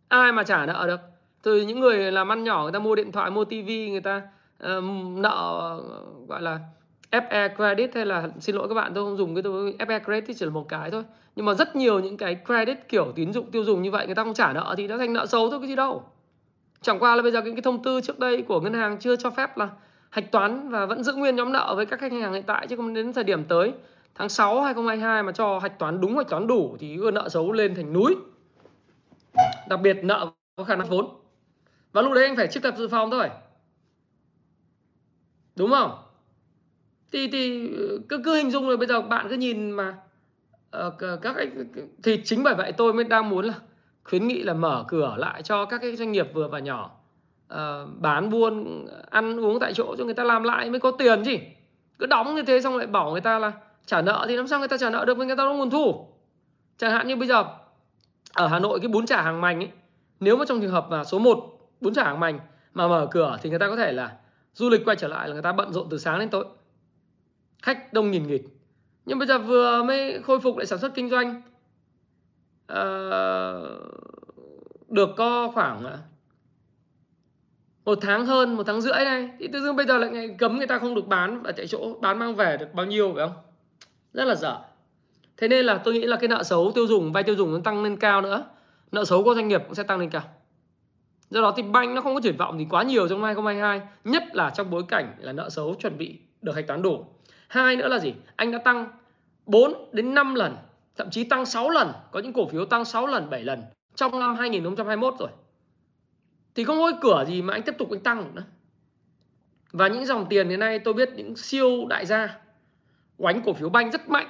ai 0.08 0.32
mà 0.32 0.42
trả 0.42 0.66
nợ 0.66 0.84
được 0.86 1.00
từ 1.42 1.60
những 1.60 1.80
người 1.80 2.12
làm 2.12 2.32
ăn 2.32 2.44
nhỏ 2.44 2.62
người 2.62 2.72
ta 2.72 2.78
mua 2.78 2.94
điện 2.94 3.12
thoại 3.12 3.30
mua 3.30 3.44
tivi 3.44 3.90
người 3.90 4.00
ta 4.00 4.22
uh, 4.64 4.84
nợ 5.16 5.80
gọi 6.28 6.42
là 6.42 6.60
FE 7.10 7.48
credit 7.56 7.94
hay 7.94 8.06
là 8.06 8.28
xin 8.40 8.56
lỗi 8.56 8.68
các 8.68 8.74
bạn 8.74 8.94
tôi 8.94 9.04
không 9.04 9.16
dùng 9.16 9.34
cái 9.34 9.42
tôi 9.42 9.76
FE 9.78 10.00
credit 10.00 10.36
chỉ 10.38 10.44
là 10.44 10.50
một 10.50 10.68
cái 10.68 10.90
thôi. 10.90 11.04
Nhưng 11.36 11.46
mà 11.46 11.54
rất 11.54 11.76
nhiều 11.76 12.00
những 12.00 12.16
cái 12.16 12.36
credit 12.46 12.88
kiểu 12.88 13.12
tín 13.14 13.32
dụng 13.32 13.50
tiêu 13.50 13.64
dùng 13.64 13.82
như 13.82 13.90
vậy 13.90 14.06
người 14.06 14.14
ta 14.14 14.24
không 14.24 14.34
trả 14.34 14.52
nợ 14.52 14.74
thì 14.76 14.88
nó 14.88 14.98
thành 14.98 15.12
nợ 15.12 15.26
xấu 15.26 15.50
thôi 15.50 15.58
cái 15.60 15.68
gì 15.68 15.76
đâu. 15.76 16.02
Chẳng 16.80 16.98
qua 16.98 17.16
là 17.16 17.22
bây 17.22 17.32
giờ 17.32 17.40
cái, 17.40 17.52
cái 17.52 17.62
thông 17.62 17.82
tư 17.82 18.00
trước 18.00 18.18
đây 18.18 18.42
của 18.42 18.60
ngân 18.60 18.74
hàng 18.74 18.98
chưa 18.98 19.16
cho 19.16 19.30
phép 19.30 19.58
là 19.58 19.68
hạch 20.10 20.32
toán 20.32 20.70
và 20.70 20.86
vẫn 20.86 21.04
giữ 21.04 21.14
nguyên 21.14 21.36
nhóm 21.36 21.52
nợ 21.52 21.74
với 21.76 21.86
các 21.86 22.00
khách 22.00 22.12
hàng 22.12 22.32
hiện 22.32 22.42
tại 22.42 22.66
chứ 22.66 22.76
không 22.76 22.94
đến 22.94 23.12
thời 23.12 23.24
điểm 23.24 23.44
tới. 23.44 23.72
Tháng 24.14 24.28
6 24.28 24.62
2022 24.62 25.22
mà 25.22 25.32
cho 25.32 25.58
hạch 25.58 25.78
toán 25.78 26.00
đúng 26.00 26.16
hạch 26.16 26.28
toán 26.28 26.46
đủ 26.46 26.76
thì 26.78 26.96
nợ 27.12 27.28
xấu 27.28 27.52
lên 27.52 27.74
thành 27.74 27.92
núi. 27.92 28.16
Đặc 29.68 29.80
biệt 29.80 29.96
nợ 30.02 30.30
có 30.56 30.64
khả 30.64 30.76
năng 30.76 30.88
vốn. 30.88 31.08
Và 31.92 32.02
lúc 32.02 32.12
đấy 32.12 32.26
anh 32.26 32.36
phải 32.36 32.48
trích 32.48 32.64
lập 32.64 32.74
dự 32.78 32.88
phòng 32.88 33.10
thôi. 33.10 33.28
Đúng 35.56 35.70
không? 35.70 36.09
Thì 37.12 37.28
thì 37.28 37.70
ừ, 37.76 38.00
cứ 38.08 38.20
cứ 38.24 38.34
hình 38.34 38.50
dung 38.50 38.66
rồi 38.66 38.76
bây 38.76 38.86
giờ 38.86 39.00
bạn 39.00 39.26
cứ 39.28 39.36
nhìn 39.36 39.70
mà 39.70 39.94
uh, 40.86 40.94
các 41.22 41.32
cái 41.36 41.50
thì 42.02 42.20
chính 42.24 42.42
bởi 42.42 42.54
vậy 42.54 42.72
tôi 42.72 42.92
mới 42.92 43.04
đang 43.04 43.28
muốn 43.28 43.44
là 43.44 43.54
khuyến 44.04 44.28
nghị 44.28 44.42
là 44.42 44.54
mở 44.54 44.84
cửa 44.88 45.14
lại 45.18 45.42
cho 45.42 45.64
các 45.64 45.78
cái 45.78 45.96
doanh 45.96 46.12
nghiệp 46.12 46.28
vừa 46.34 46.48
và 46.48 46.58
nhỏ. 46.58 46.90
Uh, 47.54 47.58
bán 48.00 48.30
buôn 48.30 48.86
ăn 49.10 49.40
uống 49.40 49.60
tại 49.60 49.74
chỗ 49.74 49.96
cho 49.98 50.04
người 50.04 50.14
ta 50.14 50.24
làm 50.24 50.42
lại 50.42 50.70
mới 50.70 50.80
có 50.80 50.90
tiền 50.90 51.22
chứ. 51.24 51.36
Cứ 51.98 52.06
đóng 52.06 52.34
như 52.34 52.42
thế 52.42 52.60
xong 52.60 52.76
lại 52.76 52.86
bảo 52.86 53.12
người 53.12 53.20
ta 53.20 53.38
là 53.38 53.52
trả 53.86 54.02
nợ 54.02 54.24
thì 54.28 54.36
làm 54.36 54.48
sao 54.48 54.58
người 54.58 54.68
ta 54.68 54.76
trả 54.76 54.90
nợ 54.90 55.04
được 55.04 55.16
với 55.16 55.26
người 55.26 55.36
ta 55.36 55.44
có 55.44 55.54
nguồn 55.54 55.70
thu. 55.70 56.06
Chẳng 56.78 56.92
hạn 56.92 57.08
như 57.08 57.16
bây 57.16 57.28
giờ 57.28 57.44
ở 58.34 58.46
Hà 58.46 58.58
Nội 58.58 58.80
cái 58.80 58.88
bún 58.88 59.06
chả 59.06 59.22
hàng 59.22 59.40
mành 59.40 59.60
ấy 59.60 59.68
nếu 60.20 60.36
mà 60.36 60.44
trong 60.48 60.60
trường 60.60 60.70
hợp 60.70 60.86
mà 60.90 61.04
số 61.04 61.18
1 61.18 61.38
bún 61.80 61.94
chả 61.94 62.04
hàng 62.04 62.20
mành 62.20 62.38
mà 62.74 62.88
mở 62.88 63.08
cửa 63.10 63.38
thì 63.42 63.50
người 63.50 63.58
ta 63.58 63.68
có 63.68 63.76
thể 63.76 63.92
là 63.92 64.16
du 64.54 64.68
lịch 64.68 64.84
quay 64.84 64.96
trở 64.96 65.08
lại 65.08 65.28
là 65.28 65.32
người 65.32 65.42
ta 65.42 65.52
bận 65.52 65.72
rộn 65.72 65.86
từ 65.90 65.98
sáng 65.98 66.18
đến 66.18 66.28
tối 66.28 66.44
khách 67.62 67.92
đông 67.92 68.10
nghìn 68.10 68.26
nghịt. 68.26 68.42
Nhưng 69.06 69.18
bây 69.18 69.28
giờ 69.28 69.38
vừa 69.38 69.82
mới 69.82 70.22
khôi 70.22 70.40
phục 70.40 70.56
lại 70.56 70.66
sản 70.66 70.78
xuất 70.78 70.94
kinh 70.94 71.10
doanh 71.10 71.42
à, 72.66 72.82
được 74.88 75.08
có 75.16 75.50
khoảng 75.54 75.84
ờ, 75.84 75.98
một 77.84 77.98
tháng 78.00 78.26
hơn 78.26 78.56
một 78.56 78.62
tháng 78.66 78.80
rưỡi 78.80 79.04
này 79.04 79.30
thì 79.38 79.48
tự 79.52 79.60
dưng 79.60 79.76
bây 79.76 79.86
giờ 79.86 79.98
lại 79.98 80.34
cấm 80.38 80.56
người 80.56 80.66
ta 80.66 80.78
không 80.78 80.94
được 80.94 81.06
bán 81.06 81.42
và 81.42 81.52
chạy 81.52 81.66
chỗ 81.66 81.94
bán 82.00 82.18
mang 82.18 82.34
về 82.34 82.56
được 82.56 82.74
bao 82.74 82.86
nhiêu 82.86 83.12
phải 83.16 83.28
không? 83.28 83.36
Rất 84.12 84.24
là 84.24 84.34
dở. 84.34 84.58
Thế 85.36 85.48
nên 85.48 85.64
là 85.64 85.78
tôi 85.78 85.94
nghĩ 85.94 86.06
là 86.06 86.16
cái 86.16 86.28
nợ 86.28 86.42
xấu 86.42 86.72
tiêu 86.74 86.86
dùng 86.86 87.12
vay 87.12 87.22
tiêu 87.22 87.34
dùng 87.34 87.52
nó 87.52 87.60
tăng 87.64 87.82
lên 87.82 87.96
cao 87.96 88.20
nữa. 88.20 88.44
Nợ 88.92 89.04
xấu 89.04 89.24
của 89.24 89.34
doanh 89.34 89.48
nghiệp 89.48 89.62
cũng 89.64 89.74
sẽ 89.74 89.82
tăng 89.82 89.98
lên 89.98 90.10
cao. 90.10 90.22
Do 91.30 91.40
đó 91.40 91.54
thì 91.56 91.62
banh 91.62 91.94
nó 91.94 92.00
không 92.00 92.14
có 92.14 92.20
triển 92.20 92.36
vọng 92.36 92.58
gì 92.58 92.66
quá 92.70 92.82
nhiều 92.82 93.08
trong 93.08 93.18
năm 93.18 93.24
2022 93.24 93.80
nhất 94.04 94.22
là 94.32 94.50
trong 94.50 94.70
bối 94.70 94.82
cảnh 94.88 95.14
là 95.18 95.32
nợ 95.32 95.50
xấu 95.50 95.74
chuẩn 95.74 95.98
bị 95.98 96.18
được 96.42 96.54
hạch 96.54 96.66
toán 96.66 96.82
đủ 96.82 97.04
hai 97.50 97.76
nữa 97.76 97.88
là 97.88 97.98
gì? 97.98 98.14
Anh 98.36 98.52
đã 98.52 98.58
tăng 98.58 98.88
4 99.46 99.74
đến 99.92 100.14
5 100.14 100.34
lần, 100.34 100.56
thậm 100.96 101.10
chí 101.10 101.24
tăng 101.24 101.46
6 101.46 101.70
lần. 101.70 101.92
Có 102.10 102.20
những 102.20 102.32
cổ 102.32 102.48
phiếu 102.48 102.64
tăng 102.64 102.84
6 102.84 103.06
lần 103.06 103.30
7 103.30 103.44
lần 103.44 103.62
trong 103.94 104.20
năm 104.20 104.36
2021 104.36 105.14
rồi. 105.18 105.28
Thì 106.54 106.64
không 106.64 106.78
có 106.78 106.92
cửa 107.00 107.24
gì 107.28 107.42
mà 107.42 107.54
anh 107.54 107.62
tiếp 107.62 107.74
tục 107.78 107.90
anh 107.90 108.00
tăng 108.00 108.34
nữa? 108.34 108.42
Và 109.72 109.88
những 109.88 110.06
dòng 110.06 110.26
tiền 110.30 110.48
hiện 110.48 110.60
nay 110.60 110.78
tôi 110.78 110.94
biết 110.94 111.08
những 111.16 111.36
siêu 111.36 111.86
đại 111.88 112.06
gia 112.06 112.38
oánh 113.18 113.42
cổ 113.44 113.52
phiếu 113.52 113.68
banh 113.68 113.90
rất 113.90 114.08
mạnh. 114.08 114.28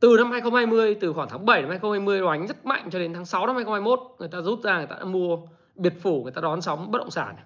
Từ 0.00 0.16
năm 0.18 0.30
2020 0.30 0.96
từ 1.00 1.12
khoảng 1.12 1.28
tháng 1.28 1.46
7 1.46 1.60
năm 1.60 1.70
2020 1.70 2.20
oánh 2.20 2.46
rất 2.46 2.66
mạnh 2.66 2.88
cho 2.90 2.98
đến 2.98 3.14
tháng 3.14 3.26
6 3.26 3.46
năm 3.46 3.56
2021 3.56 4.00
người 4.18 4.28
ta 4.28 4.40
rút 4.40 4.62
ra, 4.62 4.78
người 4.78 4.86
ta 4.86 4.96
đã 4.98 5.04
mua 5.04 5.38
biệt 5.74 5.94
phủ, 6.02 6.22
người 6.22 6.32
ta 6.32 6.40
đón 6.40 6.62
sóng 6.62 6.90
bất 6.90 6.98
động 6.98 7.10
sản. 7.10 7.36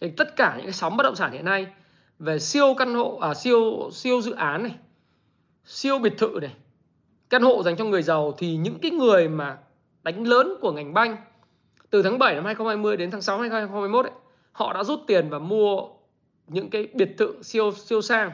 Thì 0.00 0.10
tất 0.10 0.36
cả 0.36 0.54
những 0.56 0.66
cái 0.66 0.72
sóng 0.72 0.96
bất 0.96 1.02
động 1.02 1.16
sản 1.16 1.32
hiện 1.32 1.44
nay 1.44 1.66
về 2.18 2.38
siêu 2.38 2.74
căn 2.78 2.94
hộ 2.94 3.18
à, 3.20 3.34
siêu 3.34 3.90
siêu 3.92 4.20
dự 4.20 4.32
án 4.32 4.62
này 4.62 4.74
siêu 5.64 5.98
biệt 5.98 6.18
thự 6.18 6.38
này 6.42 6.54
căn 7.30 7.42
hộ 7.42 7.62
dành 7.62 7.76
cho 7.76 7.84
người 7.84 8.02
giàu 8.02 8.34
thì 8.38 8.56
những 8.56 8.78
cái 8.82 8.90
người 8.90 9.28
mà 9.28 9.58
đánh 10.02 10.26
lớn 10.26 10.54
của 10.60 10.72
ngành 10.72 10.94
banh 10.94 11.16
từ 11.90 12.02
tháng 12.02 12.18
7 12.18 12.34
năm 12.34 12.44
2020 12.44 12.96
đến 12.96 13.10
tháng 13.10 13.22
6 13.22 13.42
năm 13.42 13.50
2021 13.50 14.04
ấy, 14.04 14.12
họ 14.52 14.72
đã 14.72 14.84
rút 14.84 15.00
tiền 15.06 15.28
và 15.30 15.38
mua 15.38 15.82
những 16.46 16.70
cái 16.70 16.88
biệt 16.94 17.14
thự 17.18 17.42
siêu 17.42 17.72
siêu 17.72 18.02
sang. 18.02 18.30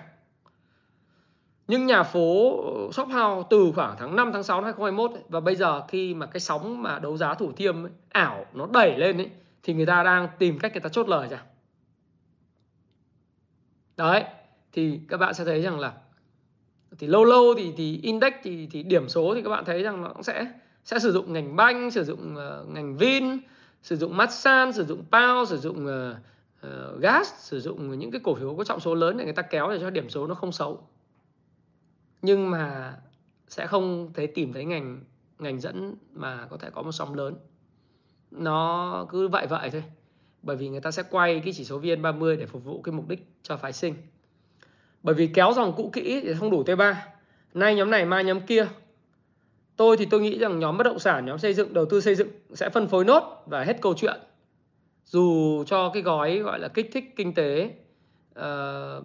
Nhưng 1.69 1.87
nhà 1.87 2.03
phố 2.03 2.49
uh, 2.87 2.95
shop 2.95 3.09
house 3.09 3.47
từ 3.51 3.73
khoảng 3.75 3.97
tháng 3.99 4.17
5 4.17 4.31
tháng 4.33 4.43
6 4.43 4.57
năm 4.57 4.65
2021 4.65 5.11
ấy, 5.11 5.23
và 5.29 5.41
bây 5.41 5.57
giờ 5.57 5.87
khi 5.89 6.15
mà 6.15 6.27
cái 6.27 6.41
sóng 6.41 6.83
mà 6.83 6.99
đấu 6.99 7.17
giá 7.17 7.35
thủ 7.35 7.53
thiêm 7.53 7.85
ấy, 7.85 7.93
ảo 8.09 8.47
nó 8.53 8.67
đẩy 8.73 8.97
lên 8.99 9.17
ấy 9.17 9.31
thì 9.63 9.75
người 9.75 9.87
ta 9.87 10.03
đang 10.03 10.29
tìm 10.39 10.59
cách 10.59 10.73
người 10.73 10.81
ta 10.81 10.89
chốt 10.89 11.09
lời 11.09 11.29
ra 11.29 11.43
đấy 14.03 14.25
thì 14.73 15.01
các 15.09 15.17
bạn 15.17 15.35
sẽ 15.35 15.45
thấy 15.45 15.63
rằng 15.63 15.81
là 15.81 15.93
thì 16.99 17.07
lâu 17.07 17.25
lâu 17.25 17.55
thì 17.57 17.73
thì 17.77 18.01
index 18.03 18.33
thì 18.43 18.69
thì 18.71 18.83
điểm 18.83 19.09
số 19.09 19.35
thì 19.35 19.43
các 19.43 19.51
bạn 19.51 19.65
thấy 19.65 19.83
rằng 19.83 20.03
nó 20.03 20.09
cũng 20.09 20.23
sẽ 20.23 20.53
sẽ 20.85 20.99
sử 20.99 21.13
dụng 21.13 21.33
ngành 21.33 21.57
banh 21.57 21.91
sử 21.91 22.05
dụng 22.05 22.35
uh, 22.35 22.69
ngành 22.69 22.97
vin 22.97 23.39
sử 23.83 23.97
dụng 23.97 24.17
Masan 24.17 24.73
sử 24.73 24.85
dụng 24.85 25.05
Pao 25.11 25.47
sử 25.47 25.59
dụng 25.59 25.87
uh, 25.87 26.17
uh, 26.67 27.01
gas 27.01 27.35
sử 27.39 27.61
dụng 27.61 27.99
những 27.99 28.11
cái 28.11 28.21
cổ 28.25 28.35
phiếu 28.35 28.55
có 28.57 28.65
trọng 28.65 28.81
số 28.81 28.95
lớn 28.95 29.17
để 29.17 29.25
người 29.25 29.33
ta 29.33 29.43
kéo 29.43 29.71
để 29.71 29.79
cho 29.81 29.91
điểm 29.91 30.11
số 30.11 30.27
nó 30.27 30.35
không 30.35 30.53
xấu. 30.53 30.89
Nhưng 32.23 32.51
mà 32.51 32.97
sẽ 33.49 33.67
không 33.67 34.13
thấy 34.15 34.27
tìm 34.27 34.53
thấy 34.53 34.65
ngành 34.65 35.01
ngành 35.39 35.61
dẫn 35.61 35.95
mà 36.13 36.47
có 36.51 36.57
thể 36.57 36.71
có 36.71 36.83
một 36.83 36.93
sóng 36.93 37.15
lớn. 37.15 37.35
Nó 38.31 39.07
cứ 39.09 39.29
vậy 39.29 39.47
vậy 39.47 39.71
thôi 39.71 39.85
bởi 40.43 40.57
vì 40.57 40.69
người 40.69 40.81
ta 40.81 40.91
sẽ 40.91 41.03
quay 41.11 41.41
cái 41.45 41.53
chỉ 41.53 41.65
số 41.65 41.81
VN30 41.81 42.37
để 42.39 42.47
phục 42.47 42.65
vụ 42.65 42.83
cái 42.83 42.93
mục 42.93 43.09
đích 43.09 43.27
cho 43.43 43.57
phái 43.57 43.73
sinh. 43.73 43.95
Bởi 45.03 45.15
vì 45.15 45.27
kéo 45.27 45.53
dòng 45.57 45.73
cũ 45.77 45.91
kỹ 45.93 46.21
thì 46.23 46.35
không 46.35 46.51
đủ 46.51 46.65
T3 46.65 46.95
nay 47.55 47.75
nhóm 47.75 47.91
này 47.91 48.05
mai 48.05 48.25
nhóm 48.25 48.41
kia. 48.41 48.67
Tôi 49.77 49.97
thì 49.97 50.07
tôi 50.11 50.21
nghĩ 50.21 50.39
rằng 50.39 50.59
nhóm 50.59 50.79
bất 50.79 50.85
động 50.85 50.99
sản 50.99 51.27
nhóm 51.27 51.39
xây 51.39 51.55
dựng 51.55 51.75
đầu 51.75 51.85
tư 51.85 52.01
xây 52.01 52.15
dựng 52.15 52.29
sẽ 52.55 52.71
phân 52.71 52.89
phối 52.89 53.05
nốt 53.05 53.45
và 53.47 53.65
hết 53.65 53.81
câu 53.81 53.95
chuyện. 53.95 54.21
Dù 55.05 55.65
cho 55.67 55.91
cái 55.95 56.03
gói 56.03 56.39
gọi 56.39 56.59
là 56.59 56.69
kích 56.69 56.91
thích 56.93 57.05
kinh 57.17 57.35
tế 57.35 57.71
uh, 58.31 58.45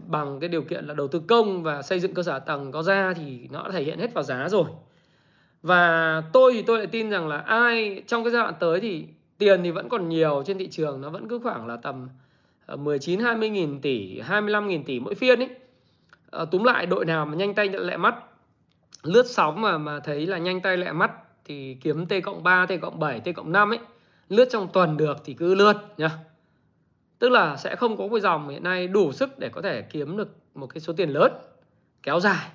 bằng 0.08 0.40
cái 0.40 0.50
điều 0.50 0.62
kiện 0.62 0.86
là 0.86 0.94
đầu 0.94 1.08
tư 1.08 1.22
công 1.28 1.64
và 1.64 1.82
xây 1.82 2.00
dựng 2.00 2.14
cơ 2.14 2.24
sở 2.24 2.40
tầng 2.40 2.72
có 2.72 2.84
ra 2.84 3.14
thì 3.14 3.48
nó 3.52 3.64
đã 3.64 3.72
thể 3.72 3.84
hiện 3.84 4.00
hết 4.00 4.14
vào 4.14 4.24
giá 4.24 4.50
rồi. 4.50 4.66
Và 5.62 6.24
tôi 6.34 6.54
thì 6.54 6.62
tôi 6.62 6.78
lại 6.78 6.88
tin 6.88 7.10
rằng 7.10 7.28
là 7.28 7.38
ai 7.38 8.04
trong 8.08 8.24
cái 8.24 8.32
giai 8.32 8.42
đoạn 8.42 8.54
tới 8.60 8.80
thì 8.80 9.08
tiền 9.38 9.64
thì 9.64 9.72
vẫn 9.72 9.90
còn 9.90 10.10
nhiều 10.10 10.44
trên 10.46 10.58
thị 10.58 10.68
trường 10.68 11.02
nó 11.02 11.10
vẫn 11.10 11.28
cứ 11.28 11.40
khoảng 11.40 11.68
là 11.68 11.78
tầm 11.78 12.10
ờ, 12.66 12.76
19 12.76 13.20
20 13.20 13.50
nghìn 13.50 13.82
tỷ 13.82 14.20
25 14.20 14.68
nghìn 14.68 14.84
tỷ 14.84 15.00
mỗi 15.00 15.16
phiên 15.16 15.40
ấy. 15.40 15.50
À, 16.32 16.46
túm 16.46 16.64
lại 16.64 16.86
đội 16.86 17.06
nào 17.06 17.26
mà 17.26 17.36
nhanh 17.36 17.54
tay 17.54 17.70
lẹ 17.70 17.98
mắt. 17.98 18.16
Lướt 19.04 19.26
sóng 19.28 19.62
mà 19.62 19.78
mà 19.78 20.00
thấy 20.00 20.28
là 20.28 20.38
nhanh 20.38 20.62
tay 20.62 20.78
lẹ 20.78 20.92
mắt 20.92 21.12
thì 21.46 21.78
kiếm 21.82 22.06
T 22.06 22.14
cộng 22.24 22.44
3, 22.44 22.66
T 22.66 22.72
cộng 22.82 23.00
7, 23.00 23.20
T 23.20 23.36
cộng 23.36 23.52
5 23.52 23.72
ấy. 23.72 23.80
Lướt 24.30 24.48
trong 24.52 24.68
tuần 24.74 24.98
được 24.98 25.18
thì 25.26 25.34
cứ 25.34 25.56
lướt 25.56 25.74
nhá. 25.98 26.12
Tức 27.20 27.30
là 27.30 27.58
sẽ 27.58 27.76
không 27.76 27.98
có 27.98 28.08
cái 28.12 28.20
dòng 28.20 28.50
hiện 28.50 28.64
nay 28.64 28.88
đủ 28.88 29.12
sức 29.12 29.40
để 29.40 29.50
có 29.50 29.62
thể 29.62 29.82
kiếm 29.82 30.18
được 30.18 30.36
một 30.56 30.68
cái 30.68 30.82
số 30.82 30.94
tiền 30.94 31.10
lớn 31.10 31.32
kéo 32.04 32.20
dài. 32.20 32.50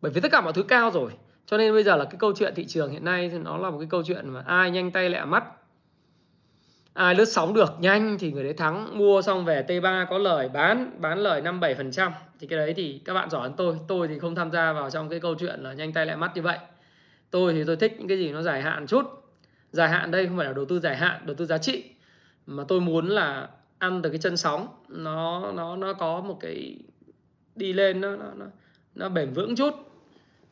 Bởi 0.00 0.12
vì 0.12 0.20
tất 0.20 0.28
cả 0.32 0.40
mọi 0.40 0.52
thứ 0.52 0.62
cao 0.62 0.90
rồi 0.90 1.10
cho 1.46 1.56
nên 1.56 1.72
bây 1.72 1.84
giờ 1.84 1.96
là 1.96 2.04
cái 2.04 2.16
câu 2.18 2.32
chuyện 2.36 2.54
thị 2.54 2.64
trường 2.66 2.90
hiện 2.90 3.04
nay 3.04 3.28
thì 3.28 3.38
nó 3.38 3.58
là 3.58 3.70
một 3.70 3.78
cái 3.78 3.88
câu 3.90 4.02
chuyện 4.02 4.30
mà 4.30 4.42
ai 4.46 4.70
nhanh 4.70 4.90
tay 4.90 5.10
lẹ 5.10 5.24
mắt 5.24 5.44
ai 6.98 7.14
lướt 7.14 7.24
sóng 7.24 7.54
được 7.54 7.72
nhanh 7.80 8.18
thì 8.18 8.32
người 8.32 8.44
đấy 8.44 8.52
thắng. 8.52 8.98
Mua 8.98 9.22
xong 9.22 9.44
về 9.44 9.64
T3 9.68 10.06
có 10.06 10.18
lời 10.18 10.48
bán 10.48 10.90
bán 10.98 11.18
lời 11.18 11.40
5 11.40 11.60
7% 11.60 12.10
thì 12.38 12.46
cái 12.46 12.58
đấy 12.58 12.74
thì 12.76 13.00
các 13.04 13.14
bạn 13.14 13.30
giỏi 13.30 13.42
hơn 13.42 13.52
tôi. 13.56 13.76
Tôi 13.88 14.08
thì 14.08 14.18
không 14.18 14.34
tham 14.34 14.50
gia 14.50 14.72
vào 14.72 14.90
trong 14.90 15.08
cái 15.08 15.20
câu 15.20 15.34
chuyện 15.34 15.60
là 15.60 15.72
nhanh 15.72 15.92
tay 15.92 16.06
lại 16.06 16.16
mắt 16.16 16.32
như 16.34 16.42
vậy. 16.42 16.58
Tôi 17.30 17.52
thì 17.52 17.64
tôi 17.64 17.76
thích 17.76 17.94
những 17.98 18.08
cái 18.08 18.18
gì 18.18 18.32
nó 18.32 18.42
dài 18.42 18.62
hạn 18.62 18.86
chút. 18.86 19.02
Dài 19.72 19.88
hạn 19.88 20.10
đây 20.10 20.26
không 20.26 20.36
phải 20.36 20.46
là 20.46 20.52
đầu 20.52 20.64
tư 20.64 20.80
dài 20.80 20.96
hạn 20.96 21.20
đầu 21.26 21.34
tư 21.34 21.46
giá 21.46 21.58
trị. 21.58 21.84
Mà 22.46 22.64
tôi 22.68 22.80
muốn 22.80 23.08
là 23.08 23.48
ăn 23.78 24.02
từ 24.02 24.10
cái 24.10 24.18
chân 24.18 24.36
sóng. 24.36 24.68
Nó 24.88 25.52
nó 25.52 25.76
nó 25.76 25.92
có 25.92 26.20
một 26.20 26.38
cái 26.40 26.76
đi 27.56 27.72
lên 27.72 28.00
nó 28.00 28.16
nó 28.16 28.26
nó, 28.36 28.46
nó 28.94 29.08
bền 29.08 29.32
vững 29.32 29.56
chút. 29.56 29.74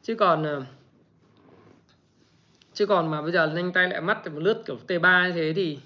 Chứ 0.03 0.15
còn 0.15 0.43
ờ, 0.43 0.63
chứ 2.75 2.87
còn 2.87 3.11
mà 3.11 3.23
bây 3.23 3.33
giờ 3.33 3.47
nhanh 3.47 3.73
tay 3.73 3.89
lại 3.89 4.01
mắt 4.01 4.19
thì 4.25 4.31
một 4.31 4.41
lướt 4.41 4.63
kiểu 4.67 4.79
T3 4.89 5.29
như 5.29 5.33
thế 5.35 5.53
thì 5.57 5.79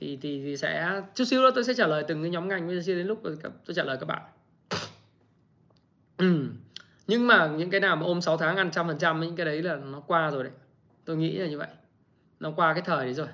thì 0.00 0.18
thì, 0.22 0.42
thì 0.44 0.56
sẽ 0.56 1.02
chút 1.14 1.24
xíu 1.24 1.40
nữa 1.40 1.50
tôi 1.54 1.64
sẽ 1.64 1.74
trả 1.74 1.86
lời 1.86 2.04
từng 2.08 2.22
cái 2.22 2.30
nhóm 2.30 2.48
ngành 2.48 2.66
bây 2.66 2.76
giờ 2.76 2.82
chưa 2.86 2.94
đến 2.94 3.06
lúc 3.06 3.22
tôi 3.66 3.74
trả 3.74 3.84
lời 3.84 3.96
các 4.00 4.06
bạn. 4.06 4.22
Nhưng 7.06 7.26
mà 7.26 7.46
những 7.46 7.70
cái 7.70 7.80
nào 7.80 7.96
mà 7.96 8.06
ôm 8.06 8.20
6 8.20 8.36
tháng 8.36 8.56
ăn 8.56 8.70
trăm 8.70 8.86
phần 8.86 8.98
trăm 8.98 9.20
những 9.20 9.36
cái 9.36 9.46
đấy 9.46 9.62
là 9.62 9.76
nó 9.76 10.00
qua 10.00 10.30
rồi 10.30 10.44
đấy. 10.44 10.52
Tôi 11.04 11.16
nghĩ 11.16 11.38
là 11.38 11.46
như 11.46 11.58
vậy. 11.58 11.68
Nó 12.40 12.50
qua 12.56 12.74
cái 12.74 12.82
thời 12.86 13.04
đấy 13.04 13.14
rồi. 13.14 13.26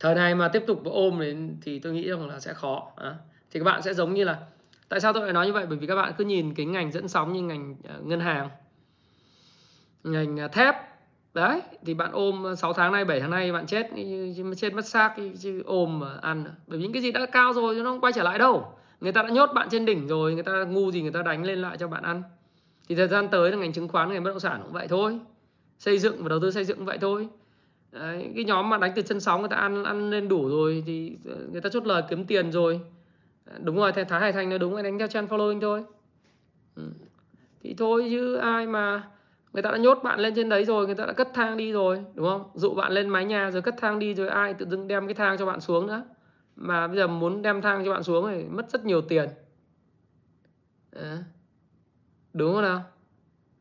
Thời 0.00 0.14
này 0.14 0.34
mà 0.34 0.48
tiếp 0.48 0.64
tục 0.66 0.82
ôm 0.84 1.20
đến 1.20 1.56
thì 1.62 1.78
tôi 1.78 1.92
nghĩ 1.92 2.08
rằng 2.08 2.28
là 2.28 2.40
sẽ 2.40 2.54
khó 2.54 2.92
à. 2.96 3.14
thì 3.50 3.60
các 3.60 3.64
bạn 3.64 3.82
sẽ 3.82 3.94
giống 3.94 4.14
như 4.14 4.24
là 4.24 4.38
tại 4.88 5.00
sao 5.00 5.12
tôi 5.12 5.22
lại 5.22 5.32
nói 5.32 5.46
như 5.46 5.52
vậy? 5.52 5.66
Bởi 5.66 5.78
vì 5.78 5.86
các 5.86 5.94
bạn 5.94 6.12
cứ 6.18 6.24
nhìn 6.24 6.54
cái 6.54 6.66
ngành 6.66 6.92
dẫn 6.92 7.08
sóng 7.08 7.32
như 7.32 7.42
ngành 7.42 7.76
ờ, 7.88 8.00
ngân 8.00 8.20
hàng 8.20 8.50
ngành 10.04 10.36
ờ, 10.36 10.48
thép 10.48 10.74
đấy 11.38 11.62
thì 11.86 11.94
bạn 11.94 12.10
ôm 12.12 12.42
ờ, 12.42 12.54
6 12.54 12.72
tháng 12.72 12.92
nay 12.92 13.04
7 13.04 13.20
tháng 13.20 13.30
nay 13.30 13.52
bạn 13.52 13.66
chết 13.66 13.90
chết 14.56 14.74
mất 14.74 14.86
xác 14.86 15.14
chứ 15.40 15.62
ôm 15.66 15.98
mà 15.98 16.18
ăn 16.22 16.44
à. 16.44 16.52
bởi 16.66 16.78
vì 16.78 16.82
những 16.82 16.92
cái 16.92 17.02
gì 17.02 17.12
đã 17.12 17.26
cao 17.26 17.52
rồi 17.52 17.74
nó 17.74 17.84
không 17.84 18.00
quay 18.00 18.12
trở 18.12 18.22
lại 18.22 18.38
đâu. 18.38 18.72
Người 19.00 19.12
ta 19.12 19.22
đã 19.22 19.28
nhốt 19.28 19.50
bạn 19.54 19.68
trên 19.70 19.84
đỉnh 19.84 20.08
rồi 20.08 20.34
người 20.34 20.42
ta 20.42 20.64
ngu 20.64 20.92
gì 20.92 21.02
người 21.02 21.10
ta 21.10 21.22
đánh 21.22 21.44
lên 21.44 21.58
lại 21.58 21.76
cho 21.76 21.88
bạn 21.88 22.02
ăn. 22.02 22.22
Thì 22.88 22.94
thời 22.94 23.08
gian 23.08 23.28
tới 23.28 23.50
là 23.50 23.56
ngành 23.56 23.72
chứng 23.72 23.88
khoán 23.88 24.12
ngành 24.12 24.24
bất 24.24 24.30
động 24.30 24.40
sản 24.40 24.60
cũng 24.62 24.72
vậy 24.72 24.88
thôi. 24.88 25.18
Xây 25.78 25.98
dựng 25.98 26.22
và 26.22 26.28
đầu 26.28 26.40
tư 26.40 26.50
xây 26.50 26.64
dựng 26.64 26.76
cũng 26.76 26.86
vậy 26.86 26.98
thôi. 27.00 27.28
Đấy, 27.92 28.32
cái 28.34 28.44
nhóm 28.44 28.70
mà 28.70 28.78
đánh 28.78 28.92
từ 28.96 29.02
chân 29.02 29.20
sóng 29.20 29.40
người 29.40 29.48
ta 29.48 29.56
ăn 29.56 29.84
ăn 29.84 30.10
lên 30.10 30.28
đủ 30.28 30.48
rồi 30.48 30.82
thì 30.86 31.18
ờ, 31.26 31.36
người 31.52 31.60
ta 31.60 31.70
chốt 31.70 31.86
lời 31.86 32.02
kiếm 32.10 32.24
tiền 32.24 32.52
rồi. 32.52 32.80
Ờ, 33.44 33.58
đúng 33.62 33.76
rồi 33.76 33.92
thái 33.92 34.20
hải 34.20 34.32
thành 34.32 34.50
nó 34.50 34.58
đúng 34.58 34.74
anh 34.74 34.84
đánh 34.84 34.98
theo 34.98 35.08
trend 35.08 35.30
following 35.30 35.60
thôi. 35.60 35.84
Ừ. 36.76 36.82
thì 37.62 37.74
thôi 37.78 38.08
chứ 38.10 38.36
ai 38.36 38.66
mà 38.66 39.08
người 39.52 39.62
ta 39.62 39.70
đã 39.70 39.76
nhốt 39.76 39.98
bạn 40.04 40.20
lên 40.20 40.34
trên 40.34 40.48
đấy 40.48 40.64
rồi 40.64 40.86
người 40.86 40.94
ta 40.94 41.06
đã 41.06 41.12
cất 41.12 41.28
thang 41.34 41.56
đi 41.56 41.72
rồi 41.72 42.04
đúng 42.14 42.26
không? 42.26 42.50
Dụ 42.54 42.74
bạn 42.74 42.92
lên 42.92 43.08
mái 43.08 43.24
nhà 43.24 43.50
rồi 43.50 43.62
cất 43.62 43.74
thang 43.78 43.98
đi 43.98 44.14
rồi 44.14 44.28
ai 44.28 44.54
tự 44.54 44.66
dưng 44.66 44.88
đem 44.88 45.06
cái 45.06 45.14
thang 45.14 45.36
cho 45.38 45.46
bạn 45.46 45.60
xuống 45.60 45.86
nữa. 45.86 46.02
Mà 46.56 46.86
bây 46.86 46.96
giờ 46.96 47.06
muốn 47.06 47.42
đem 47.42 47.62
thang 47.62 47.84
cho 47.84 47.92
bạn 47.92 48.02
xuống 48.02 48.30
thì 48.30 48.44
mất 48.44 48.70
rất 48.70 48.84
nhiều 48.84 49.00
tiền. 49.00 49.28
À. 50.96 51.18
đúng 52.32 52.54
không 52.54 52.62
nào? 52.62 52.82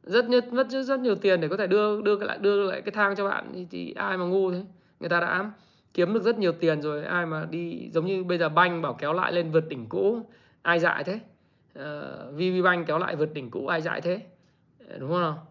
Rất 0.04 0.30
nhất 0.30 0.54
mất 0.54 0.70
rất, 0.70 0.84
rất 0.84 1.00
nhiều 1.00 1.16
tiền 1.16 1.42
để 1.42 1.48
có 1.48 1.58
thể 1.58 1.68
đưa 1.68 2.02
đưa 2.02 2.18
lại 2.18 2.38
đưa 2.38 2.72
lại 2.72 2.82
cái 2.82 2.92
thang 2.92 3.16
cho 3.16 3.30
bạn 3.30 3.52
thì, 3.54 3.68
thì 3.72 3.94
ai 3.94 4.18
mà 4.18 4.26
ngu 4.26 4.52
thế? 4.52 4.64
Người 5.00 5.10
ta 5.10 5.20
đã 5.20 5.52
kiếm 5.94 6.14
được 6.14 6.24
rất 6.24 6.40
nhiều 6.40 6.52
tiền 6.52 6.82
rồi 6.82 7.06
ai 7.06 7.26
mà 7.26 7.48
đi 7.50 7.90
giống 7.94 8.06
như 8.06 8.24
bây 8.24 8.38
giờ 8.38 8.50
banh 8.50 8.82
bảo 8.82 8.94
kéo 8.94 9.14
lại 9.14 9.34
lên 9.34 9.52
vượt 9.52 9.68
đỉnh 9.70 9.90
cũ 9.90 10.20
ai 10.62 10.80
dại 10.80 11.04
thế? 11.04 11.20
Uh, 11.80 12.34
VB 12.34 12.64
banh 12.64 12.86
kéo 12.86 12.98
lại 12.98 13.16
vượt 13.16 13.34
đỉnh 13.34 13.52
cũ 13.52 13.68
ai 13.68 13.82
dại 13.82 14.02
thế? 14.02 14.22
Đúng 15.00 15.10
không 15.10 15.22
nào? 15.22 15.48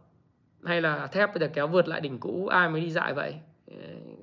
Hay 0.65 0.81
là 0.81 1.07
thép 1.07 1.35
bây 1.35 1.41
giờ 1.41 1.49
kéo 1.55 1.67
vượt 1.67 1.89
lại 1.89 2.01
đỉnh 2.01 2.19
cũ 2.19 2.47
ai 2.47 2.69
mới 2.69 2.81
đi 2.81 2.91
dại 2.91 3.15
vậy? 3.15 3.35
Ờ, 3.71 3.77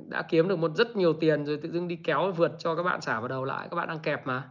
đã 0.09 0.21
kiếm 0.21 0.47
được 0.47 0.59
một 0.59 0.75
rất 0.75 0.95
nhiều 0.95 1.13
tiền 1.13 1.45
rồi 1.45 1.57
tự 1.57 1.71
dưng 1.71 1.87
đi 1.87 1.95
kéo 1.95 2.31
vượt 2.31 2.51
cho 2.59 2.75
các 2.75 2.83
bạn 2.83 3.01
xả 3.01 3.19
vào 3.19 3.27
đầu 3.27 3.43
lại 3.43 3.67
các 3.71 3.75
bạn 3.75 3.87
đang 3.87 3.99
kẹp 3.99 4.27
mà. 4.27 4.49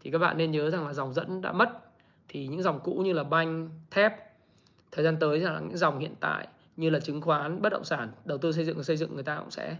Thì 0.00 0.10
các 0.10 0.18
bạn 0.18 0.38
nên 0.38 0.50
nhớ 0.50 0.70
rằng 0.70 0.86
là 0.86 0.92
dòng 0.92 1.14
dẫn 1.14 1.40
đã 1.40 1.52
mất. 1.52 1.68
Thì 2.28 2.46
những 2.46 2.62
dòng 2.62 2.80
cũ 2.84 2.92
như 2.94 3.12
là 3.12 3.24
banh 3.24 3.70
thép 3.90 4.12
thời 4.92 5.04
gian 5.04 5.16
tới 5.20 5.38
là 5.38 5.60
những 5.60 5.76
dòng 5.76 5.98
hiện 5.98 6.14
tại 6.20 6.48
như 6.76 6.90
là 6.90 7.00
chứng 7.00 7.20
khoán 7.20 7.62
bất 7.62 7.72
động 7.72 7.84
sản 7.84 8.08
đầu 8.24 8.38
tư 8.38 8.52
xây 8.52 8.64
dựng 8.64 8.82
xây 8.82 8.96
dựng 8.96 9.14
người 9.14 9.22
ta 9.22 9.36
cũng 9.38 9.50
sẽ 9.50 9.76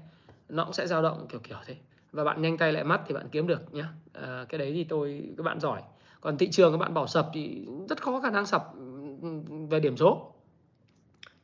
nó 0.49 0.65
cũng 0.65 0.73
sẽ 0.73 0.87
dao 0.87 1.03
động 1.03 1.27
kiểu 1.29 1.41
kiểu 1.41 1.59
thế. 1.67 1.77
Và 2.13 2.25
bạn 2.25 2.43
nhanh 2.43 2.59
tay 2.59 2.73
lại 2.73 2.85
mắt 2.85 3.01
thì 3.07 3.15
bạn 3.15 3.29
kiếm 3.33 3.47
được 3.47 3.75
nhé 3.75 3.83
à, 3.83 3.89
ờ, 4.13 4.47
cái 4.49 4.59
đấy 4.59 4.73
thì 4.73 4.85
tôi 4.85 5.35
các 5.37 5.43
bạn 5.43 5.61
giỏi. 5.61 5.83
Còn 6.21 6.39
thị 6.39 6.51
trường 6.51 6.73
các 6.73 6.79
bạn 6.79 6.95
bảo 6.95 7.07
sập 7.07 7.31
thì 7.33 7.67
rất 7.89 8.03
khó 8.03 8.21
khả 8.21 8.31
năng 8.31 8.47
sập 8.47 8.73
ừ, 8.75 8.83
ừ, 9.23 9.29
về 9.71 9.81
điểm 9.81 9.97
số 9.97 10.34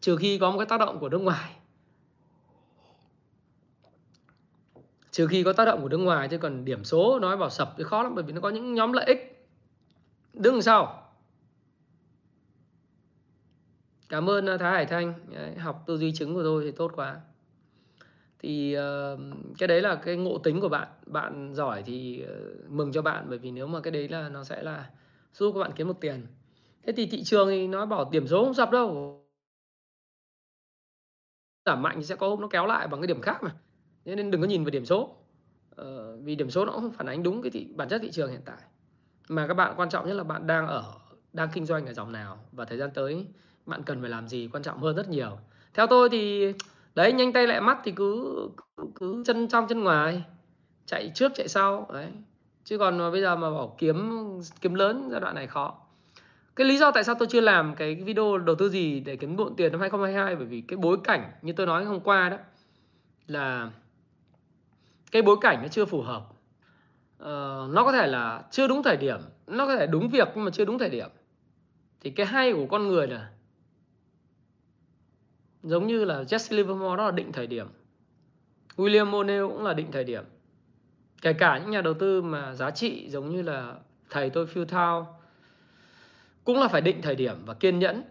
trừ 0.00 0.16
khi 0.16 0.38
có 0.38 0.50
một 0.50 0.58
cái 0.58 0.66
tác 0.66 0.80
động 0.80 0.98
của 0.98 1.08
nước 1.08 1.18
ngoài. 1.18 1.56
Trừ 5.10 5.26
khi 5.26 5.42
có 5.42 5.52
tác 5.52 5.64
động 5.64 5.82
của 5.82 5.88
nước 5.88 5.98
ngoài 5.98 6.28
chứ 6.28 6.38
còn 6.38 6.64
điểm 6.64 6.84
số 6.84 7.18
nói 7.18 7.36
bảo 7.36 7.50
sập 7.50 7.74
thì 7.76 7.84
khó 7.84 8.02
lắm 8.02 8.14
bởi 8.14 8.24
vì 8.24 8.32
nó 8.32 8.40
có 8.40 8.48
những 8.48 8.74
nhóm 8.74 8.92
lợi 8.92 9.04
ích. 9.04 9.48
Đứng 10.32 10.62
sau. 10.62 11.06
Cảm 14.08 14.30
ơn 14.30 14.46
à, 14.46 14.56
Thái 14.56 14.72
Hải 14.72 14.86
Thanh. 14.86 15.14
Đấy, 15.34 15.54
học 15.54 15.82
tư 15.86 15.96
duy 15.96 16.12
chứng 16.12 16.34
của 16.34 16.42
tôi 16.42 16.64
thì 16.64 16.70
tốt 16.70 16.92
quá. 16.96 17.20
Thì 18.38 18.76
uh, 18.78 19.20
cái 19.58 19.66
đấy 19.66 19.82
là 19.82 19.94
cái 19.94 20.16
ngộ 20.16 20.38
tính 20.38 20.60
của 20.60 20.68
bạn. 20.68 20.88
Bạn 21.06 21.54
giỏi 21.54 21.82
thì 21.82 22.24
uh, 22.24 22.70
mừng 22.70 22.92
cho 22.92 23.02
bạn 23.02 23.26
bởi 23.28 23.38
vì 23.38 23.50
nếu 23.50 23.66
mà 23.66 23.80
cái 23.80 23.90
đấy 23.90 24.08
là 24.08 24.28
nó 24.28 24.44
sẽ 24.44 24.62
là 24.62 24.90
giúp 25.34 25.52
các 25.52 25.60
bạn 25.60 25.72
kiếm 25.76 25.86
được 25.86 26.00
tiền. 26.00 26.26
Thế 26.86 26.92
thì 26.96 27.06
thị 27.06 27.24
trường 27.24 27.48
thì 27.48 27.66
nó 27.66 27.86
bảo 27.86 28.10
điểm 28.12 28.26
số 28.26 28.44
không 28.44 28.54
sập 28.54 28.70
đâu 28.70 29.16
giảm 31.70 31.82
mạnh 31.82 31.96
thì 31.96 32.04
sẽ 32.04 32.16
có 32.16 32.28
hôm 32.28 32.40
nó 32.40 32.48
kéo 32.48 32.66
lại 32.66 32.88
bằng 32.88 33.00
cái 33.00 33.06
điểm 33.06 33.20
khác 33.20 33.42
mà. 33.42 33.50
Thế 34.04 34.16
nên 34.16 34.30
đừng 34.30 34.40
có 34.40 34.46
nhìn 34.46 34.64
vào 34.64 34.70
điểm 34.70 34.84
số. 34.84 35.16
Ờ, 35.76 36.16
vì 36.16 36.34
điểm 36.34 36.50
số 36.50 36.64
nó 36.64 36.72
không 36.72 36.92
phản 36.92 37.06
ánh 37.06 37.22
đúng 37.22 37.42
cái 37.42 37.50
thị, 37.50 37.68
bản 37.76 37.88
chất 37.88 38.00
thị 38.02 38.10
trường 38.10 38.30
hiện 38.30 38.42
tại. 38.44 38.58
Mà 39.28 39.46
các 39.46 39.54
bạn 39.54 39.74
quan 39.76 39.90
trọng 39.90 40.06
nhất 40.06 40.14
là 40.14 40.24
bạn 40.24 40.46
đang 40.46 40.66
ở 40.66 40.84
đang 41.32 41.48
kinh 41.52 41.66
doanh 41.66 41.86
ở 41.86 41.92
dòng 41.92 42.12
nào 42.12 42.38
và 42.52 42.64
thời 42.64 42.78
gian 42.78 42.90
tới 42.94 43.26
bạn 43.66 43.82
cần 43.82 44.00
phải 44.00 44.10
làm 44.10 44.28
gì 44.28 44.48
quan 44.52 44.62
trọng 44.62 44.78
hơn 44.78 44.96
rất 44.96 45.08
nhiều. 45.08 45.38
Theo 45.74 45.86
tôi 45.86 46.08
thì 46.08 46.52
đấy 46.94 47.12
nhanh 47.12 47.32
tay 47.32 47.46
lại 47.46 47.60
mắt 47.60 47.78
thì 47.84 47.92
cứ 47.92 48.34
cứ, 48.76 48.84
cứ 48.94 49.22
chân 49.26 49.48
trong 49.48 49.66
chân 49.68 49.80
ngoài 49.80 50.24
chạy 50.86 51.12
trước 51.14 51.32
chạy 51.34 51.48
sau 51.48 51.90
đấy. 51.92 52.08
Chứ 52.64 52.78
còn 52.78 52.98
bây 53.12 53.20
giờ 53.20 53.36
mà 53.36 53.50
bảo 53.50 53.74
kiếm 53.78 54.10
kiếm 54.60 54.74
lớn 54.74 55.08
giai 55.10 55.20
đoạn 55.20 55.34
này 55.34 55.46
khó 55.46 55.78
cái 56.56 56.66
lý 56.66 56.76
do 56.76 56.90
tại 56.90 57.04
sao 57.04 57.14
tôi 57.18 57.28
chưa 57.30 57.40
làm 57.40 57.74
cái 57.74 57.94
video 57.94 58.38
đầu 58.38 58.56
tư 58.56 58.68
gì 58.68 59.00
để 59.00 59.16
kiếm 59.16 59.36
bộn 59.36 59.56
tiền 59.56 59.72
năm 59.72 59.80
2022 59.80 60.36
bởi 60.36 60.44
vì 60.44 60.60
cái 60.60 60.76
bối 60.76 60.98
cảnh 61.04 61.32
như 61.42 61.52
tôi 61.52 61.66
nói 61.66 61.84
hôm 61.84 62.00
qua 62.00 62.28
đó 62.28 62.36
là 63.26 63.70
cái 65.10 65.22
bối 65.22 65.36
cảnh 65.40 65.58
nó 65.62 65.68
chưa 65.68 65.84
phù 65.84 66.02
hợp. 66.02 66.26
Ờ, 67.18 67.68
nó 67.70 67.84
có 67.84 67.92
thể 67.92 68.06
là 68.06 68.42
chưa 68.50 68.68
đúng 68.68 68.82
thời 68.82 68.96
điểm 68.96 69.20
nó 69.46 69.66
có 69.66 69.76
thể 69.76 69.86
đúng 69.86 70.08
việc 70.08 70.28
nhưng 70.34 70.44
mà 70.44 70.50
chưa 70.50 70.64
đúng 70.64 70.78
thời 70.78 70.90
điểm. 70.90 71.08
Thì 72.00 72.10
cái 72.10 72.26
hay 72.26 72.52
của 72.52 72.66
con 72.70 72.88
người 72.88 73.06
là 73.06 73.30
giống 75.62 75.86
như 75.86 76.04
là 76.04 76.22
Jesse 76.22 76.56
Livermore 76.56 76.96
đó 76.96 77.04
là 77.04 77.10
định 77.10 77.32
thời 77.32 77.46
điểm. 77.46 77.66
William 78.76 79.10
O'Neill 79.10 79.48
cũng 79.48 79.64
là 79.64 79.74
định 79.74 79.92
thời 79.92 80.04
điểm. 80.04 80.24
Kể 81.22 81.32
cả 81.32 81.58
những 81.58 81.70
nhà 81.70 81.80
đầu 81.80 81.94
tư 81.94 82.22
mà 82.22 82.54
giá 82.54 82.70
trị 82.70 83.08
giống 83.10 83.30
như 83.30 83.42
là 83.42 83.74
thầy 84.10 84.30
tôi 84.30 84.46
Phil 84.46 84.64
Thao 84.64 85.19
cũng 86.44 86.60
là 86.60 86.68
phải 86.68 86.80
định 86.80 87.02
thời 87.02 87.16
điểm 87.16 87.36
và 87.46 87.54
kiên 87.54 87.78
nhẫn. 87.78 88.02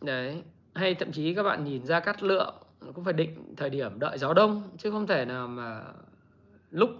Đấy, 0.00 0.42
hay 0.74 0.94
thậm 0.94 1.12
chí 1.12 1.34
các 1.34 1.42
bạn 1.42 1.64
nhìn 1.64 1.86
ra 1.86 2.00
cát 2.00 2.22
lượng, 2.22 2.54
cũng 2.94 3.04
phải 3.04 3.12
định 3.12 3.54
thời 3.56 3.70
điểm 3.70 3.98
đợi 3.98 4.18
gió 4.18 4.34
đông, 4.34 4.62
chứ 4.78 4.90
không 4.90 5.06
thể 5.06 5.24
nào 5.24 5.48
mà 5.48 5.84
lúc 6.70 6.90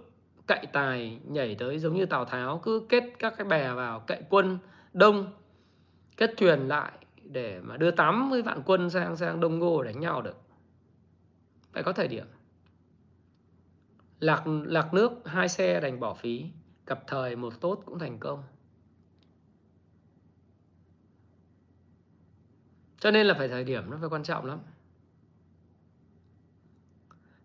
cậy 0.47 0.65
tài 0.73 1.19
nhảy 1.27 1.55
tới 1.55 1.79
giống 1.79 1.95
như 1.95 2.05
Tào 2.05 2.25
Tháo, 2.25 2.59
cứ 2.63 2.85
kết 2.89 3.03
các 3.19 3.33
cái 3.37 3.47
bè 3.47 3.73
vào, 3.73 3.99
cậy 3.99 4.21
quân 4.29 4.57
đông, 4.93 5.31
kết 6.17 6.33
thuyền 6.37 6.67
lại 6.67 6.91
để 7.23 7.59
mà 7.61 7.77
đưa 7.77 7.91
80 7.91 8.41
vạn 8.41 8.61
quân 8.65 8.89
sang 8.89 9.15
sang 9.15 9.39
Đông 9.39 9.59
Ngô 9.59 9.83
đánh 9.83 9.99
nhau 9.99 10.21
được. 10.21 10.37
Phải 11.73 11.83
có 11.83 11.91
thời 11.91 12.07
điểm. 12.07 12.25
Lạc 14.19 14.43
lạc 14.47 14.93
nước, 14.93 15.11
hai 15.25 15.49
xe 15.49 15.79
đành 15.79 15.99
bỏ 15.99 16.13
phí. 16.13 16.45
Cặp 16.85 17.07
thời 17.07 17.35
một 17.35 17.53
tốt 17.61 17.81
cũng 17.85 17.99
thành 17.99 18.19
công. 18.19 18.43
Cho 22.99 23.11
nên 23.11 23.27
là 23.27 23.33
phải 23.33 23.47
thời 23.47 23.63
điểm 23.63 23.89
nó 23.89 23.97
phải 23.99 24.09
quan 24.09 24.23
trọng 24.23 24.45
lắm. 24.45 24.59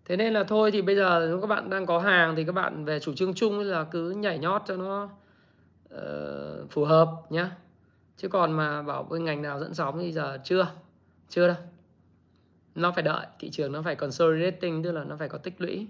Thế 0.05 0.17
nên 0.17 0.33
là 0.33 0.45
thôi 0.45 0.71
thì 0.71 0.83
bây 0.83 0.97
giờ 0.97 1.25
nếu 1.29 1.41
các 1.41 1.47
bạn 1.47 1.71
đang 1.71 1.87
có 1.87 1.99
hàng 1.99 2.37
thì 2.37 2.45
các 2.45 2.53
bạn 2.53 2.85
về 2.85 3.01
chủ 3.01 3.15
trương 3.15 3.35
chung 3.35 3.61
là 3.61 3.85
cứ 3.85 4.11
nhảy 4.11 4.39
nhót 4.39 4.63
cho 4.67 4.77
nó 4.77 5.09
uh, 5.95 6.71
phù 6.71 6.85
hợp 6.85 7.09
nhé 7.31 7.47
chứ 8.17 8.29
còn 8.29 8.53
mà 8.53 8.83
bảo 8.83 9.03
với 9.03 9.21
ngành 9.21 9.43
nào 9.43 9.61
dẫn 9.61 9.75
sóng 9.75 9.99
thì 9.99 10.13
giờ 10.13 10.39
chưa 10.45 10.67
chưa 11.29 11.47
đâu. 11.47 11.57
Nó 12.75 12.93
phải 12.93 13.03
đợi 13.03 13.27
thị 13.39 13.51
trường 13.51 13.73
nó 13.73 13.83
phải 13.83 13.97
consolidating 13.97 14.83
tức 14.83 14.93
là 14.93 15.05
nó 15.05 15.17
phải 15.17 15.29
có 15.29 15.39
tích 15.39 15.61
lũy. 15.61 15.87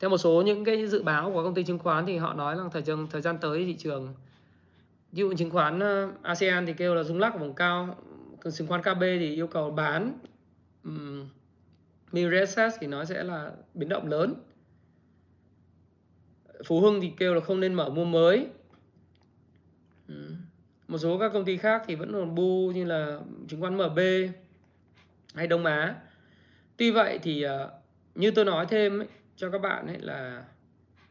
Theo 0.00 0.10
một 0.10 0.18
số 0.18 0.42
những 0.42 0.64
cái 0.64 0.86
dự 0.86 1.02
báo 1.02 1.32
của 1.32 1.42
công 1.42 1.54
ty 1.54 1.64
chứng 1.64 1.78
khoán 1.78 2.06
thì 2.06 2.16
họ 2.16 2.34
nói 2.34 2.56
rằng 2.56 2.70
thời 2.72 2.82
gian 2.82 3.06
thời 3.10 3.22
gian 3.22 3.38
tới 3.38 3.64
thị 3.64 3.76
trường 3.78 4.14
ví 5.12 5.20
dụ 5.20 5.34
chứng 5.34 5.50
khoán 5.50 5.80
ờ, 5.80 6.10
ASEAN 6.22 6.66
thì 6.66 6.72
kêu 6.72 6.94
là 6.94 7.02
rung 7.02 7.18
lắc 7.18 7.32
ở 7.32 7.38
vùng 7.38 7.54
cao 7.54 7.96
chứng 8.50 8.66
khoán 8.66 8.82
KB 8.82 9.00
thì 9.00 9.34
yêu 9.34 9.46
cầu 9.46 9.70
bán 9.70 10.18
um, 10.84 11.28
Mireses 12.12 12.74
thì 12.80 12.86
nó 12.86 13.04
sẽ 13.04 13.24
là 13.24 13.52
biến 13.74 13.88
động 13.88 14.08
lớn. 14.08 14.34
Phú 16.66 16.80
Hưng 16.80 17.00
thì 17.00 17.12
kêu 17.16 17.34
là 17.34 17.40
không 17.40 17.60
nên 17.60 17.74
mở 17.74 17.90
mua 17.90 18.04
mới. 18.04 18.46
Một 20.88 20.98
số 20.98 21.18
các 21.18 21.32
công 21.32 21.44
ty 21.44 21.56
khác 21.56 21.82
thì 21.86 21.94
vẫn 21.94 22.12
còn 22.12 22.34
bu 22.34 22.72
như 22.74 22.84
là 22.84 23.18
chứng 23.48 23.60
khoán 23.60 23.76
MB 23.76 23.98
hay 25.34 25.46
Đông 25.46 25.64
Á. 25.64 25.96
Tuy 26.76 26.90
vậy 26.90 27.18
thì 27.22 27.42
ờ, 27.42 27.72
như 28.14 28.30
tôi 28.30 28.44
nói 28.44 28.66
thêm 28.68 29.00
ấy, 29.00 29.08
cho 29.36 29.50
các 29.50 29.58
bạn 29.58 29.86
ấy 29.86 29.98
là 29.98 30.44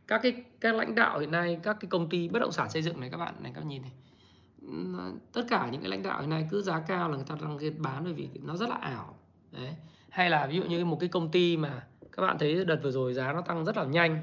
các 0.07 0.19
cái 0.23 0.43
các 0.59 0.75
lãnh 0.75 0.95
đạo 0.95 1.19
hiện 1.19 1.31
nay 1.31 1.59
các 1.63 1.77
cái 1.79 1.89
công 1.89 2.09
ty 2.09 2.27
bất 2.27 2.39
động 2.39 2.51
sản 2.51 2.69
xây 2.69 2.81
dựng 2.81 2.99
này 2.99 3.09
các 3.09 3.17
bạn 3.17 3.35
này 3.39 3.51
các 3.55 3.61
bạn 3.61 3.69
nhìn 3.69 3.81
này 3.81 3.91
tất 5.33 5.41
cả 5.49 5.69
những 5.71 5.81
cái 5.81 5.89
lãnh 5.89 6.03
đạo 6.03 6.21
hiện 6.21 6.29
nay 6.29 6.47
cứ 6.51 6.61
giá 6.61 6.79
cao 6.87 7.09
là 7.09 7.15
người 7.15 7.25
ta 7.27 7.35
đang 7.41 7.57
bán 7.77 8.03
bởi 8.03 8.13
vì 8.13 8.29
nó 8.43 8.57
rất 8.57 8.69
là 8.69 8.75
ảo. 8.75 9.17
Đấy. 9.51 9.75
Hay 10.09 10.29
là 10.29 10.47
ví 10.47 10.55
dụ 10.55 10.63
như 10.63 10.85
một 10.85 10.97
cái 10.99 11.09
công 11.09 11.31
ty 11.31 11.57
mà 11.57 11.87
các 12.11 12.21
bạn 12.21 12.37
thấy 12.39 12.65
đợt 12.65 12.79
vừa 12.83 12.91
rồi 12.91 13.13
giá 13.13 13.33
nó 13.33 13.41
tăng 13.41 13.65
rất 13.65 13.77
là 13.77 13.83
nhanh 13.83 14.21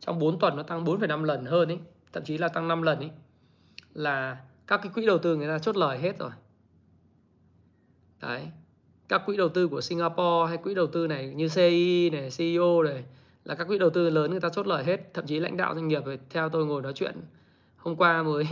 trong 0.00 0.18
4 0.18 0.38
tuần 0.38 0.56
nó 0.56 0.62
tăng 0.62 0.84
4,5 0.84 1.22
lần 1.22 1.44
hơn 1.44 1.68
ấy 1.68 1.78
thậm 2.12 2.24
chí 2.24 2.38
là 2.38 2.48
tăng 2.48 2.68
5 2.68 2.82
lần 2.82 2.98
ấy 2.98 3.10
là 3.94 4.36
các 4.66 4.80
cái 4.82 4.92
quỹ 4.94 5.06
đầu 5.06 5.18
tư 5.18 5.36
người 5.36 5.48
ta 5.48 5.58
chốt 5.58 5.76
lời 5.76 5.98
hết 5.98 6.18
rồi. 6.18 6.30
Đấy. 8.20 8.48
Các 9.08 9.22
quỹ 9.26 9.36
đầu 9.36 9.48
tư 9.48 9.68
của 9.68 9.80
Singapore 9.80 10.48
hay 10.48 10.56
quỹ 10.56 10.74
đầu 10.74 10.86
tư 10.86 11.06
này 11.06 11.28
như 11.28 11.48
CI 11.48 12.10
này 12.10 12.28
CEO 12.36 12.82
này 12.82 13.04
là 13.44 13.54
các 13.54 13.68
quỹ 13.68 13.78
đầu 13.78 13.90
tư 13.90 14.10
lớn 14.10 14.30
người 14.30 14.40
ta 14.40 14.48
chốt 14.48 14.66
lời 14.66 14.84
hết. 14.84 15.14
Thậm 15.14 15.26
chí 15.26 15.40
lãnh 15.40 15.56
đạo 15.56 15.74
doanh 15.74 15.88
nghiệp 15.88 16.02
theo 16.30 16.48
tôi 16.48 16.66
ngồi 16.66 16.82
nói 16.82 16.92
chuyện 16.92 17.16
hôm 17.76 17.96
qua 17.96 18.22
mới 18.22 18.44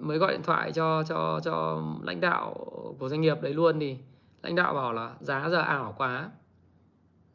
mới 0.00 0.18
gọi 0.18 0.32
điện 0.32 0.42
thoại 0.42 0.72
cho 0.72 1.02
cho 1.02 1.40
cho 1.44 1.82
lãnh 2.02 2.20
đạo 2.20 2.54
của 2.98 3.08
doanh 3.08 3.20
nghiệp 3.20 3.42
đấy 3.42 3.54
luôn 3.54 3.80
thì 3.80 3.96
lãnh 4.42 4.54
đạo 4.54 4.74
bảo 4.74 4.92
là 4.92 5.14
giá 5.20 5.48
giờ 5.50 5.60
ảo 5.60 5.94
quá. 5.98 6.30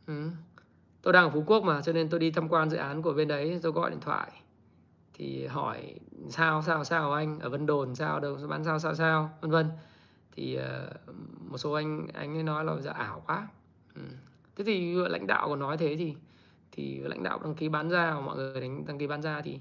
Ừ. 0.08 0.30
tôi 1.02 1.14
đang 1.14 1.24
ở 1.24 1.30
phú 1.30 1.44
quốc 1.48 1.64
mà 1.64 1.82
cho 1.82 1.94
nên 1.94 2.10
tôi 2.10 2.20
đi 2.20 2.32
tham 2.32 2.50
quan 2.50 2.70
dự 2.70 2.78
án 2.78 3.02
của 3.02 3.14
bên 3.14 3.28
đấy 3.28 3.60
tôi 3.64 3.72
gọi 3.72 3.90
điện 3.90 4.00
thoại. 4.00 4.32
Thì 5.14 5.48
hỏi 5.48 6.00
sao 6.30 6.62
sao 6.62 6.84
sao 6.84 7.14
anh? 7.14 7.40
Ở 7.40 7.50
vân 7.50 7.66
đồn 7.66 7.96
sao 7.96 8.20
đâu? 8.20 8.38
Bán 8.50 8.64
sao 8.64 8.80
sao 8.80 8.96
sao? 8.96 9.30
Vân 9.42 9.52
vân. 9.52 9.70
Thì 10.32 10.60
uh, 10.60 11.16
một 11.52 11.58
số 11.58 11.72
anh 11.72 12.08
anh 12.14 12.38
ấy 12.38 12.44
nói 12.44 12.66
là 12.66 12.76
giờ 12.82 12.92
ảo 12.92 13.24
quá. 13.28 13.48
Ừ. 13.96 14.02
thế 14.56 14.64
thì 14.64 14.96
lãnh 14.96 15.28
đạo 15.28 15.48
còn 15.48 15.60
nói 15.60 15.78
thế 15.78 15.96
thì 15.96 16.16
thì 16.72 17.00
lãnh 17.00 17.24
đạo 17.24 17.40
đăng 17.44 17.56
ký 17.56 17.70
bán 17.70 17.90
ra 17.90 18.20
mọi 18.26 18.36
người 18.36 18.62
đánh 18.62 18.86
đăng 18.86 18.98
ký 18.98 19.08
bán 19.08 19.22
ra 19.22 19.42
thì 19.42 19.60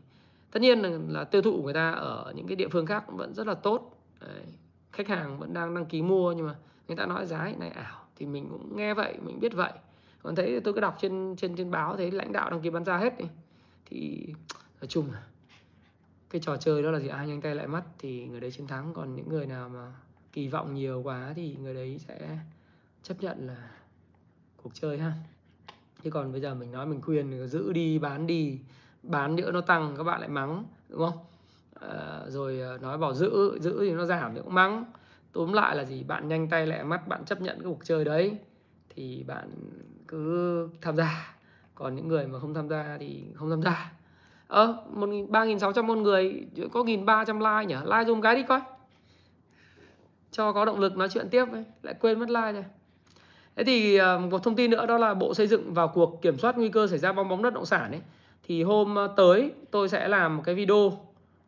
tất 0.54 0.60
nhiên 0.60 0.82
là, 0.82 0.90
là 1.08 1.24
tiêu 1.24 1.42
thụ 1.42 1.56
của 1.56 1.62
người 1.62 1.74
ta 1.74 1.90
ở 1.90 2.32
những 2.36 2.46
cái 2.46 2.56
địa 2.56 2.68
phương 2.68 2.86
khác 2.86 3.04
vẫn 3.08 3.34
rất 3.34 3.46
là 3.46 3.54
tốt. 3.54 3.90
Đấy. 4.20 4.44
khách 4.92 5.08
hàng 5.08 5.38
vẫn 5.38 5.54
đang 5.54 5.74
đăng 5.74 5.86
ký 5.86 6.02
mua 6.02 6.32
nhưng 6.32 6.46
mà 6.46 6.54
người 6.88 6.96
ta 6.96 7.06
nói 7.06 7.26
giá 7.26 7.52
này 7.58 7.70
ảo 7.70 8.04
thì 8.16 8.26
mình 8.26 8.48
cũng 8.50 8.76
nghe 8.76 8.94
vậy 8.94 9.18
mình 9.22 9.40
biết 9.40 9.54
vậy. 9.54 9.72
Còn 10.22 10.34
thấy 10.34 10.60
tôi 10.60 10.74
cứ 10.74 10.80
đọc 10.80 10.96
trên 11.00 11.36
trên 11.36 11.56
trên 11.56 11.70
báo 11.70 11.96
thấy 11.96 12.10
lãnh 12.10 12.32
đạo 12.32 12.50
đăng 12.50 12.60
ký 12.60 12.70
bán 12.70 12.84
ra 12.84 12.96
hết 12.96 13.18
đi 13.18 13.24
thì 13.86 14.26
nói 14.80 14.88
chung 14.88 15.12
là 15.12 15.22
cái 16.30 16.40
trò 16.44 16.56
chơi 16.56 16.82
đó 16.82 16.90
là 16.90 17.00
gì? 17.00 17.08
Ai 17.08 17.28
nhanh 17.28 17.40
tay 17.40 17.54
lại 17.54 17.66
mắt 17.66 17.84
thì 17.98 18.26
người 18.26 18.40
đấy 18.40 18.50
chiến 18.50 18.66
thắng. 18.66 18.94
Còn 18.94 19.14
những 19.14 19.28
người 19.28 19.46
nào 19.46 19.68
mà 19.68 19.92
kỳ 20.32 20.48
vọng 20.48 20.74
nhiều 20.74 21.02
quá 21.02 21.32
thì 21.36 21.56
người 21.56 21.74
đấy 21.74 22.00
sẽ 22.08 22.38
chấp 23.02 23.22
nhận 23.22 23.46
là 23.46 23.70
cuộc 24.62 24.74
chơi 24.74 24.98
ha. 24.98 25.12
Chứ 26.04 26.10
còn 26.10 26.32
bây 26.32 26.40
giờ 26.40 26.54
mình 26.54 26.72
nói 26.72 26.86
mình 26.86 27.00
khuyên 27.00 27.48
giữ 27.48 27.72
đi 27.72 27.98
bán 27.98 28.26
đi 28.26 28.58
bán 29.08 29.36
nữa 29.36 29.50
nó 29.52 29.60
tăng 29.60 29.94
các 29.96 30.02
bạn 30.02 30.20
lại 30.20 30.28
mắng 30.28 30.64
đúng 30.88 31.00
không? 31.00 31.18
À, 31.80 32.20
rồi 32.28 32.60
ờ, 32.60 32.78
nói 32.78 32.98
bảo 32.98 33.14
giữ 33.14 33.58
giữ 33.60 33.80
thì 33.80 33.92
nó 33.92 34.04
giảm 34.04 34.34
thì 34.34 34.40
cũng 34.44 34.54
mắng. 34.54 34.84
Tóm 35.32 35.52
lại 35.52 35.76
là 35.76 35.84
gì? 35.84 36.02
Bạn 36.02 36.28
nhanh 36.28 36.48
tay 36.48 36.66
lẹ 36.66 36.82
mắt 36.82 37.08
bạn 37.08 37.24
chấp 37.24 37.40
nhận 37.40 37.56
cái 37.58 37.64
cuộc 37.64 37.84
chơi 37.84 38.04
đấy 38.04 38.38
thì 38.94 39.24
bạn 39.26 39.50
cứ 40.08 40.68
tham 40.80 40.96
gia. 40.96 41.34
Còn 41.74 41.94
những 41.94 42.08
người 42.08 42.26
mà 42.26 42.38
không 42.38 42.54
tham 42.54 42.68
gia 42.68 42.96
thì 43.00 43.22
không 43.34 43.50
tham 43.50 43.62
gia. 43.62 43.92
Ơ 44.48 44.84
một 44.90 45.08
ba 45.28 45.44
nghìn 45.44 45.58
sáu 45.58 45.72
trăm 45.72 45.88
con 45.88 46.02
người 46.02 46.46
có 46.72 46.84
nghìn 46.84 47.04
ba 47.04 47.24
trăm 47.24 47.40
like 47.40 47.66
nhỉ? 47.66 47.76
Like 47.84 48.04
dùm 48.06 48.20
cái 48.20 48.36
đi 48.36 48.42
coi. 48.42 48.60
Cho 50.30 50.52
có 50.52 50.64
động 50.64 50.80
lực 50.80 50.96
nói 50.96 51.08
chuyện 51.08 51.28
tiếp 51.30 51.44
ấy. 51.52 51.64
lại 51.82 51.94
quên 52.00 52.18
mất 52.18 52.30
like 52.30 52.52
này 52.52 52.64
thế 53.56 53.64
thì 53.64 53.96
ờ, 53.96 54.18
một 54.18 54.42
thông 54.42 54.56
tin 54.56 54.70
nữa 54.70 54.86
đó 54.86 54.98
là 54.98 55.14
bộ 55.14 55.34
xây 55.34 55.46
dựng 55.46 55.74
vào 55.74 55.88
cuộc 55.88 56.22
kiểm 56.22 56.38
soát 56.38 56.58
nguy 56.58 56.68
cơ 56.68 56.86
xảy 56.86 56.98
ra 56.98 57.12
bong 57.12 57.28
bóng 57.28 57.42
đất 57.42 57.54
động 57.54 57.66
sản 57.66 57.90
ấy 57.90 58.00
thì 58.46 58.62
hôm 58.62 58.94
ờ, 58.94 59.14
tới 59.16 59.52
tôi 59.70 59.88
sẽ 59.88 60.08
làm 60.08 60.36
một 60.36 60.42
cái 60.46 60.54
video. 60.54 60.98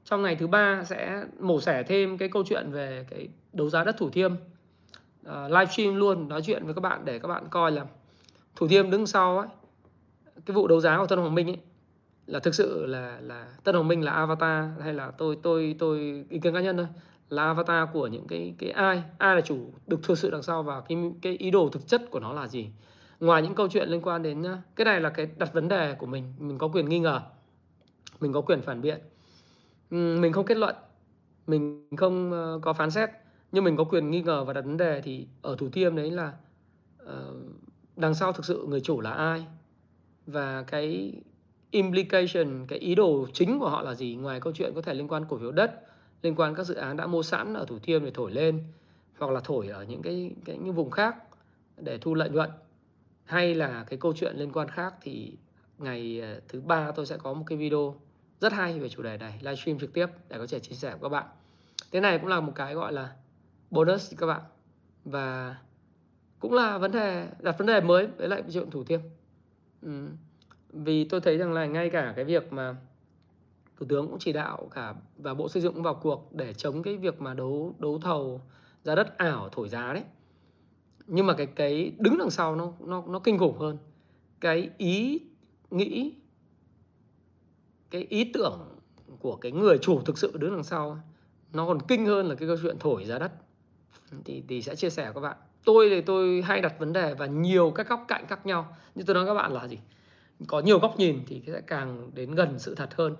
Trong 0.04 0.22
ngày 0.22 0.36
thứ 0.36 0.46
ba 0.46 0.84
sẽ 0.84 1.24
mổ 1.40 1.60
xẻ 1.60 1.82
thêm 1.82 2.18
cái 2.18 2.28
câu 2.28 2.44
chuyện 2.46 2.70
về 2.70 3.06
cái 3.10 3.28
đấu 3.52 3.70
giá 3.70 3.84
đất 3.84 3.96
Thủ 3.98 4.10
Thiêm. 4.10 4.32
Ờ, 5.24 5.44
uh, 5.44 5.52
livestream 5.52 5.96
luôn 5.96 6.28
nói 6.28 6.42
chuyện 6.42 6.64
với 6.64 6.74
các 6.74 6.80
bạn 6.80 7.04
để 7.04 7.18
các 7.18 7.28
bạn 7.28 7.44
coi 7.50 7.72
là 7.72 7.86
Thủ 8.56 8.68
Thiêm 8.68 8.90
đứng 8.90 9.06
sau 9.06 9.38
ấy 9.38 9.48
cái 10.46 10.54
vụ 10.54 10.66
đấu 10.66 10.80
giá 10.80 10.98
của 10.98 11.06
Tân 11.06 11.18
Hoàng 11.18 11.34
Minh 11.34 11.46
ấy 11.46 11.58
là 12.26 12.38
thực 12.38 12.54
sự 12.54 12.86
là 12.86 13.18
là 13.20 13.46
Tân 13.64 13.74
Hoàng 13.74 13.88
Minh 13.88 14.04
là 14.04 14.12
avatar 14.12 14.64
hay 14.82 14.94
là 14.94 15.10
tôi 15.10 15.38
tôi 15.42 15.76
tôi 15.78 16.24
ý 16.30 16.38
kiến 16.38 16.54
cá 16.54 16.60
nhân 16.60 16.76
thôi 16.76 16.86
là 17.28 17.44
avatar 17.44 17.88
của 17.92 18.06
những 18.06 18.26
cái 18.28 18.54
cái 18.58 18.70
ai 18.70 19.02
ai 19.18 19.34
là 19.34 19.40
chủ 19.40 19.58
được 19.86 20.02
thực 20.02 20.18
sự 20.18 20.30
đằng 20.30 20.42
sau 20.42 20.62
và 20.62 20.80
cái 20.80 20.98
cái 21.22 21.36
ý 21.36 21.50
đồ 21.50 21.68
thực 21.68 21.88
chất 21.88 22.10
của 22.10 22.20
nó 22.20 22.32
là 22.32 22.46
gì? 22.46 22.68
Ngoài 23.20 23.42
những 23.42 23.54
câu 23.54 23.68
chuyện 23.68 23.88
liên 23.88 24.00
quan 24.02 24.22
đến 24.22 24.44
cái 24.76 24.84
này 24.84 25.00
là 25.00 25.10
cái 25.10 25.28
đặt 25.36 25.52
vấn 25.52 25.68
đề 25.68 25.94
của 25.94 26.06
mình 26.06 26.32
mình 26.38 26.58
có 26.58 26.68
quyền 26.68 26.88
nghi 26.88 26.98
ngờ 26.98 27.20
mình 28.20 28.32
có 28.32 28.40
quyền 28.40 28.62
phản 28.62 28.80
biện. 28.80 29.00
Mình 29.90 30.32
không 30.32 30.46
kết 30.46 30.56
luận 30.56 30.74
mình 31.46 31.88
không 31.96 32.32
có 32.62 32.72
phán 32.72 32.90
xét 32.90 33.10
nhưng 33.52 33.64
mình 33.64 33.76
có 33.76 33.84
quyền 33.84 34.10
nghi 34.10 34.22
ngờ 34.22 34.44
và 34.44 34.52
đặt 34.52 34.64
vấn 34.64 34.76
đề 34.76 35.00
thì 35.00 35.26
ở 35.42 35.56
thủ 35.58 35.68
thiêm 35.68 35.96
đấy 35.96 36.10
là 36.10 36.32
uh, 37.02 37.10
đằng 37.96 38.14
sau 38.14 38.32
thực 38.32 38.44
sự 38.44 38.66
người 38.68 38.80
chủ 38.80 39.00
là 39.00 39.10
ai 39.10 39.46
và 40.26 40.62
cái 40.62 41.12
implication 41.70 42.66
cái 42.68 42.78
ý 42.78 42.94
đồ 42.94 43.26
chính 43.32 43.58
của 43.58 43.68
họ 43.68 43.82
là 43.82 43.94
gì 43.94 44.16
ngoài 44.16 44.40
câu 44.40 44.52
chuyện 44.52 44.72
có 44.74 44.82
thể 44.82 44.94
liên 44.94 45.08
quan 45.08 45.24
cổ 45.28 45.38
phiếu 45.38 45.52
đất 45.52 45.82
liên 46.22 46.34
quan 46.36 46.54
các 46.54 46.66
dự 46.66 46.74
án 46.74 46.96
đã 46.96 47.06
mua 47.06 47.22
sẵn 47.22 47.54
ở 47.54 47.64
thủ 47.64 47.78
thiêm 47.78 48.04
để 48.04 48.10
thổi 48.14 48.30
lên 48.30 48.64
hoặc 49.18 49.32
là 49.32 49.40
thổi 49.44 49.68
ở 49.68 49.84
những 49.84 50.02
cái, 50.02 50.34
cái 50.44 50.58
những 50.58 50.74
vùng 50.74 50.90
khác 50.90 51.16
để 51.76 51.98
thu 51.98 52.14
lợi 52.14 52.30
nhuận 52.30 52.50
hay 53.26 53.54
là 53.54 53.84
cái 53.88 53.98
câu 53.98 54.12
chuyện 54.16 54.36
liên 54.36 54.52
quan 54.52 54.68
khác 54.68 54.94
thì 55.02 55.36
ngày 55.78 56.20
ờ, 56.20 56.40
thứ 56.48 56.60
ba 56.60 56.90
tôi 56.90 57.06
sẽ 57.06 57.16
có 57.16 57.32
một 57.32 57.44
cái 57.46 57.58
video 57.58 57.94
rất 58.40 58.52
hay 58.52 58.80
về 58.80 58.88
chủ 58.88 59.02
đề 59.02 59.16
này, 59.16 59.38
livestream 59.40 59.78
trực 59.78 59.92
tiếp 59.92 60.06
để 60.28 60.38
có 60.38 60.46
thể 60.50 60.60
chia 60.60 60.74
sẻ 60.74 60.90
với 60.90 61.00
các 61.02 61.08
bạn. 61.08 61.26
Thế 61.92 62.00
này 62.00 62.18
cũng 62.18 62.28
là 62.28 62.40
một 62.40 62.52
cái 62.54 62.74
gọi 62.74 62.92
là 62.92 63.12
bonus 63.70 64.14
các 64.18 64.26
bạn. 64.26 64.40
Và 65.04 65.56
cũng 66.38 66.52
là 66.52 66.78
vấn 66.78 66.92
đề, 66.92 67.28
đặt 67.40 67.58
vấn 67.58 67.66
đề 67.66 67.80
mới 67.80 68.06
với 68.06 68.28
lại 68.28 68.42
chuyện 68.52 68.70
thủ 68.70 68.84
thiêm. 68.84 69.00
Ừ. 69.82 70.08
vì 70.72 71.04
tôi 71.04 71.20
thấy 71.20 71.38
rằng 71.38 71.52
là 71.52 71.66
ngay 71.66 71.90
cả 71.90 72.12
cái 72.16 72.24
việc 72.24 72.52
mà 72.52 72.76
thủ 73.76 73.86
tướng 73.88 74.08
cũng 74.08 74.18
chỉ 74.18 74.32
đạo 74.32 74.68
cả 74.74 74.94
và 75.16 75.34
bộ 75.34 75.48
xây 75.48 75.62
dựng 75.62 75.74
cũng 75.74 75.82
vào 75.82 75.94
cuộc 75.94 76.32
để 76.32 76.54
chống 76.54 76.82
cái 76.82 76.96
việc 76.96 77.20
mà 77.20 77.34
đấu 77.34 77.74
đấu 77.78 77.98
thầu 78.02 78.40
giá 78.84 78.94
đất 78.94 79.18
ảo 79.18 79.48
thổi 79.48 79.68
giá 79.68 79.92
đấy 79.92 80.02
nhưng 81.06 81.26
mà 81.26 81.34
cái 81.34 81.46
cái 81.46 81.92
đứng 81.98 82.18
đằng 82.18 82.30
sau 82.30 82.56
nó 82.56 82.72
nó 82.80 83.04
nó 83.06 83.18
kinh 83.18 83.38
khủng 83.38 83.58
hơn. 83.58 83.78
Cái 84.40 84.70
ý 84.78 85.20
nghĩ, 85.70 86.14
cái 87.90 88.06
ý 88.08 88.30
tưởng 88.34 88.78
của 89.20 89.36
cái 89.36 89.52
người 89.52 89.78
chủ 89.78 90.00
thực 90.00 90.18
sự 90.18 90.36
đứng 90.36 90.54
đằng 90.54 90.64
sau 90.64 90.98
nó 91.52 91.66
còn 91.66 91.82
kinh 91.88 92.06
hơn 92.06 92.26
là 92.26 92.34
cái 92.34 92.48
câu 92.48 92.56
chuyện 92.62 92.76
thổi 92.80 93.04
giá 93.04 93.18
đất. 93.18 93.32
Thì 94.24 94.42
thì 94.48 94.62
sẽ 94.62 94.74
chia 94.74 94.90
sẻ 94.90 95.04
với 95.04 95.14
các 95.14 95.20
bạn. 95.20 95.36
Tôi 95.64 95.88
thì 95.90 96.00
tôi 96.00 96.42
hay 96.42 96.60
đặt 96.60 96.78
vấn 96.78 96.92
đề 96.92 97.14
và 97.14 97.26
nhiều 97.26 97.70
các 97.70 97.88
góc 97.88 98.04
cạnh 98.08 98.26
khác 98.26 98.46
nhau. 98.46 98.76
Như 98.94 99.04
tôi 99.06 99.14
nói 99.14 99.26
các 99.26 99.34
bạn 99.34 99.52
là 99.52 99.68
gì? 99.68 99.78
Có 100.46 100.60
nhiều 100.60 100.78
góc 100.78 100.98
nhìn 100.98 101.20
thì 101.26 101.42
sẽ 101.46 101.60
càng 101.60 102.10
đến 102.14 102.34
gần 102.34 102.58
sự 102.58 102.74
thật 102.74 102.94
hơn. 102.94 103.16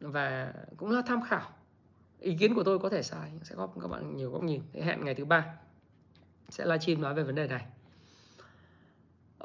Và 0.00 0.54
cũng 0.76 0.90
là 0.90 1.02
tham 1.06 1.20
khảo. 1.22 1.50
Ý 2.20 2.36
kiến 2.40 2.54
của 2.54 2.62
tôi 2.62 2.78
có 2.78 2.88
thể 2.88 3.02
sai, 3.02 3.32
sẽ 3.42 3.54
góp 3.54 3.74
các 3.80 3.88
bạn 3.88 4.16
nhiều 4.16 4.30
góc 4.30 4.42
nhìn. 4.42 4.62
Hẹn 4.74 5.04
ngày 5.04 5.14
thứ 5.14 5.24
ba 5.24 5.46
sẽ 6.48 6.64
livestream 6.64 7.00
nói 7.00 7.14
về 7.14 7.22
vấn 7.22 7.34
đề 7.34 7.46
này. 7.46 7.64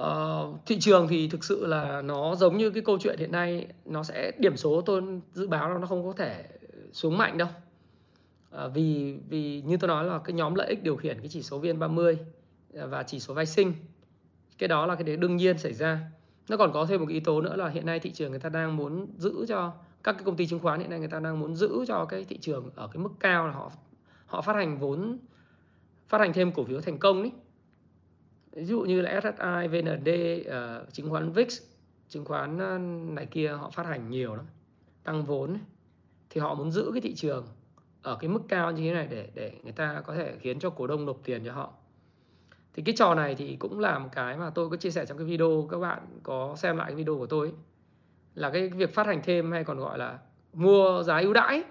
Uh, 0.02 0.65
thị 0.65 0.80
trường 0.80 1.07
thì 1.07 1.28
thực 1.28 1.44
sự 1.44 1.65
là 1.65 2.02
nó 2.02 2.36
giống 2.36 2.57
như 2.57 2.69
cái 2.69 2.84
câu 2.86 2.98
chuyện 2.99 3.19
hiện 3.19 3.32
nay 3.32 3.68
nó 3.86 4.03
sẽ 4.03 4.32
điểm 4.38 4.57
số 4.57 4.82
tôi 4.82 5.03
dự 5.34 5.48
báo 5.48 5.80
nó 5.80 5.88
không 5.88 6.06
có 6.06 6.14
thể 6.18 6.45
xuống 6.91 7.18
mạnh 7.18 7.38
đâu. 7.38 7.48
Uh, 8.56 8.73
vì 8.73 9.18
vì 9.30 9.61
như 9.61 9.78
tôi 9.78 9.88
nói 9.88 10.06
là 10.06 10.19
cái 10.19 10.34
nhóm 10.34 10.56
lợi 10.56 10.68
ích 10.68 10.84
điều 10.84 10.95
khiển 10.95 11.19
cái 11.19 11.28
chỉ 11.30 11.44
số 11.44 11.61
VN30 11.61 12.15
ờ, 12.73 12.88
và 12.88 13.03
chỉ 13.03 13.19
số 13.19 13.34
vay 13.34 13.45
sinh 13.45 13.73
cái 14.57 14.68
đó 14.68 14.86
là 14.86 14.95
cái 14.95 15.03
đấy 15.03 15.18
đương 15.18 15.36
nhiên 15.36 15.57
xảy 15.57 15.73
ra. 15.73 15.99
Nó 16.49 16.57
còn 16.57 16.73
có 16.73 16.86
thêm 16.86 16.99
một 16.99 17.06
cái 17.06 17.14
yếu 17.14 17.22
tố 17.26 17.41
nữa 17.41 17.56
là 17.56 17.69
hiện 17.69 17.86
nay 17.86 17.99
thị 17.99 18.11
trường 18.11 18.32
người 18.32 18.40
ta 18.40 18.49
đang 18.49 18.78
muốn 18.78 19.07
giữ 19.18 19.45
cho 19.48 19.73
các 20.03 20.11
cái 20.14 20.23
công 20.23 20.36
ty 20.36 20.48
chứng 20.48 20.60
khoán 20.60 20.80
hiện 20.80 20.90
nay 20.90 20.99
người 20.99 21.07
ta 21.07 21.19
đang 21.19 21.40
muốn 21.40 21.56
giữ 21.56 21.86
cho 21.88 22.06
cái 22.06 22.23
thị 22.23 22.38
trường 22.38 22.72
ở 22.76 22.88
cái 22.88 23.03
mức 23.03 23.10
cao 23.19 23.48
là 23.48 23.53
họ 23.53 23.72
họ 24.26 24.41
phát 24.41 24.56
hành 24.56 24.78
vốn 24.78 25.18
phát 26.11 26.21
hành 26.21 26.33
thêm 26.33 26.51
cổ 26.51 26.63
phiếu 26.63 26.81
thành 26.81 26.97
công 26.97 27.21
ấy 27.21 27.31
ví 28.51 28.65
dụ 28.65 28.81
như 28.81 29.01
là 29.01 29.21
SSI, 29.21 29.67
VND, 29.67 30.09
uh, 30.39 30.45
ờ, 30.45 30.85
chứng 30.91 31.09
khoán 31.09 31.31
VIX, 31.31 31.61
chứng 32.09 32.25
khoán 32.25 32.57
ờ, 32.57 32.77
này 33.13 33.25
kia 33.25 33.47
họ 33.47 33.69
phát 33.69 33.85
hành 33.85 34.09
nhiều 34.09 34.35
lắm, 34.35 34.45
tăng 35.03 35.23
vốn 35.23 35.49
ấy. 35.49 35.59
thì 36.29 36.41
họ 36.41 36.53
muốn 36.53 36.71
giữ 36.71 36.89
cái 36.93 37.01
thị 37.01 37.15
trường 37.15 37.45
ở 38.01 38.17
cái 38.19 38.29
mức 38.29 38.41
cao 38.47 38.71
như 38.71 38.83
thế 38.83 38.93
này 38.93 39.07
để 39.07 39.29
để 39.33 39.53
người 39.63 39.71
ta 39.71 40.01
có 40.05 40.15
thể 40.15 40.35
khiến 40.39 40.59
cho 40.59 40.69
cổ 40.69 40.88
đông 40.88 41.05
nộp 41.05 41.17
tiền 41.23 41.45
cho 41.45 41.53
họ. 41.53 41.73
Thì 42.73 42.83
cái 42.85 42.95
trò 42.97 43.15
này 43.15 43.35
thì 43.35 43.55
cũng 43.55 43.79
là 43.79 43.99
một 43.99 44.09
cái 44.11 44.38
mà 44.38 44.49
tôi 44.49 44.69
có 44.69 44.75
chia 44.77 44.91
sẻ 44.91 45.05
trong 45.05 45.17
cái 45.17 45.25
video 45.25 45.67
các 45.71 45.77
bạn 45.77 45.99
có 46.23 46.55
xem 46.57 46.77
lại 46.77 46.88
cái 46.88 46.95
video 46.95 47.17
của 47.17 47.27
tôi 47.27 47.47
ấy. 47.47 47.55
là 48.35 48.49
cái 48.49 48.69
việc 48.69 48.93
phát 48.93 49.07
hành 49.07 49.21
thêm 49.23 49.51
hay 49.51 49.63
còn 49.63 49.79
gọi 49.79 49.97
là 49.97 50.19
mua 50.53 51.03
giá 51.03 51.19
ưu 51.19 51.33
đãi. 51.33 51.63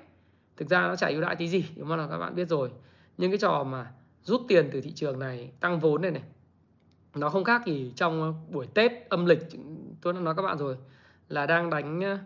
Thực 0.57 0.69
ra 0.69 0.89
nó 0.89 0.97
chả 0.97 1.09
ưu 1.09 1.21
đãi 1.21 1.37
tí 1.37 1.49
gì, 1.49 1.65
đúng 1.77 1.89
không 1.89 1.99
là 1.99 2.07
các 2.11 2.19
bạn 2.19 2.35
biết 2.35 2.49
rồi. 2.49 2.71
Nhưng 3.19 3.31
cái 3.31 3.39
trò 3.39 3.65
mà 3.65 3.93
rút 4.23 4.41
tiền 4.49 4.69
từ 4.73 4.81
thị 4.81 4.93
trường 4.93 5.19
này, 5.19 5.51
tăng 5.61 5.81
vốn 5.81 6.03
này 6.03 6.11
này. 6.11 6.23
Nó 7.15 7.29
không 7.29 7.45
khác 7.45 7.63
gì 7.67 7.93
trong 7.97 8.35
buổi 8.51 8.67
Tết 8.67 8.93
âm 9.09 9.27
lịch 9.27 9.49
tôi 10.03 10.13
đã 10.13 10.21
nói 10.21 10.35
các 10.35 10.43
bạn 10.43 10.59
rồi 10.59 10.77
là 11.29 11.47
đang 11.47 11.71
đánh 11.71 12.01
ờ, 12.01 12.19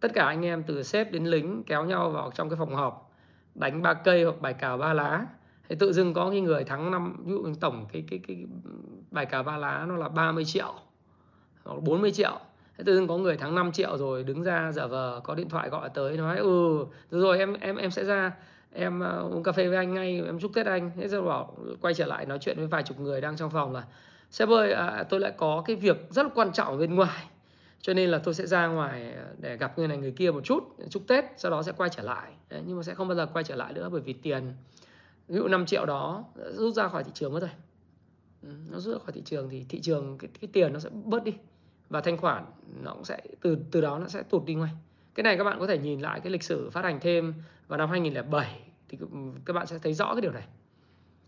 tất 0.00 0.14
cả 0.14 0.24
anh 0.24 0.44
em 0.44 0.62
từ 0.62 0.82
sếp 0.82 1.12
đến 1.12 1.24
lính 1.24 1.62
kéo 1.66 1.84
nhau 1.84 2.10
vào 2.10 2.30
trong 2.34 2.50
cái 2.50 2.56
phòng 2.56 2.74
họp 2.74 3.12
đánh 3.54 3.82
ba 3.82 3.94
cây 3.94 4.24
hoặc 4.24 4.40
bài 4.40 4.54
cào 4.54 4.78
ba 4.78 4.92
lá. 4.92 5.26
Thì 5.68 5.76
tự 5.78 5.92
dưng 5.92 6.14
có 6.14 6.30
cái 6.30 6.40
người 6.40 6.64
thắng 6.64 6.90
năm 6.90 7.24
ví 7.24 7.32
dụ 7.32 7.54
tổng 7.60 7.86
cái 7.92 8.04
cái 8.10 8.20
cái 8.28 8.46
bài 9.10 9.26
cào 9.26 9.42
ba 9.42 9.56
lá 9.56 9.84
nó 9.88 9.96
là 9.96 10.08
30 10.08 10.44
triệu 10.44 10.74
hoặc 11.64 11.82
40 11.82 12.12
triệu. 12.12 12.38
Thế 12.78 12.84
tự 12.84 12.94
dưng 12.94 13.08
có 13.08 13.16
người 13.16 13.36
thắng 13.36 13.54
5 13.54 13.72
triệu 13.72 13.98
rồi 13.98 14.24
đứng 14.24 14.42
ra 14.42 14.72
giả 14.72 14.86
vờ 14.86 15.20
có 15.24 15.34
điện 15.34 15.48
thoại 15.48 15.68
gọi 15.68 15.88
tới 15.88 16.16
nói 16.16 16.38
ừ 16.38 16.84
rồi 17.10 17.38
em 17.38 17.54
em 17.60 17.76
em 17.76 17.90
sẽ 17.90 18.04
ra 18.04 18.32
em 18.72 19.00
uh, 19.00 19.32
uống 19.32 19.42
cà 19.42 19.52
phê 19.52 19.68
với 19.68 19.76
anh 19.76 19.94
ngay 19.94 20.22
em 20.26 20.38
chúc 20.40 20.50
tết 20.54 20.66
anh. 20.66 20.90
Thế 20.96 21.08
rồi 21.08 21.22
bảo 21.22 21.56
quay 21.80 21.94
trở 21.94 22.06
lại 22.06 22.26
nói 22.26 22.38
chuyện 22.40 22.56
với 22.56 22.66
vài 22.66 22.82
chục 22.82 23.00
người 23.00 23.20
đang 23.20 23.36
trong 23.36 23.50
phòng 23.50 23.72
là 23.72 23.84
sếp 24.30 24.48
ơi 24.48 24.72
à, 24.72 25.04
tôi 25.08 25.20
lại 25.20 25.32
có 25.36 25.62
cái 25.66 25.76
việc 25.76 25.96
rất 26.10 26.22
là 26.22 26.28
quan 26.34 26.52
trọng 26.52 26.68
ở 26.68 26.76
bên 26.76 26.94
ngoài 26.94 27.24
cho 27.82 27.94
nên 27.94 28.10
là 28.10 28.18
tôi 28.18 28.34
sẽ 28.34 28.46
ra 28.46 28.66
ngoài 28.66 29.12
ờ, 29.12 29.34
để 29.38 29.56
gặp 29.56 29.78
người 29.78 29.88
này 29.88 29.98
người 29.98 30.12
kia 30.12 30.30
một 30.30 30.44
chút 30.44 30.76
chúc 30.90 31.02
tết 31.08 31.24
sau 31.36 31.50
đó 31.50 31.62
sẽ 31.62 31.72
quay 31.72 31.90
trở 31.90 32.02
lại. 32.02 32.32
Đấy, 32.48 32.62
nhưng 32.66 32.76
mà 32.76 32.82
sẽ 32.82 32.94
không 32.94 33.08
bao 33.08 33.16
giờ 33.16 33.26
quay 33.26 33.44
trở 33.44 33.56
lại 33.56 33.72
nữa 33.72 33.88
bởi 33.92 34.00
vì 34.00 34.12
tiền 34.12 34.52
ví 35.28 35.36
dụ 35.36 35.48
5 35.48 35.66
triệu 35.66 35.86
đó 35.86 36.24
ờ, 36.34 36.52
rút 36.52 36.74
ra 36.74 36.88
khỏi 36.88 37.04
thị 37.04 37.10
trường 37.14 37.32
mất 37.32 37.40
rồi. 37.40 37.50
Ừ, 38.42 38.48
nó 38.70 38.78
rút 38.78 38.94
ra 38.94 38.98
khỏi 38.98 39.12
thị 39.12 39.22
trường 39.24 39.48
thì 39.48 39.64
thị 39.68 39.80
trường 39.80 40.18
cái, 40.18 40.30
cái 40.40 40.48
tiền 40.52 40.72
nó 40.72 40.78
sẽ 40.78 40.90
bớt 41.04 41.24
đi 41.24 41.32
và 41.88 42.00
thanh 42.00 42.16
khoản 42.16 42.44
nó 42.82 42.92
cũng 42.92 43.04
sẽ 43.04 43.20
từ 43.40 43.58
từ 43.70 43.80
đó 43.80 43.98
nó 43.98 44.08
sẽ 44.08 44.22
tụt 44.22 44.44
đi 44.44 44.54
ngoài 44.54 44.70
cái 45.14 45.22
này 45.24 45.36
các 45.36 45.44
bạn 45.44 45.58
có 45.60 45.66
thể 45.66 45.78
nhìn 45.78 46.00
lại 46.00 46.20
cái 46.20 46.32
lịch 46.32 46.42
sử 46.42 46.70
phát 46.70 46.84
hành 46.84 47.00
thêm 47.00 47.34
vào 47.68 47.78
năm 47.78 47.90
2007 47.90 48.60
thì 48.88 48.98
các 49.44 49.52
bạn 49.52 49.66
sẽ 49.66 49.78
thấy 49.78 49.94
rõ 49.94 50.14
cái 50.14 50.20
điều 50.20 50.32
này. 50.32 50.46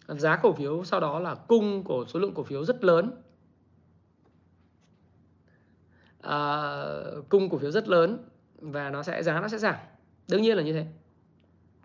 Giá 0.09 0.36
cổ 0.36 0.52
phiếu 0.52 0.85
sau 0.85 1.01
đó 1.01 1.19
là 1.19 1.35
cung 1.35 1.82
của 1.85 2.05
số 2.09 2.20
lượng 2.20 2.35
cổ 2.35 2.43
phiếu 2.43 2.65
rất 2.65 2.85
lớn. 2.85 3.23
À, 6.23 6.73
cung 7.28 7.51
cổ 7.51 7.59
phiếu 7.59 7.70
rất 7.70 7.89
lớn 7.89 8.28
và 8.59 8.90
nó 8.90 9.02
sẽ 9.02 9.23
giá 9.23 9.40
nó 9.40 9.48
sẽ 9.48 9.59
giảm. 9.59 9.74
Đương 10.28 10.43
nhiên 10.43 10.56
là 10.56 10.62
như 10.62 10.73
thế. 10.73 10.86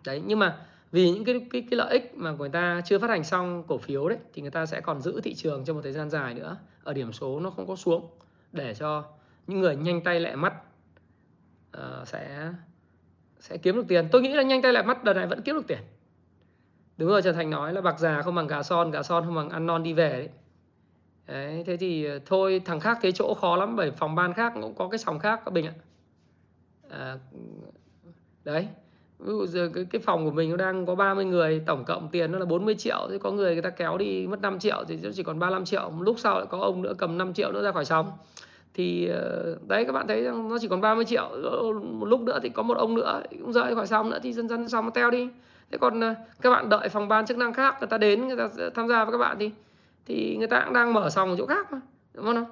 Đấy 0.04 0.22
nhưng 0.26 0.38
mà 0.38 0.66
vì 0.92 1.10
những 1.10 1.24
cái 1.24 1.46
cái, 1.50 1.66
cái 1.70 1.76
lợi 1.76 1.92
ích 1.92 2.12
mà 2.14 2.30
người 2.30 2.48
ta 2.48 2.80
chưa 2.84 2.98
phát 2.98 3.10
hành 3.10 3.24
xong 3.24 3.64
cổ 3.68 3.78
phiếu 3.78 4.08
đấy 4.08 4.18
thì 4.34 4.42
người 4.42 4.50
ta 4.50 4.66
sẽ 4.66 4.80
còn 4.80 5.00
giữ 5.00 5.20
thị 5.20 5.34
trường 5.34 5.64
trong 5.64 5.76
một 5.76 5.82
thời 5.82 5.92
gian 5.92 6.10
dài 6.10 6.34
nữa. 6.34 6.56
Ở 6.84 6.92
điểm 6.92 7.12
số 7.12 7.40
nó 7.40 7.50
không 7.50 7.66
có 7.66 7.76
xuống 7.76 8.10
để 8.52 8.74
cho 8.74 9.04
những 9.46 9.60
người 9.60 9.76
nhanh 9.76 10.04
tay 10.04 10.20
lẹ 10.20 10.36
mắt 10.36 10.54
uh, 11.76 12.08
sẽ 12.08 12.52
sẽ 13.40 13.56
kiếm 13.56 13.76
được 13.76 13.84
tiền. 13.88 14.08
Tôi 14.12 14.22
nghĩ 14.22 14.32
là 14.32 14.42
nhanh 14.42 14.62
tay 14.62 14.72
lại 14.72 14.82
mắt 14.82 15.04
đợt 15.04 15.14
này 15.14 15.26
vẫn 15.26 15.42
kiếm 15.42 15.54
được 15.54 15.66
tiền. 15.66 15.78
Đúng 16.96 17.08
rồi 17.08 17.22
trần 17.22 17.34
thành 17.34 17.50
nói 17.50 17.72
là 17.72 17.80
bạc 17.80 17.98
già 17.98 18.22
không 18.22 18.34
bằng 18.34 18.46
gà 18.46 18.62
son 18.62 18.90
gà 18.90 19.02
son 19.02 19.24
không 19.24 19.34
bằng 19.34 19.50
ăn 19.50 19.66
non 19.66 19.82
đi 19.82 19.92
về 19.92 20.10
đấy. 20.10 20.28
Đấy, 21.26 21.64
thế 21.66 21.76
thì 21.76 22.04
ờ, 22.04 22.18
thôi 22.26 22.62
thằng 22.64 22.80
khác 22.80 22.98
thế 23.02 23.12
chỗ 23.12 23.34
khó 23.34 23.56
lắm 23.56 23.76
bởi 23.76 23.90
phòng 23.90 24.14
ban 24.14 24.34
khác 24.34 24.52
cũng 24.54 24.74
có 24.74 24.88
cái 24.88 24.98
sòng 24.98 25.18
khác 25.18 25.40
các 25.44 25.50
bình 25.50 25.66
ạ. 25.66 25.74
À, 26.90 27.18
đấy 28.44 28.68
ví 29.18 29.26
dụ 29.26 29.46
giờ 29.46 29.70
cái, 29.74 29.84
cái 29.90 30.00
phòng 30.00 30.24
của 30.24 30.30
mình 30.30 30.50
nó 30.50 30.56
đang 30.56 30.86
có 30.86 30.94
30 30.94 31.24
người 31.24 31.62
tổng 31.66 31.84
cộng 31.84 32.08
tiền 32.08 32.32
nó 32.32 32.38
là 32.38 32.44
40 32.44 32.74
triệu 32.74 33.08
thì 33.10 33.18
có 33.18 33.30
người 33.30 33.52
người 33.52 33.62
ta 33.62 33.70
kéo 33.70 33.98
đi 33.98 34.26
mất 34.26 34.40
5 34.40 34.58
triệu 34.58 34.84
thì 34.88 34.98
nó 35.02 35.10
chỉ 35.14 35.22
còn 35.22 35.38
35 35.38 35.64
triệu. 35.64 35.92
Lúc 36.00 36.18
sau 36.18 36.38
lại 36.38 36.46
có 36.50 36.58
ông 36.58 36.82
nữa 36.82 36.94
cầm 36.98 37.18
5 37.18 37.34
triệu 37.34 37.52
nữa 37.52 37.62
ra 37.62 37.72
khỏi 37.72 37.84
sòng 37.84 38.12
thì 38.74 39.08
ờ, 39.08 39.56
đấy 39.66 39.84
các 39.84 39.92
bạn 39.92 40.06
thấy 40.08 40.22
rằng 40.22 40.48
nó 40.48 40.58
chỉ 40.60 40.68
còn 40.68 40.80
30 40.80 41.04
triệu 41.04 41.28
một 41.82 42.06
lúc 42.06 42.20
nữa 42.20 42.38
thì 42.42 42.48
có 42.48 42.62
một 42.62 42.76
ông 42.76 42.94
nữa 42.94 43.22
cũng 43.30 43.52
rơi 43.52 43.74
khỏi 43.74 43.86
xong 43.86 44.10
nữa 44.10 44.18
thì 44.22 44.32
dần 44.32 44.48
dần 44.48 44.68
xong 44.68 44.84
nó 44.84 44.90
teo 44.90 45.10
đi. 45.10 45.28
Thế 45.70 45.78
còn 45.78 46.00
ờ, 46.00 46.14
các 46.40 46.50
bạn 46.50 46.68
đợi 46.68 46.88
phòng 46.88 47.08
ban 47.08 47.26
chức 47.26 47.38
năng 47.38 47.52
khác 47.52 47.76
người 47.80 47.88
ta 47.88 47.98
đến 47.98 48.28
người 48.28 48.36
ta 48.36 48.48
tham 48.74 48.88
gia 48.88 49.04
với 49.04 49.12
các 49.12 49.18
bạn 49.18 49.36
thì 49.40 49.50
thì 50.06 50.36
người 50.36 50.48
ta 50.48 50.62
cũng 50.64 50.74
đang 50.74 50.92
mở 50.92 51.10
sòng 51.10 51.30
ở 51.30 51.36
chỗ 51.38 51.46
khác 51.46 51.72
mà 51.72 51.80
đúng 52.14 52.24
không 52.24 52.44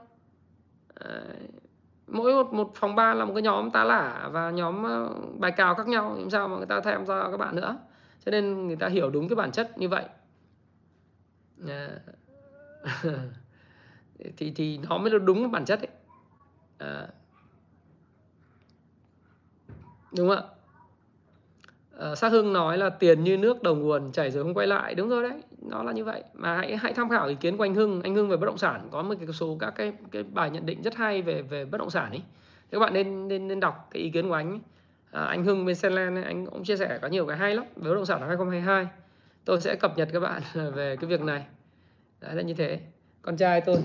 mỗi 2.08 2.34
một, 2.34 2.52
một 2.52 2.72
phòng 2.74 2.94
ban 2.94 3.18
là 3.18 3.24
một 3.24 3.32
cái 3.34 3.42
nhóm 3.42 3.70
tá 3.70 3.84
lả 3.84 4.28
và 4.32 4.50
nhóm 4.50 4.82
ờ, 4.82 5.10
bài 5.38 5.52
cào 5.52 5.74
khác 5.74 5.88
nhau 5.88 6.16
làm 6.18 6.30
sao 6.30 6.48
mà 6.48 6.56
người 6.56 6.66
ta 6.66 6.80
tham 6.80 7.06
gia 7.06 7.30
các 7.30 7.36
bạn 7.36 7.56
nữa. 7.56 7.78
Cho 8.24 8.30
nên 8.30 8.66
người 8.66 8.76
ta 8.76 8.88
hiểu 8.88 9.10
đúng 9.10 9.28
cái 9.28 9.36
bản 9.36 9.52
chất 9.52 9.78
như 9.78 9.88
vậy. 9.88 10.04
À, 11.68 11.88
thì 14.36 14.52
thì 14.56 14.78
nó 14.88 14.98
mới 14.98 15.10
là 15.10 15.18
đúng 15.18 15.38
cái 15.38 15.48
bản 15.48 15.64
chất 15.64 15.80
ấy 15.80 15.88
à. 16.78 17.08
đúng 20.16 20.28
không 20.28 20.36
ạ? 20.36 20.42
À, 21.98 22.14
Sát 22.14 22.32
Hưng 22.32 22.52
nói 22.52 22.78
là 22.78 22.90
tiền 22.90 23.24
như 23.24 23.36
nước 23.36 23.62
đầu 23.62 23.74
nguồn 23.74 24.12
chảy 24.12 24.30
rồi 24.30 24.44
không 24.44 24.54
quay 24.54 24.66
lại. 24.66 24.94
Đúng 24.94 25.08
rồi 25.08 25.22
đấy 25.22 25.42
nó 25.62 25.82
là 25.82 25.92
như 25.92 26.04
vậy. 26.04 26.24
Mà 26.34 26.56
hãy 26.56 26.76
hãy 26.76 26.92
tham 26.92 27.08
khảo 27.08 27.28
ý 27.28 27.34
kiến 27.34 27.56
của 27.56 27.64
anh 27.64 27.74
Hưng. 27.74 28.02
Anh 28.02 28.14
Hưng 28.14 28.28
về 28.28 28.36
bất 28.36 28.46
động 28.46 28.58
sản 28.58 28.88
có 28.90 29.02
một 29.02 29.14
cái 29.18 29.32
số 29.32 29.56
các 29.60 29.70
cái 29.70 29.92
cái 30.10 30.22
bài 30.22 30.50
nhận 30.50 30.66
định 30.66 30.82
rất 30.82 30.94
hay 30.94 31.22
về 31.22 31.42
về 31.42 31.64
bất 31.64 31.78
động 31.78 31.90
sản 31.90 32.10
ấy. 32.10 32.22
Thì 32.60 32.68
các 32.72 32.78
bạn 32.78 32.92
nên 32.92 33.28
nên 33.28 33.48
nên 33.48 33.60
đọc 33.60 33.88
cái 33.90 34.02
ý 34.02 34.10
kiến 34.10 34.28
của 34.28 34.34
anh 34.34 34.50
ấy. 34.50 34.60
À, 35.10 35.24
anh 35.24 35.44
Hưng 35.44 35.64
bên 35.64 35.74
Senland 35.74 36.24
anh 36.24 36.46
cũng 36.46 36.64
chia 36.64 36.76
sẻ 36.76 36.98
có 37.02 37.08
nhiều 37.08 37.26
cái 37.26 37.36
hay 37.36 37.54
lắm 37.54 37.64
về 37.76 37.88
bất 37.88 37.94
động 37.94 38.06
sản 38.06 38.20
năm 38.20 38.28
2022 38.28 38.88
tôi 39.44 39.60
sẽ 39.60 39.76
cập 39.76 39.98
nhật 39.98 40.08
các 40.12 40.20
bạn 40.20 40.42
về 40.74 40.96
cái 40.96 41.10
việc 41.10 41.20
này. 41.20 41.46
Đấy 42.20 42.34
là 42.34 42.42
như 42.42 42.54
thế. 42.54 42.80
Con 43.22 43.36
trai 43.36 43.60
tôi 43.60 43.76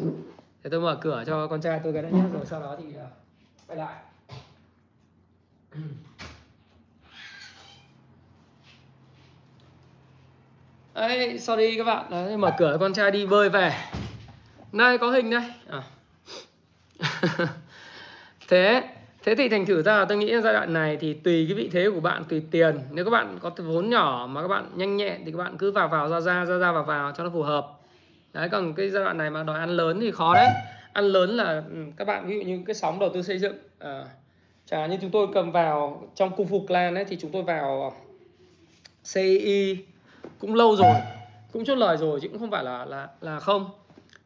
thế 0.64 0.70
tôi 0.70 0.82
mở 0.82 0.98
cửa 1.02 1.24
cho 1.28 1.48
con 1.48 1.62
trai 1.62 1.80
tôi 1.84 1.94
cái 1.94 2.02
đã 2.02 2.10
nhé 2.10 2.24
rồi 2.34 2.46
sau 2.46 2.60
đó 2.60 2.76
thì 2.80 2.86
à, 2.96 3.08
quay 3.68 3.78
lại. 3.78 3.96
Đấy, 10.94 11.40
sorry 11.40 11.78
các 11.78 11.84
bạn. 11.84 12.06
Đấy, 12.10 12.38
mở 12.38 12.52
cửa 12.58 12.78
con 12.80 12.94
trai 12.94 13.12
đi 13.12 13.26
bơi 13.26 13.50
về. 13.50 13.74
Đây 14.72 14.98
có 14.98 15.12
hình 15.12 15.30
đây. 15.30 15.44
À. 15.70 15.84
Thế 18.48 18.84
Thế 19.24 19.36
thì 19.36 19.50
thành 19.50 19.66
thử 19.66 19.82
ra 19.82 20.06
tôi 20.06 20.18
nghĩ 20.18 20.42
giai 20.42 20.54
đoạn 20.54 20.74
này 20.74 20.98
thì 20.98 21.14
tùy 21.14 21.46
cái 21.48 21.56
vị 21.56 21.70
thế 21.74 21.90
của 21.94 22.00
bạn 22.00 22.24
tùy 22.30 22.44
tiền. 22.52 22.80
Nếu 22.92 23.06
các 23.06 23.12
bạn 23.12 23.38
có 23.42 23.52
vốn 23.58 23.90
nhỏ 23.90 24.28
mà 24.30 24.42
các 24.42 24.48
bạn 24.48 24.70
nhanh 24.76 24.98
nhẹn 24.98 25.22
thì 25.26 25.32
các 25.32 25.38
bạn 25.38 25.58
cứ 25.58 25.72
vào 25.72 25.88
vào 25.88 26.10
ra 26.10 26.20
ra 26.20 26.46
ra 26.46 26.58
ra 26.58 26.72
vào 26.72 26.84
vào 26.84 27.12
cho 27.18 27.24
nó 27.24 27.30
phù 27.30 27.42
hợp. 27.42 27.68
Đấy 28.34 28.50
còn 28.50 28.74
cái 28.74 28.90
giai 28.90 29.04
đoạn 29.04 29.18
này 29.18 29.30
mà 29.30 29.44
đòi 29.44 29.60
ăn 29.60 29.70
lớn 29.70 30.00
thì 30.02 30.12
khó 30.12 30.34
đấy. 30.34 30.50
Ăn 30.94 31.06
lớn 31.06 31.30
là 31.30 31.64
ừ, 31.70 31.76
các 31.98 32.08
bạn 32.08 32.28
ví 32.28 32.36
dụ 32.36 32.42
như 32.42 32.64
cái 32.66 32.76
sóng 32.76 33.00
đầu 33.00 33.10
tư 33.14 33.22
xây 33.22 33.40
dựng 33.40 33.56
ờ, 33.80 34.02
à, 34.02 34.06
Chả 34.66 34.86
như 34.86 34.98
chúng 35.02 35.12
tôi 35.12 35.28
cầm 35.34 35.52
vào 35.52 36.08
trong 36.16 36.36
cung 36.36 36.48
phục 36.48 36.64
clan 36.68 36.96
ấy 36.96 37.06
thì 37.06 37.18
chúng 37.22 37.32
tôi 37.32 37.44
vào 37.44 37.94
CI 39.14 39.78
cũng 40.40 40.56
lâu 40.56 40.76
rồi 40.76 40.96
cũng 41.52 41.66
chốt 41.66 41.76
lời 41.76 41.98
rồi 41.98 42.20
chứ 42.22 42.28
cũng 42.28 42.40
không 42.40 42.52
phải 42.52 42.64
là 42.64 42.86
là 42.86 43.08
là 43.22 43.40
không. 43.40 43.70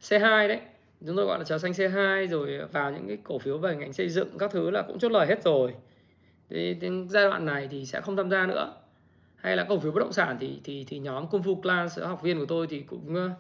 C2 0.02 0.48
đấy 0.48 0.60
chúng 1.06 1.16
tôi 1.16 1.26
gọi 1.26 1.40
là 1.40 1.44
trà 1.44 1.58
xanh 1.58 1.72
C2 1.72 2.28
rồi 2.28 2.60
vào 2.72 2.92
những 2.92 3.08
cái 3.08 3.18
cổ 3.24 3.40
phiếu 3.40 3.58
về 3.58 3.76
ngành 3.76 3.94
xây 3.94 4.10
dựng 4.10 4.38
các 4.38 4.52
thứ 4.52 4.70
là 4.70 4.82
cũng 4.82 5.00
chốt 5.00 5.12
lời 5.12 5.28
hết 5.28 5.44
rồi. 5.44 5.74
Thì 6.50 6.74
đến 6.74 7.08
giai 7.10 7.24
đoạn 7.24 7.46
này 7.46 7.68
thì 7.72 7.86
sẽ 7.86 8.02
không 8.02 8.16
tham 8.16 8.30
gia 8.30 8.46
nữa. 8.46 8.74
Hay 9.36 9.56
là 9.56 9.66
cổ 9.70 9.80
phiếu 9.80 9.92
bất 9.92 10.00
động 10.00 10.14
sản 10.14 10.38
thì 10.40 10.60
thì 10.64 10.86
thì 10.88 11.00
nhóm 11.00 11.28
Kung 11.28 11.42
Fu 11.42 11.62
Clan 11.62 11.90
sự 11.90 12.04
học 12.04 12.22
viên 12.22 12.40
của 12.40 12.46
tôi 12.46 12.68
thì 12.68 12.80
cũng 12.80 13.32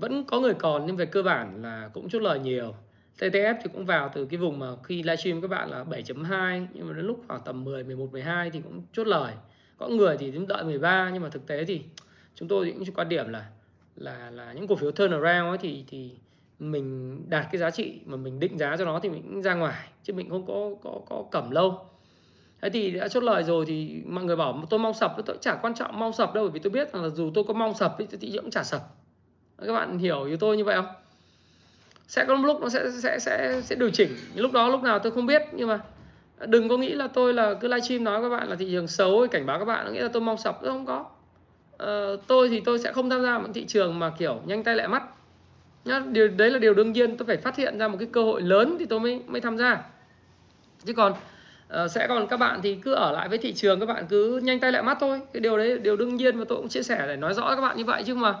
vẫn 0.00 0.24
có 0.26 0.40
người 0.40 0.54
còn 0.54 0.86
nhưng 0.86 0.96
về 0.96 1.06
cơ 1.06 1.22
bản 1.22 1.62
là 1.62 1.90
cũng 1.94 2.08
chốt 2.08 2.22
lời 2.22 2.38
nhiều. 2.38 2.74
TTF 3.18 3.54
thì 3.62 3.70
cũng 3.72 3.86
vào 3.86 4.10
từ 4.14 4.24
cái 4.24 4.38
vùng 4.38 4.58
mà 4.58 4.66
khi 4.84 5.02
livestream 5.02 5.40
các 5.40 5.48
bạn 5.48 5.70
là 5.70 5.84
7.2 5.84 6.66
nhưng 6.74 6.86
mà 6.86 6.92
đến 6.92 7.06
lúc 7.06 7.24
khoảng 7.28 7.40
tầm 7.44 7.64
10, 7.64 7.84
11, 7.84 8.12
12 8.12 8.50
thì 8.50 8.60
cũng 8.60 8.82
chốt 8.92 9.06
lời. 9.06 9.32
Có 9.78 9.88
người 9.88 10.16
thì 10.16 10.30
đến 10.30 10.46
đợi 10.46 10.64
13 10.64 11.10
nhưng 11.12 11.22
mà 11.22 11.28
thực 11.28 11.46
tế 11.46 11.64
thì 11.64 11.82
chúng 12.34 12.48
tôi 12.48 12.74
cũng 12.78 12.94
quan 12.94 13.08
điểm 13.08 13.28
là 13.28 13.46
là 13.96 14.30
là 14.30 14.52
những 14.52 14.66
cổ 14.66 14.76
phiếu 14.76 14.90
turnaround 14.90 15.48
ấy 15.48 15.58
thì 15.58 15.84
thì 15.88 16.10
mình 16.58 17.20
đạt 17.28 17.46
cái 17.52 17.58
giá 17.58 17.70
trị 17.70 18.00
mà 18.04 18.16
mình 18.16 18.40
định 18.40 18.58
giá 18.58 18.76
cho 18.76 18.84
nó 18.84 19.00
thì 19.00 19.08
mình 19.08 19.22
cũng 19.22 19.42
ra 19.42 19.54
ngoài 19.54 19.88
chứ 20.02 20.12
mình 20.12 20.30
không 20.30 20.46
có 20.46 20.70
có 20.82 21.00
có 21.08 21.24
cẩm 21.30 21.50
lâu 21.50 21.80
thế 22.62 22.70
thì 22.70 22.90
đã 22.90 23.08
chốt 23.08 23.22
lời 23.22 23.42
rồi 23.42 23.64
thì 23.66 24.02
mọi 24.06 24.24
người 24.24 24.36
bảo 24.36 24.64
tôi 24.70 24.80
mong 24.80 24.94
sập 24.94 25.12
tôi 25.26 25.36
chả 25.40 25.54
quan 25.54 25.74
trọng 25.74 25.98
mong 25.98 26.12
sập 26.12 26.34
đâu 26.34 26.44
bởi 26.44 26.50
vì 26.50 26.60
tôi 26.60 26.70
biết 26.70 26.92
rằng 26.92 27.02
là 27.02 27.08
dù 27.08 27.30
tôi 27.34 27.44
có 27.44 27.54
mong 27.54 27.74
sập 27.74 27.96
thì 27.98 28.06
thị 28.20 28.30
trường 28.32 28.42
cũng 28.42 28.50
chả 28.50 28.62
sập 28.62 28.82
các 29.66 29.72
bạn 29.72 29.98
hiểu 29.98 30.24
ý 30.24 30.36
tôi 30.36 30.56
như 30.56 30.64
vậy 30.64 30.76
không? 30.76 30.86
Sẽ 32.08 32.24
có 32.24 32.34
lúc 32.34 32.60
nó 32.62 32.68
sẽ 32.68 32.90
sẽ 33.02 33.18
sẽ 33.18 33.60
sẽ 33.64 33.76
điều 33.76 33.90
chỉnh. 33.90 34.08
Lúc 34.34 34.52
đó 34.52 34.68
lúc 34.68 34.82
nào 34.82 34.98
tôi 34.98 35.12
không 35.12 35.26
biết 35.26 35.42
nhưng 35.52 35.68
mà 35.68 35.80
đừng 36.46 36.68
có 36.68 36.76
nghĩ 36.76 36.92
là 36.92 37.08
tôi 37.08 37.34
là 37.34 37.54
cứ 37.54 37.68
livestream 37.68 38.04
nói 38.04 38.22
các 38.22 38.28
bạn 38.28 38.48
là 38.48 38.56
thị 38.56 38.68
trường 38.70 38.88
xấu 38.88 39.26
cảnh 39.30 39.46
báo 39.46 39.58
các 39.58 39.64
bạn. 39.64 39.92
Nghĩa 39.92 40.02
là 40.02 40.08
tôi 40.12 40.22
mong 40.22 40.38
sập 40.38 40.58
tôi 40.62 40.70
không 40.70 40.86
có. 40.86 41.04
Ờ, 41.76 42.16
tôi 42.26 42.48
thì 42.48 42.60
tôi 42.60 42.78
sẽ 42.78 42.92
không 42.92 43.10
tham 43.10 43.22
gia 43.22 43.38
một 43.38 43.48
thị 43.54 43.64
trường 43.64 43.98
mà 43.98 44.12
kiểu 44.18 44.40
nhanh 44.46 44.64
tay 44.64 44.76
lẹ 44.76 44.86
mắt. 44.86 45.02
Nhá 45.84 46.02
điều 46.12 46.28
đấy 46.28 46.50
là 46.50 46.58
điều 46.58 46.74
đương 46.74 46.92
nhiên. 46.92 47.16
Tôi 47.16 47.26
phải 47.26 47.36
phát 47.36 47.56
hiện 47.56 47.78
ra 47.78 47.88
một 47.88 47.96
cái 47.98 48.08
cơ 48.12 48.22
hội 48.22 48.42
lớn 48.42 48.76
thì 48.78 48.86
tôi 48.86 49.00
mới 49.00 49.20
mới 49.26 49.40
tham 49.40 49.58
gia. 49.58 49.82
Chứ 50.84 50.92
còn 50.92 51.12
uh, 51.12 51.90
sẽ 51.90 52.06
còn 52.06 52.26
các 52.26 52.36
bạn 52.36 52.60
thì 52.62 52.74
cứ 52.74 52.94
ở 52.94 53.12
lại 53.12 53.28
với 53.28 53.38
thị 53.38 53.52
trường 53.52 53.80
các 53.80 53.86
bạn 53.86 54.06
cứ 54.08 54.40
nhanh 54.42 54.60
tay 54.60 54.72
lẹ 54.72 54.82
mắt 54.82 54.98
thôi. 55.00 55.20
Cái 55.32 55.40
điều 55.40 55.58
đấy 55.58 55.78
điều 55.78 55.96
đương 55.96 56.16
nhiên 56.16 56.38
và 56.38 56.44
tôi 56.48 56.58
cũng 56.58 56.68
chia 56.68 56.82
sẻ 56.82 57.04
để 57.06 57.16
nói 57.16 57.34
rõ 57.34 57.54
các 57.54 57.60
bạn 57.60 57.76
như 57.76 57.84
vậy. 57.84 58.02
Chứ 58.06 58.14
mà 58.14 58.34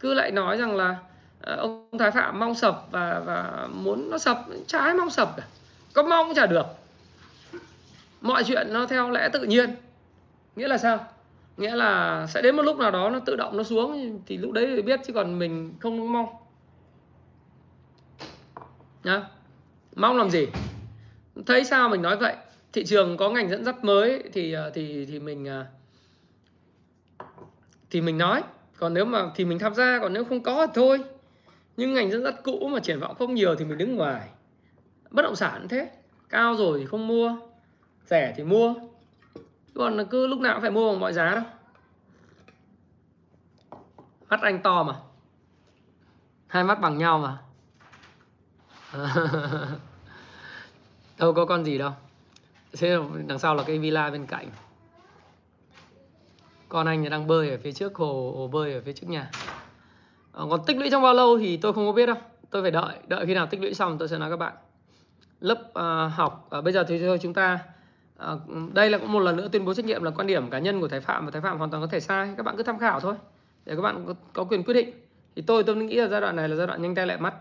cứ 0.00 0.14
lại 0.14 0.30
nói 0.30 0.56
rằng 0.56 0.76
là 0.76 0.96
ờ, 1.40 1.56
ông 1.56 1.98
Thái 1.98 2.10
Phạm 2.10 2.38
mong 2.38 2.54
sập 2.54 2.86
và 2.90 3.22
và 3.26 3.68
muốn 3.72 4.10
nó 4.10 4.18
sập 4.18 4.44
trái 4.66 4.94
mong 4.94 5.10
sập 5.10 5.36
cả. 5.36 5.42
Có 5.92 6.02
mong 6.02 6.26
cũng 6.26 6.34
chả 6.34 6.46
được. 6.46 6.66
Mọi 8.20 8.44
chuyện 8.44 8.72
nó 8.72 8.86
theo 8.86 9.10
lẽ 9.10 9.28
tự 9.32 9.42
nhiên. 9.42 9.76
Nghĩa 10.56 10.68
là 10.68 10.78
sao? 10.78 11.06
Nghĩa 11.56 11.76
là 11.76 12.26
sẽ 12.26 12.42
đến 12.42 12.56
một 12.56 12.62
lúc 12.62 12.78
nào 12.78 12.90
đó 12.90 13.10
nó 13.10 13.18
tự 13.18 13.36
động 13.36 13.56
nó 13.56 13.62
xuống, 13.62 14.20
thì 14.26 14.36
lúc 14.36 14.52
đấy 14.52 14.72
thì 14.76 14.82
biết 14.82 15.00
chứ 15.06 15.12
còn 15.12 15.38
mình 15.38 15.74
không 15.80 16.12
mong. 16.12 16.26
Nhá. 19.04 19.22
Mong 19.96 20.16
làm 20.16 20.30
gì? 20.30 20.46
Thấy 21.46 21.64
sao 21.64 21.88
mình 21.88 22.02
nói 22.02 22.16
vậy? 22.16 22.36
Thị 22.72 22.84
trường 22.84 23.16
có 23.16 23.30
ngành 23.30 23.50
dẫn 23.50 23.64
dắt 23.64 23.84
mới 23.84 24.22
thì 24.32 24.52
ờ, 24.52 24.70
thì 24.74 25.06
thì 25.06 25.18
mình 25.18 25.44
ờ, 25.44 25.66
thì 27.90 28.00
mình 28.00 28.18
nói 28.18 28.42
còn 28.78 28.94
nếu 28.94 29.04
mà 29.04 29.30
thì 29.34 29.44
mình 29.44 29.58
tham 29.58 29.74
gia, 29.74 29.98
còn 29.98 30.12
nếu 30.12 30.24
không 30.24 30.42
có 30.42 30.66
thì 30.66 30.72
thôi. 30.74 31.04
Nhưng 31.76 31.94
ngành 31.94 32.10
dẫn 32.10 32.22
dắt 32.24 32.34
cũ 32.42 32.68
mà 32.72 32.80
triển 32.80 33.00
vọng 33.00 33.14
không 33.18 33.34
nhiều 33.34 33.54
thì 33.54 33.64
mình 33.64 33.78
đứng 33.78 33.96
ngoài. 33.96 34.28
Bất 35.10 35.22
động 35.22 35.36
sản 35.36 35.68
thế. 35.68 35.90
Cao 36.28 36.56
rồi 36.56 36.78
thì 36.80 36.86
không 36.86 37.06
mua, 37.06 37.36
rẻ 38.06 38.34
thì 38.36 38.44
mua. 38.44 38.74
Còn 39.74 40.06
cứ 40.10 40.26
lúc 40.26 40.40
nào 40.40 40.54
cũng 40.54 40.62
phải 40.62 40.70
mua 40.70 40.90
bằng 40.90 41.00
mọi 41.00 41.12
giá 41.12 41.30
đâu. 41.30 41.44
Mắt 44.28 44.40
anh 44.42 44.62
to 44.62 44.82
mà. 44.82 44.94
Hai 46.46 46.64
mắt 46.64 46.80
bằng 46.80 46.98
nhau 46.98 47.18
mà. 47.18 47.38
Đâu 51.18 51.32
có 51.32 51.44
con 51.44 51.64
gì 51.64 51.78
đâu. 51.78 51.92
Thế 52.78 52.96
đằng 53.26 53.38
sau 53.38 53.54
là 53.54 53.62
cái 53.62 53.78
villa 53.78 54.10
bên 54.10 54.26
cạnh 54.26 54.48
con 56.68 56.86
anh 56.86 57.10
đang 57.10 57.26
bơi 57.26 57.50
ở 57.50 57.56
phía 57.62 57.72
trước 57.72 57.94
hồ, 57.94 58.32
hồ 58.36 58.48
bơi 58.48 58.74
ở 58.74 58.80
phía 58.84 58.92
trước 58.92 59.06
nhà. 59.08 59.30
À, 60.32 60.44
còn 60.50 60.60
tích 60.66 60.76
lũy 60.76 60.90
trong 60.90 61.02
bao 61.02 61.14
lâu 61.14 61.38
thì 61.38 61.56
tôi 61.56 61.72
không 61.72 61.86
có 61.86 61.92
biết 61.92 62.06
đâu. 62.06 62.16
Tôi 62.50 62.62
phải 62.62 62.70
đợi 62.70 62.96
đợi 63.06 63.26
khi 63.26 63.34
nào 63.34 63.46
tích 63.46 63.60
lũy 63.60 63.74
xong 63.74 63.98
tôi 63.98 64.08
sẽ 64.08 64.18
nói 64.18 64.30
các 64.30 64.36
bạn. 64.36 64.52
Lớp 65.40 65.58
uh, 65.68 66.12
học 66.12 66.48
uh, 66.58 66.64
bây 66.64 66.72
giờ 66.72 66.84
thì 66.88 66.98
thôi 66.98 67.18
chúng 67.22 67.34
ta 67.34 67.58
uh, 68.32 68.40
đây 68.72 68.90
là 68.90 68.98
cũng 68.98 69.12
một 69.12 69.20
lần 69.20 69.36
nữa 69.36 69.48
tuyên 69.52 69.64
bố 69.64 69.74
trách 69.74 69.84
nhiệm 69.84 70.02
là 70.02 70.10
quan 70.10 70.26
điểm 70.26 70.50
cá 70.50 70.58
nhân 70.58 70.80
của 70.80 70.88
thái 70.88 71.00
phạm 71.00 71.24
và 71.24 71.30
thái 71.30 71.42
phạm 71.42 71.58
hoàn 71.58 71.70
toàn 71.70 71.82
có 71.82 71.86
thể 71.86 72.00
sai. 72.00 72.34
Các 72.36 72.42
bạn 72.42 72.56
cứ 72.56 72.62
tham 72.62 72.78
khảo 72.78 73.00
thôi 73.00 73.14
để 73.64 73.76
các 73.76 73.82
bạn 73.82 74.04
có, 74.06 74.14
có 74.32 74.44
quyền 74.44 74.62
quyết 74.62 74.74
định. 74.74 74.90
Thì 75.36 75.42
tôi 75.42 75.64
tôi 75.64 75.76
nghĩ 75.76 75.96
là 75.96 76.08
giai 76.08 76.20
đoạn 76.20 76.36
này 76.36 76.48
là 76.48 76.56
giai 76.56 76.66
đoạn 76.66 76.82
nhanh 76.82 76.94
tay 76.94 77.06
lại 77.06 77.18
mắt. 77.18 77.34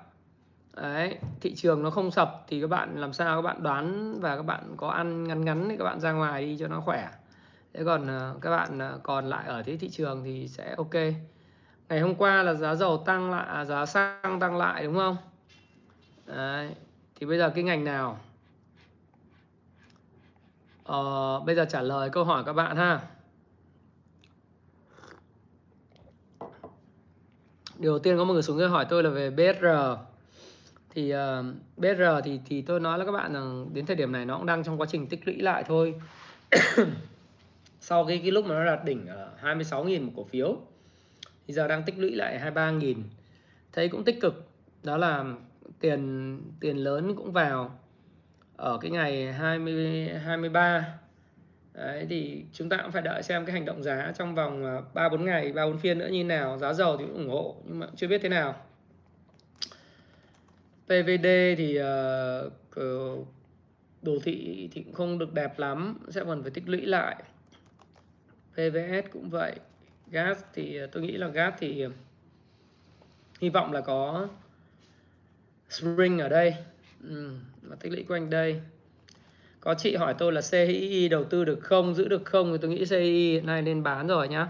Đấy, 0.75 1.17
thị 1.41 1.55
trường 1.55 1.83
nó 1.83 1.89
không 1.89 2.11
sập 2.11 2.45
thì 2.47 2.61
các 2.61 2.67
bạn 2.67 3.01
làm 3.01 3.13
sao 3.13 3.37
các 3.37 3.41
bạn 3.41 3.63
đoán 3.63 4.19
và 4.19 4.35
các 4.35 4.41
bạn 4.41 4.73
có 4.77 4.89
ăn 4.89 5.23
ngắn 5.27 5.45
ngắn 5.45 5.69
thì 5.69 5.77
các 5.77 5.83
bạn 5.83 5.99
ra 5.99 6.11
ngoài 6.11 6.45
đi 6.45 6.57
cho 6.59 6.67
nó 6.67 6.81
khỏe. 6.81 7.07
Thế 7.77 7.83
còn 7.83 8.07
ờ, 8.07 8.35
các 8.41 8.49
bạn 8.49 8.79
ờ, 8.79 8.99
còn 9.03 9.25
lại 9.25 9.47
ở 9.47 9.63
thế 9.63 9.77
thị 9.77 9.89
trường 9.89 10.23
thì 10.23 10.47
sẽ 10.47 10.75
ok. 10.77 10.93
Ngày 11.89 11.99
hôm 11.99 12.15
qua 12.15 12.43
là 12.43 12.53
giá 12.53 12.75
dầu 12.75 12.97
tăng 12.97 13.31
lại, 13.31 13.47
à, 13.47 13.65
giá 13.65 13.85
xăng 13.85 14.39
tăng 14.39 14.57
lại 14.57 14.83
đúng 14.83 14.95
không? 14.95 15.17
Đấy, 16.25 16.69
thì 17.15 17.25
bây 17.25 17.37
giờ 17.37 17.49
cái 17.49 17.63
ngành 17.63 17.83
nào? 17.83 18.19
Ờ, 20.83 21.39
bây 21.39 21.55
giờ 21.55 21.65
trả 21.69 21.81
lời 21.81 22.09
câu 22.09 22.23
hỏi 22.23 22.43
các 22.45 22.53
bạn 22.53 22.77
ha. 22.77 23.01
Điều 27.79 27.91
đầu 27.91 27.99
tiên 27.99 28.17
có 28.17 28.23
một 28.23 28.33
người 28.33 28.43
xuống 28.43 28.69
hỏi 28.69 28.85
tôi 28.89 29.03
là 29.03 29.09
về 29.09 29.29
BSR 29.29 29.65
thì 30.89 31.09
ờ, 31.09 31.39
uh, 31.39 31.45
BR 31.77 32.01
thì 32.23 32.39
thì 32.45 32.61
tôi 32.61 32.79
nói 32.79 32.99
là 32.99 33.05
các 33.05 33.11
bạn 33.11 33.33
rằng 33.33 33.69
đến 33.73 33.85
thời 33.85 33.95
điểm 33.95 34.11
này 34.11 34.25
nó 34.25 34.37
cũng 34.37 34.45
đang 34.45 34.63
trong 34.63 34.81
quá 34.81 34.87
trình 34.89 35.07
tích 35.07 35.27
lũy 35.27 35.35
lại 35.41 35.63
thôi 35.67 35.95
sau 37.79 38.05
cái 38.05 38.17
cái 38.17 38.31
lúc 38.31 38.45
mà 38.45 38.55
nó 38.55 38.65
đạt 38.65 38.85
đỉnh 38.85 39.07
ở 39.07 39.31
26.000 39.41 40.05
một 40.05 40.11
cổ 40.15 40.23
phiếu 40.23 40.57
thì 41.47 41.53
giờ 41.53 41.67
đang 41.67 41.83
tích 41.83 41.99
lũy 41.99 42.11
lại 42.11 42.51
23.000 42.53 42.95
thấy 43.73 43.89
cũng 43.89 44.03
tích 44.03 44.21
cực. 44.21 44.49
Đó 44.83 44.97
là 44.97 45.25
tiền 45.79 46.41
tiền 46.59 46.77
lớn 46.77 47.15
cũng 47.15 47.31
vào 47.31 47.79
ở 48.55 48.77
cái 48.81 48.91
ngày 48.91 49.33
20 49.33 50.09
23 50.09 50.99
Đấy, 51.77 52.05
thì 52.09 52.45
chúng 52.53 52.69
ta 52.69 52.77
cũng 52.77 52.91
phải 52.91 53.01
đợi 53.01 53.23
xem 53.23 53.45
cái 53.45 53.53
hành 53.53 53.65
động 53.65 53.83
giá 53.83 54.13
trong 54.17 54.35
vòng 54.35 54.65
à, 54.65 54.81
3 54.93 55.09
4 55.09 55.25
ngày, 55.25 55.51
3 55.51 55.65
4 55.65 55.77
phiên 55.77 55.97
nữa 55.99 56.07
như 56.07 56.23
nào. 56.23 56.57
Giá 56.57 56.73
dầu 56.73 56.97
thì 56.97 57.05
cũng 57.05 57.17
ủng 57.17 57.29
hộ 57.29 57.55
nhưng 57.65 57.79
mà 57.79 57.87
chưa 57.95 58.07
biết 58.07 58.21
thế 58.21 58.29
nào. 58.29 58.55
PVD 60.85 61.27
thì 61.57 61.79
uh, 61.79 63.27
đồ 64.01 64.19
thị 64.23 64.69
thì 64.71 64.83
cũng 64.83 64.93
không 64.93 65.17
được 65.17 65.33
đẹp 65.33 65.59
lắm. 65.59 65.99
Sẽ 66.09 66.23
còn 66.23 66.41
phải 66.41 66.51
tích 66.51 66.69
lũy 66.69 66.81
lại. 66.81 67.23
PVS 68.57 69.11
cũng 69.11 69.29
vậy. 69.29 69.53
Gas 70.11 70.37
thì 70.53 70.77
ờ, 70.77 70.87
tôi 70.87 71.03
nghĩ 71.03 71.11
là 71.11 71.27
gas 71.27 71.53
thì 71.59 71.81
ờ, 71.81 71.91
hy 73.39 73.49
vọng 73.49 73.71
là 73.71 73.81
có 73.81 74.27
spring 75.69 76.19
ở 76.19 76.29
đây 76.29 76.55
ừ, 77.03 77.31
tích 77.79 77.91
lũy 77.91 78.03
quanh 78.07 78.29
đây. 78.29 78.61
Có 79.59 79.73
chị 79.73 79.95
hỏi 79.95 80.15
tôi 80.17 80.33
là 80.33 80.41
CII 80.51 81.09
đầu 81.09 81.23
tư 81.23 81.45
được 81.45 81.59
không 81.61 81.95
giữ 81.95 82.07
được 82.07 82.25
không 82.25 82.51
thì 82.51 82.57
tôi 82.61 82.71
nghĩ 82.71 82.85
CII 82.85 83.31
hiện 83.31 83.45
nay 83.45 83.61
nên 83.61 83.83
bán 83.83 84.07
rồi 84.07 84.27
nhá. 84.27 84.47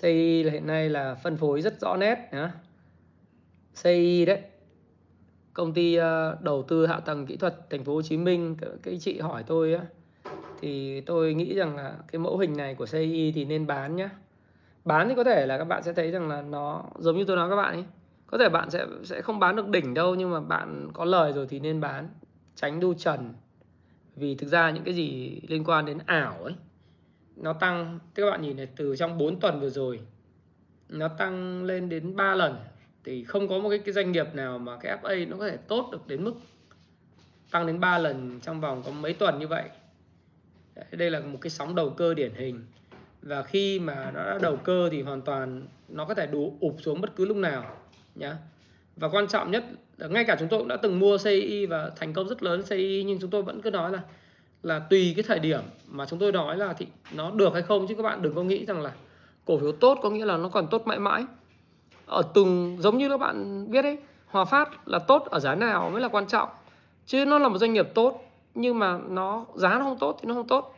CII 0.00 0.42
là 0.42 0.52
hiện 0.52 0.66
nay 0.66 0.88
là 0.88 1.14
phân 1.14 1.36
phối 1.36 1.62
rất 1.62 1.80
rõ 1.80 1.96
nét 1.96 2.28
nhá. 2.32 2.52
CII 3.82 4.24
đấy 4.24 4.40
công 5.52 5.74
ty 5.74 5.94
ờ, 5.94 6.38
đầu 6.42 6.62
tư 6.62 6.86
hạ 6.86 7.00
tầng 7.00 7.26
kỹ 7.26 7.36
thuật 7.36 7.70
thành 7.70 7.84
phố 7.84 7.94
Hồ 7.94 8.02
Chí 8.02 8.16
Minh 8.16 8.56
cái 8.82 8.98
chị 9.00 9.18
hỏi 9.18 9.44
tôi 9.46 9.74
á 9.74 9.84
thì 10.60 11.00
tôi 11.00 11.34
nghĩ 11.34 11.54
rằng 11.54 11.76
là 11.76 11.96
cái 12.12 12.18
mẫu 12.18 12.38
hình 12.38 12.56
này 12.56 12.74
của 12.74 12.86
CI 12.86 13.32
thì 13.32 13.44
nên 13.44 13.66
bán 13.66 13.96
nhá. 13.96 14.10
Bán 14.84 15.08
thì 15.08 15.14
có 15.14 15.24
thể 15.24 15.46
là 15.46 15.58
các 15.58 15.64
bạn 15.64 15.82
sẽ 15.82 15.92
thấy 15.92 16.10
rằng 16.10 16.28
là 16.28 16.42
nó 16.42 16.84
giống 16.98 17.16
như 17.18 17.24
tôi 17.24 17.36
nói 17.36 17.50
các 17.50 17.56
bạn 17.56 17.74
ấy. 17.74 17.84
Có 18.26 18.38
thể 18.38 18.48
bạn 18.48 18.70
sẽ 18.70 18.86
sẽ 19.04 19.22
không 19.22 19.38
bán 19.38 19.56
được 19.56 19.68
đỉnh 19.68 19.94
đâu 19.94 20.14
nhưng 20.14 20.30
mà 20.30 20.40
bạn 20.40 20.88
có 20.92 21.04
lời 21.04 21.32
rồi 21.32 21.46
thì 21.50 21.60
nên 21.60 21.80
bán. 21.80 22.08
Tránh 22.54 22.80
đu 22.80 22.94
trần. 22.94 23.34
Vì 24.16 24.34
thực 24.34 24.46
ra 24.46 24.70
những 24.70 24.84
cái 24.84 24.94
gì 24.94 25.40
liên 25.48 25.64
quan 25.64 25.86
đến 25.86 25.98
ảo 26.06 26.44
ấy 26.44 26.54
nó 27.36 27.52
tăng 27.52 27.98
các 28.14 28.30
bạn 28.30 28.42
nhìn 28.42 28.56
này 28.56 28.68
từ 28.76 28.96
trong 28.96 29.18
4 29.18 29.40
tuần 29.40 29.60
vừa 29.60 29.70
rồi 29.70 30.00
nó 30.88 31.08
tăng 31.08 31.64
lên 31.64 31.88
đến 31.88 32.16
3 32.16 32.34
lần. 32.34 32.56
Thì 33.04 33.24
không 33.24 33.48
có 33.48 33.58
một 33.58 33.68
cái, 33.68 33.78
cái 33.78 33.92
doanh 33.92 34.12
nghiệp 34.12 34.34
nào 34.34 34.58
mà 34.58 34.76
cái 34.76 34.98
FA 35.02 35.28
nó 35.28 35.36
có 35.36 35.48
thể 35.48 35.56
tốt 35.56 35.88
được 35.92 36.06
đến 36.06 36.24
mức 36.24 36.34
tăng 37.50 37.66
đến 37.66 37.80
3 37.80 37.98
lần 37.98 38.40
trong 38.40 38.60
vòng 38.60 38.82
có 38.84 38.90
mấy 38.90 39.12
tuần 39.12 39.38
như 39.38 39.48
vậy 39.48 39.64
đây 40.90 41.10
là 41.10 41.20
một 41.20 41.38
cái 41.40 41.50
sóng 41.50 41.74
đầu 41.74 41.90
cơ 41.90 42.14
điển 42.14 42.32
hình. 42.34 42.64
Và 43.22 43.42
khi 43.42 43.78
mà 43.78 44.10
nó 44.14 44.24
đã 44.24 44.38
đầu 44.42 44.56
cơ 44.56 44.88
thì 44.92 45.02
hoàn 45.02 45.22
toàn 45.22 45.66
nó 45.88 46.04
có 46.04 46.14
thể 46.14 46.26
đủ 46.26 46.56
ụp 46.60 46.76
xuống 46.78 47.00
bất 47.00 47.16
cứ 47.16 47.24
lúc 47.24 47.36
nào, 47.36 47.76
nhá. 48.14 48.36
Và 48.96 49.08
quan 49.08 49.28
trọng 49.28 49.50
nhất 49.50 49.64
là 49.96 50.06
ngay 50.06 50.24
cả 50.24 50.36
chúng 50.38 50.48
tôi 50.48 50.58
cũng 50.58 50.68
đã 50.68 50.76
từng 50.76 50.98
mua 50.98 51.18
CI 51.18 51.66
và 51.66 51.90
thành 51.96 52.12
công 52.12 52.28
rất 52.28 52.42
lớn 52.42 52.62
CI 52.62 53.04
nhưng 53.06 53.18
chúng 53.20 53.30
tôi 53.30 53.42
vẫn 53.42 53.62
cứ 53.62 53.70
nói 53.70 53.92
là 53.92 54.00
là 54.62 54.78
tùy 54.78 55.12
cái 55.16 55.22
thời 55.22 55.38
điểm 55.38 55.60
mà 55.86 56.06
chúng 56.06 56.18
tôi 56.18 56.32
nói 56.32 56.56
là 56.56 56.72
thì 56.72 56.86
nó 57.14 57.30
được 57.30 57.52
hay 57.52 57.62
không, 57.62 57.86
chứ 57.86 57.94
các 57.94 58.02
bạn 58.02 58.22
đừng 58.22 58.34
có 58.34 58.42
nghĩ 58.42 58.64
rằng 58.64 58.80
là 58.80 58.92
cổ 59.44 59.58
phiếu 59.58 59.72
tốt 59.72 59.98
có 60.02 60.10
nghĩa 60.10 60.24
là 60.24 60.36
nó 60.36 60.48
còn 60.48 60.66
tốt 60.68 60.86
mãi 60.86 60.98
mãi. 60.98 61.24
Ở 62.06 62.22
từng, 62.34 62.76
giống 62.80 62.98
như 62.98 63.08
các 63.08 63.20
bạn 63.20 63.66
biết 63.70 63.82
đấy, 63.82 63.98
Hòa 64.26 64.44
Phát 64.44 64.88
là 64.88 64.98
tốt 64.98 65.26
ở 65.30 65.40
giá 65.40 65.54
nào 65.54 65.90
mới 65.90 66.00
là 66.00 66.08
quan 66.08 66.26
trọng, 66.26 66.48
chứ 67.06 67.24
nó 67.24 67.38
là 67.38 67.48
một 67.48 67.58
doanh 67.58 67.72
nghiệp 67.72 67.88
tốt 67.94 68.27
nhưng 68.60 68.78
mà 68.78 68.98
nó 69.08 69.44
giá 69.54 69.78
nó 69.78 69.84
không 69.84 69.98
tốt 69.98 70.18
thì 70.20 70.28
nó 70.28 70.34
không 70.34 70.48
tốt. 70.48 70.74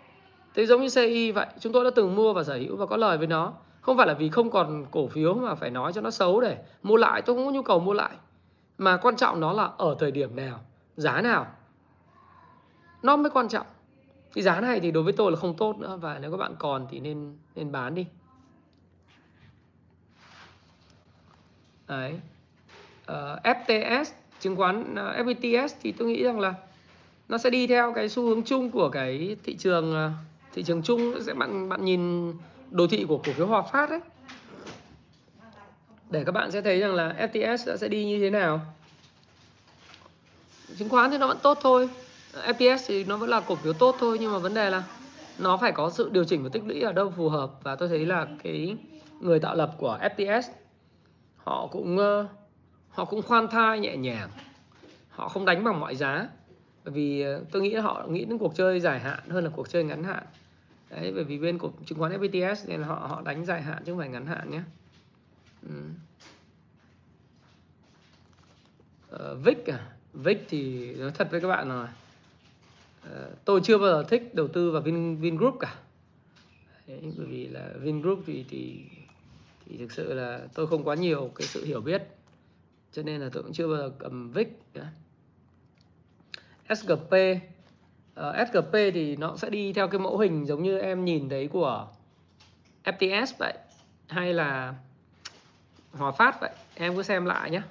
Thế 0.54 0.66
giống 0.66 0.80
như 0.80 0.88
CI 0.94 1.32
vậy 1.32 1.46
chúng 1.60 1.72
tôi 1.72 1.84
đã 1.84 1.90
từng 1.96 2.14
mua 2.14 2.32
và 2.32 2.44
sở 2.44 2.56
hữu 2.56 2.76
và 2.76 2.86
có 2.86 2.96
lời 2.96 3.18
với 3.18 3.26
nó. 3.26 3.52
Không 3.80 3.96
phải 3.96 4.06
là 4.06 4.14
vì 4.14 4.28
không 4.28 4.50
còn 4.50 4.86
cổ 4.90 5.08
phiếu 5.08 5.34
mà 5.34 5.54
phải 5.54 5.70
nói 5.70 5.92
cho 5.92 6.00
nó 6.00 6.10
xấu 6.10 6.40
để 6.40 6.58
mua 6.82 6.96
lại 6.96 7.22
tôi 7.22 7.36
không 7.36 7.46
có 7.46 7.52
nhu 7.52 7.62
cầu 7.62 7.80
mua 7.80 7.92
lại. 7.92 8.10
Mà 8.78 8.96
quan 8.96 9.16
trọng 9.16 9.40
nó 9.40 9.52
là 9.52 9.70
ở 9.76 9.96
thời 9.98 10.10
điểm 10.10 10.36
nào 10.36 10.60
giá 10.96 11.20
nào. 11.20 11.46
Nó 13.02 13.16
mới 13.16 13.30
quan 13.30 13.48
trọng. 13.48 13.66
Cái 14.34 14.44
giá 14.44 14.60
này 14.60 14.80
thì 14.80 14.90
đối 14.90 15.02
với 15.02 15.12
tôi 15.12 15.30
là 15.30 15.36
không 15.36 15.56
tốt 15.56 15.78
nữa 15.78 15.98
và 16.00 16.18
nếu 16.18 16.30
các 16.30 16.36
bạn 16.36 16.54
còn 16.58 16.86
thì 16.90 17.00
nên 17.00 17.36
nên 17.54 17.72
bán 17.72 17.94
đi. 17.94 18.06
Đấy. 21.88 22.20
Ờ, 23.06 23.32
uh, 23.32 23.56
FTS 23.56 24.04
chứng 24.40 24.56
khoán 24.56 24.94
ờ, 24.94 25.16
uh, 25.20 25.26
FPTS 25.26 25.68
thì 25.82 25.92
tôi 25.92 26.08
nghĩ 26.08 26.22
rằng 26.22 26.40
là 26.40 26.54
nó 27.30 27.38
sẽ 27.38 27.50
đi 27.50 27.66
theo 27.66 27.92
cái 27.92 28.08
xu 28.08 28.22
hướng 28.22 28.42
chung 28.42 28.70
của 28.70 28.88
cái 28.88 29.36
thị 29.44 29.56
trường 29.56 29.92
ờ, 29.92 30.10
thị 30.52 30.62
trường 30.62 30.82
chung. 30.82 31.14
Sẽ 31.26 31.34
bạn 31.34 31.68
bạn 31.68 31.84
nhìn 31.84 32.32
đồ 32.70 32.86
thị 32.86 33.04
của 33.08 33.18
cổ 33.18 33.32
phiếu 33.32 33.46
Hòa 33.46 33.62
Phát 33.62 33.90
đấy. 33.90 34.00
Để 36.10 36.24
các 36.24 36.32
bạn 36.32 36.50
sẽ 36.50 36.60
thấy 36.60 36.80
rằng 36.80 36.94
là 36.94 37.14
FTS 37.32 37.76
sẽ 37.76 37.88
đi 37.88 38.04
như 38.04 38.20
thế 38.20 38.30
nào. 38.30 38.60
Chứng 40.78 40.88
khoán 40.88 41.10
thì 41.10 41.18
nó 41.18 41.26
vẫn 41.26 41.38
tốt 41.42 41.58
thôi. 41.60 41.88
FTS 42.34 42.78
thì 42.86 43.04
nó 43.04 43.16
vẫn 43.16 43.28
là 43.28 43.40
cổ 43.40 43.54
phiếu 43.54 43.72
tốt 43.72 43.96
thôi, 43.98 44.18
nhưng 44.20 44.32
mà 44.32 44.38
vấn 44.38 44.54
đề 44.54 44.70
là 44.70 44.82
nó 45.38 45.56
phải 45.56 45.72
có 45.72 45.90
sự 45.90 46.08
điều 46.12 46.24
chỉnh 46.24 46.42
và 46.42 46.50
tích 46.52 46.62
lũy 46.66 46.80
ở 46.80 46.92
đâu 46.92 47.12
phù 47.16 47.28
hợp. 47.28 47.50
Và 47.62 47.76
tôi 47.76 47.88
thấy 47.88 48.06
là 48.06 48.26
cái 48.42 48.76
người 49.20 49.40
tạo 49.40 49.54
lập 49.54 49.74
của 49.78 49.98
FTS 50.16 50.42
họ 51.36 51.66
cũng 51.66 51.98
ờ, 51.98 52.26
họ 52.90 53.04
cũng 53.04 53.22
khoan 53.22 53.48
thai 53.48 53.80
nhẹ 53.80 53.96
nhàng. 53.96 54.28
Họ 55.10 55.28
không 55.28 55.44
đánh 55.44 55.64
bằng 55.64 55.80
mọi 55.80 55.96
giá 55.96 56.28
vì 56.90 57.20
ờ, 57.20 57.44
tôi 57.50 57.62
nghĩ 57.62 57.74
họ 57.74 58.06
nghĩ 58.10 58.24
đến 58.24 58.38
cuộc 58.38 58.54
chơi 58.56 58.80
dài 58.80 59.00
hạn 59.00 59.20
hơn 59.28 59.44
là 59.44 59.50
cuộc 59.50 59.68
chơi 59.68 59.84
ngắn 59.84 60.04
hạn. 60.04 60.22
Đấy 60.90 61.12
bởi 61.14 61.24
vì 61.24 61.38
bên 61.38 61.58
cổ 61.58 61.72
chứng 61.86 61.98
khoán 61.98 62.20
FPTS 62.20 62.54
nên 62.66 62.82
họ 62.82 62.94
họ 62.94 63.22
đánh 63.22 63.44
dài 63.44 63.62
hạn 63.62 63.82
chứ 63.86 63.92
không 63.92 63.98
phải 63.98 64.08
ngắn 64.08 64.26
hạn 64.26 64.50
nhé. 64.50 64.60
Ừ. 65.62 65.74
uh, 69.14 69.20
ờ, 69.20 69.34
VIX 69.34 69.58
à? 69.66 69.90
VIX 70.12 70.38
thì 70.48 70.94
nói 70.94 71.10
thật 71.14 71.28
với 71.30 71.40
các 71.40 71.48
bạn 71.48 71.68
rồi. 71.68 71.86
Uh, 73.06 73.44
tôi 73.44 73.60
chưa 73.64 73.78
bao 73.78 73.88
giờ 73.88 74.04
thích 74.08 74.34
đầu 74.34 74.48
tư 74.48 74.70
vào 74.70 74.82
Vin 74.82 75.16
Vingroup 75.16 75.56
cả. 75.60 75.74
Đấy, 76.86 77.00
bởi 77.16 77.26
vì 77.26 77.48
là 77.48 77.70
Vingroup 77.80 78.22
thì 78.26 78.44
thì 78.48 78.84
thì 79.66 79.76
thực 79.76 79.92
sự 79.92 80.14
là 80.14 80.40
tôi 80.54 80.66
không 80.66 80.84
quá 80.84 80.94
nhiều 80.94 81.30
cái 81.34 81.46
sự 81.46 81.64
hiểu 81.64 81.80
biết. 81.80 82.02
Cho 82.92 83.02
nên 83.02 83.20
là 83.20 83.28
tôi 83.32 83.42
cũng 83.42 83.52
chưa 83.52 83.68
bao 83.68 83.76
giờ 83.76 83.92
cầm 83.98 84.30
VIX 84.30 84.48
nữa. 84.74 84.86
SGP 86.74 87.12
uh, 87.12 87.40
ờ, 88.14 88.44
SGP 88.44 88.72
thì 88.72 89.16
nó 89.16 89.36
sẽ 89.36 89.50
đi 89.50 89.72
theo 89.72 89.88
cái 89.88 89.98
mẫu 89.98 90.18
hình 90.18 90.46
giống 90.46 90.62
như 90.62 90.78
em 90.78 91.04
nhìn 91.04 91.28
thấy 91.28 91.48
của 91.48 91.88
FTS 92.84 93.26
vậy 93.38 93.54
hay 94.08 94.34
là 94.34 94.74
Hòa 95.92 96.10
Phát 96.10 96.40
vậy. 96.40 96.50
Em 96.74 96.96
cứ 96.96 97.02
xem 97.02 97.24
lại 97.24 97.50
nhé 97.50 97.62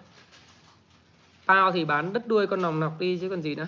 Pao 1.48 1.72
thì 1.72 1.86
bán 1.86 2.14
đất 2.14 2.28
đuôi 2.28 2.48
con 2.48 2.62
nòng 2.62 2.80
nọc 2.80 3.00
đi 3.00 3.18
chứ 3.18 3.30
còn 3.30 3.42
gì 3.42 3.56
nữa. 3.56 3.68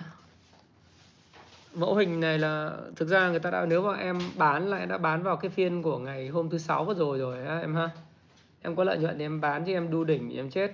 Mẫu 1.74 1.94
hình 1.94 2.20
này 2.20 2.38
là 2.38 2.76
thực 2.96 3.08
ra 3.08 3.30
người 3.30 3.38
ta 3.38 3.50
đã 3.50 3.66
nếu 3.68 3.82
mà 3.82 3.96
em 3.96 4.18
bán 4.36 4.68
lại 4.68 4.86
đã 4.86 4.98
bán 4.98 5.22
vào 5.22 5.36
cái 5.36 5.50
phiên 5.50 5.82
của 5.82 5.98
ngày 5.98 6.28
hôm 6.28 6.50
thứ 6.50 6.58
sáu 6.58 6.84
vừa 6.84 6.94
rồi 6.94 7.18
rồi 7.18 7.60
em 7.60 7.74
ha. 7.74 7.90
Em 8.62 8.76
có 8.76 8.84
lợi 8.84 8.98
nhuận 8.98 9.18
thì 9.18 9.24
em 9.24 9.40
bán 9.40 9.64
chứ 9.64 9.72
em 9.72 9.90
đu 9.90 10.04
đỉnh 10.04 10.28
thì 10.30 10.36
em 10.36 10.50
chết. 10.50 10.72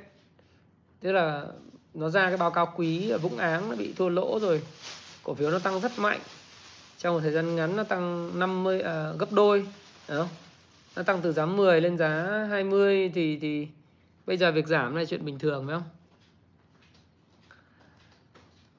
Tức 1.01 1.13
là 1.13 1.47
nó 1.95 2.09
ra 2.09 2.29
cái 2.29 2.37
báo 2.37 2.51
cáo 2.51 2.73
quý 2.77 3.11
ở 3.11 3.19
Vũng 3.19 3.39
Áng 3.39 3.71
nó 3.71 3.77
bị 3.77 3.93
thua 3.93 4.09
lỗ 4.09 4.39
rồi. 4.43 4.63
Cổ 5.23 5.35
phiếu 5.35 5.51
nó 5.51 5.59
tăng 5.59 5.81
rất 5.81 5.99
mạnh. 5.99 6.21
Trong 6.99 7.15
một 7.15 7.21
thời 7.21 7.33
gian 7.33 7.57
ngắn 7.57 7.77
nó 7.77 7.83
tăng 7.83 8.39
50 8.39 8.81
à, 8.81 9.13
gấp 9.19 9.33
đôi 9.33 9.67
đúng 10.09 10.19
không? 10.19 10.29
nó 10.97 11.03
tăng 11.03 11.21
từ 11.23 11.33
giá 11.33 11.47
10 11.47 11.81
lên 11.81 11.99
giá 11.99 12.47
20 12.51 13.11
thì 13.15 13.39
thì 13.39 13.69
bây 14.27 14.37
giờ 14.37 14.53
việc 14.53 14.67
giảm 14.67 14.95
là 14.95 15.05
chuyện 15.05 15.25
bình 15.25 15.39
thường 15.39 15.67
phải 15.67 15.77
không? 15.77 15.83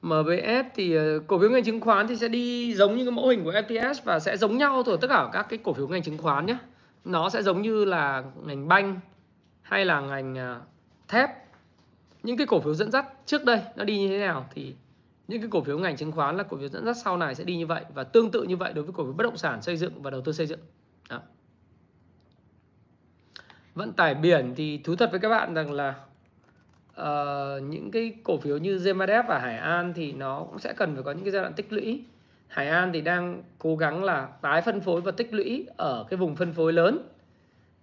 MBS 0.02 0.66
thì 0.74 0.96
à, 0.96 1.04
cổ 1.26 1.38
phiếu 1.38 1.50
ngành 1.50 1.64
chứng 1.64 1.80
khoán 1.80 2.08
thì 2.08 2.16
sẽ 2.16 2.28
đi 2.28 2.74
giống 2.74 2.96
như 2.96 3.04
cái 3.04 3.12
mẫu 3.12 3.28
hình 3.28 3.44
của 3.44 3.52
FTS 3.52 3.94
và 4.04 4.20
sẽ 4.20 4.36
giống 4.36 4.58
nhau 4.58 4.82
thôi. 4.82 4.98
Tất 5.00 5.08
cả 5.10 5.28
các 5.32 5.46
cái 5.48 5.58
cổ 5.62 5.72
phiếu 5.72 5.88
ngành 5.88 6.02
chứng 6.02 6.18
khoán 6.18 6.46
nhé 6.46 6.56
nó 7.04 7.30
sẽ 7.30 7.42
giống 7.42 7.62
như 7.62 7.84
là 7.84 8.22
ngành 8.44 8.68
banh 8.68 9.00
hay 9.62 9.84
là 9.84 10.00
ngành 10.00 10.38
à, 10.38 10.60
thép 11.08 11.30
những 12.22 12.36
cái 12.36 12.46
cổ 12.46 12.60
phiếu 12.60 12.74
dẫn 12.74 12.90
dắt 12.90 13.06
trước 13.26 13.44
đây 13.44 13.60
nó 13.76 13.84
đi 13.84 13.98
như 13.98 14.08
thế 14.08 14.18
nào 14.18 14.46
thì 14.54 14.74
những 15.28 15.40
cái 15.40 15.50
cổ 15.50 15.62
phiếu 15.62 15.78
ngành 15.78 15.96
chứng 15.96 16.12
khoán 16.12 16.36
là 16.36 16.42
cổ 16.42 16.56
phiếu 16.56 16.68
dẫn 16.68 16.84
dắt 16.84 16.96
sau 17.04 17.16
này 17.16 17.34
sẽ 17.34 17.44
đi 17.44 17.56
như 17.56 17.66
vậy 17.66 17.84
và 17.94 18.04
tương 18.04 18.30
tự 18.30 18.42
như 18.42 18.56
vậy 18.56 18.72
đối 18.72 18.84
với 18.84 18.92
cổ 18.96 19.04
phiếu 19.04 19.12
bất 19.12 19.24
động 19.24 19.36
sản 19.36 19.62
xây 19.62 19.76
dựng 19.76 20.02
và 20.02 20.10
đầu 20.10 20.20
tư 20.20 20.32
xây 20.32 20.46
dựng. 20.46 20.60
Đó. 21.10 21.20
vận 23.74 23.92
tải 23.92 24.14
biển 24.14 24.54
thì 24.56 24.78
thú 24.78 24.96
thật 24.96 25.10
với 25.10 25.20
các 25.20 25.28
bạn 25.28 25.54
rằng 25.54 25.72
là 25.72 25.94
uh, 27.00 27.62
những 27.62 27.90
cái 27.90 28.14
cổ 28.24 28.38
phiếu 28.38 28.58
như 28.58 28.78
Gemadep 28.78 29.24
và 29.28 29.38
Hải 29.38 29.56
An 29.56 29.92
thì 29.96 30.12
nó 30.12 30.44
cũng 30.50 30.58
sẽ 30.58 30.72
cần 30.72 30.94
phải 30.94 31.02
có 31.02 31.12
những 31.12 31.24
cái 31.24 31.32
giai 31.32 31.42
đoạn 31.42 31.52
tích 31.52 31.72
lũy. 31.72 32.04
Hải 32.48 32.68
An 32.68 32.90
thì 32.92 33.00
đang 33.00 33.42
cố 33.58 33.76
gắng 33.76 34.04
là 34.04 34.28
tái 34.40 34.62
phân 34.62 34.80
phối 34.80 35.00
và 35.00 35.12
tích 35.12 35.34
lũy 35.34 35.66
ở 35.76 36.06
cái 36.10 36.16
vùng 36.16 36.36
phân 36.36 36.52
phối 36.52 36.72
lớn. 36.72 37.08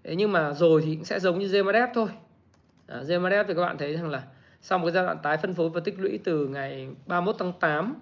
Thế 0.04 0.16
nhưng 0.16 0.32
mà 0.32 0.54
rồi 0.54 0.82
thì 0.86 0.96
cũng 0.96 1.06
sẽ 1.06 1.20
giống 1.20 1.40
như 1.40 1.48
Gemadep 1.48 1.90
thôi 1.94 2.08
à, 2.88 3.04
thì 3.48 3.54
các 3.54 3.62
bạn 3.62 3.78
thấy 3.78 3.94
rằng 3.94 4.10
là 4.10 4.24
sau 4.62 4.80
một 4.80 4.86
cái 4.86 4.92
giai 4.92 5.04
đoạn 5.04 5.18
tái 5.24 5.38
phân 5.38 5.54
phối 5.54 5.70
và 5.70 5.80
tích 5.80 6.00
lũy 6.00 6.20
từ 6.24 6.48
ngày 6.48 6.88
31 7.06 7.36
tháng 7.40 7.54
8 7.60 7.96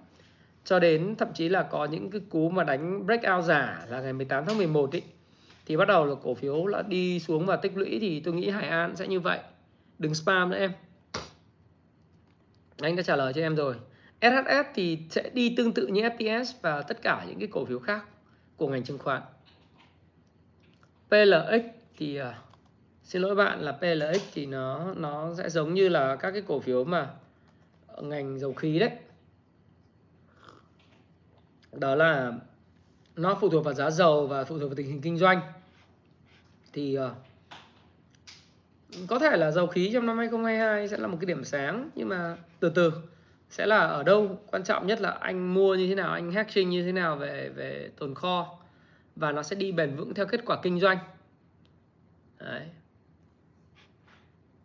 cho 0.65 0.79
đến 0.79 1.15
thậm 1.15 1.33
chí 1.33 1.49
là 1.49 1.63
có 1.63 1.85
những 1.85 2.09
cái 2.11 2.21
cú 2.29 2.49
mà 2.49 2.63
đánh 2.63 3.05
breakout 3.05 3.45
giả 3.45 3.85
là 3.89 4.01
ngày 4.01 4.13
18 4.13 4.45
tháng 4.45 4.57
11 4.57 4.91
ý, 4.91 5.01
thì 5.65 5.77
bắt 5.77 5.87
đầu 5.87 6.05
là 6.05 6.15
cổ 6.23 6.33
phiếu 6.33 6.65
là 6.65 6.81
đi 6.81 7.19
xuống 7.19 7.45
và 7.45 7.55
tích 7.55 7.77
lũy 7.77 7.97
thì 8.01 8.19
tôi 8.19 8.33
nghĩ 8.33 8.49
Hải 8.49 8.67
An 8.67 8.95
sẽ 8.95 9.07
như 9.07 9.19
vậy. 9.19 9.39
Đừng 9.99 10.15
spam 10.15 10.49
nữa 10.49 10.57
em. 10.57 10.71
Anh 12.81 12.95
đã 12.95 13.03
trả 13.03 13.15
lời 13.15 13.33
cho 13.33 13.41
em 13.41 13.55
rồi. 13.55 13.75
SHS 14.21 14.65
thì 14.75 14.99
sẽ 15.09 15.29
đi 15.33 15.53
tương 15.57 15.73
tự 15.73 15.87
như 15.87 16.01
FTS 16.01 16.53
và 16.61 16.81
tất 16.81 17.01
cả 17.01 17.25
những 17.27 17.39
cái 17.39 17.47
cổ 17.51 17.65
phiếu 17.65 17.79
khác 17.79 18.05
của 18.57 18.67
ngành 18.67 18.83
chứng 18.83 18.97
khoán. 18.97 19.21
PLX 21.09 21.61
thì 21.97 22.21
uh, 22.21 22.25
xin 23.05 23.21
lỗi 23.21 23.35
bạn 23.35 23.61
là 23.61 23.71
PLX 23.71 24.21
thì 24.33 24.45
nó 24.45 24.93
nó 24.97 25.33
sẽ 25.37 25.49
giống 25.49 25.73
như 25.73 25.89
là 25.89 26.15
các 26.15 26.31
cái 26.31 26.41
cổ 26.47 26.59
phiếu 26.59 26.83
mà 26.83 27.09
ngành 28.01 28.39
dầu 28.39 28.53
khí 28.53 28.79
đấy. 28.79 28.91
Đó 31.71 31.95
là 31.95 32.33
nó 33.15 33.37
phụ 33.41 33.49
thuộc 33.49 33.65
vào 33.65 33.73
giá 33.73 33.91
dầu 33.91 34.27
và 34.27 34.43
phụ 34.43 34.59
thuộc 34.59 34.69
vào 34.69 34.75
tình 34.75 34.87
hình 34.87 35.01
kinh 35.01 35.17
doanh. 35.17 35.41
Thì 36.73 36.97
uh, 36.99 37.11
có 39.07 39.19
thể 39.19 39.37
là 39.37 39.51
dầu 39.51 39.67
khí 39.67 39.89
trong 39.93 40.05
năm 40.05 40.17
2022 40.17 40.87
sẽ 40.87 40.97
là 40.97 41.07
một 41.07 41.17
cái 41.21 41.25
điểm 41.25 41.43
sáng 41.43 41.89
nhưng 41.95 42.09
mà 42.09 42.37
từ 42.59 42.69
từ 42.69 42.93
sẽ 43.49 43.65
là 43.65 43.79
ở 43.79 44.03
đâu? 44.03 44.39
Quan 44.51 44.63
trọng 44.63 44.87
nhất 44.87 45.01
là 45.01 45.09
anh 45.09 45.53
mua 45.53 45.75
như 45.75 45.87
thế 45.87 45.95
nào 45.95 46.13
anh 46.13 46.31
hedging 46.31 46.69
như 46.69 46.83
thế 46.83 46.91
nào 46.91 47.15
về 47.15 47.49
về 47.49 47.89
tồn 47.97 48.15
kho 48.15 48.59
và 49.15 49.31
nó 49.31 49.43
sẽ 49.43 49.55
đi 49.55 49.71
bền 49.71 49.95
vững 49.95 50.13
theo 50.13 50.25
kết 50.25 50.41
quả 50.45 50.57
kinh 50.63 50.79
doanh. 50.79 50.97
Đấy. 52.39 52.69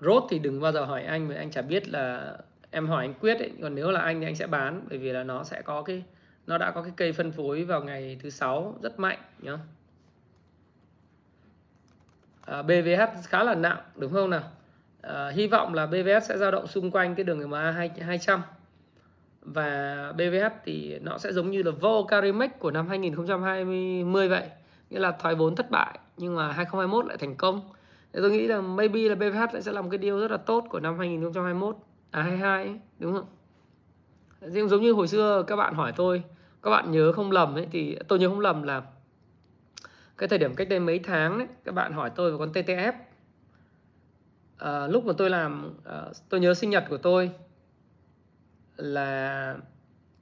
Rốt 0.01 0.25
thì 0.31 0.39
đừng 0.39 0.61
bao 0.61 0.73
giờ 0.73 0.85
hỏi 0.85 1.03
anh 1.03 1.29
vì 1.29 1.37
anh 1.37 1.51
chả 1.51 1.63
biết 1.63 1.89
là 1.89 2.37
em 2.71 2.87
hỏi 2.87 3.05
anh 3.05 3.15
quyết 3.15 3.39
ấy. 3.39 3.53
còn 3.63 3.75
nếu 3.75 3.91
là 3.91 4.01
anh 4.01 4.21
thì 4.21 4.27
anh 4.27 4.37
sẽ 4.37 4.47
bán 4.47 4.83
bởi 4.89 4.99
vì 4.99 5.13
là 5.13 5.25
nó 5.25 5.45
sẽ 5.45 5.63
có 5.63 5.83
cái 5.83 6.05
nó 6.47 6.59
đã 6.59 6.71
có 6.71 6.83
cái 6.83 6.93
cây 6.97 7.13
phân 7.13 7.33
phối 7.33 7.65
vào 7.65 7.83
ngày 7.83 8.19
thứ 8.23 8.31
sáu 8.31 8.79
rất 8.83 8.99
mạnh 8.99 9.19
nhá. 9.39 9.59
À, 12.47 12.63
BVH 12.63 13.03
khá 13.25 13.45
là 13.45 13.55
nặng 13.55 13.79
đúng 13.97 14.13
không 14.13 14.31
nào? 14.31 14.43
À, 15.03 15.29
hy 15.29 15.47
vọng 15.47 15.75
là 15.75 15.87
BVH 15.87 16.23
sẽ 16.23 16.39
dao 16.39 16.51
động 16.51 16.67
xung 16.67 16.91
quanh 16.91 17.15
cái 17.15 17.25
đường 17.25 17.51
MA 17.51 17.71
200 17.71 18.43
và 19.43 20.13
BVH 20.13 20.47
thì 20.65 20.99
nó 20.99 21.19
sẽ 21.19 21.33
giống 21.33 21.51
như 21.51 21.63
là 21.63 21.71
vô 21.81 22.07
Carimex 22.09 22.51
của 22.59 22.71
năm 22.71 22.89
2020 22.89 24.29
vậy 24.29 24.49
nghĩa 24.91 24.99
là 24.99 25.13
thoái 25.13 25.35
vốn 25.35 25.57
thất 25.57 25.71
bại 25.71 25.99
nhưng 26.17 26.37
mà 26.37 26.53
2021 26.53 27.07
lại 27.07 27.17
thành 27.17 27.37
công 27.37 27.61
thế 28.13 28.21
tôi 28.21 28.31
nghĩ 28.31 28.47
là 28.47 28.61
maybe 28.61 29.01
là 29.01 29.15
BVH 29.15 29.53
lại 29.53 29.63
sẽ 29.63 29.73
làm 29.73 29.91
cái 29.91 29.99
điều 29.99 30.21
rất 30.21 30.31
là 30.31 30.37
tốt 30.37 30.67
của 30.71 30.81
năm 30.81 30.99
2021 30.99 31.77
à 32.11 32.23
22 32.23 32.65
ấy, 32.65 32.81
đúng 32.99 33.15
không? 33.15 33.27
Riêng 34.41 34.69
giống 34.69 34.83
như 34.83 34.93
hồi 34.93 35.09
xưa 35.09 35.45
các 35.47 35.57
bạn 35.57 35.75
hỏi 35.75 35.93
tôi 35.97 36.23
các 36.63 36.71
bạn 36.71 36.91
nhớ 36.91 37.13
không 37.13 37.31
lầm 37.31 37.55
ấy 37.55 37.67
thì 37.71 37.97
tôi 38.09 38.19
nhớ 38.19 38.29
không 38.29 38.41
lầm 38.41 38.63
là 38.63 38.83
cái 40.19 40.29
thời 40.29 40.39
điểm 40.39 40.55
cách 40.55 40.69
đây 40.69 40.81
mấy 40.81 40.99
tháng 40.99 41.39
đấy 41.39 41.49
các 41.65 41.75
bạn 41.75 41.93
hỏi 41.93 42.11
tôi 42.15 42.33
về 42.33 42.39
con 42.39 42.53
TTF 42.53 42.93
à, 44.59 44.87
lúc 44.87 45.05
mà 45.05 45.13
tôi 45.19 45.31
làm 45.31 45.75
à, 45.85 46.05
tôi 46.29 46.41
nhớ 46.41 46.55
sinh 46.55 46.71
nhật 46.71 46.85
của 46.89 46.99
tôi 46.99 47.31
là 48.77 49.57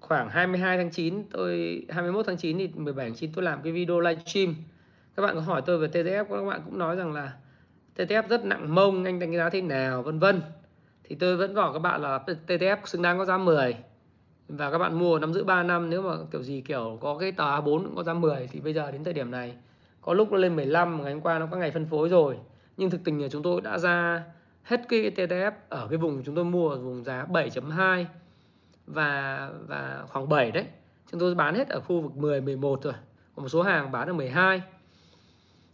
khoảng 0.00 0.28
22 0.28 0.76
tháng 0.76 0.90
9 0.90 1.24
tôi 1.30 1.82
21 1.88 2.26
tháng 2.26 2.36
9 2.36 2.58
thì 2.58 2.68
17 2.74 3.06
tháng 3.06 3.16
9 3.16 3.32
tôi 3.34 3.44
làm 3.44 3.62
cái 3.62 3.72
video 3.72 4.00
livestream. 4.00 4.54
Các 5.16 5.22
bạn 5.22 5.34
có 5.34 5.40
hỏi 5.40 5.62
tôi 5.66 5.78
về 5.78 5.88
TTF 5.88 6.24
các 6.24 6.44
bạn 6.44 6.60
cũng 6.64 6.78
nói 6.78 6.96
rằng 6.96 7.12
là 7.12 7.32
TTF 7.98 8.28
rất 8.28 8.44
nặng 8.44 8.74
mông, 8.74 9.04
anh 9.04 9.18
đánh 9.18 9.32
giá 9.32 9.50
thế 9.50 9.60
nào, 9.60 10.02
vân 10.02 10.18
vân. 10.18 10.42
Thì 11.04 11.16
tôi 11.16 11.36
vẫn 11.36 11.54
bảo 11.54 11.72
các 11.72 11.78
bạn 11.78 12.02
là 12.02 12.24
TTF 12.46 12.76
xứng 12.84 13.02
đáng 13.02 13.18
có 13.18 13.24
giá 13.24 13.38
10 13.38 13.76
và 14.48 14.70
các 14.70 14.78
bạn 14.78 14.98
mua 14.98 15.18
nắm 15.18 15.32
giữ 15.32 15.44
3 15.44 15.62
năm, 15.62 15.90
nếu 15.90 16.02
mà 16.02 16.14
kiểu 16.30 16.42
gì 16.42 16.60
kiểu 16.60 16.98
có 17.00 17.18
cái 17.18 17.32
tờ 17.32 17.44
A4 17.44 17.84
cũng 17.84 17.96
có 17.96 18.02
giá 18.02 18.14
10 18.14 18.48
thì 18.52 18.60
bây 18.60 18.72
giờ 18.72 18.90
đến 18.90 19.04
thời 19.04 19.14
điểm 19.14 19.30
này, 19.30 19.54
có 20.00 20.14
lúc 20.14 20.32
nó 20.32 20.38
lên 20.38 20.56
15 20.56 21.02
ngày 21.02 21.12
hôm 21.12 21.22
qua 21.22 21.38
nó 21.38 21.46
có 21.50 21.56
ngày 21.56 21.70
phân 21.70 21.86
phối 21.86 22.08
rồi. 22.08 22.36
Nhưng 22.76 22.90
thực 22.90 23.04
tình 23.04 23.22
là 23.22 23.28
chúng 23.28 23.42
tôi 23.42 23.60
đã 23.60 23.78
ra 23.78 24.24
hết 24.62 24.80
cái 24.88 25.12
TTF 25.16 25.52
ở 25.68 25.86
cái 25.90 25.98
vùng 25.98 26.22
chúng 26.24 26.34
tôi 26.34 26.44
mua 26.44 26.70
ở 26.70 26.78
vùng 26.78 27.04
giá 27.04 27.26
7.2 27.30 28.04
và 28.86 29.50
và 29.66 30.04
khoảng 30.08 30.28
7 30.28 30.50
đấy. 30.50 30.66
Chúng 31.10 31.20
tôi 31.20 31.34
bán 31.34 31.54
hết 31.54 31.68
ở 31.68 31.80
khu 31.80 32.00
vực 32.00 32.16
10 32.16 32.40
11 32.40 32.82
rồi. 32.82 32.94
Còn 33.34 33.42
một 33.42 33.48
số 33.48 33.62
hàng 33.62 33.92
bán 33.92 34.08
ở 34.08 34.12
12 34.12 34.62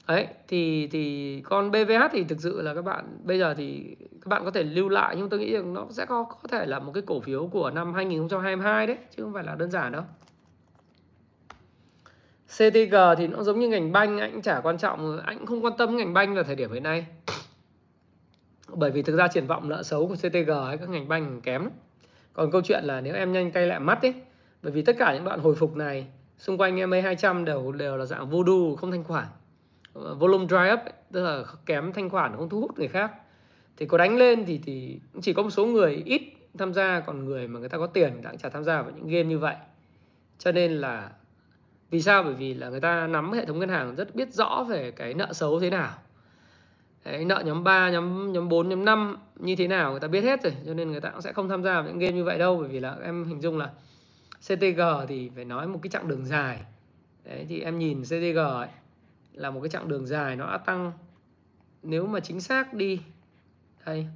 đấy, 0.09 0.27
thì 0.49 0.87
thì 0.87 1.41
con 1.45 1.71
BVH 1.71 2.03
thì 2.13 2.25
thực 2.25 2.41
sự 2.41 2.63
là 2.63 2.75
các 2.75 2.85
bạn, 2.85 3.19
bây 3.25 3.39
giờ 3.39 3.55
thì 3.55 3.97
các 4.11 4.29
bạn 4.29 4.45
có 4.45 4.51
thể 4.51 4.63
lưu 4.63 4.89
lại, 4.89 5.15
nhưng 5.19 5.29
tôi 5.29 5.41
nghĩ 5.41 5.53
rằng 5.53 5.75
nó 5.75 5.87
sẽ 5.91 6.07
có 6.07 6.25
có 6.25 6.49
thể 6.49 6.67
là 6.67 6.79
một 6.79 6.93
cái 6.93 7.03
cổ 7.07 7.21
phiếu 7.21 7.47
của 7.47 7.71
năm 7.71 7.95
2022 7.95 8.87
đấy, 8.87 8.97
chứ 9.17 9.23
không 9.23 9.33
phải 9.33 9.45
là 9.45 9.55
đơn 9.55 9.71
giản 9.71 9.93
đâu. 9.93 10.03
CTG 12.47 12.95
thì 13.19 13.27
nó 13.27 13.43
giống 13.43 13.61
như 13.61 13.69
ngành 13.69 13.93
banh, 13.93 14.19
anh 14.19 14.43
chả 14.43 14.61
quan 14.61 14.79
trọng, 14.79 15.19
anh 15.19 15.47
không 15.47 15.65
quan 15.65 15.75
tâm 15.79 15.97
ngành 15.97 16.15
banh 16.15 16.35
vào 16.35 16.45
thời 16.45 16.57
điểm 16.57 16.73
hiện 16.73 16.83
nay. 16.83 17.07
Bởi 18.69 18.91
vì 18.91 19.03
thực 19.03 19.17
ra 19.17 19.29
triển 19.29 19.47
vọng 19.47 19.69
nợ 19.69 19.83
xấu 19.83 20.09
của 20.09 20.15
CTG 20.15 20.51
hay 20.67 20.79
các 20.79 20.89
ngành 20.89 21.09
banh 21.09 21.41
kém 21.41 21.69
còn 22.35 22.51
câu 22.51 22.61
chuyện 22.65 22.85
là 22.85 23.01
nếu 23.01 23.15
em 23.15 23.33
nhanh 23.33 23.53
tay 23.53 23.67
lại 23.67 23.81
mắt 23.81 24.03
ấy, 24.03 24.15
bởi 24.63 24.73
vì 24.73 24.83
tất 24.83 24.97
cả 24.99 25.15
những 25.15 25.25
đoạn 25.25 25.41
hồi 25.41 25.55
phục 25.55 25.77
này, 25.77 26.07
xung 26.39 26.59
quanh 26.59 26.91
MA 26.91 27.01
200 27.01 27.45
đều 27.45 27.73
đều 27.73 27.97
là 27.97 28.05
dạng 28.05 28.31
voodoo 28.31 28.77
không 28.77 28.91
thanh 28.91 29.05
khoản 29.05 29.27
volume 29.95 30.47
dry 30.47 30.73
up 30.73 30.81
tức 31.13 31.23
là 31.23 31.45
kém 31.67 31.93
thanh 31.93 32.11
khoản 32.11 32.37
không 32.37 32.49
thu 32.49 32.61
hút 32.61 32.79
người 32.79 32.89
khác. 32.89 33.13
Thì 33.77 33.87
có 33.87 33.99
đánh 33.99 34.17
lên 34.17 34.45
thì 34.47 34.61
thì 34.65 35.01
chỉ 35.23 35.33
có 35.33 35.43
một 35.43 35.51
số 35.51 35.67
người 35.67 36.03
ít 36.05 36.23
tham 36.59 36.75
gia 36.75 37.01
còn 37.01 37.25
người 37.25 37.49
mà 37.49 37.61
người 37.61 37.69
ta 37.69 37.79
có 37.79 37.87
tiền 37.87 38.23
đã 38.23 38.31
trả 38.31 38.37
chả 38.37 38.49
tham 38.49 38.65
gia 38.65 38.83
vào 38.83 38.91
những 38.91 39.09
game 39.09 39.25
như 39.25 39.39
vậy. 39.39 39.57
Cho 40.39 40.53
nên 40.53 40.73
là 40.73 41.11
vì 41.91 42.03
sao? 42.03 42.23
Bởi 42.23 42.35
vì 42.35 42.55
là 42.55 42.69
người 42.69 42.81
ta 42.81 43.07
nắm 43.07 43.33
hệ 43.33 43.45
thống 43.45 43.59
ngân 43.59 43.69
hàng 43.69 43.95
rất 43.95 44.15
biết 44.15 44.33
rõ 44.33 44.67
về 44.69 44.91
cái 44.91 45.15
nợ 45.15 45.33
xấu 45.33 45.61
thế 45.61 45.71
nào. 45.71 45.93
Đấy, 47.05 47.25
nợ 47.25 47.43
nhóm 47.47 47.65
3, 47.65 47.91
nhóm 47.91 48.33
nhóm 48.33 48.49
4, 48.49 48.69
nhóm 48.69 48.85
5 48.85 49.17
như 49.37 49.57
thế 49.57 49.69
nào 49.69 49.91
người 49.91 50.01
ta 50.01 50.09
biết 50.09 50.25
hết 50.25 50.43
rồi 50.43 50.53
cho 50.67 50.75
nên 50.75 50.91
người 50.91 51.01
ta 51.01 51.11
cũng 51.11 51.21
sẽ 51.21 51.33
không 51.33 51.49
tham 51.49 51.63
gia 51.63 51.75
vào 51.75 51.85
những 51.85 51.99
game 51.99 52.13
như 52.13 52.25
vậy 52.25 52.39
đâu. 52.39 52.57
Bởi 52.57 52.69
vì 52.69 52.81
là 52.81 52.97
em 53.03 53.25
hình 53.25 53.41
dung 53.41 53.59
là 53.59 53.71
CTG 54.41 54.81
thì 55.09 55.31
phải 55.35 55.45
nói 55.45 55.67
một 55.67 55.79
cái 55.83 55.91
chặng 55.91 56.09
đường 56.09 56.25
dài. 56.25 56.61
Đấy 57.25 57.47
thì 57.49 57.61
em 57.61 57.79
nhìn 57.79 58.03
CTG 58.03 58.39
ấy, 58.39 58.69
là 59.35 59.51
một 59.51 59.61
cái 59.61 59.71
chặng 59.71 59.89
đường 59.89 60.07
dài, 60.07 60.37
nó 60.37 60.47
đã 60.47 60.59
tăng. 60.59 60.93
Nếu 61.83 62.07
mà 62.07 62.21
chính 62.21 62.41
xác 62.41 62.75
đi, 62.75 63.03
đây. 63.87 64.07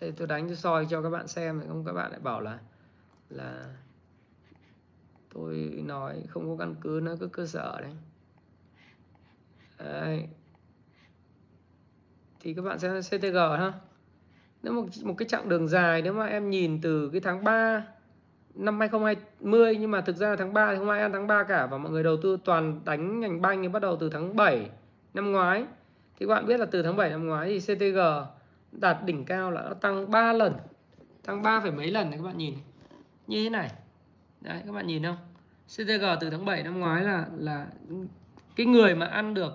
Đây, 0.00 0.12
tôi 0.16 0.26
đánh, 0.26 0.46
tôi 0.46 0.56
soi 0.56 0.86
cho 0.90 1.02
các 1.02 1.10
bạn 1.10 1.28
xem, 1.28 1.62
không 1.68 1.84
các 1.84 1.92
bạn 1.92 2.10
lại 2.10 2.20
bảo 2.20 2.40
là 2.40 2.58
là 3.30 3.74
tôi 5.34 5.82
nói 5.84 6.24
không 6.28 6.48
có 6.48 6.64
căn 6.64 6.74
cứ, 6.80 7.00
nó 7.02 7.16
cứ 7.20 7.26
cơ 7.26 7.46
sở 7.46 7.80
đấy. 7.80 7.92
Đấy. 9.78 10.28
Thì 12.40 12.54
các 12.54 12.62
bạn 12.62 12.78
xem 12.78 13.00
CTG 13.02 13.36
ha. 13.36 13.72
Nếu 14.62 14.72
một 14.72 14.86
một 15.02 15.14
cái 15.18 15.28
chặng 15.28 15.48
đường 15.48 15.68
dài, 15.68 16.02
nếu 16.02 16.12
mà 16.12 16.26
em 16.26 16.50
nhìn 16.50 16.80
từ 16.80 17.10
cái 17.10 17.20
tháng 17.20 17.44
3 17.44 17.86
năm 18.54 18.80
2020 18.80 19.76
nhưng 19.80 19.90
mà 19.90 20.00
thực 20.00 20.16
ra 20.16 20.28
là 20.28 20.36
tháng 20.36 20.54
3 20.54 20.72
thì 20.72 20.78
không 20.78 20.90
ai 20.90 21.00
ăn 21.00 21.12
tháng 21.12 21.26
3 21.26 21.42
cả. 21.42 21.66
Và 21.66 21.78
mọi 21.78 21.92
người 21.92 22.02
đầu 22.02 22.16
tư 22.22 22.38
toàn 22.44 22.80
đánh 22.84 23.20
ngành 23.20 23.42
banh 23.42 23.62
thì 23.62 23.68
bắt 23.68 23.82
đầu 23.82 23.96
từ 23.96 24.10
tháng 24.10 24.36
7 24.36 24.70
năm 25.14 25.32
ngoái. 25.32 25.64
Thì 26.18 26.26
các 26.26 26.34
bạn 26.34 26.46
biết 26.46 26.60
là 26.60 26.66
từ 26.66 26.82
tháng 26.82 26.96
7 26.96 27.10
năm 27.10 27.26
ngoái 27.26 27.48
thì 27.48 27.74
CTG 27.74 27.98
đạt 28.72 29.04
đỉnh 29.04 29.24
cao 29.24 29.50
là 29.50 29.62
nó 29.62 29.74
tăng 29.74 30.10
3 30.10 30.32
lần, 30.32 30.52
tăng 31.26 31.42
3 31.42 31.60
phải 31.60 31.70
mấy 31.70 31.90
lần 31.90 32.10
này, 32.10 32.18
các 32.18 32.24
bạn 32.24 32.38
nhìn 32.38 32.54
như 33.26 33.44
thế 33.44 33.50
này. 33.50 33.70
Đấy, 34.40 34.62
các 34.66 34.72
bạn 34.72 34.86
nhìn 34.86 35.02
không? 35.02 35.16
CTG 35.68 36.04
từ 36.20 36.30
tháng 36.30 36.44
7 36.44 36.62
năm 36.62 36.80
ngoái 36.80 37.04
là 37.04 37.26
là 37.36 37.66
cái 38.56 38.66
người 38.66 38.94
mà 38.94 39.06
ăn 39.06 39.34
được 39.34 39.52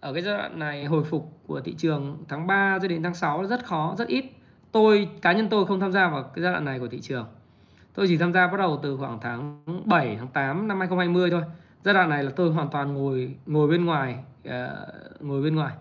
ở 0.00 0.12
cái 0.12 0.22
giai 0.22 0.38
đoạn 0.38 0.58
này 0.58 0.84
hồi 0.84 1.04
phục 1.04 1.40
của 1.46 1.60
thị 1.60 1.74
trường 1.78 2.24
tháng 2.28 2.46
3 2.46 2.78
cho 2.82 2.88
đến 2.88 3.02
tháng 3.02 3.14
6 3.14 3.46
rất 3.46 3.64
khó, 3.64 3.94
rất 3.98 4.08
ít. 4.08 4.24
Tôi, 4.72 5.08
cá 5.22 5.32
nhân 5.32 5.48
tôi 5.48 5.66
không 5.66 5.80
tham 5.80 5.92
gia 5.92 6.08
vào 6.08 6.22
cái 6.34 6.42
giai 6.42 6.52
đoạn 6.52 6.64
này 6.64 6.78
của 6.78 6.88
thị 6.88 7.00
trường 7.00 7.26
tôi 7.94 8.06
chỉ 8.08 8.16
tham 8.16 8.32
gia 8.32 8.46
bắt 8.46 8.56
đầu 8.56 8.80
từ 8.82 8.96
khoảng 8.96 9.18
tháng 9.20 9.62
7 9.84 10.16
tháng 10.16 10.28
8 10.28 10.68
năm 10.68 10.78
2020 10.78 11.30
thôi. 11.30 11.42
Giai 11.84 11.94
đoạn 11.94 12.10
này 12.10 12.24
là 12.24 12.30
tôi 12.36 12.50
hoàn 12.50 12.68
toàn 12.70 12.94
ngồi 12.94 13.34
ngồi 13.46 13.68
bên 13.68 13.84
ngoài 13.84 14.16
uh, 14.48 14.52
ngồi 15.20 15.42
bên 15.42 15.54
ngoài. 15.54 15.74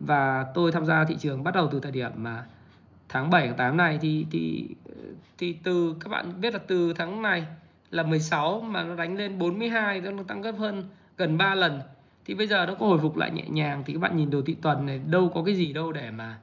Và 0.00 0.46
tôi 0.54 0.72
tham 0.72 0.86
gia 0.86 1.04
thị 1.04 1.16
trường 1.18 1.44
bắt 1.44 1.54
đầu 1.54 1.68
từ 1.72 1.80
thời 1.80 1.92
điểm 1.92 2.10
mà 2.16 2.44
tháng 3.08 3.30
7 3.30 3.46
tháng 3.46 3.56
8 3.56 3.76
này. 3.76 3.98
Thì 4.02 4.26
thì 4.30 4.68
thì 5.38 5.52
từ 5.52 5.94
các 6.00 6.08
bạn 6.08 6.40
biết 6.40 6.54
là 6.54 6.60
từ 6.66 6.92
tháng 6.92 7.22
này 7.22 7.46
là 7.90 8.02
16 8.02 8.60
mà 8.60 8.82
nó 8.82 8.94
đánh 8.94 9.16
lên 9.16 9.38
42 9.38 10.00
nó 10.00 10.22
tăng 10.22 10.42
gấp 10.42 10.52
hơn 10.58 10.84
gần 11.16 11.38
3 11.38 11.54
lần. 11.54 11.80
Thì 12.24 12.34
bây 12.34 12.46
giờ 12.46 12.66
nó 12.66 12.74
có 12.74 12.86
hồi 12.86 12.98
phục 12.98 13.16
lại 13.16 13.30
nhẹ 13.30 13.44
nhàng 13.48 13.82
thì 13.86 13.92
các 13.92 14.00
bạn 14.00 14.16
nhìn 14.16 14.30
đồ 14.30 14.42
thị 14.46 14.56
tuần 14.62 14.86
này 14.86 14.98
đâu 14.98 15.30
có 15.34 15.42
cái 15.42 15.54
gì 15.54 15.72
đâu 15.72 15.92
để 15.92 16.10
mà 16.10 16.38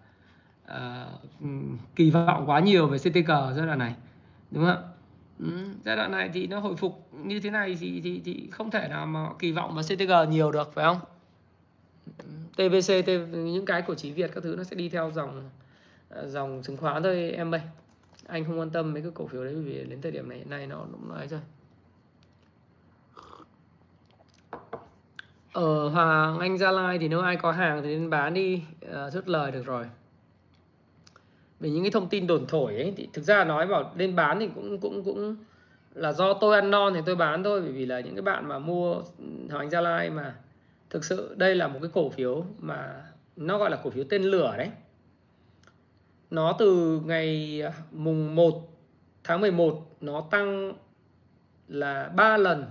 uh, 0.72 0.78
kỳ 1.96 2.12
vọng 2.12 2.50
quá 2.50 2.60
nhiều 2.60 2.88
về 2.88 2.98
CTG 2.98 3.32
giai 3.56 3.66
đoạn 3.66 3.80
này 3.80 3.96
đúng 4.52 4.66
không 4.66 4.76
ạ? 4.76 4.78
Ừ, 5.40 5.46
giai 5.86 5.96
đoạn 5.96 6.12
này 6.12 6.30
thì 6.34 6.48
nó 6.48 6.60
hồi 6.60 6.76
phục 6.76 7.10
như 7.12 7.40
thế 7.40 7.50
này 7.50 7.78
thì 7.80 8.02
thì 8.04 8.22
thì 8.26 8.50
không 8.52 8.72
thể 8.72 8.88
nào 8.88 9.06
mà 9.06 9.30
kỳ 9.40 9.52
vọng 9.52 9.76
vào 9.76 9.84
CTG 9.84 10.30
nhiều 10.30 10.52
được 10.52 10.74
phải 10.74 10.86
không? 10.86 11.00
Ừ, 12.18 12.26
TVC, 12.56 13.08
những 13.32 13.66
cái 13.66 13.82
của 13.82 13.96
chỉ 13.96 14.12
Việt 14.12 14.32
các 14.34 14.44
thứ 14.44 14.56
nó 14.58 14.64
sẽ 14.64 14.76
đi 14.76 14.90
theo 14.90 15.12
dòng 15.12 15.50
ờ, 16.10 16.30
dòng 16.30 16.62
chứng 16.64 16.78
khoán 16.78 17.04
thôi 17.04 17.32
em 17.32 17.56
ơi. 17.56 17.62
Anh 18.28 18.46
không 18.46 18.60
quan 18.60 18.70
tâm 18.70 18.94
mấy 18.94 19.02
cái 19.02 19.12
cổ 19.14 19.28
phiếu 19.28 19.44
đấy 19.44 19.56
vì 19.56 19.84
đến 19.84 20.02
thời 20.02 20.12
điểm 20.12 20.30
này 20.30 20.38
hiện 20.38 20.50
nay 20.50 20.68
nó 20.68 20.86
cũng 20.92 21.10
nói 21.10 21.28
rồi. 21.28 21.40
Ở 25.54 25.90
Hoàng 25.90 26.40
Anh 26.40 26.58
Gia 26.58 26.72
Lai 26.72 26.98
thì 26.98 27.08
nếu 27.08 27.22
ai 27.22 27.36
có 27.36 27.52
hàng 27.52 27.84
thì 27.84 27.90
nên 27.90 28.10
bán 28.10 28.34
đi 28.34 28.64
ờ, 28.90 29.10
rút 29.10 29.28
lời 29.28 29.52
được 29.52 29.66
rồi 29.66 29.86
vì 31.60 31.70
những 31.70 31.84
cái 31.84 31.92
thông 31.92 32.10
tin 32.10 32.28
đồn 32.28 32.46
thổi 32.48 32.76
ấy, 32.76 32.94
thì 32.98 33.10
thực 33.14 33.22
ra 33.22 33.44
nói 33.44 33.68
bảo 33.68 33.94
lên 33.96 34.16
bán 34.16 34.40
thì 34.40 34.50
cũng 34.56 34.80
cũng 34.80 35.04
cũng 35.04 35.36
là 35.94 36.14
do 36.14 36.34
tôi 36.34 36.56
ăn 36.56 36.72
non 36.72 36.94
thì 36.94 37.02
tôi 37.06 37.16
bán 37.16 37.44
thôi, 37.44 37.62
bởi 37.62 37.72
vì 37.72 37.86
là 37.86 38.00
những 38.00 38.16
cái 38.16 38.22
bạn 38.22 38.48
mà 38.48 38.60
mua 38.60 38.94
Hoàng 39.50 39.60
Anh 39.60 39.70
Gia 39.70 39.82
Lai 39.82 40.10
mà 40.10 40.36
thực 40.90 41.06
sự 41.06 41.36
đây 41.38 41.56
là 41.56 41.68
một 41.68 41.80
cái 41.82 41.92
cổ 41.94 42.10
phiếu 42.10 42.46
mà 42.60 43.04
nó 43.36 43.58
gọi 43.58 43.70
là 43.70 43.78
cổ 43.84 43.90
phiếu 43.90 44.04
tên 44.10 44.24
lửa 44.24 44.54
đấy. 44.58 44.70
Nó 46.30 46.56
từ 46.60 47.02
ngày 47.06 47.62
à, 47.62 47.74
mùng 47.92 48.36
1 48.36 48.70
tháng 49.24 49.42
11 49.42 49.96
nó 50.02 50.28
tăng 50.32 50.74
là 51.68 52.10
3 52.16 52.38
lần 52.38 52.66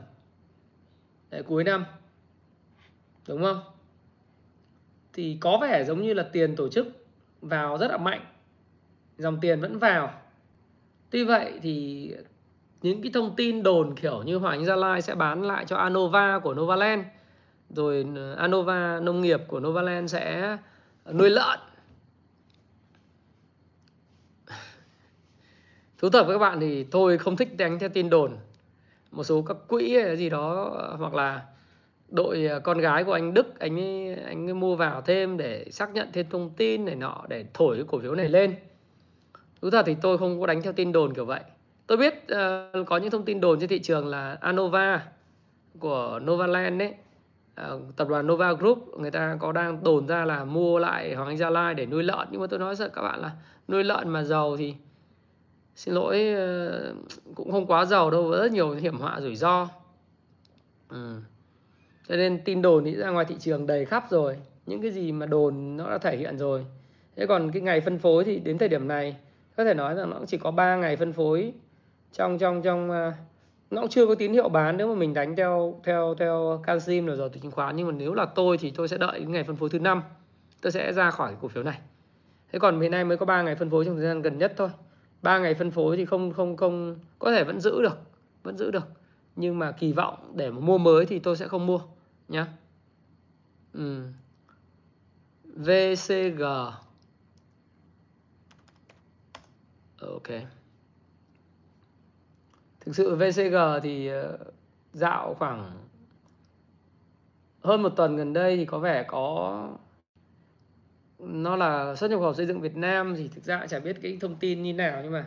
để 1.30 1.42
cuối 1.42 1.64
năm. 1.64 1.84
Đúng 3.28 3.42
không? 3.42 3.60
Thì 5.12 5.38
có 5.40 5.58
vẻ 5.62 5.84
giống 5.84 6.02
như 6.02 6.14
là 6.14 6.22
tiền 6.22 6.56
tổ 6.56 6.68
chức 6.68 6.86
vào 7.40 7.78
rất 7.78 7.90
là 7.90 7.96
mạnh 7.96 8.24
dòng 9.18 9.38
tiền 9.40 9.60
vẫn 9.60 9.78
vào. 9.78 10.10
Tuy 11.10 11.24
vậy 11.24 11.52
thì 11.62 12.10
những 12.82 13.02
cái 13.02 13.10
thông 13.14 13.36
tin 13.36 13.62
đồn 13.62 13.94
kiểu 13.94 14.22
như 14.22 14.36
Hoàng 14.36 14.58
Anh 14.58 14.64
Gia 14.64 14.76
Lai 14.76 15.02
sẽ 15.02 15.14
bán 15.14 15.42
lại 15.42 15.64
cho 15.66 15.76
Anova 15.76 16.38
của 16.38 16.54
Novaland 16.54 17.04
rồi 17.70 18.06
ờ, 18.16 18.34
Anova 18.34 19.00
nông 19.00 19.20
nghiệp 19.20 19.40
của 19.48 19.60
Novaland 19.60 20.12
sẽ 20.12 20.56
nuôi 21.12 21.30
lợn. 21.30 21.58
Thú 25.98 26.10
thật 26.10 26.26
với 26.26 26.34
các 26.34 26.38
bạn 26.38 26.60
thì 26.60 26.84
tôi 26.84 27.18
không 27.18 27.36
thích 27.36 27.56
đánh 27.56 27.78
theo 27.78 27.88
tin 27.88 28.10
đồn. 28.10 28.36
Một 29.10 29.24
số 29.24 29.42
các 29.42 29.56
quỹ 29.68 29.96
hay 29.96 30.16
gì 30.16 30.30
đó 30.30 30.70
hoặc 30.98 31.14
là 31.14 31.42
đội 32.08 32.46
ờ, 32.46 32.60
con 32.60 32.78
gái 32.78 33.04
của 33.04 33.12
anh 33.12 33.34
Đức 33.34 33.58
anh 33.58 33.80
ấy, 33.80 34.14
anh 34.14 34.48
ấy 34.48 34.54
mua 34.54 34.76
vào 34.76 35.02
thêm 35.02 35.36
để 35.36 35.66
xác 35.70 35.94
nhận 35.94 36.08
thêm 36.12 36.26
thông 36.30 36.50
tin 36.50 36.84
này 36.84 36.94
nọ 36.94 37.24
để 37.28 37.44
thổi 37.54 37.76
cái 37.76 37.84
cổ 37.88 37.98
phiếu 37.98 38.14
này 38.14 38.28
lên 38.28 38.54
thú 39.64 39.70
thật 39.70 39.82
thì 39.86 39.96
tôi 40.02 40.18
không 40.18 40.40
có 40.40 40.46
đánh 40.46 40.62
theo 40.62 40.72
tin 40.72 40.92
đồn 40.92 41.14
kiểu 41.14 41.24
vậy. 41.24 41.40
Tôi 41.86 41.98
biết 41.98 42.14
uh, 42.14 42.86
có 42.86 42.96
những 42.96 43.10
thông 43.10 43.24
tin 43.24 43.40
đồn 43.40 43.60
trên 43.60 43.68
thị 43.68 43.78
trường 43.78 44.06
là 44.06 44.38
Anova 44.40 45.06
của 45.78 46.20
Novaland 46.22 46.80
đấy 46.80 46.88
uh, 46.88 46.96
ờ, 47.54 47.80
tập 47.96 48.08
đoàn 48.08 48.26
Nova 48.26 48.52
Group 48.52 48.98
người 48.98 49.10
ta 49.10 49.36
có 49.40 49.52
đang 49.52 49.84
đồn 49.84 50.06
ra 50.06 50.24
là 50.24 50.44
mua 50.44 50.78
lại 50.78 51.14
Hoàng 51.14 51.28
Anh 51.28 51.36
Gia 51.36 51.50
Lai 51.50 51.74
để 51.74 51.86
nuôi 51.86 52.02
lợn. 52.02 52.28
Nhưng 52.30 52.40
mà 52.40 52.46
tôi 52.46 52.58
nói 52.58 52.76
sợ 52.76 52.88
các 52.88 53.02
bạn 53.02 53.20
là 53.20 53.32
nuôi 53.68 53.84
lợn 53.84 54.08
mà 54.08 54.22
giàu 54.22 54.56
thì 54.56 54.74
xin 55.76 55.94
lỗi 55.94 56.34
uh, 56.34 57.34
cũng 57.34 57.52
không 57.52 57.66
quá 57.66 57.84
giàu 57.84 58.10
đâu 58.10 58.30
rất 58.30 58.52
nhiều 58.52 58.70
hiểm 58.70 58.96
họa 58.96 59.20
rủi 59.20 59.36
ro. 59.36 59.68
Ừ. 60.88 61.16
cho 62.08 62.16
nên 62.16 62.44
tin 62.44 62.62
đồn 62.62 62.84
thì 62.84 62.94
ra 62.94 63.10
ngoài 63.10 63.24
thị 63.24 63.36
trường 63.38 63.66
đầy 63.66 63.84
khắp 63.84 64.04
rồi. 64.10 64.36
Những 64.66 64.82
cái 64.82 64.90
gì 64.90 65.12
mà 65.12 65.26
đồn 65.26 65.76
nó 65.76 65.90
đã 65.90 65.98
thể 65.98 66.16
hiện 66.16 66.38
rồi. 66.38 66.66
Thế 67.16 67.26
còn 67.26 67.50
cái 67.52 67.62
ngày 67.62 67.80
phân 67.80 67.98
phối 67.98 68.24
thì 68.24 68.38
đến 68.38 68.58
thời 68.58 68.68
điểm 68.68 68.88
này 68.88 69.16
có 69.56 69.64
thể 69.64 69.74
nói 69.74 69.94
rằng 69.94 70.10
nó 70.10 70.20
chỉ 70.26 70.38
có 70.38 70.50
3 70.50 70.76
ngày 70.76 70.96
phân 70.96 71.12
phối. 71.12 71.52
Trong 72.12 72.38
trong 72.38 72.62
trong 72.62 72.90
ờ, 72.90 73.12
nó 73.70 73.80
cũng 73.80 73.90
chưa 73.90 74.06
có 74.06 74.14
tín 74.14 74.32
hiệu 74.32 74.48
bán 74.48 74.76
nếu 74.76 74.88
mà 74.88 74.94
mình 74.94 75.14
đánh 75.14 75.36
theo 75.36 75.80
theo 75.84 76.14
theo 76.18 76.62
canxim 76.66 77.06
rồi 77.06 77.16
rồi 77.16 77.30
từ 77.32 77.40
chứng 77.40 77.50
khoán 77.50 77.76
nhưng 77.76 77.86
mà 77.86 77.92
nếu 77.92 78.14
là 78.14 78.26
tôi 78.26 78.58
thì 78.58 78.70
tôi 78.70 78.88
sẽ 78.88 78.98
đợi 78.98 79.20
đến 79.20 79.32
ngày 79.32 79.44
phân 79.44 79.56
phối 79.56 79.68
thứ 79.68 79.78
năm. 79.78 80.02
Tôi 80.62 80.72
sẽ 80.72 80.92
ra 80.92 81.10
khỏi 81.10 81.36
cổ 81.40 81.48
phiếu 81.48 81.62
này. 81.62 81.78
Thế 82.52 82.58
còn 82.58 82.80
hiện 82.80 82.90
nay 82.90 83.04
mới 83.04 83.16
có 83.16 83.26
3 83.26 83.42
ngày 83.42 83.54
phân 83.54 83.70
phối 83.70 83.84
trong 83.84 83.96
thời 83.96 84.04
gian 84.04 84.22
gần 84.22 84.38
nhất 84.38 84.54
thôi. 84.56 84.68
Ba 85.22 85.38
ngày 85.38 85.54
phân 85.54 85.70
phối 85.70 85.96
thì 85.96 86.04
không 86.04 86.32
không 86.32 86.56
không, 86.56 86.96
có 87.18 87.32
thể 87.32 87.44
vẫn 87.44 87.60
giữ 87.60 87.82
được, 87.82 87.98
vẫn 88.42 88.56
giữ 88.56 88.70
được. 88.70 88.88
Nhưng 89.36 89.58
mà 89.58 89.72
kỳ 89.72 89.92
vọng 89.92 90.32
để 90.34 90.50
mà 90.50 90.60
mua 90.60 90.78
mới 90.78 91.06
thì 91.06 91.18
tôi 91.18 91.36
sẽ 91.36 91.48
không 91.48 91.66
mua 91.66 91.80
nhé 92.28 92.44
ừ. 93.72 94.02
VCG 95.56 96.42
Ờ, 100.04 100.10
ok. 100.12 100.28
Thực 102.80 102.96
sự 102.96 103.16
VCG 103.16 103.80
thì 103.82 104.08
ờ, 104.08 104.38
dạo 104.92 105.34
khoảng 105.38 105.72
hơn 107.60 107.82
một 107.82 107.88
tuần 107.88 108.16
gần 108.16 108.32
đây 108.32 108.56
thì 108.56 108.64
có 108.64 108.78
vẻ 108.78 109.04
có 109.08 109.68
nó 111.18 111.56
là 111.56 111.94
xuất 111.94 112.10
nhập 112.10 112.20
khẩu 112.20 112.34
xây 112.34 112.46
dựng 112.46 112.60
Việt 112.60 112.76
Nam 112.76 113.14
thì 113.16 113.28
thực 113.28 113.44
ra 113.44 113.66
chả 113.66 113.78
biết 113.78 113.96
cái 114.02 114.18
thông 114.20 114.36
tin 114.36 114.62
như 114.62 114.72
nào 114.72 115.00
nhưng 115.02 115.12
mà 115.12 115.26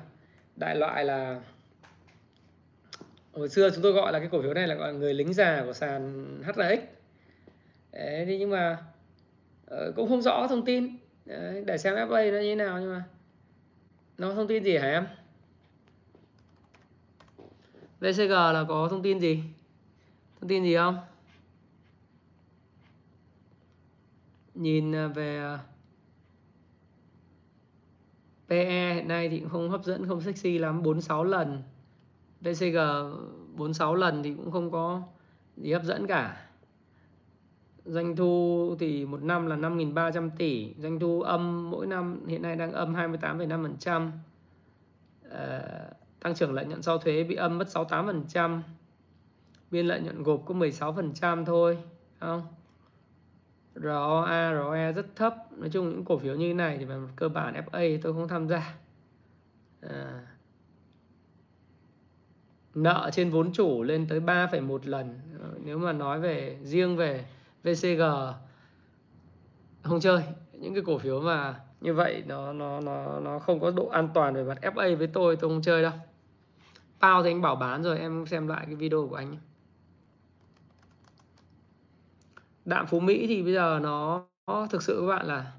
đại 0.56 0.76
loại 0.76 1.06
là 1.06 1.42
hồi 3.34 3.50
xưa 3.50 3.70
chúng 3.70 3.84
tôi 3.84 3.92
gọi 3.92 4.12
là 4.14 4.20
cái 4.20 4.28
cổ 4.32 4.42
phiếu 4.42 4.54
này 4.54 4.68
là 4.68 4.76
gọi 4.76 4.94
là 4.94 5.00
người 5.00 5.14
lính 5.14 5.34
già 5.34 5.64
của 5.66 5.74
sàn 5.74 6.26
HRX 6.44 6.80
Đấy, 7.92 8.38
nhưng 8.40 8.50
mà 8.50 8.78
ờ, 9.66 9.92
cũng 9.96 10.10
không 10.10 10.22
rõ 10.22 10.48
thông 10.48 10.66
tin. 10.66 10.98
Đấy, 11.26 11.64
để 11.66 11.78
xem 11.78 11.96
FA 11.96 12.32
nó 12.32 12.38
như 12.38 12.50
thế 12.50 12.56
nào 12.56 12.80
nhưng 12.80 12.94
mà 12.94 13.04
nó 14.18 14.34
thông 14.34 14.48
tin 14.48 14.64
gì 14.64 14.78
hả 14.78 14.88
em? 14.88 15.08
VCG 18.00 18.30
là 18.30 18.66
có 18.68 18.88
thông 18.92 19.04
tin 19.04 19.20
gì? 19.20 19.44
Thông 20.40 20.50
tin 20.50 20.64
gì 20.64 20.76
không? 20.76 20.98
Nhìn 24.56 24.96
à, 24.96 25.08
về 25.08 25.38
à, 25.38 25.60
PE 28.48 28.94
hiện 28.94 29.08
nay 29.08 29.30
thì 29.30 29.40
cũng 29.40 29.50
không 29.50 29.70
hấp 29.70 29.84
dẫn, 29.84 30.08
không 30.08 30.22
sexy 30.22 30.58
lắm. 30.58 30.84
46 30.84 31.24
lần. 31.24 31.64
VCG 32.42 32.78
46 33.56 33.96
lần 33.96 34.24
thì 34.24 34.34
cũng 34.34 34.52
không 34.52 34.72
có 34.72 35.02
gì 35.58 35.74
hấp 35.74 35.84
dẫn 35.84 36.08
cả 36.08 36.47
doanh 37.88 38.16
thu 38.16 38.76
thì 38.80 39.06
một 39.06 39.22
năm 39.22 39.48
là 39.48 39.56
5.300 39.56 40.30
tỷ. 40.38 40.74
Doanh 40.78 41.00
thu 41.00 41.22
âm 41.22 41.72
mỗi 41.72 41.88
năm 41.88 42.28
hiện 42.28 42.42
nay 42.42 42.56
đang 42.56 42.72
âm 42.72 42.96
28,5% 42.96 44.12
à, 45.32 45.40
ờ, 45.40 45.90
tăng 46.20 46.36
trưởng 46.36 46.54
lợi 46.54 46.66
nhuận 46.66 46.82
sau 46.82 46.98
thuế 46.98 47.24
bị 47.24 47.36
âm 47.36 47.58
mất 47.58 47.68
68% 47.68 48.62
biên 49.72 49.86
lợi 49.86 50.02
nhuận 50.02 50.24
gộp 50.24 50.44
có 50.46 50.54
16% 50.54 51.46
thôi 51.46 51.78
không? 52.20 52.42
ROA, 53.76 54.54
ROE 54.54 54.92
rất 54.92 55.16
thấp. 55.16 55.36
Nói 55.58 55.70
chung 55.70 55.90
những 55.90 56.06
cổ 56.06 56.18
phiếu 56.18 56.36
như 56.36 56.48
thế 56.48 56.54
này 56.54 56.78
thì 56.78 56.86
về 56.86 56.96
cơ 57.16 57.30
bản 57.30 57.54
FA 57.54 58.00
tôi 58.02 58.14
không 58.14 58.28
tham 58.28 58.48
gia. 58.48 58.76
À, 59.82 60.28
nợ 62.76 63.10
trên 63.14 63.30
vốn 63.30 63.54
chủ 63.54 63.84
lên 63.84 64.08
tới 64.10 64.20
3,1 64.20 64.80
lần. 64.84 65.20
Ờ, 65.40 65.50
nếu 65.64 65.78
mà 65.78 65.94
nói 65.94 66.20
về 66.20 66.58
riêng 66.64 66.98
về 66.98 67.26
VCG 67.64 68.02
không 69.84 70.00
chơi. 70.00 70.24
Những 70.54 70.74
cái 70.74 70.84
cổ 70.86 70.98
phiếu 70.98 71.22
mà 71.22 71.60
như 71.82 71.94
vậy 71.94 72.24
nó 72.28 72.54
nó 72.54 72.82
nó 72.82 73.20
nó 73.20 73.40
không 73.40 73.60
có 73.60 73.72
độ 73.72 73.88
an 73.88 74.10
toàn 74.14 74.34
về 74.34 74.44
mặt 74.44 74.58
FA 74.62 74.98
với 74.98 75.08
tôi 75.08 75.36
tôi 75.36 75.50
không 75.50 75.62
chơi 75.62 75.82
đâu. 75.82 75.94
Pao 77.02 77.24
thì 77.24 77.30
anh 77.30 77.42
bảo 77.42 77.56
bán 77.56 77.84
rồi 77.84 78.00
em 78.00 78.26
xem 78.26 78.48
lại 78.48 78.66
cái 78.66 78.76
video 78.76 79.08
của 79.08 79.16
anh 79.16 79.38
đạm 82.68 82.88
phú 82.88 83.00
Mỹ 83.00 83.28
thì 83.28 83.44
bây 83.44 83.54
giờ 83.54 83.80
nó, 83.84 84.26
nó 84.48 84.68
thực 84.70 84.84
sự 84.84 84.98
các 85.02 85.16
bạn 85.16 85.28
là 85.28 85.52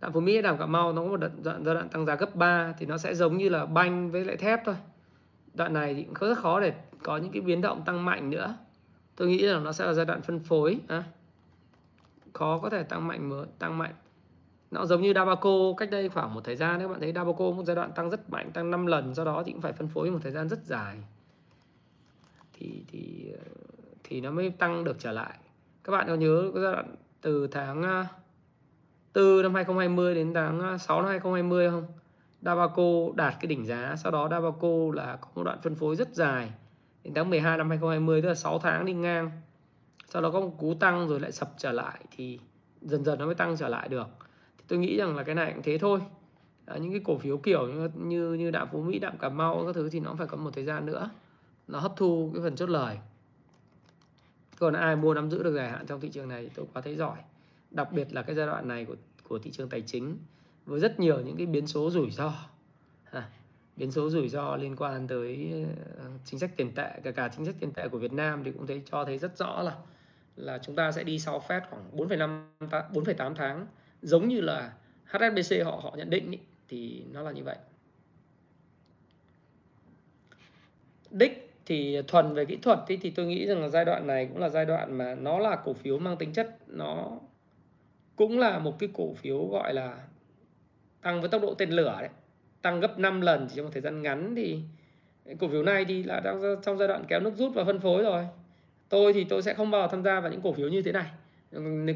đạm 0.00 0.12
phú 0.12 0.20
Mỹ 0.20 0.42
đạm 0.42 0.58
Cà 0.58 0.66
Mau 0.66 0.92
nó 0.92 1.02
có 1.02 1.08
một 1.08 1.16
đoạn, 1.16 1.64
giai 1.64 1.74
đoạn 1.74 1.88
tăng 1.88 2.06
giá 2.06 2.14
gấp 2.14 2.36
3 2.36 2.74
thì 2.78 2.86
nó 2.86 2.98
sẽ 2.98 3.14
giống 3.14 3.36
như 3.36 3.48
là 3.48 3.66
banh 3.66 4.10
với 4.10 4.24
lại 4.24 4.36
thép 4.36 4.60
thôi. 4.64 4.74
Đoạn 5.54 5.72
này 5.72 5.94
thì 5.94 6.02
cũng 6.02 6.14
rất 6.28 6.38
khó 6.38 6.60
để 6.60 6.74
có 7.02 7.16
những 7.16 7.32
cái 7.32 7.42
biến 7.42 7.60
động 7.60 7.82
tăng 7.84 8.04
mạnh 8.04 8.30
nữa. 8.30 8.56
Tôi 9.16 9.28
nghĩ 9.28 9.38
là 9.38 9.58
nó 9.58 9.72
sẽ 9.72 9.86
là 9.86 9.92
giai 9.92 10.04
đoạn 10.04 10.22
phân 10.22 10.38
phối 10.38 10.78
à 10.88 11.04
khó 12.32 12.58
có 12.58 12.70
thể 12.70 12.82
tăng 12.82 13.06
mạnh 13.06 13.28
mới 13.28 13.46
tăng 13.58 13.78
mạnh. 13.78 13.94
Nó 14.70 14.86
giống 14.86 15.02
như 15.02 15.12
Dabaco, 15.14 15.72
cách 15.76 15.90
đây 15.90 16.08
khoảng 16.08 16.34
một 16.34 16.40
thời 16.44 16.56
gian 16.56 16.80
các 16.80 16.88
bạn 16.88 17.00
thấy 17.00 17.12
Dabaco 17.12 17.50
một 17.50 17.62
giai 17.66 17.76
đoạn 17.76 17.92
tăng 17.92 18.10
rất 18.10 18.30
mạnh, 18.30 18.50
tăng 18.52 18.70
5 18.70 18.86
lần, 18.86 19.14
do 19.14 19.24
đó 19.24 19.42
thì 19.46 19.52
cũng 19.52 19.60
phải 19.60 19.72
phân 19.72 19.88
phối 19.88 20.10
một 20.10 20.18
thời 20.22 20.32
gian 20.32 20.48
rất 20.48 20.64
dài. 20.64 20.96
Thì 22.52 22.84
thì 22.88 23.32
thì 24.04 24.20
nó 24.20 24.30
mới 24.30 24.50
tăng 24.50 24.84
được 24.84 24.96
trở 24.98 25.12
lại. 25.12 25.38
Các 25.84 25.90
bạn 25.90 26.06
có 26.08 26.14
nhớ 26.14 26.50
cái 26.54 26.62
giai 26.62 26.72
đoạn 26.72 26.94
từ 27.20 27.46
tháng 27.46 27.82
à, 27.82 28.08
4 29.14 29.42
năm 29.42 29.54
2020 29.54 30.14
đến 30.14 30.34
tháng 30.34 30.60
à, 30.60 30.78
6 30.78 31.00
năm 31.02 31.08
2020 31.08 31.70
không? 31.70 31.86
Dabaco 32.42 33.12
đạt 33.14 33.34
cái 33.40 33.46
đỉnh 33.46 33.66
giá, 33.66 33.94
sau 33.96 34.12
đó 34.12 34.28
Dabaco 34.30 34.68
là 34.94 35.18
có 35.20 35.28
một 35.34 35.42
đoạn 35.42 35.58
phân 35.62 35.74
phối 35.74 35.96
rất 35.96 36.14
dài. 36.14 36.52
Đến 37.04 37.14
tháng 37.14 37.30
12 37.30 37.58
năm 37.58 37.68
2020 37.68 38.22
tức 38.22 38.28
là 38.28 38.34
6 38.34 38.58
tháng 38.58 38.84
đi 38.84 38.92
ngang 38.92 39.30
sau 40.10 40.22
đó 40.22 40.30
có 40.30 40.40
một 40.40 40.54
cú 40.58 40.74
tăng 40.74 41.08
rồi 41.08 41.20
lại 41.20 41.32
sập 41.32 41.54
trở 41.58 41.72
lại 41.72 42.00
thì 42.16 42.38
dần 42.82 43.04
dần 43.04 43.18
nó 43.18 43.26
mới 43.26 43.34
tăng 43.34 43.56
trở 43.56 43.68
lại 43.68 43.88
được. 43.88 44.06
Thì 44.58 44.64
tôi 44.68 44.78
nghĩ 44.78 44.96
rằng 44.96 45.16
là 45.16 45.22
cái 45.22 45.34
này 45.34 45.52
cũng 45.52 45.62
thế 45.62 45.78
thôi. 45.78 46.00
À, 46.66 46.76
những 46.76 46.92
cái 46.92 47.00
cổ 47.04 47.18
phiếu 47.18 47.38
kiểu 47.38 47.66
như 47.66 47.90
như, 47.94 48.32
như 48.32 48.50
đạm 48.50 48.68
phú 48.72 48.82
mỹ 48.82 48.98
đạm 48.98 49.18
cà 49.18 49.28
mau 49.28 49.62
các 49.66 49.74
thứ 49.74 49.88
thì 49.90 50.00
nó 50.00 50.14
phải 50.18 50.26
có 50.26 50.36
một 50.36 50.50
thời 50.54 50.64
gian 50.64 50.86
nữa. 50.86 51.10
Nó 51.68 51.78
hấp 51.78 51.92
thu 51.96 52.30
cái 52.34 52.42
phần 52.42 52.56
chốt 52.56 52.70
lời. 52.70 52.98
Còn 54.58 54.74
ai 54.74 54.96
mua 54.96 55.14
nắm 55.14 55.30
giữ 55.30 55.42
được 55.42 55.54
dài 55.54 55.70
hạn 55.70 55.86
trong 55.86 56.00
thị 56.00 56.08
trường 56.08 56.28
này 56.28 56.50
tôi 56.54 56.66
quá 56.72 56.82
thấy 56.82 56.96
giỏi. 56.96 57.18
Đặc 57.70 57.92
biệt 57.92 58.12
là 58.12 58.22
cái 58.22 58.36
giai 58.36 58.46
đoạn 58.46 58.68
này 58.68 58.84
của 58.84 58.96
của 59.28 59.38
thị 59.38 59.50
trường 59.50 59.68
tài 59.68 59.80
chính 59.80 60.16
với 60.66 60.80
rất 60.80 61.00
nhiều 61.00 61.20
những 61.20 61.36
cái 61.36 61.46
biến 61.46 61.66
số 61.66 61.90
rủi 61.90 62.10
ro. 62.10 62.32
À, 63.10 63.28
biến 63.76 63.90
số 63.90 64.10
rủi 64.10 64.28
ro 64.28 64.56
liên 64.56 64.76
quan 64.76 65.08
tới 65.08 65.52
ờ, 65.98 66.04
chính 66.24 66.40
sách 66.40 66.50
tiền 66.56 66.74
tệ 66.74 67.00
cả 67.02 67.10
cả 67.10 67.30
chính 67.36 67.46
sách 67.46 67.54
tiền 67.60 67.72
tệ 67.72 67.88
của 67.88 67.98
Việt 67.98 68.12
Nam 68.12 68.44
thì 68.44 68.52
cũng 68.52 68.66
thấy 68.66 68.82
cho 68.90 69.04
thấy 69.04 69.18
rất 69.18 69.38
rõ 69.38 69.62
là 69.62 69.76
là 70.36 70.58
chúng 70.58 70.76
ta 70.76 70.92
sẽ 70.92 71.04
đi 71.04 71.18
sau 71.18 71.42
Fed 71.48 71.60
khoảng 71.70 71.96
4,5 71.96 72.44
4,8 72.92 73.34
tháng 73.34 73.66
giống 74.02 74.28
như 74.28 74.40
là 74.40 74.72
HSBC 75.04 75.64
họ 75.64 75.80
họ 75.82 75.94
nhận 75.96 76.10
định 76.10 76.30
ý, 76.30 76.38
thì 76.68 77.04
nó 77.12 77.22
là 77.22 77.30
như 77.30 77.44
vậy. 77.44 77.56
Đích 81.10 81.50
thì 81.66 82.02
thuần 82.08 82.34
về 82.34 82.44
kỹ 82.44 82.56
thuật 82.56 82.78
thì, 82.86 82.96
thì 82.96 83.10
tôi 83.10 83.26
nghĩ 83.26 83.46
rằng 83.46 83.62
là 83.62 83.68
giai 83.68 83.84
đoạn 83.84 84.06
này 84.06 84.26
cũng 84.26 84.38
là 84.38 84.48
giai 84.48 84.64
đoạn 84.66 84.98
mà 84.98 85.14
nó 85.14 85.38
là 85.38 85.56
cổ 85.64 85.72
phiếu 85.72 85.98
mang 85.98 86.16
tính 86.16 86.32
chất 86.32 86.56
nó 86.66 87.18
cũng 88.16 88.38
là 88.38 88.58
một 88.58 88.78
cái 88.78 88.88
cổ 88.92 89.14
phiếu 89.14 89.46
gọi 89.46 89.74
là 89.74 89.98
tăng 91.02 91.20
với 91.20 91.30
tốc 91.30 91.42
độ 91.42 91.54
tên 91.54 91.70
lửa 91.70 91.96
đấy 92.00 92.10
tăng 92.62 92.80
gấp 92.80 92.98
5 92.98 93.20
lần 93.20 93.46
chỉ 93.48 93.56
trong 93.56 93.64
một 93.64 93.70
thời 93.72 93.82
gian 93.82 94.02
ngắn 94.02 94.34
thì 94.36 94.60
cổ 95.38 95.48
phiếu 95.48 95.62
này 95.62 95.84
thì 95.84 96.02
là 96.02 96.20
đang 96.20 96.40
trong 96.62 96.78
giai 96.78 96.88
đoạn 96.88 97.04
kéo 97.08 97.20
nước 97.20 97.34
rút 97.36 97.54
và 97.54 97.64
phân 97.64 97.80
phối 97.80 98.02
rồi 98.02 98.26
tôi 98.90 99.12
thì 99.12 99.24
tôi 99.24 99.42
sẽ 99.42 99.54
không 99.54 99.70
bao 99.70 99.82
giờ 99.82 99.88
tham 99.90 100.02
gia 100.02 100.20
vào 100.20 100.30
những 100.30 100.40
cổ 100.40 100.52
phiếu 100.52 100.68
như 100.68 100.82
thế 100.82 100.92
này. 100.92 101.06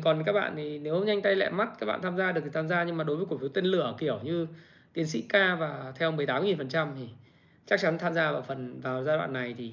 Còn 0.03 0.23
các 0.27 0.33
bạn 0.33 0.55
thì 0.57 0.79
nếu 0.79 1.05
nhanh 1.05 1.23
tay 1.23 1.37
lẹ 1.37 1.51
mắt 1.51 1.69
các 1.79 1.87
bạn 1.87 2.03
tham 2.03 2.16
gia 2.16 2.33
được 2.33 2.41
thì 2.45 2.51
tham 2.53 2.69
gia, 2.69 2.85
nhưng 2.85 2.97
mà 2.97 3.05
đối 3.05 3.16
với 3.16 3.27
cổ 3.31 3.39
phiếu 3.39 3.49
tên 3.49 3.65
lửa 3.65 3.95
kiểu 3.99 4.21
như 4.23 4.47
tiến 4.93 5.07
sĩ 5.07 5.23
ca 5.29 5.55
và 5.55 5.93
theo 5.97 6.12
18.000% 6.12 6.89
thì 6.97 7.09
chắc 7.66 7.81
chắn 7.81 7.99
tham 7.99 8.15
gia 8.15 8.33
vào 8.33 8.43
phần, 8.43 8.81
vào 8.81 9.05
giai 9.05 9.16
đoạn 9.16 9.33
này 9.33 9.55
thì 9.59 9.73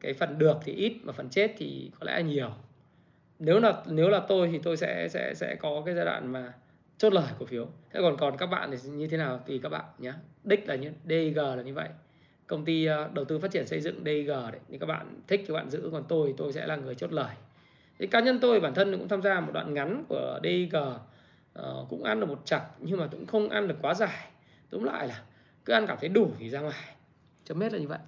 cái 0.00 0.12
phần 0.14 0.38
được 0.38 0.56
thì 0.64 0.72
ít 0.72 0.96
mà 1.02 1.12
phần 1.12 1.28
chết 1.28 1.54
thì 1.58 1.90
có 2.00 2.06
lẽ 2.06 2.22
nhiều. 2.22 2.50
Nếu 3.38 3.60
là 3.60 3.82
nếu 3.86 4.08
là 4.08 4.20
tôi 4.28 4.48
thì 4.52 4.60
tôi 4.62 4.76
sẽ 4.76 5.08
sẽ 5.08 5.34
sẽ 5.34 5.54
có 5.54 5.82
cái 5.86 5.94
giai 5.94 6.04
đoạn 6.04 6.32
mà 6.32 6.52
chốt 6.98 7.12
lời 7.12 7.32
cổ 7.38 7.46
phiếu. 7.46 7.66
Thế 7.92 8.00
còn 8.02 8.16
còn 8.16 8.36
các 8.36 8.46
bạn 8.46 8.70
thì 8.70 8.90
như 8.90 9.08
thế 9.08 9.16
nào 9.16 9.40
tùy 9.46 9.60
các 9.62 9.68
bạn 9.68 9.84
nhé 9.98 10.12
đích 10.44 10.68
là 10.68 10.74
như 10.74 10.92
DG 11.04 11.38
là 11.38 11.62
như 11.64 11.74
vậy 11.74 11.88
công 12.48 12.64
ty 12.64 12.84
ờ, 12.84 13.10
đầu 13.14 13.24
tư 13.24 13.38
phát 13.38 13.50
triển 13.50 13.66
xây 13.66 13.80
dựng 13.80 14.04
DG 14.04 14.28
đấy 14.28 14.60
thì 14.68 14.78
các 14.78 14.86
bạn 14.86 15.20
thích 15.26 15.40
thì 15.40 15.46
các 15.48 15.54
bạn 15.54 15.70
giữ. 15.70 15.88
Còn 15.92 16.04
tôi 16.08 16.34
tôi 16.36 16.52
sẽ 16.52 16.66
là 16.66 16.76
người 16.76 16.94
chốt 16.94 17.12
lời. 17.12 17.34
Thì 17.98 18.06
cá 18.06 18.20
nhân 18.20 18.38
tôi 18.40 18.60
bản 18.60 18.74
thân 18.74 18.98
cũng 18.98 19.08
tham 19.08 19.22
gia 19.22 19.40
một 19.40 19.50
đoạn 19.54 19.74
ngắn 19.74 20.04
của 20.08 20.40
DG 20.42 20.76
uh, 20.76 21.00
ờ, 21.52 21.86
cũng 21.88 22.04
ăn 22.04 22.20
được 22.20 22.26
một 22.26 22.42
chặt 22.44 22.66
nhưng 22.78 22.98
mà 22.98 23.06
cũng 23.06 23.26
không 23.26 23.48
ăn 23.48 23.68
được 23.68 23.76
quá 23.82 23.94
dài. 23.94 24.30
Tóm 24.70 24.84
lại 24.84 25.08
là 25.08 25.22
cứ 25.64 25.72
ăn 25.72 25.86
cảm 25.86 25.98
thấy 26.00 26.08
đủ 26.08 26.30
thì 26.38 26.50
ra 26.50 26.60
ngoài. 26.60 26.94
Chấm 27.44 27.60
hết 27.60 27.72
là 27.72 27.78
như 27.78 27.88
vậy. 27.88 27.98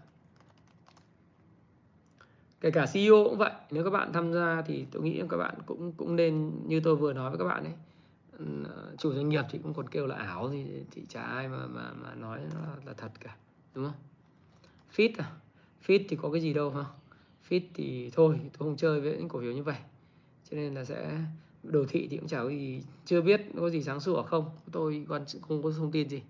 Kể 2.60 2.70
cả 2.70 2.86
CEO 2.92 3.24
cũng 3.24 3.38
vậy 3.38 3.52
nếu 3.70 3.84
các 3.84 3.90
bạn 3.90 4.12
tham 4.12 4.32
gia 4.32 4.62
thì 4.66 4.86
tôi 4.90 5.02
nghĩ 5.02 5.22
các 5.30 5.36
bạn 5.36 5.54
cũng 5.66 5.92
cũng 5.92 6.16
nên 6.16 6.52
như 6.66 6.80
tôi 6.80 6.96
vừa 6.96 7.12
nói 7.12 7.30
với 7.30 7.38
các 7.38 7.44
bạn 7.44 7.64
ấy 7.64 7.72
ừ, 8.38 8.44
chủ 8.98 9.12
doanh 9.12 9.28
nghiệp 9.28 9.44
thì 9.50 9.58
cũng 9.62 9.74
còn 9.74 9.88
kêu 9.88 10.06
là 10.06 10.16
ảo 10.16 10.48
thì 10.50 10.66
thì 10.90 11.02
chả 11.08 11.22
ai 11.22 11.48
mà 11.48 11.66
mà 11.66 11.92
mà 11.92 12.14
nói 12.14 12.40
là, 12.40 12.76
là 12.86 12.92
thật 12.92 13.10
cả 13.20 13.36
đúng 13.74 13.84
không? 13.84 14.09
Fit 14.96 15.10
à? 15.18 15.32
Fit 15.86 16.04
thì 16.08 16.16
có 16.22 16.30
cái 16.30 16.40
gì 16.40 16.52
đâu 16.52 16.70
ha 16.70 16.84
fit 17.50 17.60
thì 17.74 18.10
thôi, 18.10 18.40
tôi 18.42 18.68
không 18.68 18.76
chơi 18.76 19.00
với 19.00 19.16
những 19.16 19.28
cổ 19.28 19.40
phiếu 19.40 19.52
như 19.52 19.62
vậy. 19.62 19.76
Cho 20.50 20.56
nên 20.56 20.74
là 20.74 20.84
sẽ, 20.84 21.18
đồ 21.62 21.84
thị 21.88 22.08
thì 22.10 22.16
cũng 22.16 22.28
chả 22.28 22.42
có 22.42 22.48
gì, 22.48 22.82
chưa 23.04 23.20
biết 23.20 23.40
có 23.56 23.70
gì 23.70 23.82
sáng 23.82 24.00
sủa 24.00 24.22
không? 24.22 24.50
Tôi 24.72 25.06
còn 25.08 25.24
không 25.40 25.62
có 25.62 25.70
thông 25.70 25.92
tin 25.92 26.08
gì. 26.08 26.22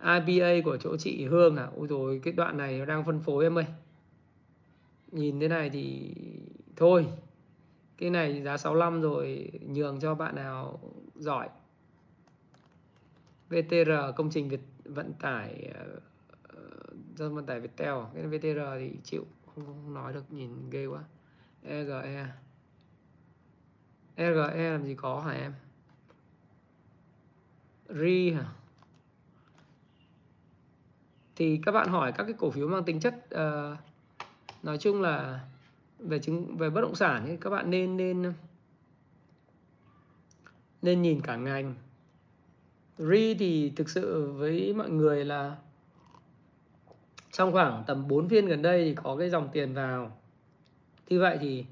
IPA 0.00 0.64
của 0.64 0.76
chỗ 0.76 0.96
chị 0.96 1.24
Hương 1.24 1.56
à? 1.56 1.68
Ôi 1.76 1.86
rồi 1.86 2.20
cái 2.24 2.32
đoạn 2.32 2.56
này 2.56 2.78
nó 2.78 2.84
đang 2.84 3.04
phân 3.04 3.20
phối 3.20 3.44
em 3.44 3.58
ơi. 3.58 3.66
Nhìn 5.12 5.40
thế 5.40 5.48
này 5.48 5.70
thì 5.70 6.14
thôi, 6.76 7.06
cái 7.98 8.10
này 8.10 8.42
giá 8.42 8.56
65 8.56 9.02
rồi, 9.02 9.50
nhường 9.68 10.00
cho 10.00 10.14
bạn 10.14 10.34
nào 10.34 10.80
giỏi. 11.14 11.48
VTR 13.50 13.90
công 14.16 14.30
trình 14.30 14.48
Việt, 14.48 14.60
vận 14.84 15.12
tải 15.20 15.72
ờ, 15.74 16.00
do 17.16 17.28
vận 17.28 17.46
tải 17.46 17.60
Viettel 17.60 17.88
à? 17.88 18.06
cái 18.14 18.26
VTR 18.26 18.60
thì 18.78 18.92
chịu 19.04 19.24
không, 19.46 19.66
không 19.66 19.94
nói 19.94 20.12
được 20.12 20.32
nhìn 20.32 20.70
ghê 20.70 20.86
quá. 20.86 21.02
EGE 21.62 22.26
EGE 24.16 24.70
làm 24.70 24.84
gì 24.84 24.94
có 24.94 25.20
hả 25.20 25.32
em? 25.32 25.54
RI 27.88 28.30
hả? 28.30 28.46
Thì 31.36 31.60
các 31.62 31.72
bạn 31.72 31.88
hỏi 31.88 32.12
các 32.12 32.24
cái 32.24 32.34
cổ 32.38 32.50
phiếu 32.50 32.68
mang 32.68 32.84
tính 32.84 33.00
chất 33.00 33.14
uh, 33.14 33.78
nói 34.62 34.78
chung 34.78 35.00
là 35.00 35.40
về 35.98 36.18
chứng 36.18 36.56
về 36.56 36.70
bất 36.70 36.80
động 36.80 36.94
sản 36.94 37.24
thì 37.26 37.36
các 37.40 37.50
bạn 37.50 37.70
nên 37.70 37.96
nên 37.96 38.32
nên 40.82 41.02
nhìn 41.02 41.20
cả 41.20 41.36
ngành. 41.36 41.74
RI 42.98 43.34
thì 43.34 43.72
thực 43.76 43.88
sự 43.88 44.32
với 44.32 44.74
mọi 44.74 44.90
người 44.90 45.24
là 45.24 45.56
trong 47.36 47.52
khoảng 47.52 47.84
tầm 47.86 48.08
4 48.08 48.28
phiên 48.28 48.46
gần 48.46 48.62
đây 48.62 48.84
thì 48.84 48.94
có 48.94 49.16
cái 49.16 49.30
dòng 49.30 49.48
tiền 49.52 49.74
vào. 49.74 50.18
Như 51.08 51.20
vậy 51.20 51.38
thì 51.40 51.64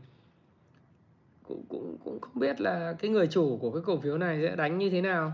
cũng 1.43 1.65
cũng 1.69 1.97
cũng 2.05 2.21
không 2.21 2.39
biết 2.39 2.61
là 2.61 2.95
cái 2.99 3.11
người 3.11 3.27
chủ 3.27 3.59
của 3.61 3.71
cái 3.71 3.83
cổ 3.87 4.01
phiếu 4.01 4.19
này 4.19 4.39
sẽ 4.43 4.57
đánh 4.57 4.79
như 4.79 4.91
thế 4.91 5.01
nào. 5.01 5.33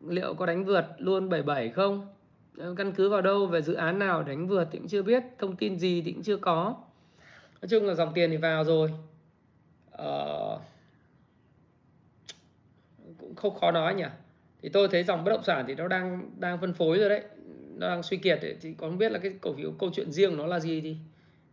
Liệu 0.00 0.34
có 0.34 0.46
đánh 0.46 0.64
vượt 0.64 0.84
luôn 0.98 1.28
77 1.28 1.68
không? 1.68 2.06
Căn 2.76 2.92
cứ 2.92 3.08
vào 3.08 3.22
đâu 3.22 3.46
về 3.46 3.62
dự 3.62 3.74
án 3.74 3.98
nào 3.98 4.22
đánh 4.22 4.48
vượt 4.48 4.68
thì 4.70 4.78
cũng 4.78 4.88
chưa 4.88 5.02
biết 5.02 5.22
thông 5.38 5.56
tin 5.56 5.78
gì 5.78 6.02
thì 6.02 6.12
cũng 6.12 6.22
chưa 6.22 6.36
có. 6.36 6.76
Nói 7.62 7.68
chung 7.68 7.86
là 7.86 7.94
dòng 7.94 8.12
tiền 8.14 8.30
thì 8.30 8.36
vào 8.36 8.64
rồi. 8.64 8.92
Ờ, 9.90 10.58
cũng 13.18 13.34
không 13.34 13.58
khó 13.60 13.70
nói 13.70 13.94
nhỉ. 13.94 14.06
Thì 14.62 14.68
tôi 14.68 14.88
thấy 14.88 15.04
dòng 15.04 15.24
bất 15.24 15.30
động 15.30 15.44
sản 15.44 15.64
thì 15.68 15.74
nó 15.74 15.88
đang 15.88 16.30
đang 16.38 16.60
phân 16.60 16.74
phối 16.74 16.98
rồi 16.98 17.08
đấy 17.08 17.22
nó 17.78 17.88
đang 17.88 18.02
suy 18.02 18.16
kiệt 18.16 18.40
ấy, 18.40 18.56
thì 18.60 18.74
có 18.74 18.88
không 18.88 18.98
biết 18.98 19.12
là 19.12 19.18
cái 19.18 19.34
cổ 19.40 19.54
phiếu 19.54 19.72
câu 19.78 19.90
chuyện 19.92 20.12
riêng 20.12 20.36
nó 20.36 20.46
là 20.46 20.60
gì 20.60 20.80
thì 20.80 20.96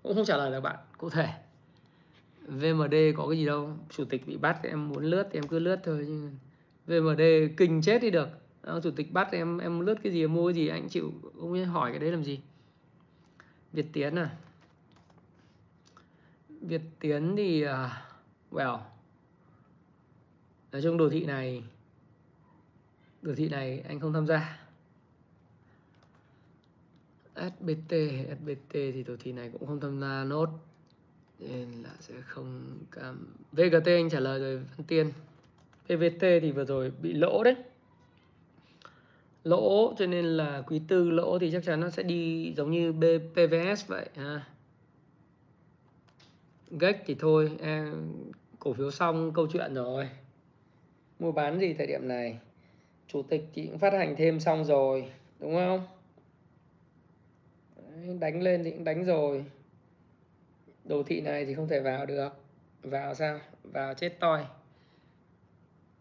cũng 0.04 0.16
không 0.16 0.26
trả 0.26 0.38
lời 0.38 0.52
được 0.52 0.62
bạn 0.62 0.76
cụ 0.98 1.10
thể. 1.10 1.28
VMD 2.48 2.94
có 3.18 3.28
cái 3.28 3.38
gì 3.38 3.46
đâu 3.46 3.78
chủ 3.90 4.06
tịch 4.06 4.28
bị 4.28 4.38
bắt 4.38 4.60
thì 4.64 4.70
em 4.70 4.90
muốn 4.90 5.04
lướt 5.04 5.28
thì 5.32 5.40
em 5.40 5.48
cứ 5.48 5.60
lướt 5.60 5.80
thôi 5.84 6.06
nhưng 6.08 6.32
VMD 6.88 7.22
kinh 7.58 7.82
chết 7.82 8.02
đi 8.02 8.10
được. 8.10 8.30
Chủ 8.84 8.92
tịch 8.92 9.14
bắt 9.14 9.32
em 9.32 9.58
em 9.58 9.80
lướt 9.80 9.96
cái 10.04 10.14
gì 10.14 10.28
mua 10.28 10.48
cái 10.48 10.54
gì 10.54 10.68
anh 10.68 10.90
chịu 10.90 11.12
không 11.40 11.54
biết 11.54 11.64
hỏi 11.64 11.92
cái 11.92 12.00
đấy 12.00 12.12
làm 12.12 12.24
gì? 12.24 12.40
Việt 13.74 13.86
Tiến 13.94 14.16
à? 14.16 14.30
Việt 16.50 16.82
Tiến 17.00 17.36
thì 17.38 17.66
uh, 17.66 17.70
well 18.52 18.80
nói 20.72 20.82
chung 20.82 20.98
đồ 20.98 21.10
thị 21.10 21.26
này 21.26 21.64
đồ 23.22 23.36
thị 23.36 23.50
này 23.50 23.84
anh 23.88 24.00
không 24.00 24.14
tham 24.14 24.28
gia. 24.28 24.65
SBT 27.36 27.94
SBT 28.42 28.72
thì 28.72 29.04
tổ 29.04 29.14
thị 29.20 29.32
này 29.32 29.50
cũng 29.50 29.68
không 29.68 29.80
tham 29.80 30.02
gia 30.02 30.24
nốt. 30.24 30.50
Nên 31.40 31.84
là 31.84 31.90
sẽ 32.00 32.14
không 32.22 32.80
cam. 32.92 33.36
VGT 33.52 33.86
anh 33.86 34.10
trả 34.10 34.20
lời 34.20 34.40
rồi, 34.40 34.58
Văn 34.58 34.88
Tiên. 34.88 35.12
PVT 35.86 36.22
thì 36.22 36.52
vừa 36.52 36.66
rồi 36.66 36.92
bị 37.02 37.14
lỗ 37.14 37.44
đấy. 37.44 37.56
Lỗ, 39.44 39.94
cho 39.98 40.06
nên 40.06 40.26
là 40.26 40.64
quý 40.68 40.82
tư 40.88 41.10
lỗ 41.10 41.40
thì 41.40 41.52
chắc 41.52 41.64
chắn 41.64 41.80
nó 41.80 41.90
sẽ 41.90 42.04
đi 42.04 42.54
giống 42.58 42.72
như 42.72 42.94
PVS 43.34 43.88
vậy, 43.88 44.10
ha. 44.16 44.46
Gách 46.72 47.04
thì 47.06 47.16
thôi 47.20 47.52
em 47.60 48.14
cổ 48.60 48.74
phiếu 48.74 48.92
xong, 48.92 49.32
câu 49.34 49.48
chuyện 49.54 49.74
rồi. 49.74 50.10
Mua 51.20 51.32
bán 51.32 51.60
gì 51.60 51.74
thời 51.74 51.88
điểm 51.88 52.08
này? 52.08 52.40
Chủ 53.08 53.22
tịch 53.22 53.50
thì 53.54 53.68
cũng 53.68 53.80
phát 53.80 53.94
hành 53.94 54.16
thêm 54.18 54.40
xong 54.40 54.66
rồi, 54.66 55.12
đúng 55.40 55.56
không? 55.56 55.88
Đánh 58.20 58.42
lên 58.42 58.64
thì 58.64 58.72
cũng 58.72 58.84
đánh 58.84 59.04
rồi. 59.04 59.46
Đồ 60.84 61.04
thị 61.04 61.22
này 61.22 61.46
thì 61.46 61.54
không 61.54 61.68
thể 61.68 61.80
vào 61.80 62.06
được. 62.06 62.30
Vào 62.84 63.16
sao? 63.16 63.40
Vào 63.64 63.94
chết 63.94 64.20
toi. 64.20 64.46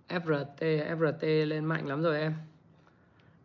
FRT 0.09 0.97
FRT 0.99 1.47
lên 1.47 1.65
mạnh 1.65 1.87
lắm 1.87 2.03
rồi 2.03 2.21
em. 2.21 2.35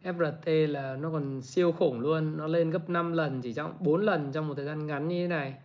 FRT 0.03 0.67
là 0.67 0.95
nó 0.95 1.11
còn 1.11 1.41
siêu 1.41 1.71
khủng 1.71 1.99
luôn. 1.99 2.37
Nó 2.37 2.47
lên 2.47 2.71
gấp 2.71 2.89
5 2.89 3.13
lần, 3.13 3.41
chỉ 3.41 3.53
trong 3.53 3.77
4 3.79 4.01
lần 4.01 4.31
trong 4.31 4.47
một 4.47 4.53
thời 4.55 4.65
gian 4.65 4.87
ngắn 4.87 5.07
như 5.07 5.23
thế 5.23 5.27
này. 5.27 5.55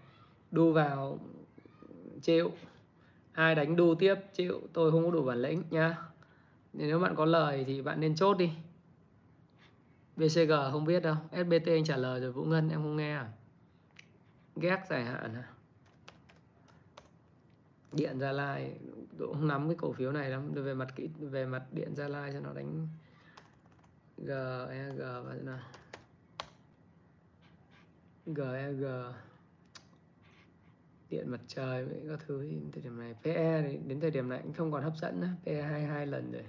Đu 0.50 0.72
vào, 0.72 1.18
chịu. 2.22 2.52
Ai 3.32 3.54
đánh 3.54 3.76
đu 3.76 3.94
tiếp, 3.94 4.14
chịu. 4.34 4.60
Tôi 4.72 4.90
không 4.90 5.04
có 5.04 5.10
đủ 5.10 5.22
bản 5.22 5.38
lĩnh 5.38 5.62
nhá. 5.70 5.96
Nếu 6.72 6.98
bạn 6.98 7.14
có 7.16 7.24
lời 7.24 7.64
thì 7.66 7.82
bạn 7.82 8.00
nên 8.00 8.14
chốt 8.14 8.34
đi. 8.34 8.50
BCG 10.16 10.52
không 10.72 10.84
biết 10.84 11.02
đâu. 11.02 11.16
SBT 11.30 11.66
anh 11.66 11.84
trả 11.84 11.96
lời 11.96 12.20
rồi 12.20 12.32
Vũ 12.32 12.44
Ngân 12.44 12.68
em 12.68 12.82
không 12.82 12.96
nghe 12.96 13.14
à? 13.14 13.32
Ghét 14.56 14.78
dài 14.90 15.04
hạn 15.04 15.34
à? 15.34 15.48
Điện 17.92 18.18
Gia 18.18 18.32
Lai 18.32 18.78
Độ 19.18 19.32
không 19.32 19.48
nắm 19.48 19.68
cái 19.68 19.76
cổ 19.80 19.92
phiếu 19.92 20.12
này 20.12 20.30
lắm. 20.30 20.52
Về 20.52 20.74
mặt 20.74 20.88
kỹ 20.96 21.08
về 21.18 21.46
mặt 21.46 21.62
điện 21.72 21.94
Gia 21.96 22.08
Lai 22.08 22.32
cho 22.32 22.40
nó 22.40 22.52
đánh 22.52 22.88
GEG 24.16 24.30
e, 24.70 24.90
và 24.98 25.34
nào? 25.42 25.58
GEG 28.26 28.84
e, 28.84 29.12
điện 31.10 31.30
mặt 31.30 31.40
trời 31.46 31.84
với 31.84 32.00
các 32.08 32.20
thứ 32.26 32.50
thời 32.72 32.82
điểm 32.82 32.98
này. 32.98 33.14
PE 33.22 33.62
thì 33.62 33.76
đến 33.86 34.00
thời 34.00 34.10
điểm 34.10 34.28
này 34.28 34.40
cũng 34.42 34.52
không 34.52 34.72
còn 34.72 34.82
hấp 34.82 34.96
dẫn 34.96 35.20
nữa. 35.20 35.28
PE 35.44 35.62
22 35.62 36.06
lần 36.06 36.32
rồi. 36.32 36.44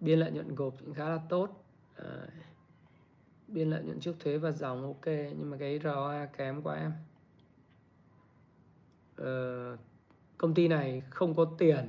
Biên 0.00 0.18
lợi 0.18 0.30
nhuận 0.30 0.54
gộp 0.54 0.74
cũng 0.80 0.94
khá 0.94 1.08
là 1.08 1.20
tốt. 1.28 1.64
À, 1.96 2.26
biên 3.48 3.70
lợi 3.70 3.82
nhuận 3.82 4.00
trước 4.00 4.14
thuế 4.20 4.38
và 4.38 4.50
dòng 4.50 4.82
ok 4.82 5.06
nhưng 5.06 5.50
mà 5.50 5.56
cái 5.56 5.80
ROA 5.84 6.26
kém 6.26 6.62
quá 6.62 6.74
em. 6.74 6.92
Ờ, 9.16 9.76
công 10.38 10.54
ty 10.54 10.68
này 10.68 11.02
không 11.10 11.34
có 11.34 11.44
tiền 11.58 11.88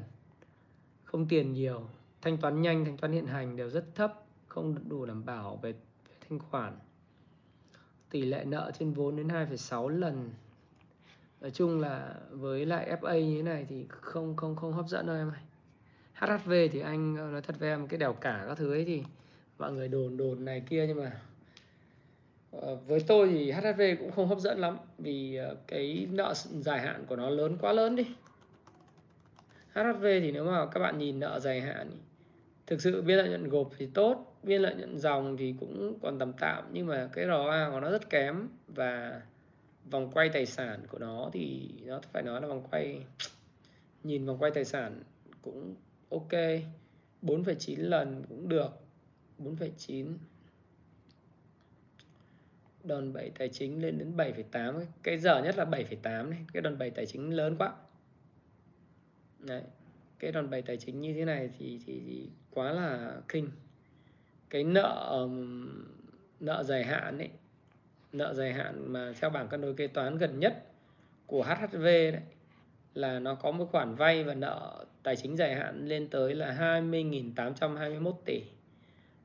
không 1.03 1.27
tiền 1.27 1.53
nhiều 1.53 1.87
thanh 2.21 2.37
toán 2.37 2.61
nhanh 2.61 2.85
thanh 2.85 2.97
toán 2.97 3.13
hiện 3.13 3.27
hành 3.27 3.55
đều 3.55 3.69
rất 3.69 3.85
thấp 3.95 4.25
không 4.47 4.89
đủ 4.89 5.05
đảm 5.05 5.25
bảo 5.25 5.59
về, 5.61 5.71
về 5.71 6.15
thanh 6.29 6.39
khoản. 6.39 6.79
Tỷ 8.09 8.21
lệ 8.21 8.45
nợ 8.45 8.71
trên 8.79 8.93
vốn 8.93 9.15
đến 9.15 9.27
2,6 9.27 9.87
lần. 9.87 10.29
Nói 11.41 11.51
chung 11.51 11.79
là 11.79 12.15
với 12.31 12.65
lại 12.65 12.97
FA 13.01 13.19
như 13.19 13.35
thế 13.37 13.43
này 13.43 13.65
thì 13.69 13.85
không 13.89 14.35
không 14.35 14.55
không 14.55 14.73
hấp 14.73 14.87
dẫn 14.87 15.07
đâu 15.07 15.15
em 15.15 15.29
ơi. 15.29 15.39
HHV 16.13 16.51
thì 16.71 16.79
anh 16.79 17.15
ờ, 17.15 17.31
nói 17.31 17.41
thật 17.41 17.55
với 17.59 17.69
em 17.69 17.87
cái 17.87 17.97
đèo 17.97 18.13
cả 18.13 18.45
các 18.47 18.57
thứ 18.57 18.73
ấy 18.73 18.85
thì 18.85 19.03
mọi 19.57 19.71
người 19.71 19.87
đồn 19.87 20.17
đồn 20.17 20.45
này 20.45 20.63
kia 20.69 20.85
nhưng 20.87 20.97
mà 20.97 21.21
Ờ, 22.61 22.75
với 22.75 22.99
tôi 23.07 23.29
thì 23.29 23.51
HHV 23.51 23.81
cũng 23.99 24.11
không 24.11 24.27
hấp 24.27 24.39
dẫn 24.39 24.59
lắm 24.59 24.77
vì 24.97 25.35
ờ, 25.35 25.55
cái 25.67 26.07
nợ 26.11 26.33
dài 26.35 26.79
hạn 26.79 27.05
của 27.07 27.15
nó 27.15 27.29
lớn 27.29 27.57
quá 27.61 27.73
lớn 27.73 27.95
đi. 27.95 28.05
HHV 29.73 30.03
thì 30.03 30.31
nếu 30.31 30.45
mà 30.45 30.65
các 30.65 30.79
bạn 30.79 30.97
nhìn 30.97 31.19
nợ 31.19 31.39
dài 31.39 31.61
hạn 31.61 31.91
thực 32.67 32.81
sự 32.81 33.01
biên 33.01 33.17
lợi 33.17 33.29
nhuận 33.29 33.49
gộp 33.49 33.69
thì 33.77 33.85
tốt 33.93 34.37
biên 34.43 34.61
lợi 34.61 34.75
nhuận 34.75 34.97
dòng 34.97 35.37
thì 35.37 35.55
cũng 35.59 35.99
còn 36.01 36.19
tầm 36.19 36.33
tạm 36.33 36.63
nhưng 36.71 36.87
mà 36.87 37.09
cái 37.13 37.25
ROA 37.25 37.69
của 37.71 37.79
nó 37.79 37.91
rất 37.91 38.09
kém 38.09 38.49
và 38.67 39.21
vòng 39.91 40.11
quay 40.11 40.29
tài 40.29 40.45
sản 40.45 40.79
của 40.87 40.99
nó 40.99 41.29
thì 41.33 41.69
nó 41.85 42.01
phải 42.11 42.23
nói 42.23 42.41
là 42.41 42.47
vòng 42.47 42.63
quay 42.71 43.05
nhìn 44.03 44.25
vòng 44.25 44.37
quay 44.37 44.51
tài 44.51 44.65
sản 44.65 45.03
cũng 45.41 45.75
ok 46.09 46.31
4,9 47.21 47.75
lần 47.77 48.23
cũng 48.29 48.49
được 48.49 48.69
4,9 49.39 50.13
đòn 52.87 53.13
bẩy 53.13 53.31
tài 53.37 53.49
chính 53.49 53.81
lên 53.81 53.97
đến 53.97 54.17
7,8 54.17 54.81
cái 55.03 55.17
giờ 55.17 55.43
nhất 55.43 55.57
là 55.57 55.65
7,8 55.65 56.29
này. 56.29 56.45
Cái 56.53 56.61
đòn 56.61 56.77
bẩy 56.77 56.89
tài 56.89 57.05
chính 57.05 57.35
lớn 57.35 57.55
quá. 57.57 57.73
Đấy. 59.39 59.61
Cái 60.19 60.31
đòn 60.31 60.49
bẩy 60.49 60.61
tài 60.61 60.77
chính 60.77 61.01
như 61.01 61.13
thế 61.13 61.25
này 61.25 61.49
thì 61.59 61.79
thì, 61.85 62.01
thì 62.07 62.29
quá 62.51 62.71
là 62.71 63.15
kinh. 63.27 63.49
Cái 64.49 64.63
nợ 64.63 65.27
nợ 66.39 66.63
dài 66.63 66.83
hạn 66.83 67.17
ấy. 67.17 67.29
Nợ 68.11 68.33
dài 68.33 68.53
hạn 68.53 68.93
mà 68.93 69.13
theo 69.19 69.29
bảng 69.29 69.47
cân 69.47 69.61
đối 69.61 69.73
kế 69.73 69.87
toán 69.87 70.17
gần 70.17 70.39
nhất 70.39 70.63
của 71.27 71.43
HHV 71.43 71.83
đấy 71.83 72.21
là 72.93 73.19
nó 73.19 73.35
có 73.35 73.51
một 73.51 73.65
khoản 73.71 73.95
vay 73.95 74.23
và 74.23 74.33
nợ 74.33 74.85
tài 75.03 75.15
chính 75.15 75.37
dài 75.37 75.55
hạn 75.55 75.87
lên 75.87 76.07
tới 76.07 76.35
là 76.35 76.81
20.821 76.81 78.13
tỷ. 78.25 78.41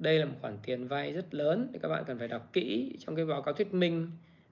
Đây 0.01 0.19
là 0.19 0.25
một 0.25 0.35
khoản 0.41 0.59
tiền 0.63 0.89
vay 0.89 1.13
rất 1.13 1.35
lớn 1.35 1.71
thì 1.73 1.79
các 1.83 1.89
bạn 1.89 2.05
cần 2.07 2.19
phải 2.19 2.29
đọc 2.29 2.49
kỹ 2.53 2.97
trong 2.99 3.17
cái 3.17 3.27
báo 3.27 3.43
cáo 3.43 3.55
thuyết 3.55 3.75
minh 3.75 4.11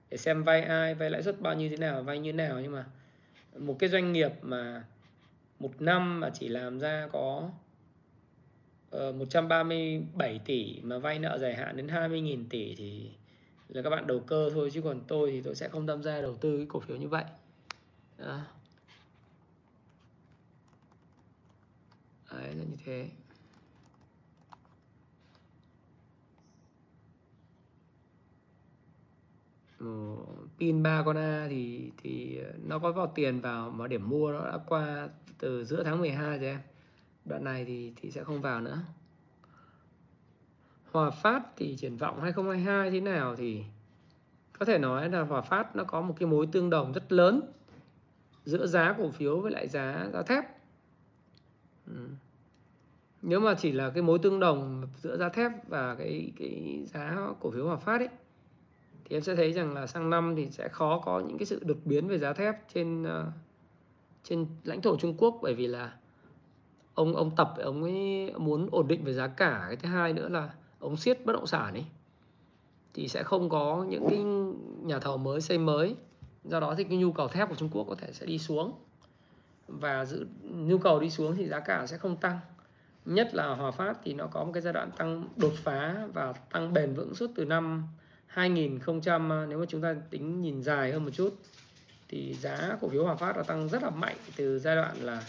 để 0.09 0.17
xem 0.17 0.43
vay 0.43 0.61
ai, 0.61 0.95
vay 0.95 1.09
lãi 1.09 1.23
suất 1.23 1.41
bao 1.41 1.55
nhiêu 1.55 1.69
thế 1.69 1.77
nào, 1.77 2.03
vay 2.03 2.19
như 2.19 2.31
thế 2.31 2.37
nào. 2.37 2.59
Nhưng 2.61 2.71
mà 2.71 2.85
một 3.57 3.79
cái 3.79 3.89
doanh 3.89 4.13
nghiệp 4.13 4.31
mà 4.41 4.83
một 5.59 5.81
năm 5.81 6.19
mà 6.19 6.29
chỉ 6.29 6.47
làm 6.47 6.79
ra 6.79 7.07
có 7.11 7.49
ờ, 8.89 9.11
137 9.11 10.39
tỷ 10.45 10.81
mà 10.83 10.97
vay 10.97 11.19
nợ 11.19 11.37
dài 11.41 11.55
hạn 11.55 11.77
đến 11.77 11.87
20.000 11.87 12.45
tỷ 12.49 12.75
thì 12.75 13.09
là 13.69 13.81
các 13.81 13.89
bạn 13.89 14.07
đầu 14.07 14.19
cơ 14.19 14.49
thôi. 14.53 14.69
Chứ 14.73 14.81
còn 14.81 15.01
tôi 15.07 15.31
thì 15.31 15.41
tôi 15.41 15.55
sẽ 15.55 15.69
không 15.69 15.87
tham 15.87 16.03
gia 16.03 16.21
đầu 16.21 16.35
tư 16.35 16.57
cái 16.57 16.65
cổ 16.69 16.79
phiếu 16.79 16.97
như 16.97 17.07
vậy. 17.07 17.23
Đó. 18.17 18.41
Đấy 22.31 22.55
là 22.55 22.63
như 22.63 22.77
thế. 22.85 23.07
Ờ, 29.79 29.87
pin 30.59 30.83
ba 30.83 31.03
con 31.05 31.17
A 31.17 31.47
thì 31.49 31.91
thì 31.97 32.39
nó 32.67 32.79
có 32.79 32.91
vào 32.91 33.11
tiền 33.15 33.41
vào 33.41 33.69
mà 33.69 33.87
điểm 33.87 34.09
mua 34.09 34.31
nó 34.31 34.45
đã 34.45 34.57
qua 34.67 35.09
từ 35.37 35.65
giữa 35.65 35.83
tháng 35.83 35.99
12 35.99 36.39
rồi 36.39 36.49
em. 36.49 36.59
Đoạn 37.25 37.43
này 37.43 37.65
thì 37.65 37.93
thì 37.95 38.11
sẽ 38.11 38.23
không 38.23 38.41
vào 38.41 38.61
nữa. 38.61 38.79
Hòa 40.91 41.09
Phát 41.09 41.43
thì 41.57 41.75
triển 41.75 41.97
vọng 41.97 42.21
2022 42.21 42.91
thế 42.91 42.99
nào 43.01 43.35
thì 43.35 43.63
có 44.59 44.65
thể 44.65 44.77
nói 44.77 45.09
là 45.09 45.21
Hòa 45.21 45.41
Phát 45.41 45.75
nó 45.75 45.83
có 45.83 46.01
một 46.01 46.15
cái 46.19 46.27
mối 46.27 46.47
tương 46.51 46.69
đồng 46.69 46.93
rất 46.93 47.11
lớn 47.11 47.41
giữa 48.45 48.65
giá 48.67 48.95
cổ 48.97 49.11
phiếu 49.11 49.39
với 49.39 49.51
lại 49.51 49.67
giá 49.67 50.09
giá 50.13 50.23
thép. 50.23 50.43
Ừ. 51.87 52.07
Nếu 53.21 53.39
mà 53.39 53.55
chỉ 53.55 53.71
là 53.71 53.89
cái 53.89 54.03
mối 54.03 54.19
tương 54.19 54.39
đồng 54.39 54.87
giữa 54.97 55.17
giá 55.17 55.29
thép 55.29 55.51
và 55.67 55.95
cái 55.95 56.31
cái 56.39 56.83
giá 56.85 57.17
cổ 57.39 57.51
phiếu 57.51 57.67
Hòa 57.67 57.77
Phát 57.77 58.01
ấy 58.01 58.09
thì 59.09 59.15
em 59.15 59.21
sẽ 59.21 59.35
thấy 59.35 59.53
rằng 59.53 59.73
là 59.73 59.87
sang 59.87 60.09
năm 60.09 60.33
thì 60.37 60.47
sẽ 60.51 60.67
khó 60.67 60.99
có 60.99 61.19
những 61.19 61.37
cái 61.37 61.45
sự 61.45 61.61
đột 61.63 61.77
biến 61.85 62.07
về 62.07 62.19
giá 62.19 62.33
thép 62.33 62.55
trên 62.73 63.03
ờ, 63.03 63.31
trên 64.23 64.47
lãnh 64.63 64.81
thổ 64.81 64.97
Trung 64.97 65.15
Quốc. 65.17 65.39
Bởi 65.41 65.53
vì 65.53 65.67
là 65.67 65.93
ông 66.93 67.15
ông 67.15 67.35
tập 67.35 67.53
ông 67.57 67.83
ấy 67.83 68.33
muốn 68.37 68.69
ổn 68.71 68.87
định 68.87 69.03
về 69.03 69.13
giá 69.13 69.27
cả. 69.27 69.63
Cái 69.67 69.75
thứ 69.75 69.89
hai 69.89 70.13
nữa 70.13 70.29
là 70.29 70.49
ông 70.79 70.97
siết 70.97 71.25
bất 71.25 71.33
động 71.33 71.47
sản 71.47 71.73
ấy, 71.73 71.85
thì 72.93 73.07
sẽ 73.07 73.23
không 73.23 73.49
có 73.49 73.85
những 73.89 74.07
cái 74.09 74.23
nhà 74.87 74.99
thầu 74.99 75.17
mới 75.17 75.41
xây 75.41 75.57
mới. 75.57 75.95
Do 76.43 76.59
đó 76.59 76.75
thì 76.77 76.83
cái 76.83 76.97
nhu 76.97 77.11
cầu 77.11 77.27
thép 77.27 77.49
của 77.49 77.55
Trung 77.55 77.69
Quốc 77.71 77.83
có 77.89 77.95
thể 77.95 78.11
sẽ 78.11 78.25
đi 78.25 78.37
xuống. 78.37 78.73
Và 79.67 80.05
giữ, 80.05 80.27
nhu 80.43 80.77
cầu 80.77 80.99
đi 80.99 81.09
xuống 81.09 81.35
thì 81.35 81.47
giá 81.47 81.59
cả 81.59 81.85
sẽ 81.87 81.97
không 81.97 82.17
tăng. 82.17 82.39
Nhất 83.05 83.35
là 83.35 83.55
Hòa 83.55 83.71
Phát 83.71 83.97
thì 84.03 84.13
nó 84.13 84.27
có 84.27 84.43
một 84.43 84.51
cái 84.53 84.61
giai 84.61 84.73
đoạn 84.73 84.91
tăng 84.97 85.23
đột 85.35 85.53
phá 85.55 86.07
và 86.13 86.33
tăng 86.33 86.73
bền 86.73 86.93
vững 86.93 87.15
suốt 87.15 87.31
từ 87.35 87.45
năm 87.45 87.83
2000 88.29 88.79
à, 89.05 89.45
nếu 89.49 89.59
mà 89.59 89.65
chúng 89.69 89.81
ta 89.81 89.95
tính 90.09 90.41
nhìn 90.41 90.63
dài 90.63 90.91
hơn 90.91 91.05
một 91.05 91.11
chút 91.13 91.35
thì 92.07 92.33
giá 92.33 92.77
cổ 92.81 92.89
phiếu 92.89 93.03
Hòa 93.03 93.15
Phát 93.15 93.37
đã 93.37 93.43
tăng 93.43 93.69
rất 93.69 93.83
là 93.83 93.89
mạnh 93.89 94.15
từ 94.35 94.59
giai 94.59 94.75
đoạn 94.75 94.95
là 95.01 95.23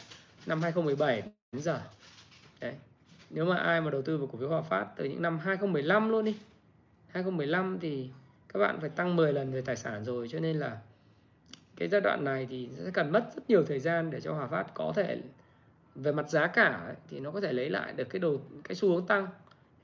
năm 0.46 0.62
2017 0.62 1.22
đến 1.52 1.62
giờ. 1.62 1.80
Đấy 2.60 2.74
nếu 3.30 3.44
mà 3.44 3.56
ai 3.56 3.80
mà 3.80 3.90
đầu 3.90 4.02
tư 4.02 4.18
vào 4.18 4.26
cổ 4.26 4.38
phiếu 4.38 4.48
Hòa 4.48 4.62
Phát 4.62 4.86
từ 4.96 5.04
những 5.04 5.22
năm 5.22 5.38
2015 5.38 6.08
luôn 6.08 6.24
đi 6.24 6.36
2015 7.08 7.78
thì 7.80 8.08
các 8.52 8.58
bạn 8.60 8.80
phải 8.80 8.90
tăng 8.90 9.16
10 9.16 9.32
lần 9.32 9.52
về 9.52 9.60
tài 9.60 9.76
sản 9.76 10.04
rồi 10.04 10.28
cho 10.28 10.40
nên 10.40 10.58
là 10.58 10.78
cái 11.76 11.88
giai 11.88 12.00
đoạn 12.00 12.24
này 12.24 12.46
thì 12.50 12.68
sẽ 12.84 12.90
cần 12.90 13.12
mất 13.12 13.30
rất 13.36 13.42
nhiều 13.50 13.64
thời 13.64 13.78
gian 13.78 14.10
để 14.10 14.20
cho 14.20 14.32
Hòa 14.32 14.46
Phát 14.46 14.74
có 14.74 14.92
thể 14.96 15.18
về 15.94 16.12
mặt 16.12 16.30
giá 16.30 16.46
cả 16.46 16.80
ấy, 16.86 16.94
thì 17.10 17.20
nó 17.20 17.30
có 17.30 17.40
thể 17.40 17.52
lấy 17.52 17.70
lại 17.70 17.92
được 17.92 18.04
cái 18.10 18.20
đồ 18.20 18.36
cái 18.64 18.74
xu 18.74 18.88
hướng 18.88 19.06
tăng. 19.06 19.26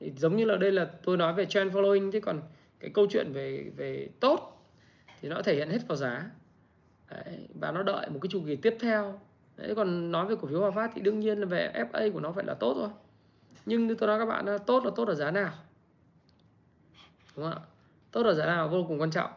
Thì 0.01 0.13
giống 0.17 0.37
như 0.37 0.45
là 0.45 0.57
đây 0.57 0.73
là 0.73 0.91
tôi 1.05 1.17
nói 1.17 1.35
về 1.35 1.47
trend 1.47 1.73
following 1.73 2.13
chứ 2.13 2.21
còn 2.21 2.41
cái 2.81 2.91
câu 2.95 3.07
chuyện 3.11 3.33
về 3.33 3.73
về 3.77 4.09
tốt 4.21 4.57
thì 5.21 5.29
nó 5.29 5.43
thể 5.43 5.55
hiện 5.55 5.71
hết 5.71 5.89
vào 5.89 5.97
giá. 5.97 6.31
Đấy, 7.11 7.49
và 7.61 7.73
nó 7.73 7.83
đợi 7.83 8.11
một 8.11 8.19
cái 8.23 8.29
chu 8.29 8.43
kỳ 8.47 8.57
tiếp 8.57 8.77
theo. 8.81 9.21
Đấy, 9.57 9.75
còn 9.75 10.13
nói 10.13 10.27
về 10.27 10.37
cổ 10.41 10.49
phiếu 10.49 10.61
Hòa 10.61 10.71
Phát 10.71 10.91
thì 10.95 11.01
đương 11.01 11.21
nhiên 11.21 11.39
là 11.39 11.47
về 11.47 11.73
FA 11.93 12.13
của 12.13 12.21
nó 12.21 12.33
phải 12.33 12.45
là 12.45 12.55
tốt 12.55 12.75
thôi. 12.75 12.89
Nhưng 13.67 13.87
như 13.87 13.95
tôi 13.95 14.07
nói 14.07 14.19
các 14.19 14.27
bạn 14.27 14.47
là 14.47 14.59
tốt 14.59 14.85
là 14.85 14.91
tốt 14.97 15.09
ở 15.09 15.15
giá 15.15 15.31
nào? 15.31 15.53
Đúng 17.37 17.45
không 17.45 17.55
ạ? 17.55 17.67
Tốt 18.11 18.23
ở 18.23 18.35
giá 18.35 18.47
nào 18.47 18.69
vô 18.69 18.85
cùng 18.89 19.01
quan 19.01 19.11
trọng. 19.11 19.31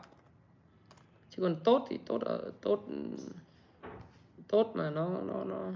Chứ 1.30 1.41
còn 1.41 1.56
tốt 1.64 1.86
thì 1.90 1.99
tốt 2.06 2.22
ở 2.22 2.52
tốt 2.61 2.86
tốt 4.48 4.72
mà 4.74 4.90
nó 4.90 5.10
nó 5.28 5.44
nó 5.44 5.72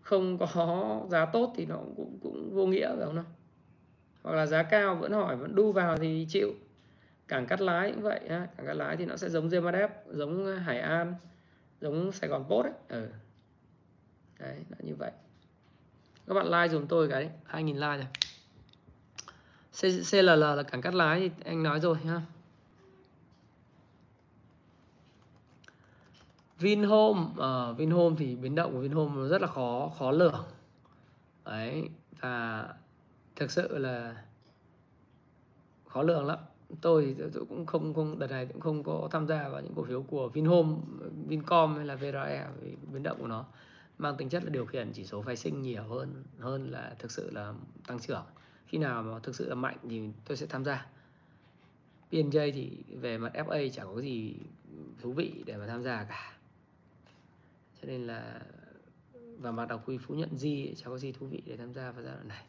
không 0.00 0.38
có 0.38 1.06
giá 1.10 1.26
tốt 1.26 1.52
thì 1.56 1.66
nó 1.66 1.76
cũng 1.96 2.18
cũng 2.22 2.54
vô 2.54 2.66
nghĩa 2.66 2.96
phải 2.96 3.06
không 3.06 3.16
nào? 3.16 3.24
Hoặc 4.22 4.32
là 4.32 4.46
giá 4.46 4.62
cao 4.62 4.94
vẫn 4.94 5.12
hỏi 5.12 5.36
vẫn 5.36 5.54
đu 5.54 5.72
vào 5.72 5.96
thì 5.98 6.26
chịu. 6.28 6.54
Cảng 7.28 7.46
cắt 7.46 7.60
lái 7.60 7.92
cũng 7.92 8.02
vậy 8.02 8.20
ha. 8.28 8.48
cảng 8.56 8.66
cắt 8.66 8.74
lái 8.74 8.96
thì 8.96 9.04
nó 9.04 9.16
sẽ 9.16 9.28
giống 9.28 9.48
Gemadep 9.48 9.90
giống 10.10 10.56
Hải 10.56 10.80
An 10.80 11.14
giống 11.80 12.12
Sài 12.12 12.30
Gòn 12.30 12.44
Post 12.48 12.66
ấy. 12.66 12.72
Ừ. 12.88 13.08
đấy 14.38 14.56
là 14.70 14.76
như 14.80 14.94
vậy. 14.94 15.10
Các 16.26 16.34
bạn 16.34 16.46
like 16.46 16.68
dùm 16.68 16.86
tôi 16.86 17.08
cái 17.08 17.30
2.000 17.50 17.74
like 17.74 17.96
rồi. 17.96 18.06
CLL 20.10 20.40
là 20.40 20.62
cảng 20.62 20.82
cắt 20.82 20.94
lái 20.94 21.20
thì 21.20 21.30
anh 21.44 21.62
nói 21.62 21.80
rồi 21.80 21.96
ha. 22.06 22.20
Vinhome 26.58 27.20
uh, 27.20 27.78
Vinhome 27.78 28.16
thì 28.18 28.36
biến 28.36 28.54
động 28.54 28.72
của 28.72 28.80
Vinhome 28.80 29.28
rất 29.28 29.40
là 29.40 29.46
khó 29.46 29.92
khó 29.98 30.10
lường. 30.10 30.44
Đấy 31.44 31.88
và 32.20 32.64
thực 33.36 33.50
sự 33.50 33.78
là 33.78 34.24
khó 35.86 36.02
lường 36.02 36.26
lắm. 36.26 36.38
Tôi, 36.80 37.16
tôi 37.18 37.44
cũng 37.48 37.66
không 37.66 37.94
không 37.94 38.18
đợt 38.18 38.26
này 38.26 38.46
cũng 38.46 38.60
không 38.60 38.82
có 38.82 39.08
tham 39.10 39.26
gia 39.26 39.48
vào 39.48 39.60
những 39.60 39.74
cổ 39.74 39.84
phiếu 39.84 40.02
của 40.02 40.28
Vinhome, 40.28 40.76
Vincom 41.26 41.76
hay 41.76 41.86
là 41.86 41.94
VRE 41.94 42.48
vì 42.60 42.76
biến 42.92 43.02
động 43.02 43.18
của 43.20 43.26
nó. 43.26 43.44
Mang 43.98 44.16
tính 44.16 44.28
chất 44.28 44.44
là 44.44 44.50
điều 44.50 44.66
khiển 44.66 44.92
chỉ 44.92 45.04
số 45.04 45.22
phái 45.22 45.36
sinh 45.36 45.62
nhiều 45.62 45.82
hơn 45.82 46.24
hơn 46.38 46.70
là 46.70 46.94
thực 46.98 47.10
sự 47.10 47.30
là 47.30 47.54
tăng 47.86 47.98
trưởng. 47.98 48.24
Khi 48.66 48.78
nào 48.78 49.02
mà 49.02 49.18
thực 49.18 49.34
sự 49.34 49.48
là 49.48 49.54
mạnh 49.54 49.76
thì 49.90 50.02
tôi 50.24 50.36
sẽ 50.36 50.46
tham 50.46 50.64
gia. 50.64 50.86
PNJ 52.10 52.52
thì 52.54 52.84
về 52.88 53.18
mặt 53.18 53.32
FA 53.34 53.70
chẳng 53.72 53.94
có 53.94 54.00
gì 54.00 54.36
thú 55.02 55.12
vị 55.12 55.42
để 55.46 55.56
mà 55.56 55.66
tham 55.66 55.82
gia 55.82 56.04
cả. 56.04 56.32
Cho 57.80 57.88
nên 57.88 58.06
là 58.06 58.40
và 59.38 59.50
mặt 59.50 59.66
đọc 59.68 59.82
quy 59.88 59.98
phú 59.98 60.14
nhận 60.14 60.38
gì 60.38 60.74
chẳng 60.76 60.88
có 60.90 60.98
gì 60.98 61.12
thú 61.12 61.26
vị 61.26 61.42
để 61.46 61.56
tham 61.56 61.72
gia 61.74 61.90
vào 61.90 62.02
giai 62.02 62.14
đoạn 62.14 62.28
này. 62.28 62.44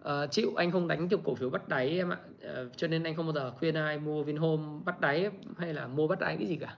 Ờ, 0.00 0.22
uh, 0.24 0.30
chịu 0.30 0.54
anh 0.56 0.70
không 0.70 0.88
đánh 0.88 1.08
kiểu 1.08 1.18
cổ 1.24 1.34
phiếu 1.34 1.50
bắt 1.50 1.68
đáy 1.68 1.90
em 1.90 2.10
ạ. 2.10 2.18
Uh, 2.44 2.76
cho 2.76 2.88
nên 2.88 3.02
anh 3.02 3.16
không 3.16 3.26
bao 3.26 3.32
giờ 3.32 3.50
khuyên 3.50 3.74
ai 3.74 3.98
mua 3.98 4.22
Vinhome 4.22 4.62
bắt 4.84 5.00
đáy 5.00 5.30
hay 5.58 5.74
là 5.74 5.86
mua 5.86 6.08
bắt 6.08 6.20
đáy 6.20 6.36
cái 6.36 6.46
gì 6.46 6.56
cả 6.56 6.76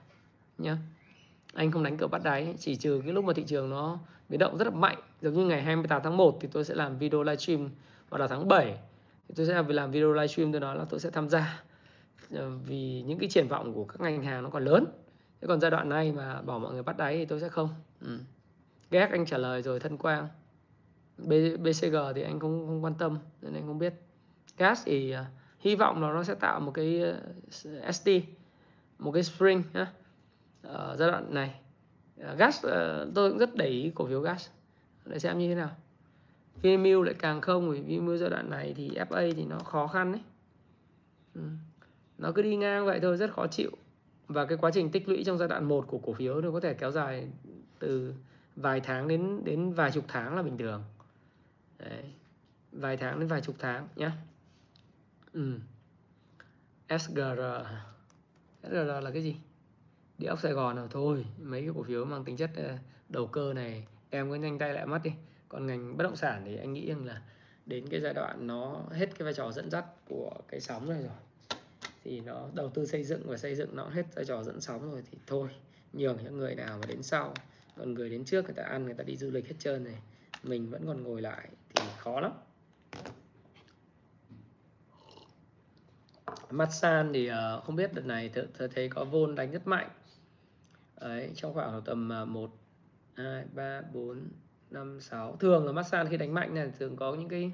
nhá. 0.57 0.77
Anh 1.53 1.71
không 1.71 1.83
đánh 1.83 1.97
cược 1.97 2.11
bắt 2.11 2.23
đáy 2.23 2.55
chỉ 2.59 2.75
trừ 2.75 3.01
cái 3.03 3.13
lúc 3.13 3.25
mà 3.25 3.33
thị 3.33 3.43
trường 3.47 3.69
nó 3.69 3.99
biến 4.29 4.39
động 4.39 4.57
rất 4.57 4.65
là 4.65 4.71
mạnh. 4.71 4.97
Giống 5.21 5.33
như 5.33 5.45
ngày 5.45 5.61
28 5.61 6.01
tháng 6.03 6.17
1 6.17 6.37
thì 6.41 6.47
tôi 6.51 6.65
sẽ 6.65 6.75
làm 6.75 6.97
video 6.97 7.23
livestream 7.23 7.69
hoặc 8.09 8.17
là 8.17 8.27
tháng 8.27 8.47
7 8.47 8.77
thì 9.27 9.33
tôi 9.35 9.45
sẽ 9.45 9.53
làm 9.53 9.91
video 9.91 10.13
livestream 10.13 10.51
tôi 10.51 10.61
nói 10.61 10.75
là 10.75 10.85
tôi 10.89 10.99
sẽ 10.99 11.09
tham 11.09 11.29
gia. 11.29 11.63
Ờ, 12.35 12.49
vì 12.65 13.01
những 13.01 13.19
cái 13.19 13.29
triển 13.29 13.47
vọng 13.47 13.73
của 13.73 13.85
các 13.85 14.01
ngành 14.01 14.23
hàng 14.23 14.43
nó 14.43 14.49
còn 14.49 14.65
lớn. 14.65 14.85
Thế 15.41 15.47
còn 15.47 15.61
giai 15.61 15.71
đoạn 15.71 15.89
này 15.89 16.11
mà 16.11 16.41
bảo 16.41 16.59
mọi 16.59 16.73
người 16.73 16.83
bắt 16.83 16.97
đáy 16.97 17.17
thì 17.17 17.25
tôi 17.25 17.39
sẽ 17.39 17.49
không. 17.49 17.69
Ừ. 18.01 18.19
ghét 18.91 19.09
anh 19.11 19.25
trả 19.25 19.37
lời 19.37 19.61
rồi 19.61 19.79
thân 19.79 19.97
quang. 19.97 20.27
BCG 21.63 21.95
thì 22.15 22.21
anh 22.21 22.39
không 22.39 22.67
không 22.67 22.83
quan 22.83 22.93
tâm 22.93 23.17
nên 23.41 23.53
anh 23.53 23.67
không 23.67 23.79
biết. 23.79 23.93
Gas 24.57 24.83
thì 24.85 25.15
uh, 25.15 25.25
hy 25.59 25.75
vọng 25.75 26.01
là 26.01 26.13
nó 26.13 26.23
sẽ 26.23 26.35
tạo 26.35 26.59
một 26.59 26.71
cái 26.71 27.01
ờ, 27.01 27.21
uh, 27.87 27.95
ST 27.95 28.09
một 28.99 29.11
cái 29.11 29.23
spring 29.23 29.63
nhá 29.73 29.93
ở 30.61 30.95
giai 30.99 31.11
đoạn 31.11 31.33
này. 31.33 31.59
Uh, 32.31 32.37
gas 32.37 32.65
uh, 32.65 32.71
tôi 33.15 33.29
cũng 33.29 33.39
rất 33.39 33.55
để 33.55 33.67
ý 33.67 33.91
cổ 33.95 34.07
phiếu 34.07 34.21
gas. 34.21 34.49
Để 35.05 35.19
xem 35.19 35.39
như 35.39 35.49
thế 35.49 35.55
nào. 35.55 35.69
Vinamilk 36.61 37.05
lại 37.05 37.15
càng 37.19 37.41
không 37.41 37.71
vì 37.71 37.81
Vinamilk 37.81 38.19
giai 38.19 38.29
đoạn 38.29 38.49
này 38.49 38.73
thì 38.77 38.89
FA 38.89 39.33
thì 39.35 39.45
nó 39.45 39.59
khó 39.59 39.87
khăn 39.87 40.11
đấy 40.11 40.21
ừ. 41.35 41.41
nó 42.17 42.31
cứ 42.31 42.41
đi 42.41 42.55
ngang 42.55 42.85
vậy 42.85 42.99
thôi 43.01 43.17
rất 43.17 43.31
khó 43.31 43.47
chịu. 43.47 43.71
Và 44.27 44.45
cái 44.45 44.57
quá 44.57 44.71
trình 44.73 44.91
tích 44.91 45.09
lũy 45.09 45.23
trong 45.23 45.37
giai 45.37 45.47
đoạn 45.47 45.65
1 45.65 45.87
của 45.87 45.97
cổ 45.97 46.13
phiếu 46.13 46.41
nó 46.41 46.51
có 46.51 46.59
thể 46.59 46.73
kéo 46.73 46.91
dài 46.91 47.27
từ 47.79 48.13
vài 48.55 48.81
tháng 48.81 49.07
đến 49.07 49.41
đến 49.43 49.73
vài 49.73 49.91
chục 49.91 50.05
tháng 50.07 50.35
là 50.35 50.41
bình 50.41 50.57
thường. 50.57 50.83
Đấy. 51.79 52.03
vài 52.71 52.97
tháng 52.97 53.19
đến 53.19 53.27
vài 53.27 53.41
chục 53.41 53.55
tháng 53.59 53.87
nhé 53.95 54.11
ừ. 55.33 55.59
SGR 56.89 57.41
SGR 58.63 59.03
là 59.03 59.11
cái 59.13 59.23
gì? 59.23 59.35
Địa 60.17 60.27
ốc 60.27 60.39
Sài 60.39 60.51
Gòn 60.51 60.75
nào 60.75 60.87
thôi, 60.91 61.25
mấy 61.37 61.61
cái 61.61 61.71
cổ 61.75 61.83
phiếu 61.83 62.05
mang 62.05 62.23
tính 62.23 62.37
chất 62.37 62.49
ờ, 62.55 62.77
đầu 63.09 63.27
cơ 63.27 63.53
này, 63.53 63.87
em 64.09 64.29
cứ 64.29 64.35
nhanh 64.35 64.59
tay 64.59 64.73
lại 64.73 64.85
mất 64.85 64.99
đi. 65.03 65.11
Còn 65.49 65.67
ngành 65.67 65.97
bất 65.97 66.03
động 66.03 66.15
sản 66.15 66.41
thì 66.45 66.57
anh 66.57 66.73
nghĩ 66.73 66.89
rằng 66.89 67.05
là 67.05 67.21
đến 67.65 67.89
cái 67.89 68.01
giai 68.01 68.13
đoạn 68.13 68.47
nó 68.47 68.83
hết 68.91 69.09
cái 69.17 69.23
vai 69.23 69.33
trò 69.33 69.51
dẫn 69.51 69.69
dắt 69.71 69.85
của 70.07 70.31
cái 70.47 70.59
sóng 70.59 70.89
này 70.89 71.01
rồi. 71.01 71.59
Thì 72.03 72.21
nó 72.21 72.47
đầu 72.53 72.69
tư 72.69 72.85
xây 72.85 73.03
dựng 73.03 73.21
và 73.25 73.37
xây 73.37 73.55
dựng 73.55 73.75
nó 73.75 73.89
hết 73.89 74.15
vai 74.15 74.25
trò 74.25 74.43
dẫn 74.43 74.61
sóng 74.61 74.91
rồi 74.91 75.03
thì 75.11 75.17
thôi. 75.27 75.49
Nhường 75.93 76.23
những 76.23 76.37
người 76.37 76.55
nào 76.55 76.77
mà 76.77 76.85
đến 76.87 77.03
sau, 77.03 77.33
còn 77.77 77.93
người 77.93 78.09
đến 78.09 78.25
trước 78.25 78.45
người 78.45 78.53
ta 78.53 78.63
ăn, 78.63 78.85
người 78.85 78.93
ta 78.93 79.03
đi 79.03 79.17
du 79.17 79.31
lịch 79.31 79.47
hết 79.47 79.55
trơn 79.59 79.83
này 79.83 80.01
mình 80.43 80.69
vẫn 80.69 80.87
còn 80.87 81.03
ngồi 81.03 81.21
lại 81.21 81.49
thì 81.75 81.85
khó 81.97 82.19
lắm. 82.19 82.31
Mắt 86.49 86.73
san 86.73 87.13
thì 87.13 87.31
uh, 87.31 87.63
không 87.63 87.75
biết 87.75 87.93
đợt 87.93 88.05
này 88.05 88.31
tôi 88.57 88.69
thấy 88.75 88.89
có 88.89 89.05
vôn 89.05 89.35
đánh 89.35 89.51
rất 89.51 89.67
mạnh. 89.67 89.89
Đấy, 91.01 91.31
trong 91.35 91.53
khoảng 91.53 91.81
tầm 91.85 92.11
1 92.33 92.51
2 93.13 93.45
3 93.53 93.81
4 93.93 94.29
5 94.69 94.99
6 95.01 95.35
thường 95.39 95.65
là 95.65 95.71
mắt 95.71 95.83
san 95.83 96.07
khi 96.09 96.17
đánh 96.17 96.33
mạnh 96.33 96.55
này 96.55 96.71
thường 96.79 96.95
có 96.95 97.15
những 97.15 97.29
cái 97.29 97.51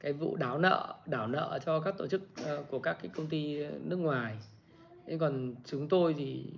cái 0.00 0.12
vụ 0.12 0.36
đáo 0.36 0.58
nợ 0.58 0.94
đảo 1.06 1.28
nợ 1.28 1.58
cho 1.66 1.80
các 1.80 1.94
tổ 1.98 2.06
chức 2.06 2.22
uh, 2.40 2.68
của 2.70 2.78
các 2.78 2.98
cái 3.02 3.10
công 3.14 3.26
ty 3.26 3.66
nước 3.84 3.96
ngoài. 3.96 4.36
Thế 5.06 5.18
còn 5.18 5.54
chúng 5.64 5.88
tôi 5.88 6.14
thì 6.14 6.52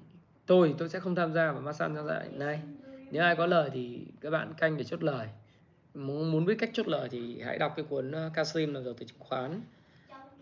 tôi 0.46 0.74
tôi 0.78 0.88
sẽ 0.88 1.00
không 1.00 1.14
tham 1.14 1.32
gia 1.32 1.52
vào 1.52 1.62
Masan 1.62 1.94
trong 1.94 2.06
giai 2.06 2.18
đoạn 2.18 2.38
này 2.38 2.62
nếu 3.12 3.22
ai 3.22 3.36
có 3.36 3.46
lời 3.46 3.70
thì 3.72 4.06
các 4.20 4.30
bạn 4.30 4.54
canh 4.54 4.76
để 4.76 4.84
chốt 4.84 5.02
lời. 5.02 5.26
Muốn 5.94 6.32
muốn 6.32 6.44
biết 6.44 6.54
cách 6.58 6.70
chốt 6.72 6.88
lời 6.88 7.08
thì 7.08 7.40
hãy 7.40 7.58
đọc 7.58 7.72
cái 7.76 7.84
cuốn 7.88 8.12
Kasim 8.34 8.74
là 8.74 8.80
đầu 8.84 8.94
tư 8.94 9.06
chứng 9.06 9.18
khoán 9.18 9.60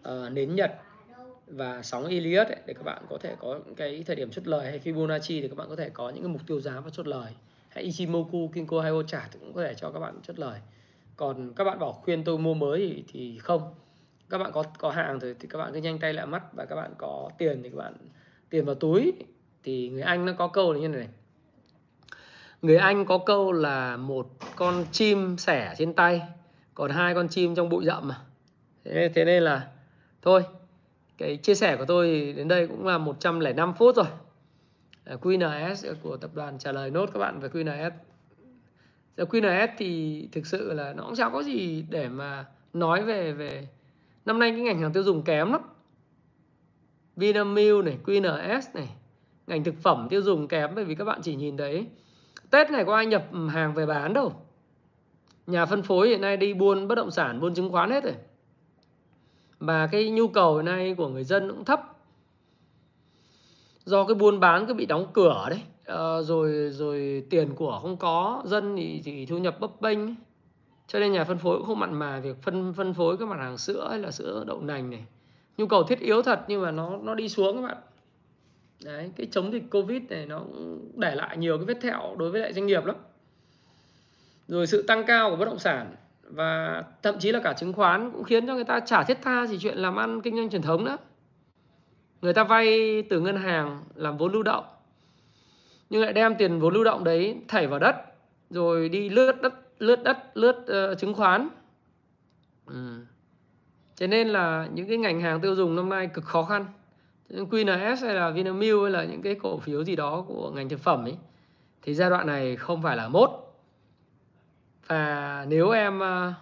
uh, 0.08 0.32
nến 0.32 0.54
Nhật 0.54 0.72
và 1.46 1.82
sóng 1.82 2.06
Elliott 2.06 2.48
ấy, 2.48 2.56
để 2.66 2.74
các 2.74 2.82
bạn 2.82 3.02
có 3.08 3.18
thể 3.18 3.36
có 3.38 3.60
cái 3.76 4.02
thời 4.06 4.16
điểm 4.16 4.30
chốt 4.30 4.46
lời. 4.46 4.70
Hay 4.70 4.80
Fibonacci 4.84 5.42
thì 5.42 5.48
các 5.48 5.56
bạn 5.56 5.68
có 5.68 5.76
thể 5.76 5.90
có 5.90 6.10
những 6.10 6.22
cái 6.22 6.32
mục 6.32 6.40
tiêu 6.46 6.60
giá 6.60 6.80
và 6.80 6.90
chốt 6.90 7.06
lời. 7.06 7.32
Hay 7.68 7.84
Ichimoku, 7.84 8.50
Kinko 8.54 8.80
hay 8.80 8.90
Ocha 8.90 9.28
cũng 9.40 9.52
có 9.52 9.62
thể 9.62 9.74
cho 9.74 9.90
các 9.90 10.00
bạn 10.00 10.20
chốt 10.22 10.38
lời. 10.38 10.60
Còn 11.16 11.52
các 11.54 11.64
bạn 11.64 11.78
bảo 11.78 11.92
khuyên 11.92 12.24
tôi 12.24 12.38
mua 12.38 12.54
mới 12.54 12.78
thì, 12.78 13.04
thì 13.12 13.38
không. 13.38 13.74
Các 14.28 14.38
bạn 14.38 14.52
có 14.52 14.62
có 14.78 14.90
hàng 14.90 15.18
rồi 15.18 15.34
thì 15.40 15.48
các 15.50 15.58
bạn 15.58 15.72
cứ 15.72 15.78
nhanh 15.80 15.98
tay 15.98 16.12
lại 16.12 16.26
mắt. 16.26 16.42
Và 16.52 16.64
các 16.64 16.76
bạn 16.76 16.92
có 16.98 17.30
tiền 17.38 17.62
thì 17.62 17.70
các 17.70 17.76
bạn 17.76 17.94
tiền 18.50 18.64
vào 18.64 18.74
túi. 18.74 19.12
Thì 19.62 19.88
người 19.88 20.02
Anh 20.02 20.24
nó 20.24 20.32
có 20.32 20.48
câu 20.48 20.72
là 20.72 20.80
như 20.80 20.88
này 20.88 21.08
người 22.62 22.76
Anh 22.76 23.04
có 23.04 23.18
câu 23.18 23.52
là 23.52 23.96
một 23.96 24.28
con 24.56 24.84
chim 24.92 25.38
sẻ 25.38 25.74
trên 25.78 25.92
tay 25.92 26.22
còn 26.74 26.90
hai 26.90 27.14
con 27.14 27.28
chim 27.28 27.54
trong 27.54 27.68
bụi 27.68 27.84
rậm 27.84 28.08
mà. 28.08 28.20
Thế, 28.84 29.10
thế 29.14 29.24
nên 29.24 29.42
là 29.42 29.68
thôi 30.22 30.42
cái 31.18 31.36
chia 31.36 31.54
sẻ 31.54 31.76
của 31.76 31.84
tôi 31.84 32.34
đến 32.36 32.48
đây 32.48 32.66
cũng 32.66 32.86
là 32.86 32.98
105 32.98 33.74
phút 33.74 33.96
rồi. 33.96 34.06
À, 35.04 35.16
QNS 35.20 35.94
của 36.02 36.16
tập 36.16 36.30
đoàn 36.34 36.58
trả 36.58 36.72
lời 36.72 36.90
nốt 36.90 37.10
các 37.12 37.18
bạn 37.18 37.40
về 37.40 37.48
QNS 37.48 37.90
QNS 39.24 39.68
thì 39.78 40.28
thực 40.32 40.46
sự 40.46 40.72
là 40.72 40.92
nó 40.92 41.02
cũng 41.02 41.14
chẳng 41.16 41.32
có 41.32 41.42
gì 41.42 41.84
để 41.90 42.08
mà 42.08 42.46
nói 42.72 43.02
về 43.02 43.32
về 43.32 43.68
năm 44.24 44.38
nay 44.38 44.50
cái 44.50 44.60
ngành 44.60 44.80
hàng 44.80 44.92
tiêu 44.92 45.02
dùng 45.02 45.22
kém 45.22 45.52
lắm. 45.52 45.60
Vinamilk 47.16 47.84
này 47.84 47.98
QNS 48.04 48.62
này 48.74 48.88
ngành 49.46 49.64
thực 49.64 49.74
phẩm 49.82 50.06
tiêu 50.10 50.22
dùng 50.22 50.48
kém 50.48 50.74
bởi 50.74 50.84
vì 50.84 50.94
các 50.94 51.04
bạn 51.04 51.20
chỉ 51.22 51.36
nhìn 51.36 51.56
thấy 51.56 51.86
Tết 52.50 52.70
này 52.70 52.84
có 52.84 52.96
ai 52.96 53.06
nhập 53.06 53.24
hàng 53.50 53.74
về 53.74 53.86
bán 53.86 54.12
đâu? 54.12 54.32
Nhà 55.46 55.66
phân 55.66 55.82
phối 55.82 56.08
hiện 56.08 56.20
nay 56.20 56.36
đi 56.36 56.54
buôn 56.54 56.88
bất 56.88 56.94
động 56.94 57.10
sản 57.10 57.40
buôn 57.40 57.54
chứng 57.54 57.72
khoán 57.72 57.90
hết 57.90 58.04
rồi. 58.04 58.14
Và 59.58 59.86
cái 59.86 60.10
nhu 60.10 60.28
cầu 60.28 60.56
hiện 60.56 60.64
nay 60.64 60.94
của 60.94 61.08
người 61.08 61.24
dân 61.24 61.50
cũng 61.50 61.64
thấp. 61.64 61.96
Do 63.84 64.04
cái 64.04 64.14
buôn 64.14 64.40
bán 64.40 64.66
cứ 64.66 64.74
bị 64.74 64.86
đóng 64.86 65.06
cửa 65.12 65.46
đấy. 65.50 65.62
À, 65.86 66.20
rồi 66.22 66.70
rồi 66.72 67.26
tiền 67.30 67.54
của 67.54 67.78
không 67.82 67.96
có 67.96 68.42
dân 68.44 68.76
thì, 68.76 69.02
thì 69.04 69.26
thu 69.26 69.38
nhập 69.38 69.60
bấp 69.60 69.80
bênh. 69.80 69.98
Cho 70.86 70.98
nên 70.98 71.12
nhà 71.12 71.24
phân 71.24 71.38
phối 71.38 71.58
cũng 71.58 71.66
không 71.66 71.78
mặn 71.78 71.94
mà 71.94 72.20
việc 72.20 72.42
phân 72.42 72.72
phân 72.72 72.94
phối 72.94 73.16
các 73.16 73.28
mặt 73.28 73.38
hàng 73.38 73.58
sữa 73.58 73.88
hay 73.90 73.98
là 73.98 74.10
sữa 74.10 74.44
đậu 74.46 74.60
nành 74.60 74.90
này. 74.90 75.04
Nhu 75.56 75.66
cầu 75.66 75.82
thiết 75.82 76.00
yếu 76.00 76.22
thật 76.22 76.40
nhưng 76.48 76.62
mà 76.62 76.70
nó 76.70 76.96
nó 76.96 77.14
đi 77.14 77.28
xuống 77.28 77.56
các 77.56 77.62
bạn 77.62 77.76
đấy 78.84 79.10
cái 79.16 79.26
chống 79.30 79.52
dịch 79.52 79.62
covid 79.70 80.02
này 80.08 80.26
nó 80.26 80.38
cũng 80.38 80.92
để 80.96 81.14
lại 81.14 81.36
nhiều 81.36 81.58
cái 81.58 81.64
vết 81.64 81.80
thẹo 81.80 82.16
đối 82.18 82.30
với 82.30 82.40
lại 82.40 82.52
doanh 82.52 82.66
nghiệp 82.66 82.84
lắm. 82.84 82.96
Rồi 84.48 84.66
sự 84.66 84.82
tăng 84.82 85.06
cao 85.06 85.30
của 85.30 85.36
bất 85.36 85.44
động 85.44 85.58
sản 85.58 85.94
và 86.22 86.84
thậm 87.02 87.18
chí 87.18 87.32
là 87.32 87.40
cả 87.44 87.52
chứng 87.52 87.72
khoán 87.72 88.10
cũng 88.10 88.24
khiến 88.24 88.46
cho 88.46 88.54
người 88.54 88.64
ta 88.64 88.80
trả 88.80 89.04
thiết 89.04 89.18
tha 89.22 89.46
gì 89.46 89.58
chuyện 89.58 89.78
làm 89.78 89.96
ăn 89.96 90.20
kinh 90.22 90.36
doanh 90.36 90.50
truyền 90.50 90.62
thống 90.62 90.84
nữa. 90.84 90.96
Người 92.22 92.32
ta 92.32 92.44
vay 92.44 93.02
từ 93.02 93.20
ngân 93.20 93.36
hàng 93.36 93.84
làm 93.94 94.16
vốn 94.16 94.32
lưu 94.32 94.42
động 94.42 94.64
nhưng 95.90 96.02
lại 96.02 96.12
đem 96.12 96.34
tiền 96.34 96.60
vốn 96.60 96.74
lưu 96.74 96.84
động 96.84 97.04
đấy 97.04 97.36
thảy 97.48 97.66
vào 97.66 97.78
đất 97.78 97.96
rồi 98.50 98.88
đi 98.88 99.08
lướt 99.08 99.42
đất 99.42 99.54
lướt 99.78 100.02
đất 100.02 100.18
lướt 100.34 100.56
uh, 100.92 100.98
chứng 100.98 101.14
khoán. 101.14 101.48
Ừ. 102.66 103.04
thế 103.96 104.06
nên 104.06 104.28
là 104.28 104.68
những 104.74 104.88
cái 104.88 104.96
ngành 104.96 105.20
hàng 105.20 105.40
tiêu 105.40 105.54
dùng 105.54 105.76
năm 105.76 105.88
nay 105.88 106.06
cực 106.14 106.24
khó 106.24 106.42
khăn. 106.42 106.66
QNS 107.30 108.06
hay 108.06 108.14
là 108.14 108.30
Vinamilk 108.30 108.82
hay 108.82 108.90
là 108.90 109.04
những 109.04 109.22
cái 109.22 109.34
cổ 109.34 109.58
phiếu 109.58 109.84
gì 109.84 109.96
đó 109.96 110.24
của 110.28 110.50
ngành 110.50 110.68
thực 110.68 110.80
phẩm 110.80 111.04
ấy, 111.04 111.16
thì 111.82 111.94
giai 111.94 112.10
đoạn 112.10 112.26
này 112.26 112.56
không 112.56 112.82
phải 112.82 112.96
là 112.96 113.08
mốt. 113.08 113.30
Và 114.86 115.46
nếu 115.48 115.70
em 115.70 116.00
ờ, 116.00 116.32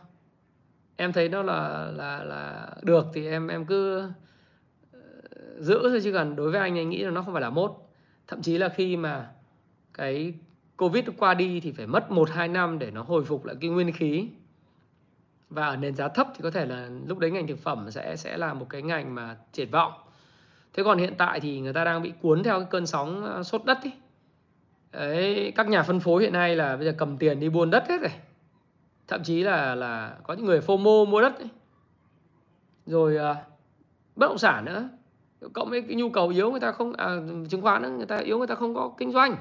em 0.96 1.12
thấy 1.12 1.28
nó 1.28 1.42
là 1.42 1.90
là 1.96 2.24
là 2.24 2.70
được 2.82 3.06
thì 3.14 3.26
em 3.26 3.48
em 3.48 3.66
cứ 3.66 4.00
ờ, 4.92 5.00
giữ 5.58 5.78
thôi, 5.82 6.00
chứ 6.04 6.12
còn 6.12 6.36
đối 6.36 6.50
với 6.50 6.60
anh 6.60 6.78
anh 6.78 6.90
nghĩ 6.90 6.98
là 7.04 7.10
nó 7.10 7.22
không 7.22 7.34
phải 7.34 7.42
là 7.42 7.50
mốt. 7.50 7.72
Thậm 8.26 8.42
chí 8.42 8.58
là 8.58 8.68
khi 8.68 8.96
mà 8.96 9.30
cái 9.94 10.34
covid 10.76 11.04
qua 11.18 11.34
đi 11.34 11.60
thì 11.60 11.72
phải 11.72 11.86
mất 11.86 12.10
1 12.10 12.30
2 12.30 12.48
năm 12.48 12.78
để 12.78 12.90
nó 12.90 13.02
hồi 13.02 13.24
phục 13.24 13.44
lại 13.44 13.56
cái 13.60 13.70
nguyên 13.70 13.92
khí. 13.92 14.28
Và 15.50 15.66
ở 15.66 15.76
nền 15.76 15.94
giá 15.94 16.08
thấp 16.08 16.28
thì 16.34 16.40
có 16.42 16.50
thể 16.50 16.66
là 16.66 16.88
lúc 17.06 17.18
đấy 17.18 17.30
ngành 17.30 17.46
thực 17.46 17.58
phẩm 17.58 17.90
sẽ 17.90 18.16
sẽ 18.16 18.36
là 18.36 18.54
một 18.54 18.66
cái 18.70 18.82
ngành 18.82 19.14
mà 19.14 19.36
triển 19.52 19.70
vọng 19.70 19.92
thế 20.78 20.84
còn 20.84 20.98
hiện 20.98 21.14
tại 21.18 21.40
thì 21.40 21.60
người 21.60 21.72
ta 21.72 21.84
đang 21.84 22.02
bị 22.02 22.12
cuốn 22.22 22.42
theo 22.42 22.58
cái 22.58 22.68
cơn 22.70 22.86
sóng 22.86 23.24
ờ, 23.24 23.42
sốt 23.42 23.64
đất 23.64 23.78
ấy. 23.82 23.92
Đấy, 24.92 25.52
các 25.56 25.68
nhà 25.68 25.82
phân 25.82 26.00
phối 26.00 26.22
hiện 26.22 26.32
nay 26.32 26.56
là 26.56 26.76
bây 26.76 26.86
giờ 26.86 26.94
cầm 26.98 27.16
tiền 27.18 27.40
đi 27.40 27.48
buôn 27.48 27.70
đất 27.70 27.84
hết 27.88 28.00
rồi. 28.00 28.10
Thậm 29.08 29.22
chí 29.22 29.42
là 29.42 29.74
là 29.74 30.16
có 30.22 30.34
những 30.34 30.46
người 30.46 30.60
FOMO 30.60 31.06
mua 31.06 31.20
đất 31.20 31.38
ấy. 31.38 31.48
rồi 32.86 33.16
uh, 33.16 33.36
bất 34.16 34.26
động 34.26 34.38
sản 34.38 34.64
nữa. 34.64 34.88
Cộng 35.52 35.70
với 35.70 35.82
cái 35.82 35.94
nhu 35.94 36.10
cầu 36.10 36.28
yếu 36.28 36.50
người 36.50 36.60
ta 36.60 36.72
không 36.72 36.92
à, 36.92 37.16
chứng 37.48 37.62
khoán 37.62 37.82
nữa, 37.82 37.90
người 37.96 38.06
ta 38.06 38.16
yếu 38.16 38.38
người 38.38 38.46
ta 38.46 38.54
không 38.54 38.74
có 38.74 38.92
kinh 38.98 39.12
doanh. 39.12 39.36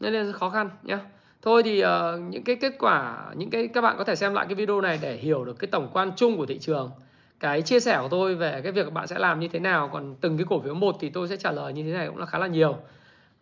Nên 0.00 0.14
là 0.14 0.32
khó 0.32 0.50
khăn 0.50 0.70
nhé 0.82 0.98
thôi 1.42 1.62
thì 1.62 1.84
uh, 1.84 1.88
những 2.28 2.44
cái 2.44 2.56
kết 2.56 2.72
quả 2.78 3.26
những 3.36 3.50
cái 3.50 3.68
các 3.68 3.80
bạn 3.80 3.94
có 3.98 4.04
thể 4.04 4.16
xem 4.16 4.34
lại 4.34 4.46
cái 4.46 4.54
video 4.54 4.80
này 4.80 4.98
để 5.02 5.16
hiểu 5.16 5.44
được 5.44 5.58
cái 5.58 5.68
tổng 5.68 5.90
quan 5.92 6.12
chung 6.16 6.36
của 6.36 6.46
thị 6.46 6.58
trường 6.58 6.90
cái 7.40 7.62
chia 7.62 7.80
sẻ 7.80 7.98
của 8.02 8.08
tôi 8.08 8.34
về 8.34 8.60
cái 8.62 8.72
việc 8.72 8.92
bạn 8.92 9.06
sẽ 9.06 9.18
làm 9.18 9.40
như 9.40 9.48
thế 9.48 9.58
nào 9.58 9.90
còn 9.92 10.14
từng 10.20 10.36
cái 10.36 10.46
cổ 10.48 10.60
phiếu 10.60 10.74
một 10.74 10.96
thì 11.00 11.10
tôi 11.10 11.28
sẽ 11.28 11.36
trả 11.36 11.52
lời 11.52 11.72
như 11.72 11.82
thế 11.82 11.92
này 11.92 12.06
cũng 12.06 12.18
là 12.18 12.26
khá 12.26 12.38
là 12.38 12.46
nhiều. 12.46 12.76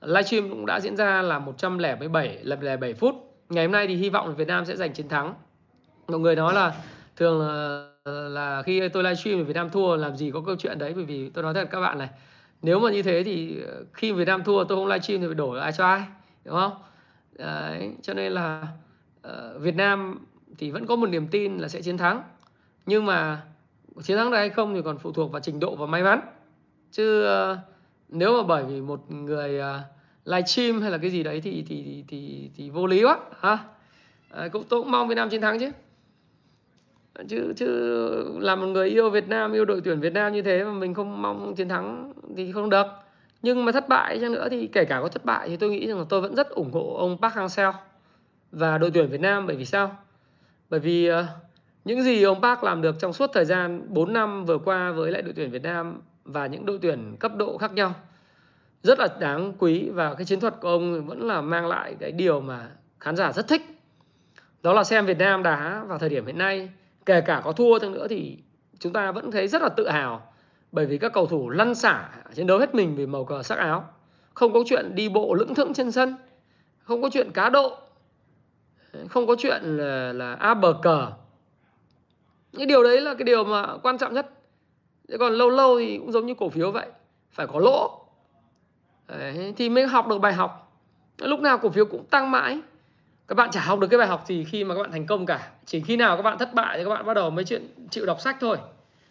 Livestream 0.00 0.50
cũng 0.50 0.66
đã 0.66 0.80
diễn 0.80 0.96
ra 0.96 1.22
là 1.22 1.38
107 1.38 2.38
lần 2.42 2.80
7 2.80 2.94
phút. 2.94 3.14
Ngày 3.48 3.64
hôm 3.64 3.72
nay 3.72 3.86
thì 3.86 3.94
hy 3.94 4.10
vọng 4.10 4.34
Việt 4.36 4.48
Nam 4.48 4.64
sẽ 4.64 4.76
giành 4.76 4.92
chiến 4.92 5.08
thắng. 5.08 5.34
Mọi 6.08 6.20
người 6.20 6.36
nói 6.36 6.54
là 6.54 6.74
thường 7.16 7.40
là, 7.40 7.88
là 8.28 8.62
khi 8.62 8.88
tôi 8.88 9.02
livestream 9.02 9.38
thì 9.38 9.44
Việt 9.44 9.56
Nam 9.56 9.70
thua 9.70 9.96
làm 9.96 10.16
gì 10.16 10.30
có 10.30 10.40
câu 10.46 10.56
chuyện 10.58 10.78
đấy 10.78 10.92
bởi 10.96 11.04
vì 11.04 11.28
tôi 11.28 11.44
nói 11.44 11.54
thật 11.54 11.68
các 11.70 11.80
bạn 11.80 11.98
này. 11.98 12.08
Nếu 12.62 12.80
mà 12.80 12.90
như 12.90 13.02
thế 13.02 13.22
thì 13.22 13.62
ờ, 13.66 13.84
khi 13.92 14.12
Việt 14.12 14.24
Nam 14.28 14.44
thua 14.44 14.64
tôi 14.64 14.78
không 14.78 14.86
livestream 14.86 15.20
thì 15.20 15.26
phải 15.26 15.34
đổ 15.34 15.50
ai 15.50 15.72
cho 15.72 15.86
ai 15.86 16.02
đúng 16.44 16.54
không? 16.54 16.72
Đấy, 17.32 17.90
cho 18.02 18.14
nên 18.14 18.32
là 18.32 18.66
ờ, 19.22 19.58
Việt 19.58 19.74
Nam 19.74 20.18
thì 20.58 20.70
vẫn 20.70 20.86
có 20.86 20.96
một 20.96 21.06
niềm 21.06 21.28
tin 21.28 21.58
là 21.58 21.68
sẽ 21.68 21.82
chiến 21.82 21.98
thắng. 21.98 22.22
Nhưng 22.86 23.06
mà 23.06 23.42
chiến 24.02 24.16
thắng 24.16 24.30
được 24.30 24.36
hay 24.36 24.50
không 24.50 24.74
thì 24.74 24.82
còn 24.84 24.98
phụ 24.98 25.12
thuộc 25.12 25.32
vào 25.32 25.40
trình 25.40 25.60
độ 25.60 25.76
và 25.76 25.86
may 25.86 26.02
mắn. 26.02 26.20
Chứ 26.92 27.26
uh, 27.52 27.58
nếu 28.08 28.36
mà 28.36 28.42
bởi 28.48 28.64
vì 28.64 28.80
một 28.80 29.10
người 29.10 29.58
ờ, 29.58 29.76
uh, 29.76 29.80
livestream 30.24 30.82
hay 30.82 30.90
là 30.90 30.98
cái 30.98 31.10
gì 31.10 31.22
đấy 31.22 31.40
thì 31.40 31.64
thì 31.68 31.84
thì 31.84 32.04
thì, 32.08 32.50
thì 32.56 32.70
vô 32.70 32.86
lý 32.86 33.04
quá 33.04 33.18
ha. 33.40 33.58
À, 34.30 34.48
cũng 34.48 34.64
tôi 34.68 34.80
cũng 34.80 34.90
mong 34.90 35.08
Việt 35.08 35.14
Nam 35.14 35.30
chiến 35.30 35.40
thắng 35.40 35.58
chứ. 35.58 35.70
Chứ 37.28 37.52
chứ 37.56 37.68
là 38.40 38.56
một 38.56 38.66
người 38.66 38.88
yêu 38.88 39.10
Việt 39.10 39.28
Nam 39.28 39.52
yêu 39.52 39.64
đội 39.64 39.80
tuyển 39.84 40.00
Việt 40.00 40.12
Nam 40.12 40.32
như 40.32 40.42
thế 40.42 40.64
mà 40.64 40.72
mình 40.72 40.94
không 40.94 41.22
mong 41.22 41.54
chiến 41.54 41.68
thắng 41.68 42.12
thì 42.36 42.52
không 42.52 42.70
được. 42.70 42.86
Nhưng 43.42 43.64
mà 43.64 43.72
thất 43.72 43.88
bại 43.88 44.18
chăng 44.20 44.32
nữa 44.32 44.48
thì 44.50 44.66
kể 44.66 44.84
cả 44.84 45.00
có 45.02 45.08
thất 45.08 45.24
bại 45.24 45.48
thì 45.48 45.56
tôi 45.56 45.70
nghĩ 45.70 45.86
rằng 45.86 45.98
là 45.98 46.04
tôi 46.08 46.20
vẫn 46.20 46.34
rất 46.34 46.50
ủng 46.50 46.72
hộ 46.72 46.96
ông 46.98 47.18
Park 47.22 47.34
Hang-seo 47.34 47.72
và 48.52 48.78
đội 48.78 48.90
tuyển 48.90 49.08
Việt 49.08 49.20
Nam. 49.20 49.46
Bởi 49.46 49.56
vì 49.56 49.64
sao? 49.64 49.96
Bởi 50.70 50.80
vì 50.80 51.10
uh, 51.10 51.24
những 51.84 52.02
gì 52.02 52.22
ông 52.22 52.42
Park 52.42 52.64
làm 52.64 52.82
được 52.82 52.96
trong 52.98 53.12
suốt 53.12 53.30
thời 53.32 53.44
gian 53.44 53.86
4 53.88 54.12
năm 54.12 54.44
vừa 54.44 54.58
qua 54.58 54.92
với 54.92 55.12
lại 55.12 55.22
đội 55.22 55.32
tuyển 55.36 55.50
Việt 55.50 55.62
Nam 55.62 56.00
và 56.24 56.46
những 56.46 56.66
đội 56.66 56.78
tuyển 56.82 57.16
cấp 57.20 57.32
độ 57.36 57.58
khác 57.58 57.72
nhau 57.72 57.94
rất 58.82 58.98
là 58.98 59.08
đáng 59.20 59.52
quý 59.58 59.88
và 59.88 60.14
cái 60.14 60.24
chiến 60.24 60.40
thuật 60.40 60.54
của 60.60 60.68
ông 60.68 61.06
vẫn 61.06 61.22
là 61.22 61.40
mang 61.40 61.66
lại 61.66 61.96
cái 62.00 62.12
điều 62.12 62.40
mà 62.40 62.68
khán 63.00 63.16
giả 63.16 63.32
rất 63.32 63.48
thích. 63.48 63.62
Đó 64.62 64.72
là 64.72 64.84
xem 64.84 65.06
Việt 65.06 65.18
Nam 65.18 65.42
đá 65.42 65.84
vào 65.86 65.98
thời 65.98 66.08
điểm 66.08 66.26
hiện 66.26 66.38
nay 66.38 66.70
kể 67.06 67.20
cả 67.20 67.40
có 67.44 67.52
thua 67.52 67.78
chăng 67.78 67.92
nữa 67.92 68.06
thì 68.08 68.38
chúng 68.78 68.92
ta 68.92 69.12
vẫn 69.12 69.30
thấy 69.30 69.48
rất 69.48 69.62
là 69.62 69.68
tự 69.68 69.88
hào 69.88 70.32
bởi 70.72 70.86
vì 70.86 70.98
các 70.98 71.12
cầu 71.12 71.26
thủ 71.26 71.50
lăn 71.50 71.74
xả 71.74 72.08
chiến 72.34 72.46
đấu 72.46 72.58
hết 72.58 72.74
mình 72.74 72.96
vì 72.96 73.06
màu 73.06 73.24
cờ 73.24 73.42
sắc 73.42 73.58
áo. 73.58 73.84
Không 74.34 74.52
có 74.52 74.60
chuyện 74.66 74.94
đi 74.94 75.08
bộ 75.08 75.34
lững 75.34 75.54
thững 75.54 75.74
trên 75.74 75.92
sân 75.92 76.16
không 76.78 77.02
có 77.02 77.10
chuyện 77.12 77.30
cá 77.30 77.50
độ 77.50 77.78
không 79.08 79.26
có 79.26 79.36
chuyện 79.38 79.62
là, 79.62 80.12
là 80.12 80.34
a 80.34 80.54
bờ 80.54 80.74
cờ 80.82 81.10
cái 82.56 82.66
điều 82.66 82.82
đấy 82.82 83.00
là 83.00 83.14
cái 83.14 83.24
điều 83.24 83.44
mà 83.44 83.76
quan 83.82 83.98
trọng 83.98 84.14
nhất. 84.14 84.30
Còn 85.18 85.32
lâu 85.32 85.50
lâu 85.50 85.78
thì 85.78 85.98
cũng 85.98 86.12
giống 86.12 86.26
như 86.26 86.34
cổ 86.34 86.48
phiếu 86.48 86.70
vậy 86.70 86.86
phải 87.32 87.46
có 87.46 87.58
lỗ. 87.58 88.00
Đấy, 89.08 89.54
thì 89.56 89.68
mới 89.68 89.86
học 89.86 90.08
được 90.08 90.18
bài 90.18 90.32
học. 90.32 90.72
Lúc 91.18 91.40
nào 91.40 91.58
cổ 91.58 91.68
phiếu 91.68 91.84
cũng 91.84 92.04
tăng 92.04 92.30
mãi. 92.30 92.60
Các 93.28 93.34
bạn 93.34 93.50
chả 93.50 93.60
học 93.60 93.78
được 93.78 93.86
cái 93.86 93.98
bài 93.98 94.08
học 94.08 94.24
gì 94.26 94.44
khi 94.44 94.64
mà 94.64 94.74
các 94.74 94.82
bạn 94.82 94.92
thành 94.92 95.06
công 95.06 95.26
cả. 95.26 95.50
Chỉ 95.64 95.80
khi 95.80 95.96
nào 95.96 96.16
các 96.16 96.22
bạn 96.22 96.38
thất 96.38 96.54
bại 96.54 96.78
thì 96.78 96.84
các 96.84 96.90
bạn 96.90 97.06
bắt 97.06 97.14
đầu 97.14 97.30
mới 97.30 97.44
chuyện 97.44 97.68
chịu 97.90 98.06
đọc 98.06 98.20
sách 98.20 98.36
thôi. 98.40 98.56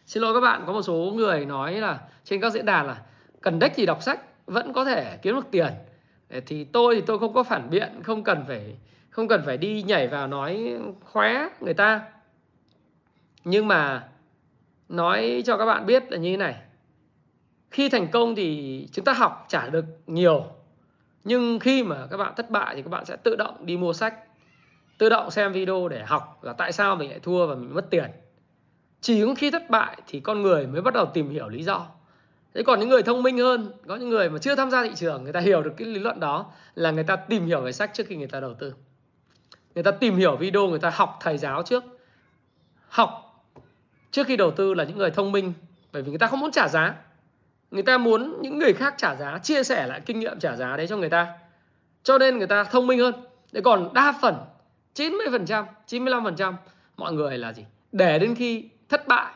Xin 0.06 0.24
lỗi 0.24 0.34
các 0.34 0.42
bạn 0.42 0.64
có 0.68 0.74
một 0.74 0.82
số 0.82 0.94
người 0.94 1.46
nói 1.46 1.74
là 1.74 2.00
trên 2.24 2.42
các 2.42 2.54
diễn 2.54 2.66
đàn 2.66 2.88
là 2.88 3.02
cần 3.42 3.60
đếch 3.60 3.76
gì 3.76 3.86
đọc 3.86 4.04
sách 4.04 4.20
vẫn 4.46 4.74
có 4.74 4.86
thể 4.86 5.18
kiếm 5.22 5.36
được 5.36 5.52
tiền. 5.52 5.74
Thì 6.46 6.64
tôi 6.64 6.96
thì 6.96 7.02
tôi 7.02 7.20
không 7.20 7.34
có 7.34 7.44
phản 7.44 7.70
biện 7.70 7.90
không 8.04 8.24
cần 8.24 8.44
phải 8.48 8.76
không 9.10 9.28
cần 9.28 9.42
phải 9.46 9.58
đi 9.58 9.84
nhảy 9.84 10.08
vào 10.08 10.28
nói 10.28 10.74
khóe 11.04 11.50
người 11.60 11.74
ta 11.74 12.02
nhưng 13.44 13.68
mà 13.68 14.08
nói 14.90 15.44
cho 15.46 15.58
các 15.58 15.66
bạn 15.66 15.86
biết 15.86 16.12
là 16.12 16.18
như 16.18 16.32
thế 16.32 16.38
này. 16.38 16.56
Khi 17.72 17.90
thành 17.90 18.08
công 18.12 18.36
thì 18.36 18.88
chúng 18.92 19.06
ta 19.06 19.14
học 19.14 19.46
trả 19.50 19.70
được 19.70 19.86
nhiều. 20.08 20.46
Nhưng 21.24 21.60
khi 21.60 21.84
mà 21.84 22.08
các 22.12 22.18
bạn 22.18 22.34
thất 22.36 22.50
bại 22.50 22.76
thì 22.76 22.82
các 22.82 22.90
bạn 22.90 23.06
sẽ 23.06 23.16
tự 23.16 23.36
động 23.36 23.66
đi 23.66 23.78
mua 23.78 23.94
sách, 23.94 24.16
tự 24.98 25.10
động 25.10 25.32
xem 25.32 25.52
video 25.52 25.88
để 25.88 26.04
học 26.06 26.40
là 26.44 26.54
tại 26.54 26.72
sao 26.72 26.96
mình 26.96 27.10
lại 27.10 27.20
thua 27.20 27.48
và 27.48 27.56
mình 27.56 27.76
mất 27.76 27.90
tiền. 27.90 28.12
Chỉ 29.02 29.26
có 29.26 29.36
khi 29.38 29.52
thất 29.52 29.70
bại 29.70 30.02
thì 30.08 30.20
con 30.20 30.42
người 30.42 30.68
mới 30.68 30.82
bắt 30.82 30.94
đầu 30.94 31.06
tìm 31.06 31.30
hiểu 31.30 31.50
lý 31.50 31.64
do. 31.64 31.88
Thế 32.54 32.64
còn 32.64 32.80
những 32.80 32.90
người 32.90 33.04
thông 33.04 33.24
minh 33.24 33.38
hơn, 33.38 33.72
có 33.88 33.96
những 33.96 34.10
người 34.10 34.30
mà 34.30 34.40
chưa 34.40 34.56
tham 34.56 34.72
gia 34.72 34.84
thị 34.84 34.92
trường, 34.96 35.24
người 35.24 35.34
ta 35.34 35.40
hiểu 35.40 35.64
được 35.64 35.74
cái 35.78 35.88
lý 35.88 36.00
luận 36.00 36.20
đó 36.20 36.52
là 36.76 36.92
người 36.92 37.04
ta 37.04 37.16
tìm 37.16 37.46
hiểu 37.46 37.62
về 37.62 37.72
sách 37.72 37.92
trước 37.94 38.04
khi 38.08 38.16
người 38.16 38.28
ta 38.28 38.40
đầu 38.40 38.54
tư. 38.54 38.74
Người 39.76 39.84
ta 39.84 39.92
tìm 39.92 40.16
hiểu 40.16 40.36
video, 40.36 40.68
người 40.68 40.80
ta 40.80 40.90
học 40.90 41.18
thầy 41.22 41.38
giáo 41.38 41.64
trước. 41.64 41.84
Học 42.90 43.23
trước 44.14 44.28
khi 44.28 44.36
đầu 44.36 44.52
tư 44.52 44.74
là 44.74 44.84
những 44.84 44.98
người 44.98 45.12
thông 45.12 45.32
minh, 45.32 45.54
bởi 45.92 46.02
vì 46.02 46.10
người 46.10 46.20
ta 46.20 46.28
không 46.28 46.40
muốn 46.40 46.52
trả 46.52 46.68
giá. 46.68 46.96
Người 47.72 47.84
ta 47.84 47.98
muốn 47.98 48.42
những 48.42 48.60
người 48.60 48.74
khác 48.74 48.94
trả 48.98 49.16
giá, 49.16 49.38
chia 49.38 49.64
sẻ 49.64 49.88
lại 49.88 50.02
kinh 50.06 50.20
nghiệm 50.20 50.40
trả 50.40 50.56
giá 50.56 50.78
đấy 50.78 50.88
cho 50.88 50.98
người 50.98 51.10
ta. 51.10 51.28
Cho 52.04 52.18
nên 52.18 52.38
người 52.38 52.48
ta 52.48 52.64
thông 52.64 52.88
minh 52.88 53.00
hơn. 53.00 53.14
Để 53.52 53.62
còn 53.62 53.94
đa 53.94 54.14
phần 54.22 54.36
90% 54.96 55.66
95% 55.88 56.54
mọi 56.98 57.14
người 57.14 57.38
là 57.38 57.54
gì? 57.54 57.66
Để 57.92 58.20
đến 58.20 58.36
khi 58.36 58.70
thất 58.90 59.08
bại 59.08 59.34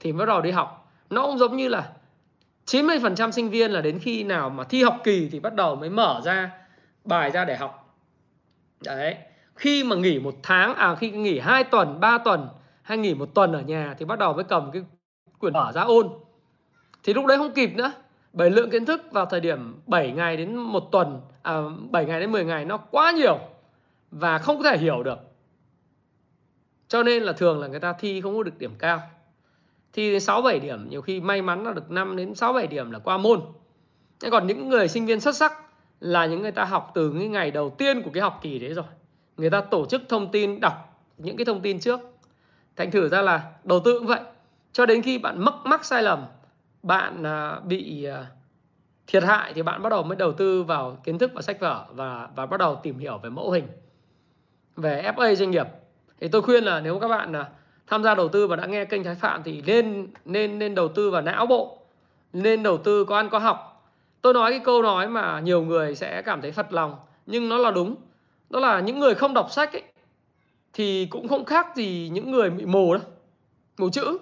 thì 0.00 0.12
mới 0.12 0.26
bắt 0.26 0.32
đầu 0.32 0.40
đi 0.40 0.50
học. 0.50 0.92
Nó 1.10 1.26
cũng 1.26 1.38
giống 1.38 1.56
như 1.56 1.68
là 1.68 1.88
90% 2.66 3.30
sinh 3.30 3.50
viên 3.50 3.70
là 3.70 3.80
đến 3.80 3.98
khi 3.98 4.24
nào 4.24 4.50
mà 4.50 4.64
thi 4.64 4.82
học 4.82 5.00
kỳ 5.04 5.28
thì 5.32 5.40
bắt 5.40 5.54
đầu 5.54 5.76
mới 5.76 5.90
mở 5.90 6.20
ra 6.24 6.50
bài 7.04 7.30
ra 7.30 7.44
để 7.44 7.56
học. 7.56 7.96
Đấy. 8.84 9.16
Khi 9.56 9.84
mà 9.84 9.96
nghỉ 9.96 10.18
một 10.18 10.34
tháng 10.42 10.74
à 10.74 10.94
khi 10.94 11.10
nghỉ 11.10 11.38
2 11.38 11.64
tuần 11.64 12.00
3 12.00 12.18
tuần 12.18 12.48
hay 12.90 12.98
nghỉ 12.98 13.14
một 13.14 13.34
tuần 13.34 13.52
ở 13.52 13.60
nhà 13.60 13.94
thì 13.98 14.04
bắt 14.04 14.18
đầu 14.18 14.32
mới 14.32 14.44
cầm 14.44 14.70
cái 14.72 14.82
quyển 15.38 15.52
mở 15.52 15.72
ra 15.74 15.82
ôn. 15.82 16.08
Thì 17.02 17.14
lúc 17.14 17.26
đấy 17.26 17.38
không 17.38 17.52
kịp 17.52 17.70
nữa. 17.74 17.92
Bởi 18.32 18.50
lượng 18.50 18.70
kiến 18.70 18.84
thức 18.84 19.02
vào 19.10 19.26
thời 19.26 19.40
điểm 19.40 19.80
7 19.86 20.12
ngày 20.12 20.36
đến 20.36 20.56
một 20.56 20.88
tuần 20.92 21.20
à, 21.42 21.60
7 21.90 22.04
ngày 22.04 22.20
đến 22.20 22.32
10 22.32 22.44
ngày 22.44 22.64
nó 22.64 22.76
quá 22.76 23.10
nhiều 23.10 23.38
và 24.10 24.38
không 24.38 24.62
có 24.62 24.70
thể 24.70 24.78
hiểu 24.78 25.02
được. 25.02 25.18
Cho 26.88 27.02
nên 27.02 27.22
là 27.22 27.32
thường 27.32 27.60
là 27.60 27.66
người 27.66 27.80
ta 27.80 27.92
thi 27.92 28.20
không 28.20 28.36
có 28.36 28.42
được 28.42 28.58
điểm 28.58 28.74
cao. 28.78 29.00
Thi 29.92 30.12
đến 30.12 30.20
6 30.20 30.42
7 30.42 30.60
điểm 30.60 30.88
nhiều 30.90 31.02
khi 31.02 31.20
may 31.20 31.42
mắn 31.42 31.64
là 31.64 31.72
được 31.72 31.90
5 31.90 32.16
đến 32.16 32.34
6 32.34 32.52
7 32.52 32.66
điểm 32.66 32.90
là 32.90 32.98
qua 32.98 33.18
môn. 33.18 33.40
Thế 34.20 34.30
còn 34.30 34.46
những 34.46 34.68
người 34.68 34.88
sinh 34.88 35.06
viên 35.06 35.20
xuất 35.20 35.36
sắc 35.36 35.52
là 36.00 36.26
những 36.26 36.42
người 36.42 36.52
ta 36.52 36.64
học 36.64 36.90
từ 36.94 37.14
cái 37.18 37.28
ngày 37.28 37.50
đầu 37.50 37.70
tiên 37.70 38.02
của 38.02 38.10
cái 38.14 38.22
học 38.22 38.38
kỳ 38.42 38.58
đấy 38.58 38.74
rồi. 38.74 38.84
Người 39.36 39.50
ta 39.50 39.60
tổ 39.60 39.86
chức 39.86 40.02
thông 40.08 40.30
tin 40.30 40.60
đọc 40.60 41.04
những 41.18 41.36
cái 41.36 41.44
thông 41.44 41.60
tin 41.60 41.80
trước 41.80 42.09
thành 42.80 42.90
thử 42.90 43.08
ra 43.08 43.22
là 43.22 43.42
đầu 43.64 43.80
tư 43.80 43.98
cũng 43.98 44.06
vậy. 44.06 44.20
Cho 44.72 44.86
đến 44.86 45.02
khi 45.02 45.18
bạn 45.18 45.44
mắc 45.44 45.54
mắc 45.64 45.84
sai 45.84 46.02
lầm 46.02 46.24
bạn 46.82 47.22
à, 47.26 47.60
bị 47.64 48.04
à, 48.04 48.26
thiệt 49.06 49.22
hại 49.22 49.52
thì 49.54 49.62
bạn 49.62 49.82
bắt 49.82 49.88
đầu 49.88 50.02
mới 50.02 50.16
đầu 50.16 50.32
tư 50.32 50.62
vào 50.62 50.98
kiến 51.04 51.18
thức 51.18 51.30
và 51.34 51.42
sách 51.42 51.60
vở 51.60 51.84
và 51.92 52.28
và 52.36 52.46
bắt 52.46 52.56
đầu 52.56 52.80
tìm 52.82 52.98
hiểu 52.98 53.18
về 53.18 53.30
mẫu 53.30 53.50
hình 53.50 53.66
về 54.76 55.12
FA 55.16 55.34
doanh 55.34 55.50
nghiệp. 55.50 55.66
Thì 56.20 56.28
tôi 56.28 56.42
khuyên 56.42 56.64
là 56.64 56.80
nếu 56.80 56.98
các 56.98 57.08
bạn 57.08 57.32
à, 57.36 57.48
tham 57.86 58.02
gia 58.02 58.14
đầu 58.14 58.28
tư 58.28 58.46
và 58.46 58.56
đã 58.56 58.66
nghe 58.66 58.84
kênh 58.84 59.04
Thái 59.04 59.14
Phạm 59.14 59.42
thì 59.42 59.62
nên 59.66 60.08
nên 60.24 60.58
nên 60.58 60.74
đầu 60.74 60.88
tư 60.88 61.10
vào 61.10 61.22
não 61.22 61.46
bộ 61.46 61.78
nên 62.32 62.62
đầu 62.62 62.78
tư 62.78 63.04
có 63.04 63.16
ăn 63.16 63.28
có 63.30 63.38
học. 63.38 63.86
Tôi 64.22 64.34
nói 64.34 64.50
cái 64.50 64.60
câu 64.64 64.82
nói 64.82 65.08
mà 65.08 65.40
nhiều 65.40 65.62
người 65.62 65.94
sẽ 65.94 66.22
cảm 66.22 66.40
thấy 66.40 66.52
phật 66.52 66.72
lòng 66.72 66.96
nhưng 67.26 67.48
nó 67.48 67.58
là 67.58 67.70
đúng. 67.70 67.96
Đó 68.50 68.60
là 68.60 68.80
những 68.80 68.98
người 68.98 69.14
không 69.14 69.34
đọc 69.34 69.50
sách 69.50 69.72
ấy, 69.72 69.82
thì 70.72 71.06
cũng 71.10 71.28
không 71.28 71.44
khác 71.44 71.66
gì 71.76 72.10
những 72.12 72.30
người 72.30 72.50
bị 72.50 72.66
mù 72.66 72.94
đâu 72.94 73.02
mù 73.78 73.90
chữ. 73.90 74.18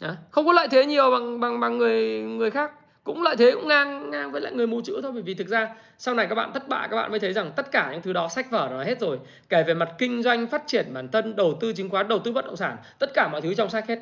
À, 0.00 0.16
không 0.30 0.46
có 0.46 0.52
lợi 0.52 0.68
thế 0.70 0.86
nhiều 0.86 1.10
bằng 1.10 1.40
bằng 1.40 1.60
bằng 1.60 1.78
người 1.78 2.20
người 2.20 2.50
khác. 2.50 2.72
Cũng 3.04 3.22
lợi 3.22 3.36
thế 3.36 3.50
cũng 3.54 3.68
ngang 3.68 4.10
ngang 4.10 4.32
với 4.32 4.40
lại 4.40 4.52
người 4.52 4.66
mù 4.66 4.80
chữ 4.80 5.00
thôi 5.02 5.12
bởi 5.12 5.22
vì 5.22 5.34
thực 5.34 5.48
ra 5.48 5.74
sau 5.98 6.14
này 6.14 6.26
các 6.26 6.34
bạn 6.34 6.52
thất 6.52 6.68
bại 6.68 6.88
các 6.90 6.96
bạn 6.96 7.10
mới 7.10 7.20
thấy 7.20 7.32
rằng 7.32 7.52
tất 7.56 7.72
cả 7.72 7.92
những 7.92 8.02
thứ 8.02 8.12
đó 8.12 8.28
sách 8.28 8.50
vở 8.50 8.68
nó 8.70 8.84
hết 8.84 9.00
rồi. 9.00 9.18
Kể 9.48 9.62
về 9.62 9.74
mặt 9.74 9.88
kinh 9.98 10.22
doanh 10.22 10.46
phát 10.46 10.62
triển 10.66 10.94
bản 10.94 11.08
thân 11.08 11.36
đầu 11.36 11.58
tư 11.60 11.72
chứng 11.72 11.88
khoán 11.88 12.08
đầu 12.08 12.18
tư 12.18 12.32
bất 12.32 12.46
động 12.46 12.56
sản 12.56 12.76
tất 12.98 13.10
cả 13.14 13.28
mọi 13.28 13.40
thứ 13.40 13.54
trong 13.54 13.70
sách 13.70 13.88
hết. 13.88 13.98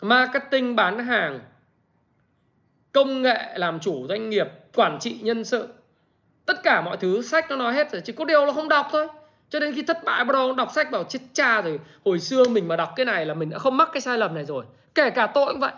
Marketing 0.00 0.76
bán 0.76 0.98
hàng 0.98 1.40
công 2.92 3.22
nghệ 3.22 3.38
làm 3.56 3.80
chủ 3.80 4.06
doanh 4.08 4.30
nghiệp 4.30 4.46
quản 4.74 4.98
trị 5.00 5.18
nhân 5.22 5.44
sự. 5.44 5.68
Tất 6.46 6.62
cả 6.62 6.80
mọi 6.80 6.96
thứ 6.96 7.22
sách 7.22 7.46
nó 7.50 7.56
nói 7.56 7.74
hết 7.74 7.92
rồi 7.92 8.02
chỉ 8.04 8.12
có 8.12 8.24
điều 8.24 8.44
là 8.44 8.52
không 8.52 8.68
đọc 8.68 8.86
thôi 8.92 9.08
cho 9.50 9.60
nên 9.60 9.74
khi 9.74 9.82
thất 9.82 10.04
bại 10.04 10.24
bắt 10.24 10.32
đầu 10.32 10.52
đọc 10.52 10.68
sách 10.74 10.90
bảo 10.90 11.04
chết 11.04 11.18
cha 11.32 11.62
rồi 11.62 11.80
hồi 12.04 12.20
xưa 12.20 12.44
mình 12.44 12.68
mà 12.68 12.76
đọc 12.76 12.92
cái 12.96 13.06
này 13.06 13.26
là 13.26 13.34
mình 13.34 13.50
đã 13.50 13.58
không 13.58 13.76
mắc 13.76 13.88
cái 13.92 14.00
sai 14.00 14.18
lầm 14.18 14.34
này 14.34 14.44
rồi. 14.44 14.64
Kể 14.94 15.10
cả 15.10 15.26
tôi 15.26 15.52
cũng 15.52 15.60
vậy. 15.60 15.72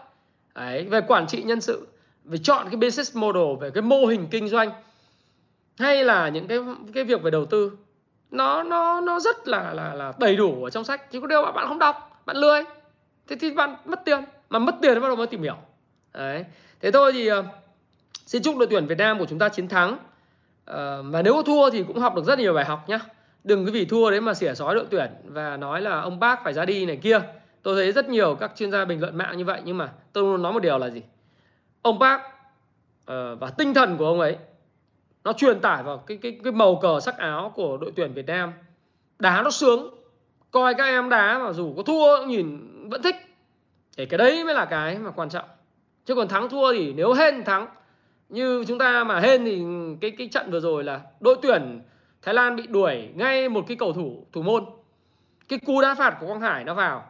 Đấy, 0.55 0.85
về 0.85 1.01
quản 1.01 1.27
trị 1.27 1.43
nhân 1.43 1.61
sự 1.61 1.87
về 2.25 2.39
chọn 2.39 2.67
cái 2.71 2.77
business 2.77 3.17
model 3.17 3.57
về 3.61 3.71
cái 3.71 3.83
mô 3.83 4.07
hình 4.07 4.29
kinh 4.31 4.49
doanh 4.49 4.71
hay 5.79 6.05
là 6.05 6.29
những 6.29 6.47
cái 6.47 6.59
cái 6.95 7.05
việc 7.05 7.23
về 7.23 7.31
đầu 7.31 7.47
tư 7.47 7.73
nó 8.31 8.63
nó 8.63 9.01
nó 9.01 9.21
rất 9.21 9.49
là 9.49 9.73
là 9.75 9.95
là 9.95 10.13
đầy 10.19 10.37
đủ 10.37 10.65
ở 10.65 10.71
trong 10.71 10.85
sách. 10.85 11.11
Chỉ 11.11 11.21
có 11.21 11.27
điều 11.27 11.43
mà 11.43 11.53
bạn 11.53 11.69
không 11.69 11.79
đọc 11.79 12.23
bạn 12.27 12.37
lười 12.37 12.65
thế 13.29 13.37
thì 13.41 13.51
bạn 13.51 13.77
mất 13.85 14.05
tiền. 14.05 14.25
Mà 14.51 14.59
mất 14.59 14.75
tiền 14.83 14.95
thì 14.95 15.01
bắt 15.01 15.09
đầu 15.09 15.17
mới 15.17 15.27
tìm 15.27 15.43
hiểu. 15.43 15.57
Đấy 16.15 16.45
thế 16.81 16.91
thôi 16.91 17.13
thì 17.13 17.33
uh, 17.33 17.45
xin 18.27 18.43
chúc 18.43 18.57
đội 18.59 18.67
tuyển 18.71 18.87
Việt 18.87 18.99
Nam 18.99 19.19
của 19.19 19.27
chúng 19.27 19.39
ta 19.39 19.49
chiến 19.49 19.69
thắng. 19.69 19.93
Uh, 19.93 20.77
và 21.05 21.23
nếu 21.25 21.35
có 21.35 21.43
thua 21.43 21.71
thì 21.71 21.83
cũng 21.83 21.99
học 21.99 22.15
được 22.15 22.25
rất 22.25 22.39
nhiều 22.39 22.55
bài 22.55 22.65
học 22.65 22.89
nhá 22.89 23.01
đừng 23.47 23.65
cái 23.65 23.73
vì 23.73 23.85
thua 23.85 24.11
đấy 24.11 24.21
mà 24.21 24.35
xỉa 24.35 24.55
sói 24.55 24.75
đội 24.75 24.87
tuyển 24.91 25.11
và 25.25 25.57
nói 25.57 25.81
là 25.81 26.01
ông 26.01 26.21
bác 26.21 26.45
phải 26.45 26.53
ra 26.53 26.65
đi 26.65 26.87
này 26.87 26.97
kia. 26.97 27.21
Tôi 27.63 27.77
thấy 27.77 27.93
rất 27.93 28.09
nhiều 28.09 28.37
các 28.41 28.53
chuyên 28.57 28.71
gia 28.71 28.85
bình 28.85 29.01
luận 29.01 29.17
mạng 29.17 29.39
như 29.39 29.45
vậy 29.45 29.61
nhưng 29.65 29.79
mà 29.79 29.93
tôi 30.13 30.39
nói 30.39 30.53
một 30.53 30.63
điều 30.63 30.79
là 30.79 30.91
gì? 30.91 31.03
Ông 31.83 31.99
bác 31.99 32.21
uh, 32.21 33.41
và 33.41 33.51
tinh 33.59 33.75
thần 33.75 33.97
của 33.97 34.07
ông 34.07 34.21
ấy 34.21 34.37
nó 35.25 35.33
truyền 35.33 35.61
tải 35.61 35.83
vào 35.83 35.99
cái 35.99 36.17
cái 36.17 36.39
cái 36.45 36.53
màu 36.53 36.79
cờ 36.83 37.01
sắc 37.01 37.19
áo 37.19 37.53
của 37.55 37.77
đội 37.77 37.93
tuyển 37.97 38.13
Việt 38.15 38.27
Nam. 38.27 38.53
Đá 39.19 39.43
nó 39.43 39.51
sướng. 39.51 39.95
Coi 40.51 40.75
các 40.75 40.85
em 40.85 41.09
đá 41.09 41.39
mà 41.39 41.53
dù 41.53 41.75
có 41.77 41.83
thua 41.83 42.27
nhìn 42.27 42.59
vẫn 42.89 43.03
thích. 43.03 43.17
Thì 43.97 44.07
cái 44.07 44.19
đấy 44.19 44.45
mới 44.45 44.55
là 44.55 44.65
cái 44.65 44.99
mà 44.99 45.11
quan 45.11 45.29
trọng. 45.29 45.49
Chứ 46.05 46.15
còn 46.15 46.29
thắng 46.29 46.49
thua 46.49 46.73
thì 46.73 46.93
nếu 46.93 47.13
hên 47.13 47.45
thắng 47.45 47.67
như 48.29 48.65
chúng 48.69 48.79
ta 48.79 49.05
mà 49.05 49.21
hên 49.21 49.45
thì 49.45 49.63
cái 50.01 50.11
cái 50.11 50.29
trận 50.29 50.51
vừa 50.51 50.61
rồi 50.61 50.85
là 50.85 51.01
đội 51.21 51.37
tuyển 51.43 51.81
Thái 52.27 52.35
Lan 52.35 52.57
bị 52.57 52.67
đuổi 52.67 53.09
ngay 53.15 53.49
một 53.49 53.65
cái 53.69 53.77
cầu 53.77 53.93
thủ 53.93 54.27
thủ 54.33 54.43
môn. 54.43 54.65
Cái 55.49 55.59
cú 55.59 55.81
đá 55.81 55.95
phạt 55.95 56.17
của 56.21 56.27
Quang 56.27 56.41
Hải 56.41 56.65
nó 56.65 56.75
vào. 56.75 57.05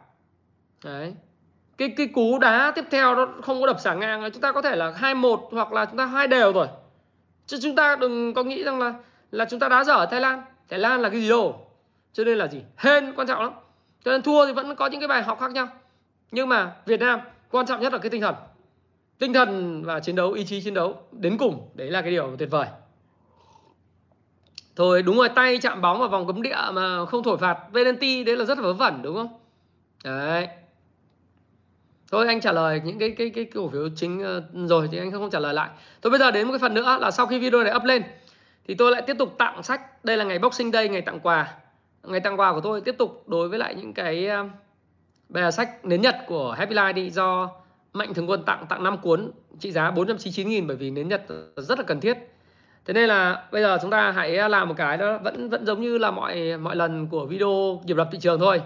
Đấy. 0.83 1.13
Cái 1.77 1.89
cái 1.97 2.07
cú 2.07 2.39
đá 2.39 2.71
tiếp 2.75 2.85
theo 2.91 3.15
nó 3.15 3.27
không 3.41 3.61
có 3.61 3.67
đập 3.67 3.79
xả 3.79 3.93
ngang, 3.93 4.29
chúng 4.33 4.41
ta 4.41 4.51
có 4.51 4.61
thể 4.61 4.75
là 4.75 4.91
hai 4.91 5.15
một 5.15 5.47
hoặc 5.51 5.73
là 5.73 5.85
chúng 5.85 5.97
ta 5.97 6.05
hai 6.05 6.27
đều 6.27 6.53
rồi. 6.53 6.67
Chứ 7.45 7.57
chúng 7.61 7.75
ta 7.75 7.95
đừng 7.95 8.33
có 8.33 8.43
nghĩ 8.43 8.63
rằng 8.63 8.79
là 8.79 8.93
là 9.31 9.45
chúng 9.45 9.59
ta 9.59 9.69
đá 9.69 9.83
dở 9.83 9.93
ở 9.93 10.05
Thái 10.05 10.21
Lan. 10.21 10.41
Thái 10.69 10.79
Lan 10.79 11.01
là 11.01 11.09
cái 11.09 11.21
gì 11.21 11.29
đâu. 11.29 11.67
Cho 12.13 12.23
nên 12.23 12.37
là 12.37 12.47
gì? 12.47 12.61
Hên, 12.77 13.13
quan 13.15 13.27
trọng 13.27 13.41
lắm. 13.41 13.53
Cho 14.05 14.11
nên 14.11 14.21
thua 14.21 14.45
thì 14.45 14.53
vẫn 14.53 14.75
có 14.75 14.87
những 14.87 15.01
cái 15.01 15.07
bài 15.07 15.23
học 15.23 15.39
khác 15.39 15.51
nhau. 15.51 15.67
Nhưng 16.31 16.49
mà 16.49 16.75
Việt 16.85 16.99
Nam 16.99 17.19
quan 17.51 17.65
trọng 17.65 17.81
nhất 17.81 17.93
là 17.93 17.99
cái 17.99 18.09
tinh 18.09 18.21
thần. 18.21 18.35
Tinh 19.19 19.33
thần 19.33 19.83
và 19.85 19.99
chiến 19.99 20.15
đấu, 20.15 20.31
ý 20.31 20.45
chí 20.45 20.61
chiến 20.61 20.73
đấu 20.73 21.01
đến 21.11 21.37
cùng, 21.37 21.69
đấy 21.73 21.91
là 21.91 22.01
cái 22.01 22.11
điều 22.11 22.35
tuyệt 22.37 22.51
vời 22.51 22.67
thôi, 24.77 25.01
đúng 25.01 25.17
rồi, 25.17 25.29
tay 25.29 25.57
chạm 25.57 25.81
bóng 25.81 25.99
vào 25.99 26.09
vòng 26.09 26.27
cấm 26.27 26.41
địa 26.41 26.57
mà 26.73 27.05
không 27.05 27.23
thổi 27.23 27.37
phạt 27.37 27.57
penalty, 27.73 28.23
đấy 28.23 28.37
là 28.37 28.45
rất 28.45 28.57
là 28.57 28.63
vớ 28.63 28.73
vẩn, 28.73 29.01
đúng 29.01 29.15
không? 29.15 29.39
Đấy. 30.03 30.47
Thôi, 32.11 32.27
anh 32.27 32.41
trả 32.41 32.51
lời 32.51 32.81
những 32.85 32.99
cái 32.99 33.15
cái 33.17 33.29
cái 33.29 33.45
cổ 33.45 33.69
phiếu 33.69 33.89
chính 33.95 34.23
ờ, 34.23 34.43
rồi 34.53 34.89
thì 34.91 34.97
anh 34.97 35.11
không 35.11 35.29
trả 35.29 35.39
lời 35.39 35.53
lại. 35.53 35.69
Thôi, 36.01 36.11
bây 36.11 36.19
giờ 36.19 36.31
đến 36.31 36.47
một 36.47 36.51
cái 36.53 36.59
phần 36.59 36.73
nữa 36.73 36.97
là 37.01 37.11
sau 37.11 37.27
khi 37.27 37.39
video 37.39 37.63
này 37.63 37.75
up 37.75 37.83
lên, 37.83 38.03
thì 38.67 38.75
tôi 38.75 38.91
lại 38.91 39.01
tiếp 39.07 39.15
tục 39.19 39.35
tặng 39.37 39.63
sách. 39.63 40.05
Đây 40.05 40.17
là 40.17 40.23
ngày 40.23 40.39
boxing 40.39 40.71
day, 40.71 40.89
ngày 40.89 41.01
tặng 41.01 41.19
quà. 41.19 41.53
Ngày 42.03 42.19
tặng 42.19 42.39
quà 42.39 42.53
của 42.53 42.61
tôi 42.61 42.81
tiếp 42.81 42.95
tục 42.97 43.23
đối 43.27 43.49
với 43.49 43.59
lại 43.59 43.75
những 43.75 43.93
cái 43.93 44.27
ờ, 44.27 44.49
bè 45.29 45.51
sách 45.51 45.85
nến 45.85 46.01
nhật 46.01 46.15
của 46.27 46.51
Happy 46.51 46.75
Life 46.75 46.93
đi, 46.93 47.09
do 47.09 47.49
Mạnh 47.93 48.13
Thường 48.13 48.29
Quân 48.29 48.43
tặng 48.43 48.65
tặng 48.69 48.83
5 48.83 48.97
cuốn, 48.97 49.31
trị 49.59 49.71
giá 49.71 49.91
499 49.91 50.49
nghìn, 50.49 50.67
bởi 50.67 50.77
vì 50.77 50.91
nến 50.91 51.07
nhật 51.07 51.21
rất 51.55 51.79
là 51.79 51.85
cần 51.87 51.99
thiết 51.99 52.17
thế 52.87 52.93
nên 52.93 53.09
là 53.09 53.47
bây 53.51 53.61
giờ 53.61 53.77
chúng 53.81 53.91
ta 53.91 54.11
hãy 54.11 54.37
à, 54.37 54.47
làm 54.47 54.67
một 54.67 54.73
cái 54.77 54.97
đó, 54.97 55.17
vẫn 55.17 55.49
vẫn 55.49 55.65
giống 55.65 55.81
như 55.81 55.97
là 55.97 56.11
mọi 56.11 56.57
mọi 56.57 56.75
lần 56.75 57.07
của 57.07 57.25
video 57.25 57.81
nhịp 57.85 57.97
đập 57.97 58.09
thị 58.11 58.19
trường 58.21 58.39
thôi. 58.39 58.61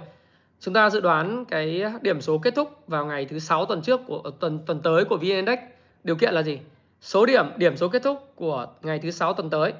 Chúng 0.59 0.73
ta 0.73 0.89
dự 0.89 0.99
đoán 0.99 1.45
cái 1.45 1.83
điểm 2.01 2.21
số 2.21 2.37
kết 2.37 2.55
thúc 2.55 2.83
vào 2.87 3.05
ngày 3.05 3.25
thứ 3.25 3.39
sáu 3.39 3.65
tuần 3.65 3.81
trước 3.81 4.01
của, 4.07 4.31
tuần 4.39 4.59
tuần 4.65 4.81
tới 4.81 5.05
của 5.05 5.17
VN 5.17 5.23
Index. 5.23 5.59
Điều 6.03 6.15
kiện 6.15 6.33
là 6.33 6.43
gì? 6.43 6.59
Số 7.01 7.25
điểm 7.25 7.45
điểm 7.55 7.77
số 7.77 7.87
kết 7.87 8.03
thúc 8.03 8.33
của 8.35 8.67
ngày 8.81 8.99
thứ 8.99 9.11
sáu 9.11 9.33
tuần 9.33 9.49
tới. 9.49 9.73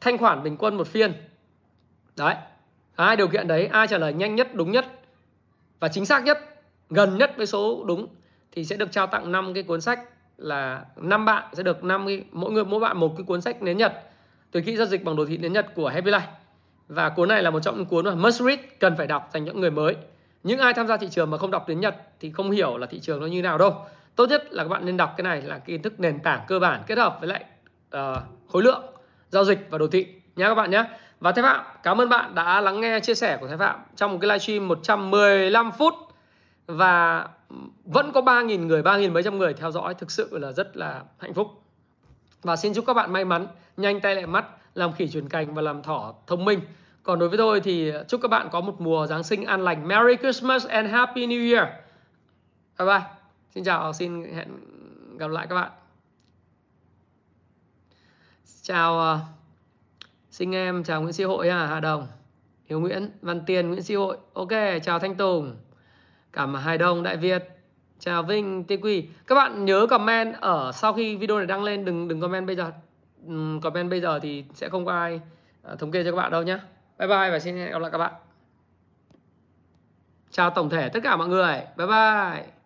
Thanh 0.00 0.18
khoản 0.18 0.42
bình 0.42 0.56
quân 0.56 0.76
một 0.76 0.86
phiên. 0.86 1.12
Đấy. 2.16 2.34
Hai 2.96 3.16
điều 3.16 3.28
kiện 3.28 3.48
đấy, 3.48 3.66
ai 3.66 3.86
trả 3.86 3.98
lời 3.98 4.12
nhanh 4.12 4.34
nhất, 4.34 4.54
đúng 4.54 4.72
nhất 4.72 4.86
và 5.80 5.88
chính 5.88 6.06
xác 6.06 6.24
nhất, 6.24 6.38
gần 6.90 7.18
nhất 7.18 7.34
với 7.36 7.46
số 7.46 7.84
đúng 7.86 8.06
thì 8.52 8.64
sẽ 8.64 8.76
được 8.76 8.92
trao 8.92 9.06
tặng 9.06 9.32
5 9.32 9.54
cái 9.54 9.62
cuốn 9.62 9.80
sách 9.80 10.00
là 10.38 10.84
năm 10.96 11.24
bạn 11.24 11.44
sẽ 11.52 11.62
được 11.62 11.84
5 11.84 12.06
cái 12.06 12.24
mỗi 12.32 12.52
người 12.52 12.64
mỗi 12.64 12.80
bạn 12.80 12.96
một 12.96 13.14
cái 13.16 13.24
cuốn 13.24 13.40
sách 13.40 13.62
nến 13.62 13.76
Nhật 13.76 13.92
từ 14.50 14.60
kỹ 14.60 14.76
giao 14.76 14.86
dịch 14.86 15.04
bằng 15.04 15.16
đồ 15.16 15.26
thị 15.26 15.36
nến 15.36 15.52
Nhật 15.52 15.74
của 15.74 15.88
Happy 15.88 16.10
Life. 16.10 16.20
Và 16.88 17.08
cuốn 17.08 17.28
này 17.28 17.42
là 17.42 17.50
một 17.50 17.60
trong 17.60 17.76
những 17.76 17.86
cuốn 17.86 18.04
mà 18.04 18.14
must 18.14 18.42
read 18.42 18.58
cần 18.80 18.94
phải 18.96 19.06
đọc 19.06 19.30
dành 19.32 19.44
những 19.44 19.60
người 19.60 19.70
mới. 19.70 19.96
Những 20.42 20.58
ai 20.58 20.74
tham 20.74 20.86
gia 20.86 20.96
thị 20.96 21.08
trường 21.10 21.30
mà 21.30 21.38
không 21.38 21.50
đọc 21.50 21.64
tiếng 21.66 21.80
Nhật 21.80 21.96
thì 22.20 22.30
không 22.30 22.50
hiểu 22.50 22.78
là 22.78 22.86
thị 22.86 23.00
trường 23.00 23.20
nó 23.20 23.26
như 23.26 23.42
nào 23.42 23.58
đâu. 23.58 23.74
Tốt 24.16 24.26
nhất 24.26 24.52
là 24.52 24.62
các 24.62 24.68
bạn 24.68 24.86
nên 24.86 24.96
đọc 24.96 25.14
cái 25.16 25.22
này 25.24 25.42
là 25.42 25.58
kiến 25.58 25.82
thức 25.82 26.00
nền 26.00 26.20
tảng 26.20 26.40
cơ 26.48 26.58
bản 26.58 26.82
kết 26.86 26.98
hợp 26.98 27.16
với 27.20 27.28
lại 27.28 27.44
uh, 27.96 28.18
khối 28.48 28.62
lượng 28.62 28.82
giao 29.28 29.44
dịch 29.44 29.66
và 29.70 29.78
đồ 29.78 29.86
thị 29.86 30.06
nha 30.36 30.48
các 30.48 30.54
bạn 30.54 30.70
nhé 30.70 30.84
và 31.20 31.32
Thái 31.32 31.42
Phạm 31.42 31.64
cảm 31.82 32.00
ơn 32.00 32.08
bạn 32.08 32.34
đã 32.34 32.60
lắng 32.60 32.80
nghe 32.80 33.00
chia 33.00 33.14
sẻ 33.14 33.38
của 33.40 33.48
Thái 33.48 33.56
Phạm 33.56 33.80
trong 33.96 34.12
một 34.12 34.18
cái 34.20 34.28
livestream 34.28 34.68
115 34.68 35.72
phút 35.72 35.94
và 36.68 37.28
vẫn 37.84 38.12
có 38.12 38.20
3.000 38.20 38.66
người, 38.66 38.82
3.000 38.82 39.12
mấy 39.12 39.22
trăm 39.22 39.38
người 39.38 39.54
theo 39.54 39.70
dõi 39.70 39.94
thực 39.94 40.10
sự 40.10 40.38
là 40.38 40.52
rất 40.52 40.76
là 40.76 41.04
hạnh 41.18 41.34
phúc. 41.34 41.62
Và 42.42 42.56
xin 42.56 42.74
chúc 42.74 42.86
các 42.86 42.94
bạn 42.94 43.12
may 43.12 43.24
mắn, 43.24 43.46
nhanh 43.76 44.00
tay 44.00 44.14
lại 44.14 44.26
mắt, 44.26 44.46
làm 44.74 44.92
khỉ 44.92 45.08
truyền 45.08 45.28
cành 45.28 45.54
và 45.54 45.62
làm 45.62 45.82
thỏ 45.82 46.14
thông 46.26 46.44
minh. 46.44 46.60
Còn 47.02 47.18
đối 47.18 47.28
với 47.28 47.38
tôi 47.38 47.60
thì 47.60 47.92
chúc 48.08 48.20
các 48.22 48.28
bạn 48.28 48.48
có 48.52 48.60
một 48.60 48.80
mùa 48.80 49.06
Giáng 49.06 49.22
sinh 49.22 49.44
an 49.44 49.60
lành. 49.60 49.88
Merry 49.88 50.16
Christmas 50.16 50.66
and 50.66 50.90
Happy 50.90 51.26
New 51.26 51.54
Year. 51.54 51.68
Bye 52.78 52.88
bye. 52.88 53.02
Xin 53.54 53.64
chào, 53.64 53.92
xin 53.92 54.34
hẹn 54.34 54.48
gặp 55.18 55.30
lại 55.30 55.46
các 55.50 55.54
bạn. 55.54 55.70
Chào 58.62 59.00
à, 59.00 59.12
uh, 59.12 59.20
sinh 60.30 60.54
em, 60.54 60.84
chào 60.84 61.02
Nguyễn 61.02 61.12
Sĩ 61.12 61.24
Hội 61.24 61.48
à, 61.48 61.66
Hà 61.66 61.80
Đồng. 61.80 62.06
Hiếu 62.64 62.80
Nguyễn, 62.80 63.10
Văn 63.22 63.40
Tiền, 63.46 63.68
Nguyễn 63.68 63.82
Sĩ 63.82 63.94
Hội. 63.94 64.16
Ok, 64.32 64.50
chào 64.82 64.98
Thanh 64.98 65.14
Tùng. 65.14 65.56
Cảm 66.38 66.54
Hải 66.54 66.78
Đông, 66.78 67.02
Đại 67.02 67.16
Việt. 67.16 67.48
Chào 67.98 68.22
Vinh, 68.22 68.64
Tê 68.64 68.76
Quy. 68.76 69.08
Các 69.26 69.34
bạn 69.34 69.64
nhớ 69.64 69.86
comment 69.90 70.34
ở 70.40 70.72
sau 70.72 70.92
khi 70.92 71.16
video 71.16 71.36
này 71.36 71.46
đăng 71.46 71.64
lên 71.64 71.84
đừng 71.84 72.08
đừng 72.08 72.20
comment 72.20 72.46
bây 72.46 72.56
giờ. 72.56 72.72
Comment 73.62 73.90
bây 73.90 74.00
giờ 74.00 74.18
thì 74.22 74.44
sẽ 74.54 74.68
không 74.68 74.84
có 74.84 74.92
ai 74.92 75.20
ờ, 75.62 75.76
thống 75.76 75.90
kê 75.90 76.04
cho 76.04 76.10
các 76.10 76.16
bạn 76.16 76.30
đâu 76.30 76.42
nhé. 76.42 76.58
Bye 76.98 77.08
bye 77.08 77.30
và 77.30 77.38
xin 77.38 77.56
hẹn 77.56 77.72
gặp 77.72 77.78
lại 77.78 77.90
các 77.90 77.98
bạn. 77.98 78.12
Chào 80.30 80.50
tổng 80.50 80.70
thể 80.70 80.88
tất 80.88 81.00
cả 81.02 81.16
mọi 81.16 81.28
người. 81.28 81.62
Bye 81.76 81.86
bye. 81.86 82.57